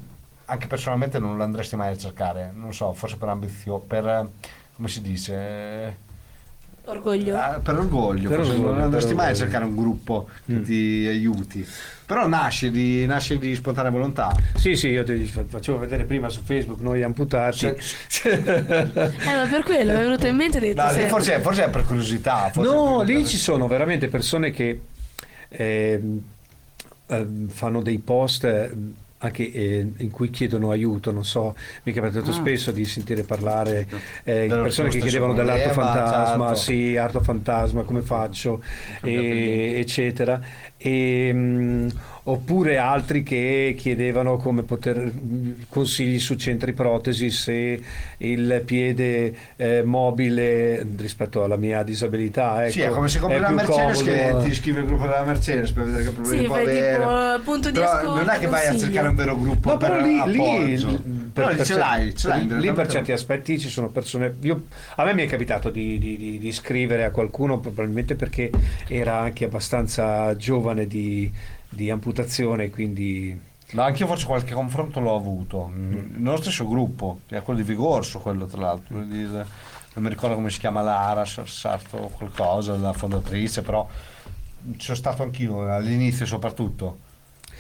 anche 0.46 0.66
personalmente 0.66 1.18
non 1.18 1.36
lo 1.36 1.42
andresti 1.44 1.76
mai 1.76 1.92
a 1.92 1.96
cercare, 1.96 2.52
non 2.54 2.72
so, 2.72 2.92
forse 2.92 3.16
per 3.16 3.28
ambizione, 3.28 3.84
per 3.86 4.06
eh, 4.06 4.28
come 4.74 4.88
si 4.88 5.00
dice? 5.00 6.04
Eh, 6.86 6.90
Orgoglio. 6.90 7.36
Ah, 7.36 7.60
per 7.62 7.76
orgoglio, 7.76 8.28
Per 8.28 8.40
orgoglio, 8.40 8.70
non 8.72 8.80
andresti 8.80 9.14
mai 9.14 9.30
a 9.32 9.34
cercare 9.34 9.64
un 9.64 9.74
gruppo 9.74 10.28
che 10.46 10.52
Mm. 10.52 10.62
ti 10.62 11.06
aiuti. 11.08 11.66
Però 12.06 12.28
nasce 12.28 12.70
di, 12.70 13.04
nasce 13.06 13.36
di 13.38 13.54
spontanea 13.56 13.90
volontà. 13.90 14.32
Sì, 14.54 14.76
sì, 14.76 14.88
io 14.90 15.02
ti 15.02 15.24
facevo 15.26 15.78
vedere 15.78 16.04
prima 16.04 16.28
su 16.28 16.42
Facebook 16.44 16.80
noi 16.80 17.02
amputati. 17.02 17.56
Cioè- 17.58 17.76
Eh, 18.26 19.34
ma 19.34 19.46
per 19.50 19.62
quello 19.64 19.92
mi 19.92 19.98
è 19.98 20.02
venuto 20.02 20.26
in 20.28 20.36
mente 20.36 20.60
detto 20.60 20.80
No, 20.82 20.90
se- 20.90 21.08
forse, 21.08 21.34
è- 21.36 21.40
forse 21.40 21.64
è 21.64 21.70
per 21.70 21.84
curiosità. 21.84 22.50
forse 22.52 22.70
No, 22.72 22.98
per- 22.98 23.06
lì 23.08 23.26
ci 23.26 23.36
sono 23.36 23.66
veramente 23.66 24.06
persone 24.08 24.50
che 24.52 24.80
ehm, 25.48 26.20
ehm, 27.06 27.48
fanno 27.48 27.82
dei 27.82 27.98
post 27.98 28.44
eh, 28.44 28.70
anche 29.18 29.50
eh, 29.50 29.92
in 29.96 30.10
cui 30.10 30.30
chiedono 30.30 30.70
aiuto, 30.70 31.10
non 31.12 31.24
so, 31.24 31.54
mi 31.84 31.92
è 31.92 31.94
capitato 31.94 32.30
Ah. 32.30 32.32
spesso 32.32 32.70
di 32.70 32.84
sentire 32.84 33.22
parlare 33.22 33.86
eh, 34.24 34.46
Dello 34.46 34.62
persone 34.62 34.88
che 34.90 34.98
chiedevano 35.00 35.32
dell'arto 35.32 35.70
problema, 35.70 35.92
fantasma, 35.94 36.46
certo. 36.48 36.60
sì, 36.60 36.96
arto 36.96 37.20
fantasma, 37.22 37.82
come 37.84 38.02
faccio, 38.02 38.62
e- 39.02 39.74
eccetera. 39.78 40.40
E, 40.76 41.30
mm, 41.32 41.88
oppure 42.28 42.76
altri 42.78 43.22
che 43.22 43.74
chiedevano 43.78 44.36
come 44.36 44.62
poter 44.64 44.96
mh, 44.98 45.66
consigli 45.68 46.18
su 46.18 46.34
centri 46.34 46.72
protesi 46.72 47.30
se 47.30 47.80
il 48.18 48.62
piede 48.64 49.34
eh, 49.56 49.82
mobile 49.84 50.84
rispetto 50.96 51.44
alla 51.44 51.56
mia 51.56 51.82
disabilità 51.84 52.64
ecco, 52.64 52.72
Sì, 52.72 52.80
è 52.80 52.88
come 52.88 53.08
se 53.08 53.18
compri 53.20 53.38
la 53.38 53.50
Mercedes 53.50 54.02
comodo. 54.02 54.38
che 54.38 54.44
ti 54.44 54.48
iscrivi 54.50 54.78
al 54.78 54.86
gruppo 54.86 55.04
della 55.04 55.22
Mercedes 55.24 55.70
per 55.70 55.84
vedere 55.84 56.02
che 56.04 56.10
problemi 56.10 56.40
Sì, 56.40 56.46
può 56.46 56.56
avere. 56.56 56.96
tipo 56.96 57.50
punto 57.50 57.70
di 57.70 57.78
Però 57.78 57.90
ascolto, 57.90 58.14
non 58.16 58.28
è 58.28 58.38
che 58.38 58.46
vai 58.48 58.66
a 58.66 58.76
cercare 58.78 59.08
un 59.08 59.14
vero 59.14 59.36
gruppo 59.38 59.70
No, 59.70 59.76
per 59.76 59.90
però 59.90 60.04
lì, 60.04 60.32
lì, 60.32 60.84
per- 61.32 61.54
per 61.56 61.64
ce 61.66 61.76
l'hai, 61.76 62.14
ce 62.16 62.28
l'hai. 62.28 62.46
lì 62.60 62.72
per 62.72 62.88
certi 62.88 63.12
aspetti 63.12 63.58
ci 63.60 63.68
sono 63.68 63.88
persone. 63.90 64.34
io- 64.40 64.64
a 64.96 65.04
me 65.04 65.14
mi 65.14 65.22
è 65.22 65.26
capitato 65.26 65.70
di, 65.70 65.98
di- 65.98 66.16
di- 66.16 66.38
di 66.38 66.52
scrivere 66.52 67.04
a 67.04 67.10
qualcuno, 67.10 67.60
probabilmente 67.60 68.16
perché 68.16 68.50
era 68.88 69.18
anche 69.18 69.44
abbastanza 69.44 70.34
giovane 70.36 70.86
di, 70.86 71.30
di 71.68 71.90
amputazione, 71.90 72.70
quindi. 72.70 73.38
No, 73.72 73.82
anche 73.82 74.02
io 74.02 74.06
forse 74.06 74.26
qualche 74.26 74.54
confronto 74.54 75.00
l'ho 75.00 75.16
avuto. 75.16 75.68
Mm, 75.72 76.22
Nello 76.22 76.36
stesso 76.36 76.66
gruppo, 76.68 77.20
è 77.28 77.42
quello 77.42 77.60
di 77.60 77.66
Vigorso, 77.66 78.20
quello 78.20 78.46
tra 78.46 78.60
l'altro. 78.60 78.96
non 78.96 79.44
mi 79.94 80.08
ricordo 80.08 80.36
come 80.36 80.50
si 80.50 80.60
chiama 80.60 80.82
Lara, 80.82 81.24
Sarto 81.24 82.10
qualcosa, 82.16 82.76
la 82.76 82.92
fondatrice, 82.92 83.62
però 83.62 83.88
ci 84.76 84.84
sono 84.84 84.96
stato 84.96 85.22
anch'io 85.22 85.72
all'inizio 85.72 86.26
soprattutto. 86.26 87.04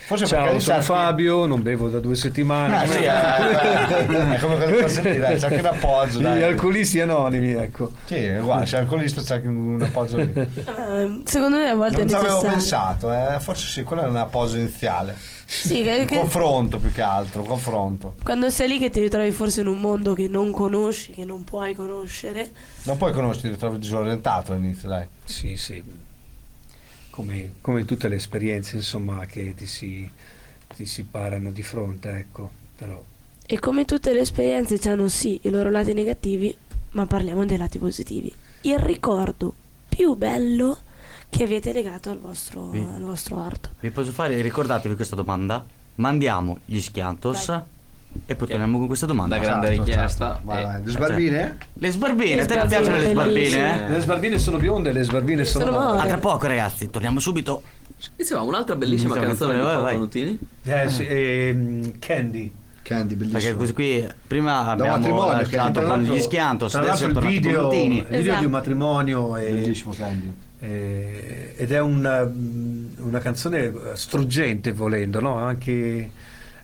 Forse 0.06 0.26
perché 0.28 0.50
Ciao, 0.60 0.60
sono 0.60 0.82
Fabio, 0.82 1.46
non 1.46 1.62
bevo 1.62 1.88
da 1.88 1.98
due 1.98 2.14
settimane. 2.14 2.76
Ah, 2.76 2.86
sì, 2.86 2.98
eh, 3.02 4.36
è 4.36 4.38
come 4.38 4.56
quello 4.56 4.76
che 4.76 4.88
senti, 4.88 5.18
dai, 5.18 5.36
c'è 5.36 5.46
anche 5.48 5.58
un 5.58 5.66
appoggio. 5.66 6.20
Gli 6.20 6.42
alcolisti 6.42 7.00
anonimi, 7.00 7.52
ecco. 7.54 7.90
Sì, 8.04 8.14
è 8.14 8.40
uguale, 8.40 8.66
c'è 8.66 8.78
alcolista, 8.78 9.20
c'è 9.22 9.34
anche 9.34 9.48
un 9.48 9.82
appoggio 9.82 10.18
lì. 10.18 10.32
Ehm, 10.32 11.24
secondo 11.24 11.56
me 11.56 11.68
a 11.70 11.74
volte 11.74 11.96
Non 11.98 12.06
è 12.06 12.08
ci 12.08 12.14
avevo 12.14 12.34
necessario. 12.42 12.50
pensato, 12.56 13.12
eh, 13.12 13.40
forse 13.40 13.66
sì, 13.66 13.82
quello 13.82 14.02
è 14.02 14.06
un 14.06 14.16
appoggio 14.16 14.56
iniziale. 14.58 15.16
Sì, 15.44 15.82
che- 15.82 15.98
Un 16.00 16.06
che- 16.06 16.18
confronto 16.18 16.78
più 16.78 16.92
che 16.92 17.02
altro, 17.02 17.40
un 17.40 17.46
confronto. 17.48 18.14
quando 18.22 18.48
sei 18.50 18.68
lì 18.68 18.78
che 18.78 18.90
ti 18.90 19.00
ritrovi 19.00 19.30
forse 19.32 19.60
in 19.62 19.66
un 19.66 19.78
mondo 19.78 20.12
che 20.14 20.28
non 20.28 20.52
conosci, 20.52 21.12
che 21.12 21.24
non 21.24 21.42
puoi 21.42 21.74
conoscere, 21.74 22.50
Non 22.84 22.96
puoi 22.96 23.12
conoscere, 23.12 23.48
ti 23.48 23.54
ritrovi 23.54 23.78
disorientato 23.80 24.52
all'inizio, 24.52 24.88
dai. 24.88 25.06
Sì, 25.24 25.56
sì. 25.56 25.82
Come, 27.16 27.54
come 27.62 27.84
tutte 27.86 28.08
le 28.08 28.16
esperienze, 28.16 28.76
insomma, 28.76 29.24
che 29.24 29.54
ti 29.54 29.64
si, 29.66 30.08
ti 30.76 30.84
si 30.84 31.04
parano 31.04 31.50
di 31.50 31.62
fronte, 31.62 32.10
ecco. 32.10 32.50
Però. 32.76 33.02
e 33.46 33.58
come 33.58 33.86
tutte 33.86 34.12
le 34.12 34.20
esperienze 34.20 34.78
hanno 34.90 35.08
sì 35.08 35.38
i 35.44 35.48
loro 35.50 35.70
lati 35.70 35.94
negativi, 35.94 36.54
ma 36.90 37.06
parliamo 37.06 37.46
dei 37.46 37.56
lati 37.56 37.78
positivi. 37.78 38.30
Il 38.62 38.78
ricordo 38.78 39.54
più 39.88 40.14
bello 40.14 40.76
che 41.30 41.44
avete 41.44 41.72
legato 41.72 42.10
al 42.10 42.18
vostro, 42.18 42.70
Sì. 42.72 42.78
al 42.80 43.00
vostro 43.00 43.38
arto. 43.40 43.70
Vi 43.80 43.90
posso 43.90 44.12
fare, 44.12 44.38
ricordatevi 44.42 44.94
questa 44.94 45.16
domanda? 45.16 45.64
Mandiamo 45.94 46.58
gli 46.66 46.78
schiantos 46.80 47.50
e 48.24 48.34
poi 48.34 48.48
torniamo 48.48 48.78
con 48.78 48.86
questa 48.86 49.06
domanda. 49.06 49.36
Da 49.36 49.42
grande 49.42 49.72
Esatto, 49.72 49.84
richiesta. 49.84 50.24
esatto. 50.26 50.40
Vai, 50.44 50.62
e- 50.62 50.64
vai. 50.64 50.82
Le 50.84 50.90
sbarbine? 50.90 51.56
Le 51.74 51.90
sbarbine, 51.90 52.40
a 52.40 52.46
te 52.46 52.52
sbarbine, 52.54 52.68
piacciono 52.68 52.96
le 52.96 53.10
sbarbine? 53.10 53.86
Eh? 53.86 53.90
Le 53.90 54.00
sbarbine 54.00 54.38
sono 54.38 54.56
bionde, 54.58 54.92
le 54.92 55.02
sbarbine 55.02 55.44
sono, 55.44 55.64
Sono. 55.64 55.78
A 55.92 56.06
tra 56.06 56.18
poco 56.18 56.46
ragazzi, 56.46 56.88
torniamo 56.90 57.20
subito. 57.20 57.62
Insieme 58.16 58.42
a 58.42 58.44
un'altra 58.44 58.76
bellissima 58.76 59.14
Iniziamo 59.16 59.34
canzone 59.34 59.54
di 59.54 59.60
canzone, 59.60 59.82
vai, 59.82 59.94
Paolo. 60.64 60.84
Eh, 60.84 60.90
sì, 60.90 61.06
ehm, 61.06 61.98
Candy. 61.98 62.52
Candy, 62.82 63.14
bellissimo. 63.14 63.40
Perché 63.40 63.56
così 63.56 63.72
qui 63.72 64.06
prima 64.26 64.66
abbiamo 64.66 64.96
matrimonio, 64.98 65.32
che 65.32 65.56
lasciato 65.56 65.80
tra 65.80 65.88
con 65.88 66.02
gli 66.02 66.20
schiantos, 66.20 66.70
Tra 66.72 66.80
adesso 66.82 67.06
il 67.06 67.18
video, 67.18 67.72
il 67.72 67.78
video 67.80 68.06
Esatto. 68.08 68.38
di 68.38 68.44
un 68.44 68.50
matrimonio 68.52 69.36
è, 69.36 69.50
Bellissimo 69.50 69.92
Candy. 69.92 70.32
è- 70.60 71.52
ed 71.56 71.72
è 71.72 71.80
una, 71.80 72.22
una 72.22 73.18
canzone 73.18 73.72
struggente 73.94 74.70
volendo, 74.72 75.20
no? 75.20 75.36
Anche 75.36 76.10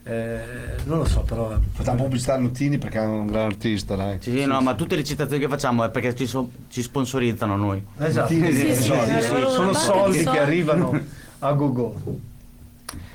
eh, 0.04 0.40
non 0.84 0.98
lo 0.98 1.04
so, 1.04 1.20
però 1.20 1.56
Facciamo 1.72 2.02
pubblicità 2.02 2.34
a 2.34 2.38
Nutini 2.38 2.78
perché 2.78 2.98
è 2.98 3.04
un 3.06 3.26
gran 3.26 3.44
artista, 3.46 3.94
dai. 3.94 4.18
Sì, 4.20 4.30
sì, 4.32 4.44
no, 4.46 4.60
ma 4.60 4.74
tutte 4.74 4.96
le 4.96 5.04
citazioni 5.04 5.40
che 5.42 5.48
facciamo 5.48 5.84
è 5.84 5.90
perché 5.90 6.14
ci, 6.14 6.26
so- 6.26 6.50
ci 6.68 6.82
sponsorizzano 6.82 7.56
noi. 7.56 7.84
esatto, 7.98 8.28
Sì, 8.32 8.44
sì, 8.52 8.74
sì, 8.74 8.82
soldi, 8.82 9.12
sì, 9.12 9.20
sì. 9.20 9.26
arrivano 9.26 9.48
sono 9.50 9.72
soldi 9.74 10.24
che 10.24 10.38
arrivano 10.38 11.00
a 11.38 11.52
go 11.52 11.94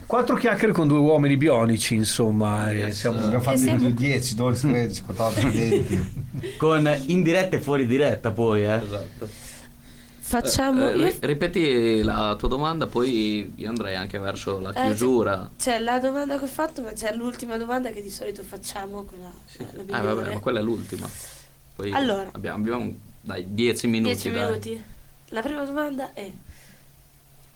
Quattro 0.06 0.38
chiacchiere 0.38 0.72
con 0.72 0.88
due 0.88 1.00
uomini 1.00 1.36
bionici, 1.36 1.94
insomma, 1.96 2.72
e 2.72 2.94
siamo- 2.94 3.20
Abbiamo 3.20 3.44
fatto 3.44 3.58
E 3.58 3.60
siamo- 3.60 3.90
10, 3.90 4.36
12, 4.36 4.68
13, 4.68 5.02
14, 5.04 5.50
20. 5.50 6.56
Con 6.58 6.90
in 7.08 7.22
diretta 7.24 7.58
e 7.58 7.60
fuori 7.60 7.86
diretta 7.86 8.32
poi, 8.32 8.64
eh. 8.64 8.76
Esatto. 8.76 9.28
Facciamo... 10.28 10.90
Eh, 10.90 10.94
ri- 10.94 11.18
ripeti 11.22 12.04
la 12.04 12.36
tua 12.38 12.50
domanda, 12.50 12.86
poi 12.86 13.54
io 13.56 13.70
andrei 13.70 13.96
anche 13.96 14.20
verso 14.20 14.60
la 14.60 14.74
Eh, 14.74 14.86
chiusura. 14.88 15.50
C'è 15.58 15.80
la 15.80 16.00
domanda 16.00 16.38
che 16.38 16.44
ho 16.44 16.48
fatto, 16.48 16.82
ma 16.82 16.92
c'è 16.92 17.14
l'ultima 17.16 17.56
domanda 17.58 17.92
che 17.92 18.02
di 18.02 18.10
solito 18.10 18.44
facciamo, 18.44 19.04
quella, 19.04 19.32
Sì. 19.46 19.66
la 19.88 19.98
Ah, 19.98 20.02
vabbè, 20.02 20.34
ma 20.34 20.40
quella 20.40 20.60
è 20.60 20.62
l'ultima. 20.64 21.10
Poi 21.76 21.94
Allora. 21.94 22.30
abbiamo, 22.34 22.58
abbiamo 22.58 22.94
dai 23.22 23.46
10 23.54 23.88
minuti. 23.88 24.14
10 24.16 24.32
dai. 24.32 24.46
minuti. 24.46 24.84
La 25.30 25.42
prima 25.42 25.64
domanda 25.64 26.12
è: 26.12 26.30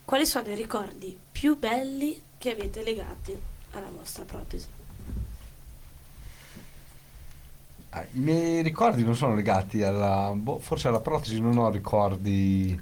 quali 0.05 0.25
sono 0.25 0.47
i 0.47 0.55
ricordi 0.55 1.17
più 1.29 1.57
belli 1.59 2.21
che 2.37 2.51
avete 2.51 2.83
legati 2.83 3.37
alla 3.71 3.89
vostra 3.93 4.23
protesi? 4.23 4.67
Ah, 7.93 8.05
I 8.13 8.19
miei 8.19 8.61
ricordi 8.61 9.03
non 9.03 9.15
sono 9.15 9.35
legati 9.35 9.83
alla. 9.83 10.31
boh, 10.33 10.59
forse 10.59 10.87
alla 10.87 11.01
protesi 11.01 11.41
non 11.41 11.57
ho 11.57 11.69
ricordi 11.69 12.79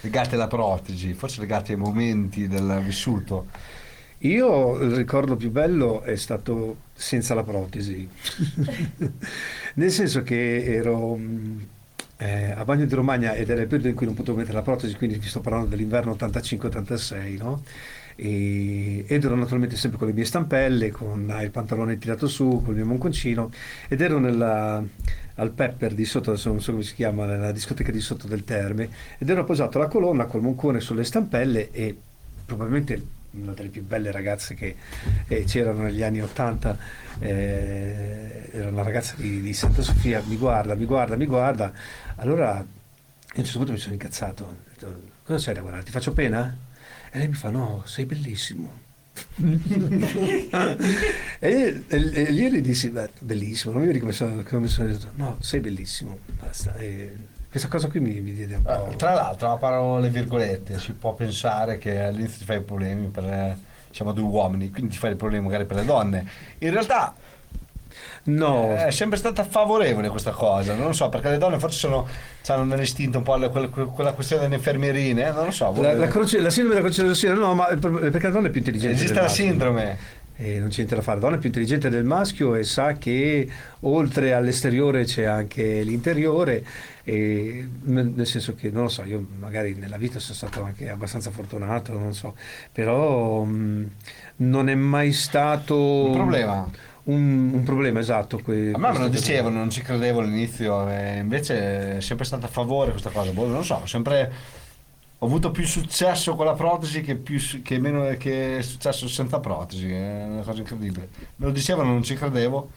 legati 0.00 0.34
alla 0.34 0.46
protesi, 0.48 1.14
forse 1.14 1.40
legati 1.40 1.72
ai 1.72 1.78
momenti 1.78 2.48
del 2.48 2.80
vissuto. 2.84 3.48
Io 4.20 4.76
il 4.78 4.94
ricordo 4.94 5.36
più 5.36 5.50
bello 5.50 6.02
è 6.02 6.16
stato 6.16 6.82
senza 6.92 7.34
la 7.34 7.42
protesi, 7.44 8.08
nel 9.74 9.90
senso 9.90 10.22
che 10.22 10.64
ero 10.64 11.16
mh, 11.16 11.68
eh, 12.18 12.50
a 12.52 12.64
Bagno 12.64 12.84
di 12.84 12.94
Romagna 12.94 13.32
ed 13.34 13.48
era 13.50 13.62
il 13.62 13.66
periodo 13.66 13.88
in 13.88 13.94
cui 13.94 14.06
non 14.06 14.14
potevo 14.14 14.36
mettere 14.36 14.54
la 14.56 14.62
protesi, 14.62 14.94
quindi 14.96 15.18
vi 15.18 15.26
sto 15.28 15.40
parlando 15.40 15.68
dell'inverno 15.68 16.12
85-86, 16.12 17.36
no? 17.38 17.62
E- 18.14 19.04
ed 19.06 19.24
ero 19.24 19.34
naturalmente 19.34 19.76
sempre 19.76 19.98
con 19.98 20.08
le 20.08 20.14
mie 20.14 20.24
stampelle, 20.24 20.90
con 20.90 21.34
il 21.40 21.50
pantalone 21.50 21.98
tirato 21.98 22.28
su, 22.28 22.60
con 22.62 22.70
il 22.70 22.76
mio 22.76 22.86
monconcino 22.86 23.50
ed 23.88 24.00
ero 24.00 24.18
nella, 24.18 24.82
al 25.36 25.50
Pepper 25.50 25.94
di 25.94 26.04
sotto, 26.04 26.36
non 26.44 26.60
so 26.60 26.72
come 26.72 26.82
si 26.82 26.94
chiama, 26.94 27.26
nella 27.26 27.52
discoteca 27.52 27.90
di 27.90 28.00
sotto 28.00 28.26
del 28.26 28.44
Terme 28.44 28.88
ed 29.18 29.28
ero 29.28 29.44
posato 29.44 29.78
la 29.78 29.86
colonna 29.86 30.26
col 30.26 30.42
moncone 30.42 30.80
sulle 30.80 31.04
stampelle 31.04 31.70
e 31.70 31.96
probabilmente 32.44 33.20
una 33.32 33.52
delle 33.52 33.70
più 33.70 33.82
belle 33.82 34.10
ragazze 34.10 34.54
che 34.54 34.76
eh, 35.26 35.44
c'erano 35.44 35.82
negli 35.84 36.02
anni 36.02 36.20
Ottanta, 36.20 36.76
eh, 37.18 38.48
era 38.52 38.68
una 38.68 38.82
ragazza 38.82 39.14
di, 39.16 39.40
di 39.40 39.54
Santa 39.54 39.80
Sofia, 39.80 40.22
mi 40.26 40.36
guarda, 40.36 40.74
mi 40.74 40.84
guarda, 40.84 41.16
mi 41.16 41.26
guarda. 41.26 41.72
Allora 42.16 42.56
a 42.58 42.64
un 43.34 43.44
certo 43.44 43.58
punto 43.58 43.72
mi 43.72 43.78
sono 43.78 43.94
incazzato, 43.94 44.44
ho 44.44 44.56
detto, 44.68 45.00
cosa 45.24 45.38
c'è 45.46 45.54
da 45.54 45.60
guardare, 45.60 45.84
ti 45.84 45.90
faccio 45.90 46.12
pena? 46.12 46.54
E 47.14 47.18
lei 47.18 47.28
mi 47.28 47.34
fa, 47.34 47.50
no, 47.50 47.82
sei 47.84 48.06
bellissimo. 48.06 48.80
e, 51.38 51.82
io- 52.30 52.50
le 52.50 52.60
dissi, 52.62 52.88
"Beh, 52.88 53.10
bellissimo, 53.20 53.74
non 53.74 53.82
mi 53.82 53.92
ricordo 53.92 54.00
come 54.00 54.12
sono, 54.12 54.42
come 54.42 54.66
sono 54.68 54.88
detto, 54.88 55.10
no, 55.16 55.36
sei 55.40 55.60
bellissimo, 55.60 56.18
basta. 56.40 56.74
E 56.76 57.14
questa 57.50 57.68
cosa 57.68 57.88
qui 57.88 58.00
mi, 58.00 58.20
mi 58.20 58.32
diede 58.32 58.54
un 58.56 58.62
po'... 58.62 58.90
Eh, 58.90 58.96
tra 58.96 59.12
l'altro, 59.12 59.52
a 59.52 59.56
parole 59.58 60.08
virgolette, 60.08 60.78
si 60.78 60.92
può 60.92 61.12
pensare 61.14 61.76
che 61.78 62.00
all'inizio 62.00 62.38
ti 62.38 62.44
fai 62.44 62.62
problemi 62.62 63.08
per 63.08 63.56
diciamo 63.88 64.12
due 64.12 64.24
uomini, 64.24 64.70
quindi 64.70 64.92
ti 64.92 64.96
fai 64.98 65.14
problemi 65.16 65.44
magari 65.44 65.66
per 65.66 65.76
le 65.76 65.84
donne. 65.84 66.26
In 66.60 66.70
realtà 66.70 67.14
no, 68.24 68.74
è 68.76 68.90
sempre 68.90 69.18
stata 69.18 69.44
favorevole 69.44 70.08
questa 70.08 70.30
cosa, 70.30 70.74
non 70.74 70.86
lo 70.86 70.92
so, 70.92 71.08
perché 71.08 71.30
le 71.30 71.38
donne 71.38 71.58
forse 71.58 71.78
sono, 71.78 72.06
hanno 72.48 72.64
nell'istinto 72.64 73.18
un 73.18 73.24
po' 73.24 73.36
le- 73.36 73.48
quella, 73.50 73.68
quella 73.68 74.12
questione 74.12 74.42
delle 74.42 74.56
infermierine, 74.56 75.28
eh, 75.28 75.32
non 75.32 75.46
lo 75.46 75.50
so. 75.50 75.74
la, 75.80 75.94
la, 75.94 76.08
croce- 76.08 76.40
la 76.40 76.50
sindrome 76.50 76.76
della 76.80 76.88
croce 76.92 77.06
rossina, 77.06 77.34
no, 77.34 77.54
ma 77.54 77.64
perché 77.66 78.26
la 78.26 78.30
donna 78.30 78.46
è 78.46 78.50
più 78.50 78.60
intelligente. 78.60 78.94
esiste 78.96 79.14
la 79.14 79.22
maschio. 79.22 79.44
sindrome. 79.44 80.20
E 80.34 80.58
non 80.58 80.68
c'è 80.70 80.76
niente 80.78 80.96
da 80.96 81.02
fare, 81.02 81.18
la 81.18 81.24
donna 81.24 81.36
è 81.36 81.38
più 81.38 81.48
intelligente 81.48 81.88
del 81.90 82.04
maschio 82.04 82.54
e 82.56 82.64
sa 82.64 82.94
che 82.94 83.48
oltre 83.80 84.32
all'esteriore 84.32 85.04
c'è 85.04 85.24
anche 85.24 85.82
l'interiore, 85.82 86.64
e, 87.04 87.68
nel 87.82 88.26
senso 88.26 88.54
che 88.54 88.70
non 88.70 88.84
lo 88.84 88.88
so, 88.88 89.04
io 89.04 89.24
magari 89.38 89.74
nella 89.74 89.98
vita 89.98 90.18
sono 90.18 90.34
stato 90.34 90.64
anche 90.64 90.88
abbastanza 90.88 91.30
fortunato, 91.30 91.92
non 91.92 92.14
so, 92.14 92.34
però 92.72 93.44
mh, 93.44 93.90
non 94.36 94.68
è 94.68 94.74
mai 94.74 95.12
stato 95.12 95.76
Un 96.06 96.12
problema. 96.14 96.68
Un, 97.04 97.50
un 97.52 97.62
problema 97.64 97.98
esatto. 97.98 98.38
que- 98.38 98.70
A 98.72 98.78
me 98.78 98.98
lo 98.98 99.08
dicevano, 99.08 99.58
non 99.58 99.70
ci 99.70 99.82
credevo 99.82 100.20
all'inizio, 100.20 100.88
e 100.88 101.18
invece 101.18 101.96
è 101.96 102.00
sempre 102.00 102.24
stata 102.24 102.46
a 102.46 102.48
favore 102.48 102.90
questa 102.92 103.10
cosa. 103.10 103.30
Boh, 103.32 103.46
non 103.46 103.56
lo 103.56 103.62
so, 103.62 103.80
ho 103.82 103.86
sempre 103.86 104.32
ho 105.18 105.26
avuto 105.26 105.52
più 105.52 105.64
successo 105.64 106.34
con 106.34 106.46
la 106.46 106.54
protesi 106.54 107.00
che, 107.00 107.14
più, 107.14 107.38
che 107.62 107.78
meno 107.78 108.08
che 108.18 108.58
successo 108.62 109.06
senza 109.08 109.38
protesi, 109.38 109.88
è 109.90 110.24
una 110.28 110.42
cosa 110.42 110.58
incredibile. 110.60 111.08
Me 111.36 111.46
lo 111.46 111.52
dicevano, 111.52 111.90
non 111.90 112.02
ci 112.02 112.14
credevo, 112.14 112.70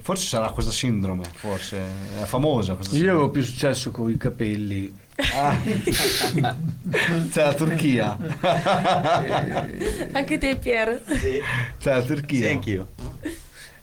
Forse 0.00 0.26
sarà 0.26 0.50
questa 0.50 0.72
sindrome, 0.72 1.24
forse. 1.32 1.78
È 2.20 2.24
famosa 2.24 2.74
questa 2.74 2.92
Io 2.92 2.98
sindrome. 2.98 3.18
avevo 3.18 3.30
più 3.32 3.42
successo 3.42 3.90
con 3.90 4.10
i 4.10 4.18
capelli. 4.18 4.94
Ah. 5.34 5.56
C'è 7.30 7.42
la 7.44 7.54
Turchia. 7.54 8.16
Anche 10.12 10.36
te, 10.38 10.56
Pier. 10.56 11.02
C'è 11.78 11.94
la 11.94 12.02
Turchia. 12.02 12.46
Sì, 12.46 12.52
anch'io. 12.52 12.88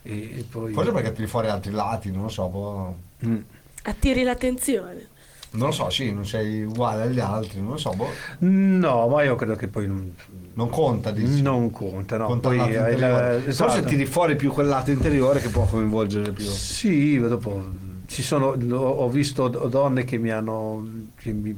E, 0.04 0.40
e 0.40 0.46
poi... 0.50 0.74
Forse 0.74 0.92
perché 0.92 1.12
tiri 1.14 1.28
fuori 1.28 1.48
altri 1.48 1.72
lati, 1.72 2.12
non 2.12 2.24
lo 2.24 2.30
so. 2.30 2.48
boh. 2.48 2.96
Mm. 3.26 3.38
Attiri 3.84 4.24
l'attenzione. 4.24 5.08
Non 5.52 5.68
lo 5.68 5.74
so, 5.74 5.90
sì, 5.92 6.12
non 6.12 6.26
sei 6.26 6.64
uguale 6.64 7.04
agli 7.04 7.20
altri, 7.20 7.62
non 7.62 7.72
lo 7.72 7.78
so, 7.78 7.92
boh. 7.92 8.08
No, 8.40 9.08
ma 9.08 9.24
io 9.24 9.36
credo 9.36 9.56
che 9.56 9.68
poi 9.68 9.86
non, 9.88 10.16
Non 10.54 10.70
conta, 10.70 11.12
dici. 11.12 11.42
non 11.44 11.70
conta. 11.70 12.18
No. 12.18 12.26
Conta 12.26 12.50
Poi 12.50 12.58
il 12.58 12.62
la- 12.64 12.68
interiore. 12.90 13.46
esatto. 13.48 13.70
Forse 13.72 13.88
tiri 13.88 14.06
fuori 14.08 14.36
più 14.36 14.52
quel 14.52 14.68
lato 14.68 14.90
interiore 14.90 15.40
che 15.42 15.50
può 15.50 15.66
coinvolgere 15.66 16.32
più. 16.32 16.44
Sì, 16.46 17.20
dopo 17.20 17.64
ci 18.08 18.24
sono, 18.24 18.48
ho 18.48 18.78
ho 18.90 19.10
visto 19.10 19.48
donne 19.48 20.04
che 20.06 20.18
mi 20.18 20.32
hanno, 20.32 20.88
che 21.16 21.32
mi, 21.32 21.56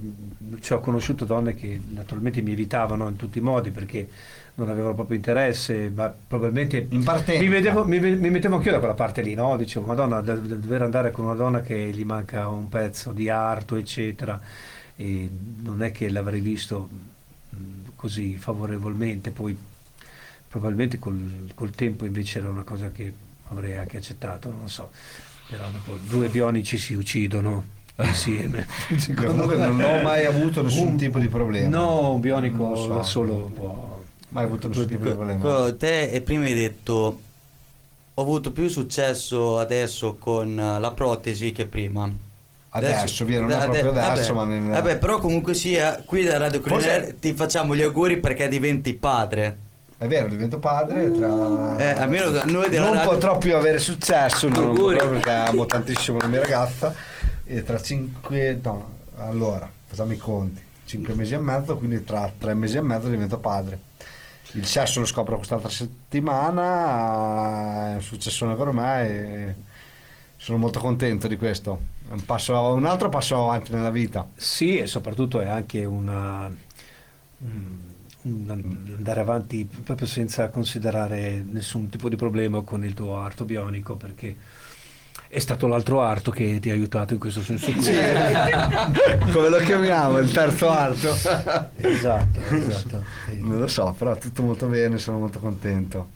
cioè 0.59 0.77
ho 0.77 0.81
conosciuto 0.81 1.23
donne 1.25 1.55
che 1.55 1.79
naturalmente 1.89 2.41
mi 2.41 2.51
evitavano 2.51 3.07
in 3.07 3.15
tutti 3.15 3.37
i 3.37 3.41
modi 3.41 3.71
perché 3.71 4.07
non 4.55 4.69
avevano 4.69 4.93
proprio 4.93 5.17
interesse, 5.17 5.91
ma 5.93 6.07
probabilmente 6.09 6.87
In 6.89 7.03
mi, 7.39 7.47
vedevo- 7.47 7.85
mi, 7.85 7.99
mi 7.99 8.29
mettevo 8.29 8.55
anch'io 8.55 8.71
da 8.71 8.79
quella 8.79 8.93
parte 8.93 9.21
lì, 9.21 9.33
no? 9.33 9.57
Dicevo, 9.57 9.85
madonna, 9.85 10.21
da- 10.21 10.35
da- 10.35 10.55
dover 10.55 10.81
andare 10.81 11.11
con 11.11 11.25
una 11.25 11.33
donna 11.33 11.61
che 11.61 11.91
gli 11.91 12.03
manca 12.05 12.47
un 12.47 12.69
pezzo 12.69 13.11
di 13.11 13.29
arto, 13.29 13.75
eccetera, 13.75 14.39
e 14.95 15.29
non 15.61 15.83
è 15.83 15.91
che 15.91 16.09
l'avrei 16.09 16.39
visto 16.39 16.89
mh, 17.49 17.57
così 17.95 18.37
favorevolmente, 18.37 19.31
poi 19.31 19.57
probabilmente 20.47 20.99
col, 20.99 21.49
col 21.53 21.71
tempo 21.71 22.05
invece 22.05 22.39
era 22.39 22.49
una 22.49 22.63
cosa 22.63 22.91
che 22.91 23.13
avrei 23.49 23.75
anche 23.77 23.97
accettato, 23.97 24.49
non 24.49 24.61
lo 24.61 24.67
so, 24.67 24.89
però 25.49 25.65
dopo 25.69 25.97
due 26.01 26.29
bionici 26.29 26.77
si 26.77 26.93
uccidono 26.93 27.73
insieme. 27.97 28.65
Comunque 29.15 29.57
non 29.57 29.81
ho 29.81 30.01
mai 30.01 30.25
avuto 30.25 30.61
nessun 30.61 30.95
tipo 30.97 31.19
di 31.19 31.27
problema. 31.27 31.67
No, 31.67 32.13
un 32.13 32.19
bionico 32.21 32.75
so. 32.75 32.87
da 32.87 33.03
solo 33.03 33.51
può... 33.53 33.94
Mai 34.35 34.43
avuto 34.43 34.67
nessun 34.67 34.85
tipo 34.85 35.05
di 35.05 35.11
problema. 35.13 35.71
Te 35.71 36.09
e 36.09 36.19
prima 36.19 36.43
hai 36.43 36.53
detto 36.53 37.21
ho 38.13 38.21
avuto 38.21 38.51
più 38.51 38.67
successo 38.67 39.57
adesso 39.59 40.15
con 40.15 40.59
eh, 40.59 40.77
la 40.77 40.91
protesi 40.91 41.53
che 41.53 41.67
prima. 41.67 42.11
Adesso, 42.69 43.23
via, 43.23 43.39
non 43.39 43.51
è 43.51 43.57
proprio 43.69 43.91
adesso, 43.91 44.33
vabbè, 44.33 44.47
ma 44.49 44.59
nel- 44.59 44.71
vabbè, 44.73 44.97
però 44.97 45.19
comunque 45.19 45.53
sia, 45.53 46.03
qui 46.05 46.25
da 46.25 46.37
Radio 46.37 46.59
Forse- 46.61 46.87
Crinelli 46.89 47.19
ti 47.19 47.33
facciamo 47.33 47.73
gli 47.77 47.81
auguri 47.81 48.19
perché 48.19 48.49
diventi 48.49 48.93
padre. 48.93 49.57
È 49.97 50.05
vero, 50.07 50.27
divento 50.27 50.59
padre 50.59 51.09
tra... 51.13 51.77
Eh, 51.77 52.01
almeno 52.01 52.29
noi 52.43 52.67
della 52.67 52.87
non 52.87 52.95
radio- 52.95 53.11
potrò 53.11 53.37
più 53.37 53.55
avere 53.55 53.79
successo, 53.79 54.49
non 54.49 54.65
Auguri. 54.65 54.97
potrò 54.97 55.11
perché 55.11 55.29
amo 55.31 55.65
tantissimo 55.65 56.17
la 56.19 56.27
mia 56.27 56.41
ragazza 56.41 56.93
e 57.45 57.63
tra 57.63 57.81
cinque... 57.81 58.59
no, 58.61 58.89
allora, 59.15 59.71
facciamo 59.85 60.11
i 60.11 60.17
conti, 60.17 60.61
cinque 60.83 61.13
mesi 61.13 61.33
e 61.35 61.37
mezzo, 61.37 61.77
quindi 61.77 62.03
tra 62.03 62.29
tre 62.37 62.53
mesi 62.53 62.75
e 62.75 62.81
mezzo 62.81 63.07
divento 63.07 63.37
padre. 63.37 63.79
Il 64.51 64.65
sesso 64.65 64.99
lo 64.99 65.05
scopro 65.05 65.35
quest'altra 65.37 65.69
settimana, 65.69 67.91
è 67.91 67.95
un 67.95 68.01
successone 68.01 68.55
per 68.55 68.71
me 68.71 69.07
e 69.49 69.55
sono 70.37 70.57
molto 70.57 70.79
contento 70.79 71.27
di 71.27 71.35
questo. 71.37 71.79
È 72.07 72.11
Un, 72.13 72.23
passo, 72.25 72.53
un 72.73 72.85
altro 72.85 73.09
passo 73.09 73.35
avanti 73.43 73.71
nella 73.73 73.89
vita. 73.89 74.27
Sì, 74.35 74.77
e 74.77 74.87
soprattutto 74.87 75.39
è 75.41 75.47
anche 75.47 75.83
una... 75.85 76.45
un- 77.39 77.93
un 78.25 78.49
andare 78.49 79.19
avanti 79.19 79.65
proprio 79.83 80.07
senza 80.07 80.49
considerare 80.49 81.43
nessun 81.47 81.89
tipo 81.89 82.09
di 82.09 82.15
problema 82.15 82.61
con 82.61 82.83
il 82.83 82.95
tuo 82.95 83.17
arto 83.17 83.45
bionico 83.45 83.95
perché 83.97 84.35
è 85.35 85.39
stato 85.39 85.67
l'altro 85.67 86.01
arto 86.01 86.31
che 86.31 86.59
ti 86.61 86.69
ha 86.69 86.73
aiutato 86.73 87.11
in 87.13 87.19
questo 87.19 87.41
senso 87.41 87.69
qui. 87.71 87.81
Come 89.33 89.49
lo 89.49 89.57
chiamiamo? 89.57 90.17
Il 90.19 90.31
terzo 90.31 90.69
arto? 90.69 91.09
esatto, 91.11 92.39
esatto. 92.51 93.03
E- 93.29 93.35
Non 93.41 93.59
lo 93.59 93.67
so, 93.67 93.93
però 93.97 94.15
tutto 94.15 94.41
molto 94.43 94.67
bene, 94.67 94.97
sono 94.97 95.19
molto 95.19 95.39
contento. 95.39 96.07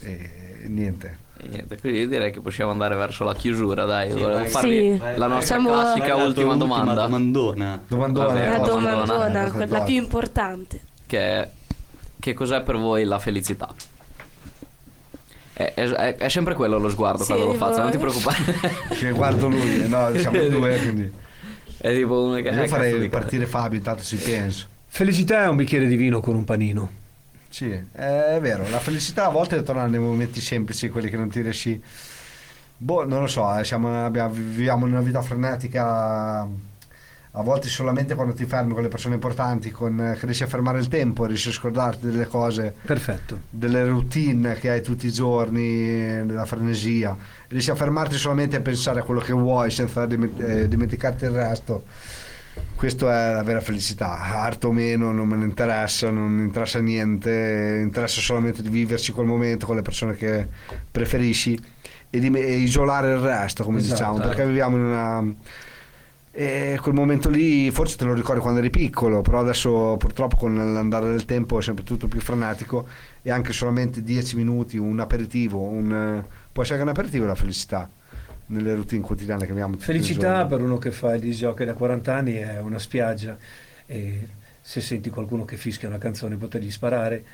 E 0.00 0.64
niente. 0.66 1.18
E 1.36 1.48
niente, 1.48 1.78
quindi 1.78 2.00
io 2.00 2.08
direi 2.08 2.32
che 2.32 2.40
possiamo 2.40 2.70
andare 2.70 2.94
verso 2.94 3.24
la 3.24 3.34
chiusura, 3.34 3.84
dai. 3.84 4.10
Sì, 4.12 4.18
Volevo 4.18 4.44
farvi 4.46 4.92
Sì. 4.92 4.98
la 5.16 5.26
nostra 5.26 5.56
Facciamo- 5.56 5.68
classica 5.80 6.14
ultima 6.16 6.48
tua 6.48 6.56
domanda. 6.56 6.94
domandona. 7.02 7.80
Domandone. 7.86 8.26
Vabbè, 8.26 8.48
La 8.48 8.58
domandona, 8.66 9.04
domandona, 9.04 9.50
quella 9.50 9.80
più 9.82 9.94
importante. 9.96 10.80
che 11.06 11.18
è 11.18 11.50
che 12.18 12.32
cos'è 12.34 12.62
per 12.62 12.76
voi 12.76 13.04
la 13.04 13.18
felicità? 13.18 13.68
È, 15.54 15.72
è- 15.74 16.16
è 16.16 16.28
sempre 16.28 16.54
quello 16.54 16.78
lo 16.78 16.88
sguardo 16.88 17.22
Sì, 17.24 17.32
quando 17.32 17.46
lo 17.46 17.54
faccio, 17.54 17.82
non 17.82 17.90
ti 17.90 17.98
preoccupare. 17.98 18.38
Che 18.98 19.10
guardo 19.10 19.48
lui, 19.48 19.86
no, 19.88 20.14
siamo 20.16 20.38
due, 20.48 20.78
quindi. 20.78 21.12
è 21.78 21.94
tipo 21.94 22.22
uno 22.24 22.34
che 22.36 22.48
Io 22.48 22.62
eh, 22.62 22.68
farei 22.68 23.08
partire 23.08 23.46
Fabio, 23.46 23.78
intanto 23.78 24.02
ci 24.02 24.16
penso. 24.16 24.66
Felicità 24.86 25.44
è 25.44 25.48
un 25.48 25.56
bicchiere 25.56 25.86
di 25.86 25.96
vino 25.96 26.20
con 26.20 26.34
un 26.36 26.44
panino. 26.44 27.00
Sì, 27.48 27.70
è 27.70 28.38
vero, 28.40 28.66
la 28.70 28.78
felicità 28.78 29.26
a 29.26 29.30
volte 29.30 29.62
torna 29.62 29.86
nei 29.86 30.00
momenti 30.00 30.40
semplici, 30.40 30.88
quelli 30.88 31.10
che 31.10 31.16
non 31.18 31.28
ti 31.28 31.42
riesci... 31.42 31.82
Boh, 32.78 33.06
non 33.06 33.20
lo 33.20 33.26
so, 33.26 33.56
eh, 33.58 33.64
siamo- 33.64 34.04
abbiamo- 34.04 34.32
viviamo 34.34 34.86
in 34.86 34.92
una 34.92 35.02
vita 35.02 35.20
frenetica, 35.22 36.46
a 37.34 37.42
volte 37.42 37.68
solamente 37.68 38.14
quando 38.14 38.34
ti 38.34 38.44
fermi 38.44 38.74
con 38.74 38.82
le 38.82 38.88
persone 38.88 39.14
importanti, 39.14 39.70
con, 39.70 39.98
eh, 39.98 40.16
che 40.18 40.26
riesci 40.26 40.42
a 40.42 40.46
fermare 40.46 40.78
il 40.80 40.88
tempo, 40.88 41.24
riesci 41.24 41.48
a 41.48 41.52
scordarti 41.52 42.06
delle 42.06 42.26
cose, 42.26 42.74
Perfetto. 42.84 43.40
delle 43.48 43.86
routine 43.86 44.54
che 44.54 44.68
hai 44.68 44.82
tutti 44.82 45.06
i 45.06 45.12
giorni, 45.12 46.26
della 46.26 46.44
frenesia, 46.44 47.16
riesci 47.48 47.70
a 47.70 47.74
fermarti 47.74 48.16
solamente 48.16 48.56
a 48.56 48.60
pensare 48.60 49.00
a 49.00 49.02
quello 49.02 49.20
che 49.20 49.32
vuoi 49.32 49.70
senza 49.70 50.06
eh, 50.06 50.68
dimenticarti 50.68 51.24
il 51.24 51.30
resto. 51.30 51.84
Questo 52.74 53.08
è 53.08 53.32
la 53.32 53.42
vera 53.42 53.60
felicità, 53.60 54.18
arte 54.18 54.66
o 54.66 54.72
meno 54.72 55.10
non 55.10 55.26
me 55.26 55.36
ne 55.36 55.44
interessa, 55.46 56.10
non 56.10 56.30
mi 56.30 56.42
interessa 56.42 56.80
niente, 56.80 57.80
interessa 57.82 58.20
solamente 58.20 58.60
di 58.60 58.68
viverci 58.68 59.12
quel 59.12 59.24
momento 59.24 59.64
con 59.64 59.76
le 59.76 59.82
persone 59.82 60.16
che 60.16 60.46
preferisci 60.90 61.58
e 62.10 62.18
di 62.18 62.30
e 62.36 62.56
isolare 62.56 63.12
il 63.12 63.20
resto, 63.20 63.64
come 63.64 63.78
Esatto. 63.78 63.94
diciamo, 63.94 64.18
perché 64.18 64.44
viviamo 64.44 64.76
in 64.76 64.82
una... 64.82 65.34
E 66.34 66.78
quel 66.80 66.94
momento 66.94 67.28
lì 67.28 67.70
forse 67.70 67.96
te 67.96 68.04
lo 68.04 68.14
ricordi 68.14 68.40
quando 68.40 68.60
eri 68.60 68.70
piccolo, 68.70 69.20
però 69.20 69.40
adesso 69.40 69.96
purtroppo 69.98 70.36
con 70.36 70.54
l'andare 70.54 71.10
del 71.10 71.26
tempo 71.26 71.58
è 71.58 71.62
sempre 71.62 71.84
tutto 71.84 72.08
più 72.08 72.20
frenetico 72.20 72.88
e 73.20 73.30
anche 73.30 73.52
solamente 73.52 74.02
10 74.02 74.36
minuti, 74.36 74.78
un 74.78 74.98
aperitivo, 74.98 75.60
un, 75.60 76.24
può 76.50 76.62
essere 76.62 76.78
anche 76.78 76.90
un 76.90 76.96
aperitivo 76.96 77.26
la 77.26 77.34
felicità 77.34 77.86
nelle 78.46 78.74
routine 78.74 79.02
quotidiane 79.02 79.44
che 79.44 79.52
abbiamo. 79.52 79.76
Felicità 79.76 80.46
per 80.46 80.62
uno 80.62 80.78
che 80.78 80.90
fa 80.90 81.14
il 81.14 81.20
disjockey 81.20 81.66
da 81.66 81.74
40 81.74 82.14
anni 82.14 82.32
è 82.36 82.58
una 82.60 82.78
spiaggia 82.78 83.36
e 83.84 84.28
se 84.58 84.80
senti 84.80 85.10
qualcuno 85.10 85.44
che 85.44 85.58
fischia 85.58 85.88
una 85.88 85.98
canzone 85.98 86.36
potergli 86.36 86.70
sparare 86.70 87.24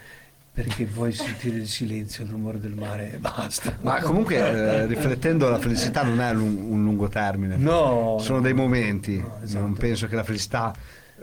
perché 0.65 0.87
vuoi 0.87 1.13
sentire 1.13 1.57
il 1.59 1.69
silenzio, 1.69 2.25
il 2.25 2.31
rumore 2.31 2.59
del 2.59 2.73
mare 2.75 3.13
e 3.13 3.19
basta. 3.19 3.79
Ma 3.83 4.01
comunque 4.01 4.37
eh, 4.37 4.87
riflettendo 4.87 5.49
la 5.49 5.59
felicità 5.59 6.03
non 6.03 6.21
è 6.21 6.31
un, 6.33 6.41
un 6.71 6.83
lungo 6.83 7.07
termine, 7.07 7.57
No, 7.57 8.17
sono 8.19 8.39
no. 8.39 8.43
dei 8.43 8.55
momenti, 8.55 9.19
No, 9.19 9.39
esatto. 9.43 9.61
non 9.63 9.75
penso 9.75 10.09
che 10.09 10.17
la 10.17 10.25
felicità 10.25 10.75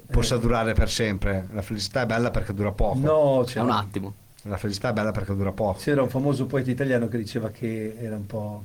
possa 0.10 0.38
durare 0.38 0.74
per 0.74 0.90
sempre, 0.90 1.48
la 1.52 1.62
felicità 1.62 2.04
è 2.04 2.06
bella 2.06 2.32
perché 2.32 2.54
dura 2.54 2.72
poco, 2.72 2.98
No, 3.00 3.42
È 3.42 3.46
c'era, 3.46 3.64
un 3.66 3.72
attimo. 3.72 4.14
la 4.44 4.56
felicità 4.56 4.90
è 4.92 4.94
bella 4.94 5.12
perché 5.12 5.36
dura 5.36 5.52
poco. 5.52 5.80
c'era 5.80 6.02
un 6.02 6.10
famoso 6.10 6.46
poeta 6.46 6.72
italiano 6.72 7.10
che 7.10 7.18
diceva 7.18 7.50
che 7.50 7.96
era 8.00 8.16
un 8.16 8.26
po', 8.26 8.64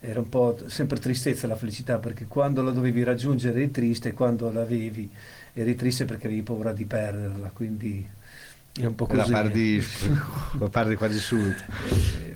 era 0.00 0.18
un 0.18 0.28
po' 0.28 0.58
sempre 0.66 0.98
tristezza 0.98 1.46
la 1.46 1.54
felicità 1.56 1.98
perché 1.98 2.26
quando 2.26 2.62
la 2.62 2.72
dovevi 2.72 3.04
raggiungere 3.04 3.60
eri 3.60 3.70
triste 3.70 4.08
e 4.08 4.12
quando 4.12 4.50
l'avevi 4.50 5.08
eri 5.52 5.74
triste 5.76 6.04
perché 6.04 6.26
avevi 6.26 6.42
paura 6.42 6.72
di 6.72 6.84
perderla, 6.84 7.50
quindi 7.54 8.18
è 8.78 8.84
un 8.86 8.94
po' 8.94 9.06
La 9.10 9.22
così. 9.22 9.32
perdi, 9.32 9.86
la 10.58 10.68
perdi 10.68 10.94
quasi 10.96 11.18
subito. 11.18 11.62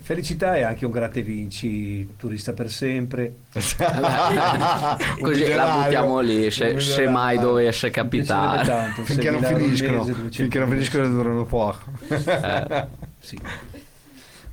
Felicità 0.01 0.55
è 0.55 0.61
anche 0.61 0.85
un 0.85 0.91
gratta 0.91 1.17
e 1.19 1.23
vinci, 1.23 2.15
turista 2.17 2.53
per 2.53 2.69
sempre. 2.69 3.33
Così 5.19 5.53
la 5.53 5.81
buttiamo 5.81 6.19
lì, 6.19 6.51
se, 6.51 6.79
se 6.79 7.07
mai 7.09 7.39
dovesse 7.39 7.89
capitare. 7.89 8.63
tanto, 8.67 9.03
Finché 9.03 9.31
non 9.31 9.41
6.000 9.41 9.45
euro 9.45 9.55
al 9.55 9.61
finiscono, 9.63 9.97
mese, 9.97 10.11
200 10.11 10.31
finché 10.35 10.59
non 10.59 10.69
finiscono 10.69 11.03
e 11.05 11.09
durano 11.09 11.45
poco. 11.45 11.79
Eh, 12.09 12.87
Sì. 13.19 13.39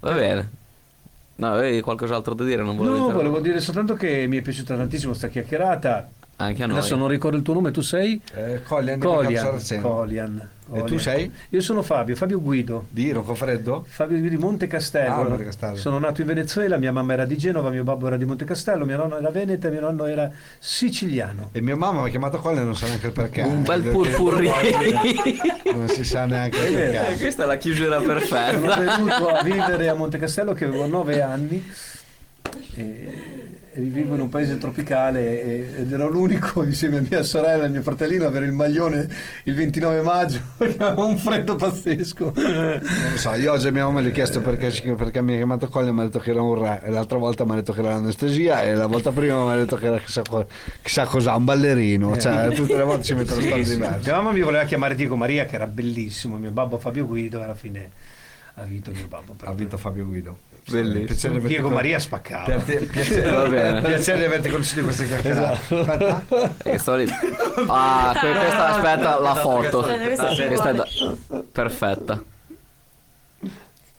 va 0.00 0.12
bene. 0.12 0.50
No, 1.36 1.52
avevi 1.52 1.80
qualcos'altro 1.82 2.32
da 2.34 2.44
dire? 2.44 2.62
Non 2.62 2.76
volevo 2.76 2.96
No, 2.96 3.02
dire- 3.06 3.16
volevo 3.16 3.40
dire 3.40 3.60
soltanto 3.60 3.94
che 3.94 4.26
mi 4.28 4.38
è 4.38 4.42
piaciuta 4.42 4.76
tantissimo 4.76 5.12
sta 5.12 5.28
chiacchierata. 5.28 6.08
Anche 6.36 6.62
a 6.62 6.66
noi. 6.66 6.78
Adesso 6.78 6.96
non 6.96 7.08
ricordo 7.08 7.36
il 7.36 7.42
tuo 7.42 7.54
nome, 7.54 7.70
tu 7.72 7.82
sei? 7.82 8.20
Eh, 8.34 8.62
Colian. 8.62 9.00
Saraceno. 9.00 9.82
Colian. 9.82 10.48
E 10.74 10.82
tu 10.84 10.98
sei? 10.98 11.30
Io 11.50 11.60
sono 11.60 11.82
Fabio, 11.82 12.16
Fabio 12.16 12.40
Guido. 12.40 12.86
Di 12.88 13.10
Roccofreddo? 13.12 13.84
Fabio 13.88 14.18
di 14.20 14.36
Monte 14.36 14.66
Castello. 14.66 15.14
Ah, 15.14 15.28
Monte 15.28 15.44
Castello. 15.44 15.76
Sono 15.76 15.98
nato 15.98 16.20
in 16.20 16.26
Venezuela, 16.26 16.78
mia 16.78 16.92
mamma 16.92 17.12
era 17.12 17.24
di 17.24 17.36
Genova, 17.36 17.70
mio 17.70 17.84
babbo 17.84 18.06
era 18.06 18.16
di 18.16 18.24
Monte 18.24 18.44
Castello, 18.44 18.84
mio 18.84 18.96
nonno 18.96 19.18
era 19.18 19.30
veneta, 19.30 19.68
mio 19.68 19.80
nonno 19.80 20.06
era 20.06 20.30
siciliano. 20.58 21.50
E 21.52 21.60
mia 21.60 21.76
mamma 21.76 22.00
mi 22.02 22.06
ha 22.08 22.10
chiamato 22.10 22.38
Colli 22.38 22.58
e 22.58 22.62
non 22.62 22.74
sa 22.76 22.86
neanche 22.86 23.06
il 23.08 23.12
perché. 23.12 23.42
Un 23.42 23.62
bel 23.62 23.82
purpurri. 23.82 24.50
Non 25.72 25.88
si 25.88 26.04
sa 26.04 26.24
neanche 26.24 26.58
il. 26.58 26.76
Eh, 26.78 26.90
perché. 26.90 27.16
Questa 27.18 27.44
è 27.44 27.46
la 27.46 27.56
chiusura 27.56 28.00
Sono 28.00 28.06
perfetta. 28.06 28.76
venuto 28.78 29.28
a 29.28 29.42
vivere 29.42 29.88
a 29.88 29.94
Monte 29.94 30.18
Castello 30.18 30.52
che 30.52 30.64
avevo 30.64 30.86
nove 30.86 31.20
anni 31.22 31.64
e 32.74 33.60
vivo 33.80 34.14
in 34.14 34.20
un 34.20 34.28
paese 34.28 34.58
tropicale 34.58 35.42
e- 35.42 35.80
ed 35.80 35.92
ero 35.92 36.08
l'unico 36.08 36.62
insieme 36.64 36.98
a 36.98 37.02
mia 37.08 37.22
sorella 37.22 37.64
e 37.64 37.68
mio 37.68 37.82
fratellino 37.82 38.24
a 38.24 38.28
avere 38.28 38.44
il 38.46 38.52
maglione 38.52 39.08
il 39.44 39.54
29 39.54 40.02
maggio 40.02 40.40
aveva 40.58 40.94
un 41.04 41.16
freddo 41.16 41.56
pazzesco. 41.56 42.32
Non 42.36 42.80
lo 43.12 43.16
so, 43.18 43.32
io 43.34 43.52
oggi 43.52 43.68
a 43.68 43.72
mia 43.72 43.84
mamma 43.86 44.00
gli 44.00 44.08
ho 44.08 44.10
chiesto 44.10 44.40
perché, 44.40 44.70
perché 44.96 45.22
mi 45.22 45.32
ha 45.34 45.36
chiamato 45.36 45.68
Colli 45.68 45.88
e 45.88 45.92
mi 45.92 46.00
ha 46.00 46.04
detto 46.04 46.18
che 46.18 46.30
era 46.30 46.42
un 46.42 46.54
re, 46.62 46.80
e 46.84 46.90
l'altra 46.90 47.18
volta 47.18 47.44
mi 47.44 47.52
ha 47.52 47.54
detto 47.54 47.72
che 47.72 47.80
era 47.80 47.90
l'anestesia, 47.90 48.62
e 48.62 48.74
la 48.74 48.86
volta 48.86 49.10
prima 49.10 49.44
mi 49.44 49.52
ha 49.52 49.56
detto 49.56 49.76
che 49.76 49.86
era 49.86 49.98
chissà, 49.98 50.22
chissà 50.82 51.04
cos'ha, 51.06 51.34
un 51.34 51.44
ballerino. 51.44 52.16
Cioè, 52.18 52.54
tutte 52.54 52.76
le 52.76 52.82
volte 52.84 53.04
ci 53.04 53.14
mettono 53.14 53.40
Sì, 53.40 53.46
storie 53.46 53.64
sì. 53.64 53.74
diverse. 53.74 54.00
Mia 54.10 54.16
mamma 54.16 54.32
mi 54.32 54.40
voleva 54.40 54.64
chiamare 54.64 54.94
Diego 54.94 55.16
Maria 55.16 55.46
che 55.46 55.54
era 55.54 55.66
bellissimo, 55.66 56.36
mio 56.36 56.50
babbo 56.50 56.78
Fabio 56.78 57.06
Guido 57.06 57.40
e 57.40 57.44
alla 57.44 57.54
fine 57.54 57.90
ha 58.54 58.62
vinto 58.64 58.90
mio 58.90 59.06
babbo. 59.08 59.34
Ha 59.44 59.52
vinto 59.54 59.76
Fabio 59.78 60.04
Guido. 60.04 60.38
Bellissimo. 60.70 61.04
Piacere 61.06 61.40
Diego 61.40 61.64
con- 61.64 61.72
Maria 61.72 61.98
spaccava. 61.98 62.44
Piace- 62.44 62.84
piacere, 62.86 63.30
Va 63.30 63.48
bene. 63.48 63.80
piacere 63.82 64.18
di 64.18 64.24
averti 64.24 64.48
consigliato 64.48 64.86
queste 64.86 65.06
chiacchierate. 65.06 65.74
Aspetta. 65.74 66.54
E 66.62 66.78
sto 66.78 66.94
lì. 66.94 67.06
Ah, 67.66 68.16
que- 68.18 68.30
questa 68.32 68.68
aspetta 68.68 69.18
la 69.20 69.34
foto. 69.34 69.82
Questa 69.82 70.28
è 70.28 70.46
Questa 70.46 70.68
è 70.68 70.72
uguale. 70.72 70.76
da- 71.28 71.42
perfetta. 71.52 72.22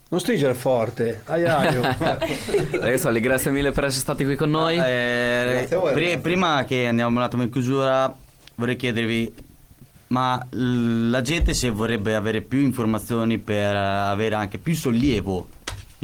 Non 0.09 0.19
stringere 0.21 0.53
forte, 0.53 1.21
ai 1.25 1.43
ai. 1.45 1.75
Adesso 2.73 3.11
grazie 3.19 3.49
mille 3.49 3.71
per 3.71 3.85
essere 3.85 4.01
stati 4.01 4.23
qui 4.23 4.35
con 4.35 4.51
noi. 4.51 4.77
Eh, 4.77 5.67
voi, 5.71 6.19
prima 6.19 6.63
che 6.65 6.85
andiamo 6.87 7.17
un 7.17 7.23
attimo 7.25 7.41
in 7.41 7.49
chiusura, 7.51 8.15
vorrei 8.55 8.75
chiedervi: 8.75 9.33
ma 10.07 10.39
la 10.51 11.21
gente 11.21 11.55
se 11.55 11.71
vorrebbe 11.71 12.13
avere 12.13 12.41
più 12.41 12.59
informazioni 12.59 13.39
per 13.39 13.75
avere 13.75 14.35
anche 14.35 14.59
più 14.59 14.75
sollievo 14.75 15.47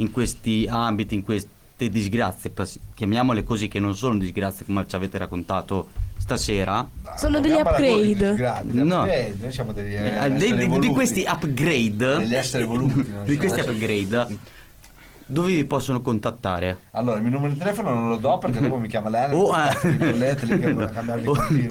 in 0.00 0.10
questi 0.10 0.66
ambiti, 0.68 1.14
in 1.14 1.22
queste 1.22 1.48
disgrazie, 1.76 2.52
chiamiamole 2.94 3.44
così, 3.44 3.68
che 3.68 3.78
non 3.78 3.94
sono 3.96 4.18
disgrazie 4.18 4.66
come 4.66 4.84
ci 4.86 4.96
avete 4.96 5.18
raccontato 5.18 5.88
stasera, 6.16 6.86
Sono 7.16 7.40
degli 7.40 7.52
upgrade. 7.52 8.32
No. 8.62 9.00
upgrade, 9.02 9.36
Noi 9.40 9.52
siamo 9.52 9.72
degli 9.72 9.94
eh, 9.94 10.32
di, 10.34 10.78
di 10.78 10.88
questi 10.88 11.24
upgrade, 11.26 12.18
Degli 12.18 12.34
esseri 12.34 12.64
evoluti. 12.64 13.06
non 13.10 13.24
di 13.24 13.36
questi 13.36 13.60
upgrade, 13.60 14.36
dove 15.26 15.54
vi 15.54 15.64
possono 15.64 16.02
contattare? 16.02 16.78
Allora, 16.90 17.16
il 17.16 17.22
mio 17.22 17.30
numero 17.30 17.52
di 17.52 17.58
telefono 17.58 17.94
non 17.94 18.08
lo 18.08 18.16
do 18.16 18.38
perché 18.38 18.60
dopo 18.60 18.78
mi 18.78 18.88
chiama 18.88 19.08
lei. 19.08 19.32
O, 19.32 19.54
eh, 19.56 19.96
devo 20.46 20.86
cambiare 20.86 21.22
di 21.22 21.68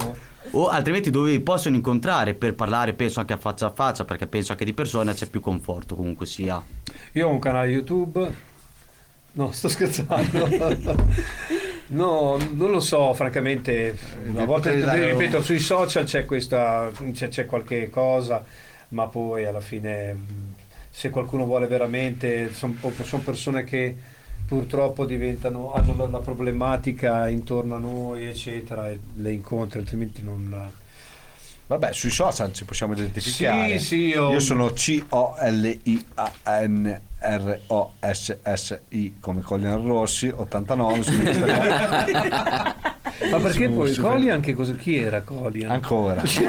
o- 0.52 0.68
altrimenti 0.68 1.10
dove 1.10 1.30
vi 1.32 1.40
possono 1.40 1.76
incontrare 1.76 2.34
per 2.34 2.54
parlare, 2.54 2.94
penso 2.94 3.20
anche 3.20 3.32
a 3.32 3.36
faccia 3.36 3.66
a 3.66 3.70
faccia, 3.70 4.04
perché 4.04 4.26
penso 4.26 4.54
che 4.54 4.64
di 4.64 4.74
persona 4.74 5.12
c'è 5.12 5.26
più 5.26 5.40
conforto 5.40 5.94
comunque 5.96 6.26
sia. 6.26 6.62
Io 7.12 7.28
ho 7.28 7.30
un 7.30 7.38
canale 7.38 7.68
YouTube. 7.70 8.48
No, 9.32 9.52
sto 9.52 9.68
scherzando. 9.68 10.48
No, 11.88 12.36
non 12.52 12.70
lo 12.70 12.80
so, 12.80 13.12
francamente. 13.14 13.96
A 14.36 14.44
volte, 14.44 14.70
potrei 14.70 14.80
dare 14.80 15.12
un- 15.12 15.18
ripeto, 15.18 15.42
sui 15.42 15.58
social 15.58 16.04
c'è 16.04 16.24
questa, 16.24 16.90
c'è, 17.12 17.28
c'è 17.28 17.46
qualche 17.46 17.90
cosa, 17.90 18.44
ma 18.88 19.08
poi 19.08 19.44
alla 19.44 19.60
fine, 19.60 20.16
se 20.88 21.10
qualcuno 21.10 21.44
vuole 21.46 21.66
veramente, 21.66 22.52
sono 22.54 22.74
persone 23.24 23.64
che 23.64 23.96
purtroppo 24.50 25.06
diventano, 25.06 25.72
hanno 25.72 26.08
la, 26.08 26.18
problematica 26.18 27.28
intorno 27.28 27.76
a 27.76 27.78
noi, 27.78 28.26
eccetera, 28.26 28.90
e 28.90 28.98
le 29.14 29.30
incontri, 29.30 29.78
altrimenti 29.78 30.24
non. 30.24 30.72
Vabbè, 31.70 31.92
sui 31.92 32.10
social 32.10 32.52
ci 32.52 32.64
possiamo 32.64 32.94
identificare. 32.94 33.78
Sì, 33.78 33.86
sì, 33.86 33.96
io- 34.08 34.32
Io 34.32 34.40
sono 34.40 34.72
C-O-L-I-A-N-R-O-S-S-I 37.80 39.16
come 39.20 39.40
Collian 39.42 39.86
Rossi, 39.86 40.32
89 40.34 41.02
su 41.04 41.12
Instagram. 41.12 42.74
Ma 43.30 43.38
perché 43.38 43.66
Su- 43.66 43.72
poi 43.74 43.92
su- 43.92 44.00
Colian 44.02 44.40
che 44.40 44.54
cosa? 44.54 44.72
Chi 44.74 44.96
era 44.96 45.20
Colian? 45.22 45.70
Ancora. 45.70 46.20
Tutte 46.26 46.42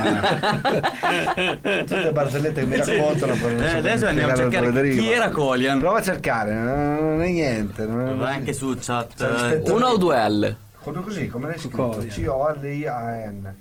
le 1.88 2.11
barzellette 2.11 2.61
che 2.61 2.65
mi 2.65 2.77
raccontano. 2.77 3.34
Eh, 3.34 3.69
so 3.69 3.77
adesso 3.77 4.07
andiamo 4.07 4.31
a 4.31 4.35
cercare 4.35 4.89
chi 4.89 5.11
era 5.11 5.30
Colian. 5.30 5.77
Prova 5.77 5.99
a 5.99 6.02
cercare, 6.02 6.52
non 6.52 7.22
è 7.22 7.30
niente. 7.30 7.85
non 7.85 8.07
è- 8.07 8.14
Vai 8.15 8.34
anche 8.38 8.53
su 8.53 8.76
chat. 8.80 9.14
Cioè, 9.15 9.27
eh, 9.27 9.31
rispetto- 9.34 9.76
Una 9.76 9.91
o 9.91 9.98
due 9.98 10.30
L? 10.30 10.56
Come 10.81 11.03
così, 11.03 11.27
come 11.27 11.45
l'hai 11.48 11.60
scritto? 11.60 12.03
C-O-L-I-A-N. 12.07 13.56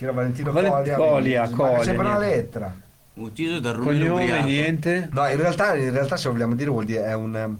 Chi 0.00 0.06
era 0.06 0.14
Valentino 0.14 0.50
Valen- 0.50 0.70
Collian? 0.72 0.96
Colia, 0.96 1.48
Colia, 1.50 1.82
sempre 1.82 2.06
una 2.06 2.16
lettera. 2.18 2.74
Ucciso 3.12 3.60
Cognome, 3.60 4.22
ubriaco. 4.22 4.46
niente. 4.46 5.08
No, 5.12 5.28
in 5.28 5.36
realtà, 5.36 5.76
in 5.76 5.90
realtà 5.92 6.16
se 6.16 6.30
vogliamo 6.30 6.54
dire 6.54 6.70
vuol 6.70 6.86
dire 6.86 7.04
è 7.04 7.12
un 7.12 7.56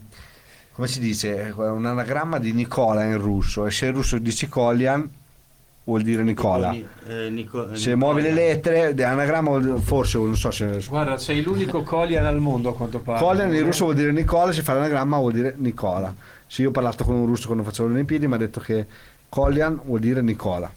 come 0.73 0.87
si 0.89 1.01
dice, 1.01 1.49
è 1.49 1.53
un 1.53 1.85
anagramma 1.85 2.39
di 2.39 2.55
Nicola 2.55 3.05
in 3.05 3.19
russo 3.19 3.67
e 3.67 3.71
se 3.71 3.89
in 3.89 3.93
russo 3.93 4.17
dici 4.17 4.49
Kolian 4.49 5.07
vuol 5.85 6.01
dire 6.01 6.23
Nicola. 6.23 6.75
Eh, 7.07 7.29
Nico- 7.29 7.77
Se 7.77 7.95
muovi 7.95 8.23
le 8.23 8.33
lettere, 8.33 8.97
l'anagramma 8.97 9.59
vuol- 9.59 9.79
forse 9.79 10.17
non 10.17 10.35
so 10.35 10.51
se 10.51 10.83
Guarda, 10.89 11.19
sei 11.19 11.43
l'unico 11.43 11.83
Colian 11.83 12.25
al 12.25 12.39
mondo 12.41 12.71
a 12.71 12.75
quanto 12.75 13.01
pare. 13.01 13.19
Kolian 13.23 13.55
in 13.55 13.65
russo 13.65 13.85
vuol 13.85 13.97
dire 13.97 14.13
Nicola, 14.13 14.51
se 14.53 14.63
fa 14.63 14.73
l'anagramma 14.73 15.19
vuol 15.19 15.33
dire 15.35 15.53
Nicola. 15.59 16.15
Se 16.47 16.63
io 16.63 16.71
ho 16.71 16.73
parlato 16.73 17.05
con 17.05 17.17
un 17.17 17.27
russo 17.27 17.45
quando 17.49 17.65
facevo 17.65 17.89
le 17.89 17.95
Olimpiadi 17.97 18.27
mi 18.27 18.33
ha 18.33 18.39
detto 18.39 18.61
che 18.61 18.87
Kolian 19.29 19.79
vuol 19.85 20.01
dire 20.01 20.23
Nicola 20.23 20.73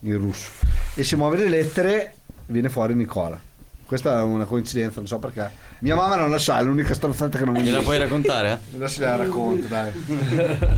in 0.00 0.16
russo 0.18 0.50
e 0.94 1.02
se 1.04 1.16
muove 1.16 1.36
le 1.38 1.48
lettere 1.48 2.14
viene 2.46 2.68
fuori 2.68 2.94
Nicola. 2.94 3.38
Questa 3.84 4.18
è 4.18 4.22
una 4.22 4.44
coincidenza, 4.44 4.96
non 4.98 5.06
so 5.06 5.18
perché. 5.18 5.50
Mia 5.80 5.94
mamma 5.94 6.16
non 6.16 6.30
la 6.30 6.38
sa, 6.38 6.58
è 6.58 6.62
l'unica 6.62 6.92
stronzata 6.92 7.38
che 7.38 7.44
non 7.44 7.54
mi 7.54 7.62
dice. 7.62 7.80
puoi 7.80 7.96
raccontare? 7.98 8.60
Adesso 8.74 9.00
la 9.00 9.16
racconto, 9.16 9.66
dai. 9.66 9.92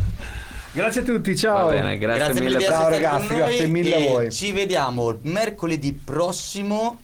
Grazie 0.72 1.00
a 1.00 1.04
tutti, 1.04 1.32
Va 1.32 1.36
ciao. 1.36 1.68
bene, 1.70 1.98
grazie, 1.98 2.40
mille 2.40 2.58
per 2.58 2.62
essere 2.62 2.76
Ciao 2.76 2.88
ragazzi, 2.88 3.34
grazie 3.34 3.66
mille 3.66 3.94
a 3.96 4.08
voi. 4.08 4.30
Ci 4.30 4.52
vediamo 4.52 5.18
mercoledì 5.22 5.92
prossimo 5.92 6.98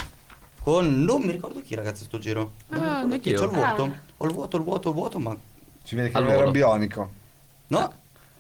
con 0.62 1.02
non 1.02 1.22
mi 1.22 1.32
ricordo 1.32 1.60
chi 1.60 1.74
ragazzi 1.74 2.05
sto 2.05 2.18
giro. 2.18 2.52
Ah, 2.68 3.02
Non 3.02 3.18
chi, 3.18 3.32
c'ho 3.32 3.44
il 3.44 3.51
vuoto. 3.51 3.97
Ho 4.18 4.26
il 4.26 4.32
vuoto, 4.32 4.56
il 4.56 4.62
vuoto, 4.62 4.88
il 4.90 4.94
vuoto, 4.94 5.18
ma 5.18 5.36
Si 5.82 5.97
vede 5.97 6.10
che 6.10 6.16
Allora. 6.16 6.34
era 6.34 6.51
bionico. 6.51 7.10
no. 7.68 7.93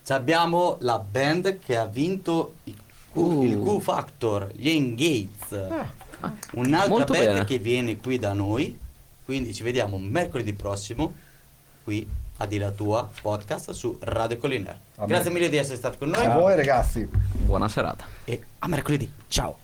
Ci 0.04 0.12
abbiamo 0.12 0.76
la 0.80 1.00
band 1.00 1.58
che 1.58 1.76
ha 1.76 1.86
vinto 1.86 2.54
il 2.64 2.76
Q, 2.76 2.85
uh. 3.20 3.42
il 3.42 3.58
Q 3.58 3.80
Factor, 3.80 4.50
gli 4.54 4.68
Engates, 4.68 5.52
ah. 5.52 6.32
un'altra 6.52 7.04
band 7.04 7.44
che 7.44 7.58
viene 7.58 7.96
qui 7.96 8.18
da 8.18 8.32
noi. 8.32 8.78
Quindi 9.24 9.52
ci 9.52 9.62
vediamo 9.64 9.98
mercoledì 9.98 10.52
prossimo 10.52 11.12
qui 11.82 12.08
a 12.38 12.46
Di 12.46 12.58
La 12.58 12.70
Tua 12.70 13.08
podcast 13.20 13.70
su 13.72 13.96
Radio 14.00 14.36
Colliner. 14.38 14.78
Grazie 15.06 15.30
mille 15.30 15.48
di 15.48 15.56
essere 15.56 15.76
stati 15.76 15.98
con 15.98 16.10
noi. 16.10 16.24
A 16.24 16.34
voi 16.34 16.54
ragazzi. 16.54 17.08
Buona 17.10 17.68
serata. 17.68 18.04
E 18.24 18.40
a 18.58 18.68
mercoledì. 18.68 19.10
Ciao. 19.28 19.58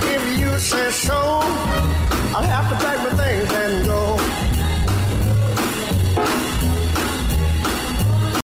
If 0.00 0.38
you 0.38 0.58
say 0.58 0.90
so. 0.90 1.14
I'll 2.34 2.42
have 2.42 2.68
to 2.70 2.84
beg 2.84 3.01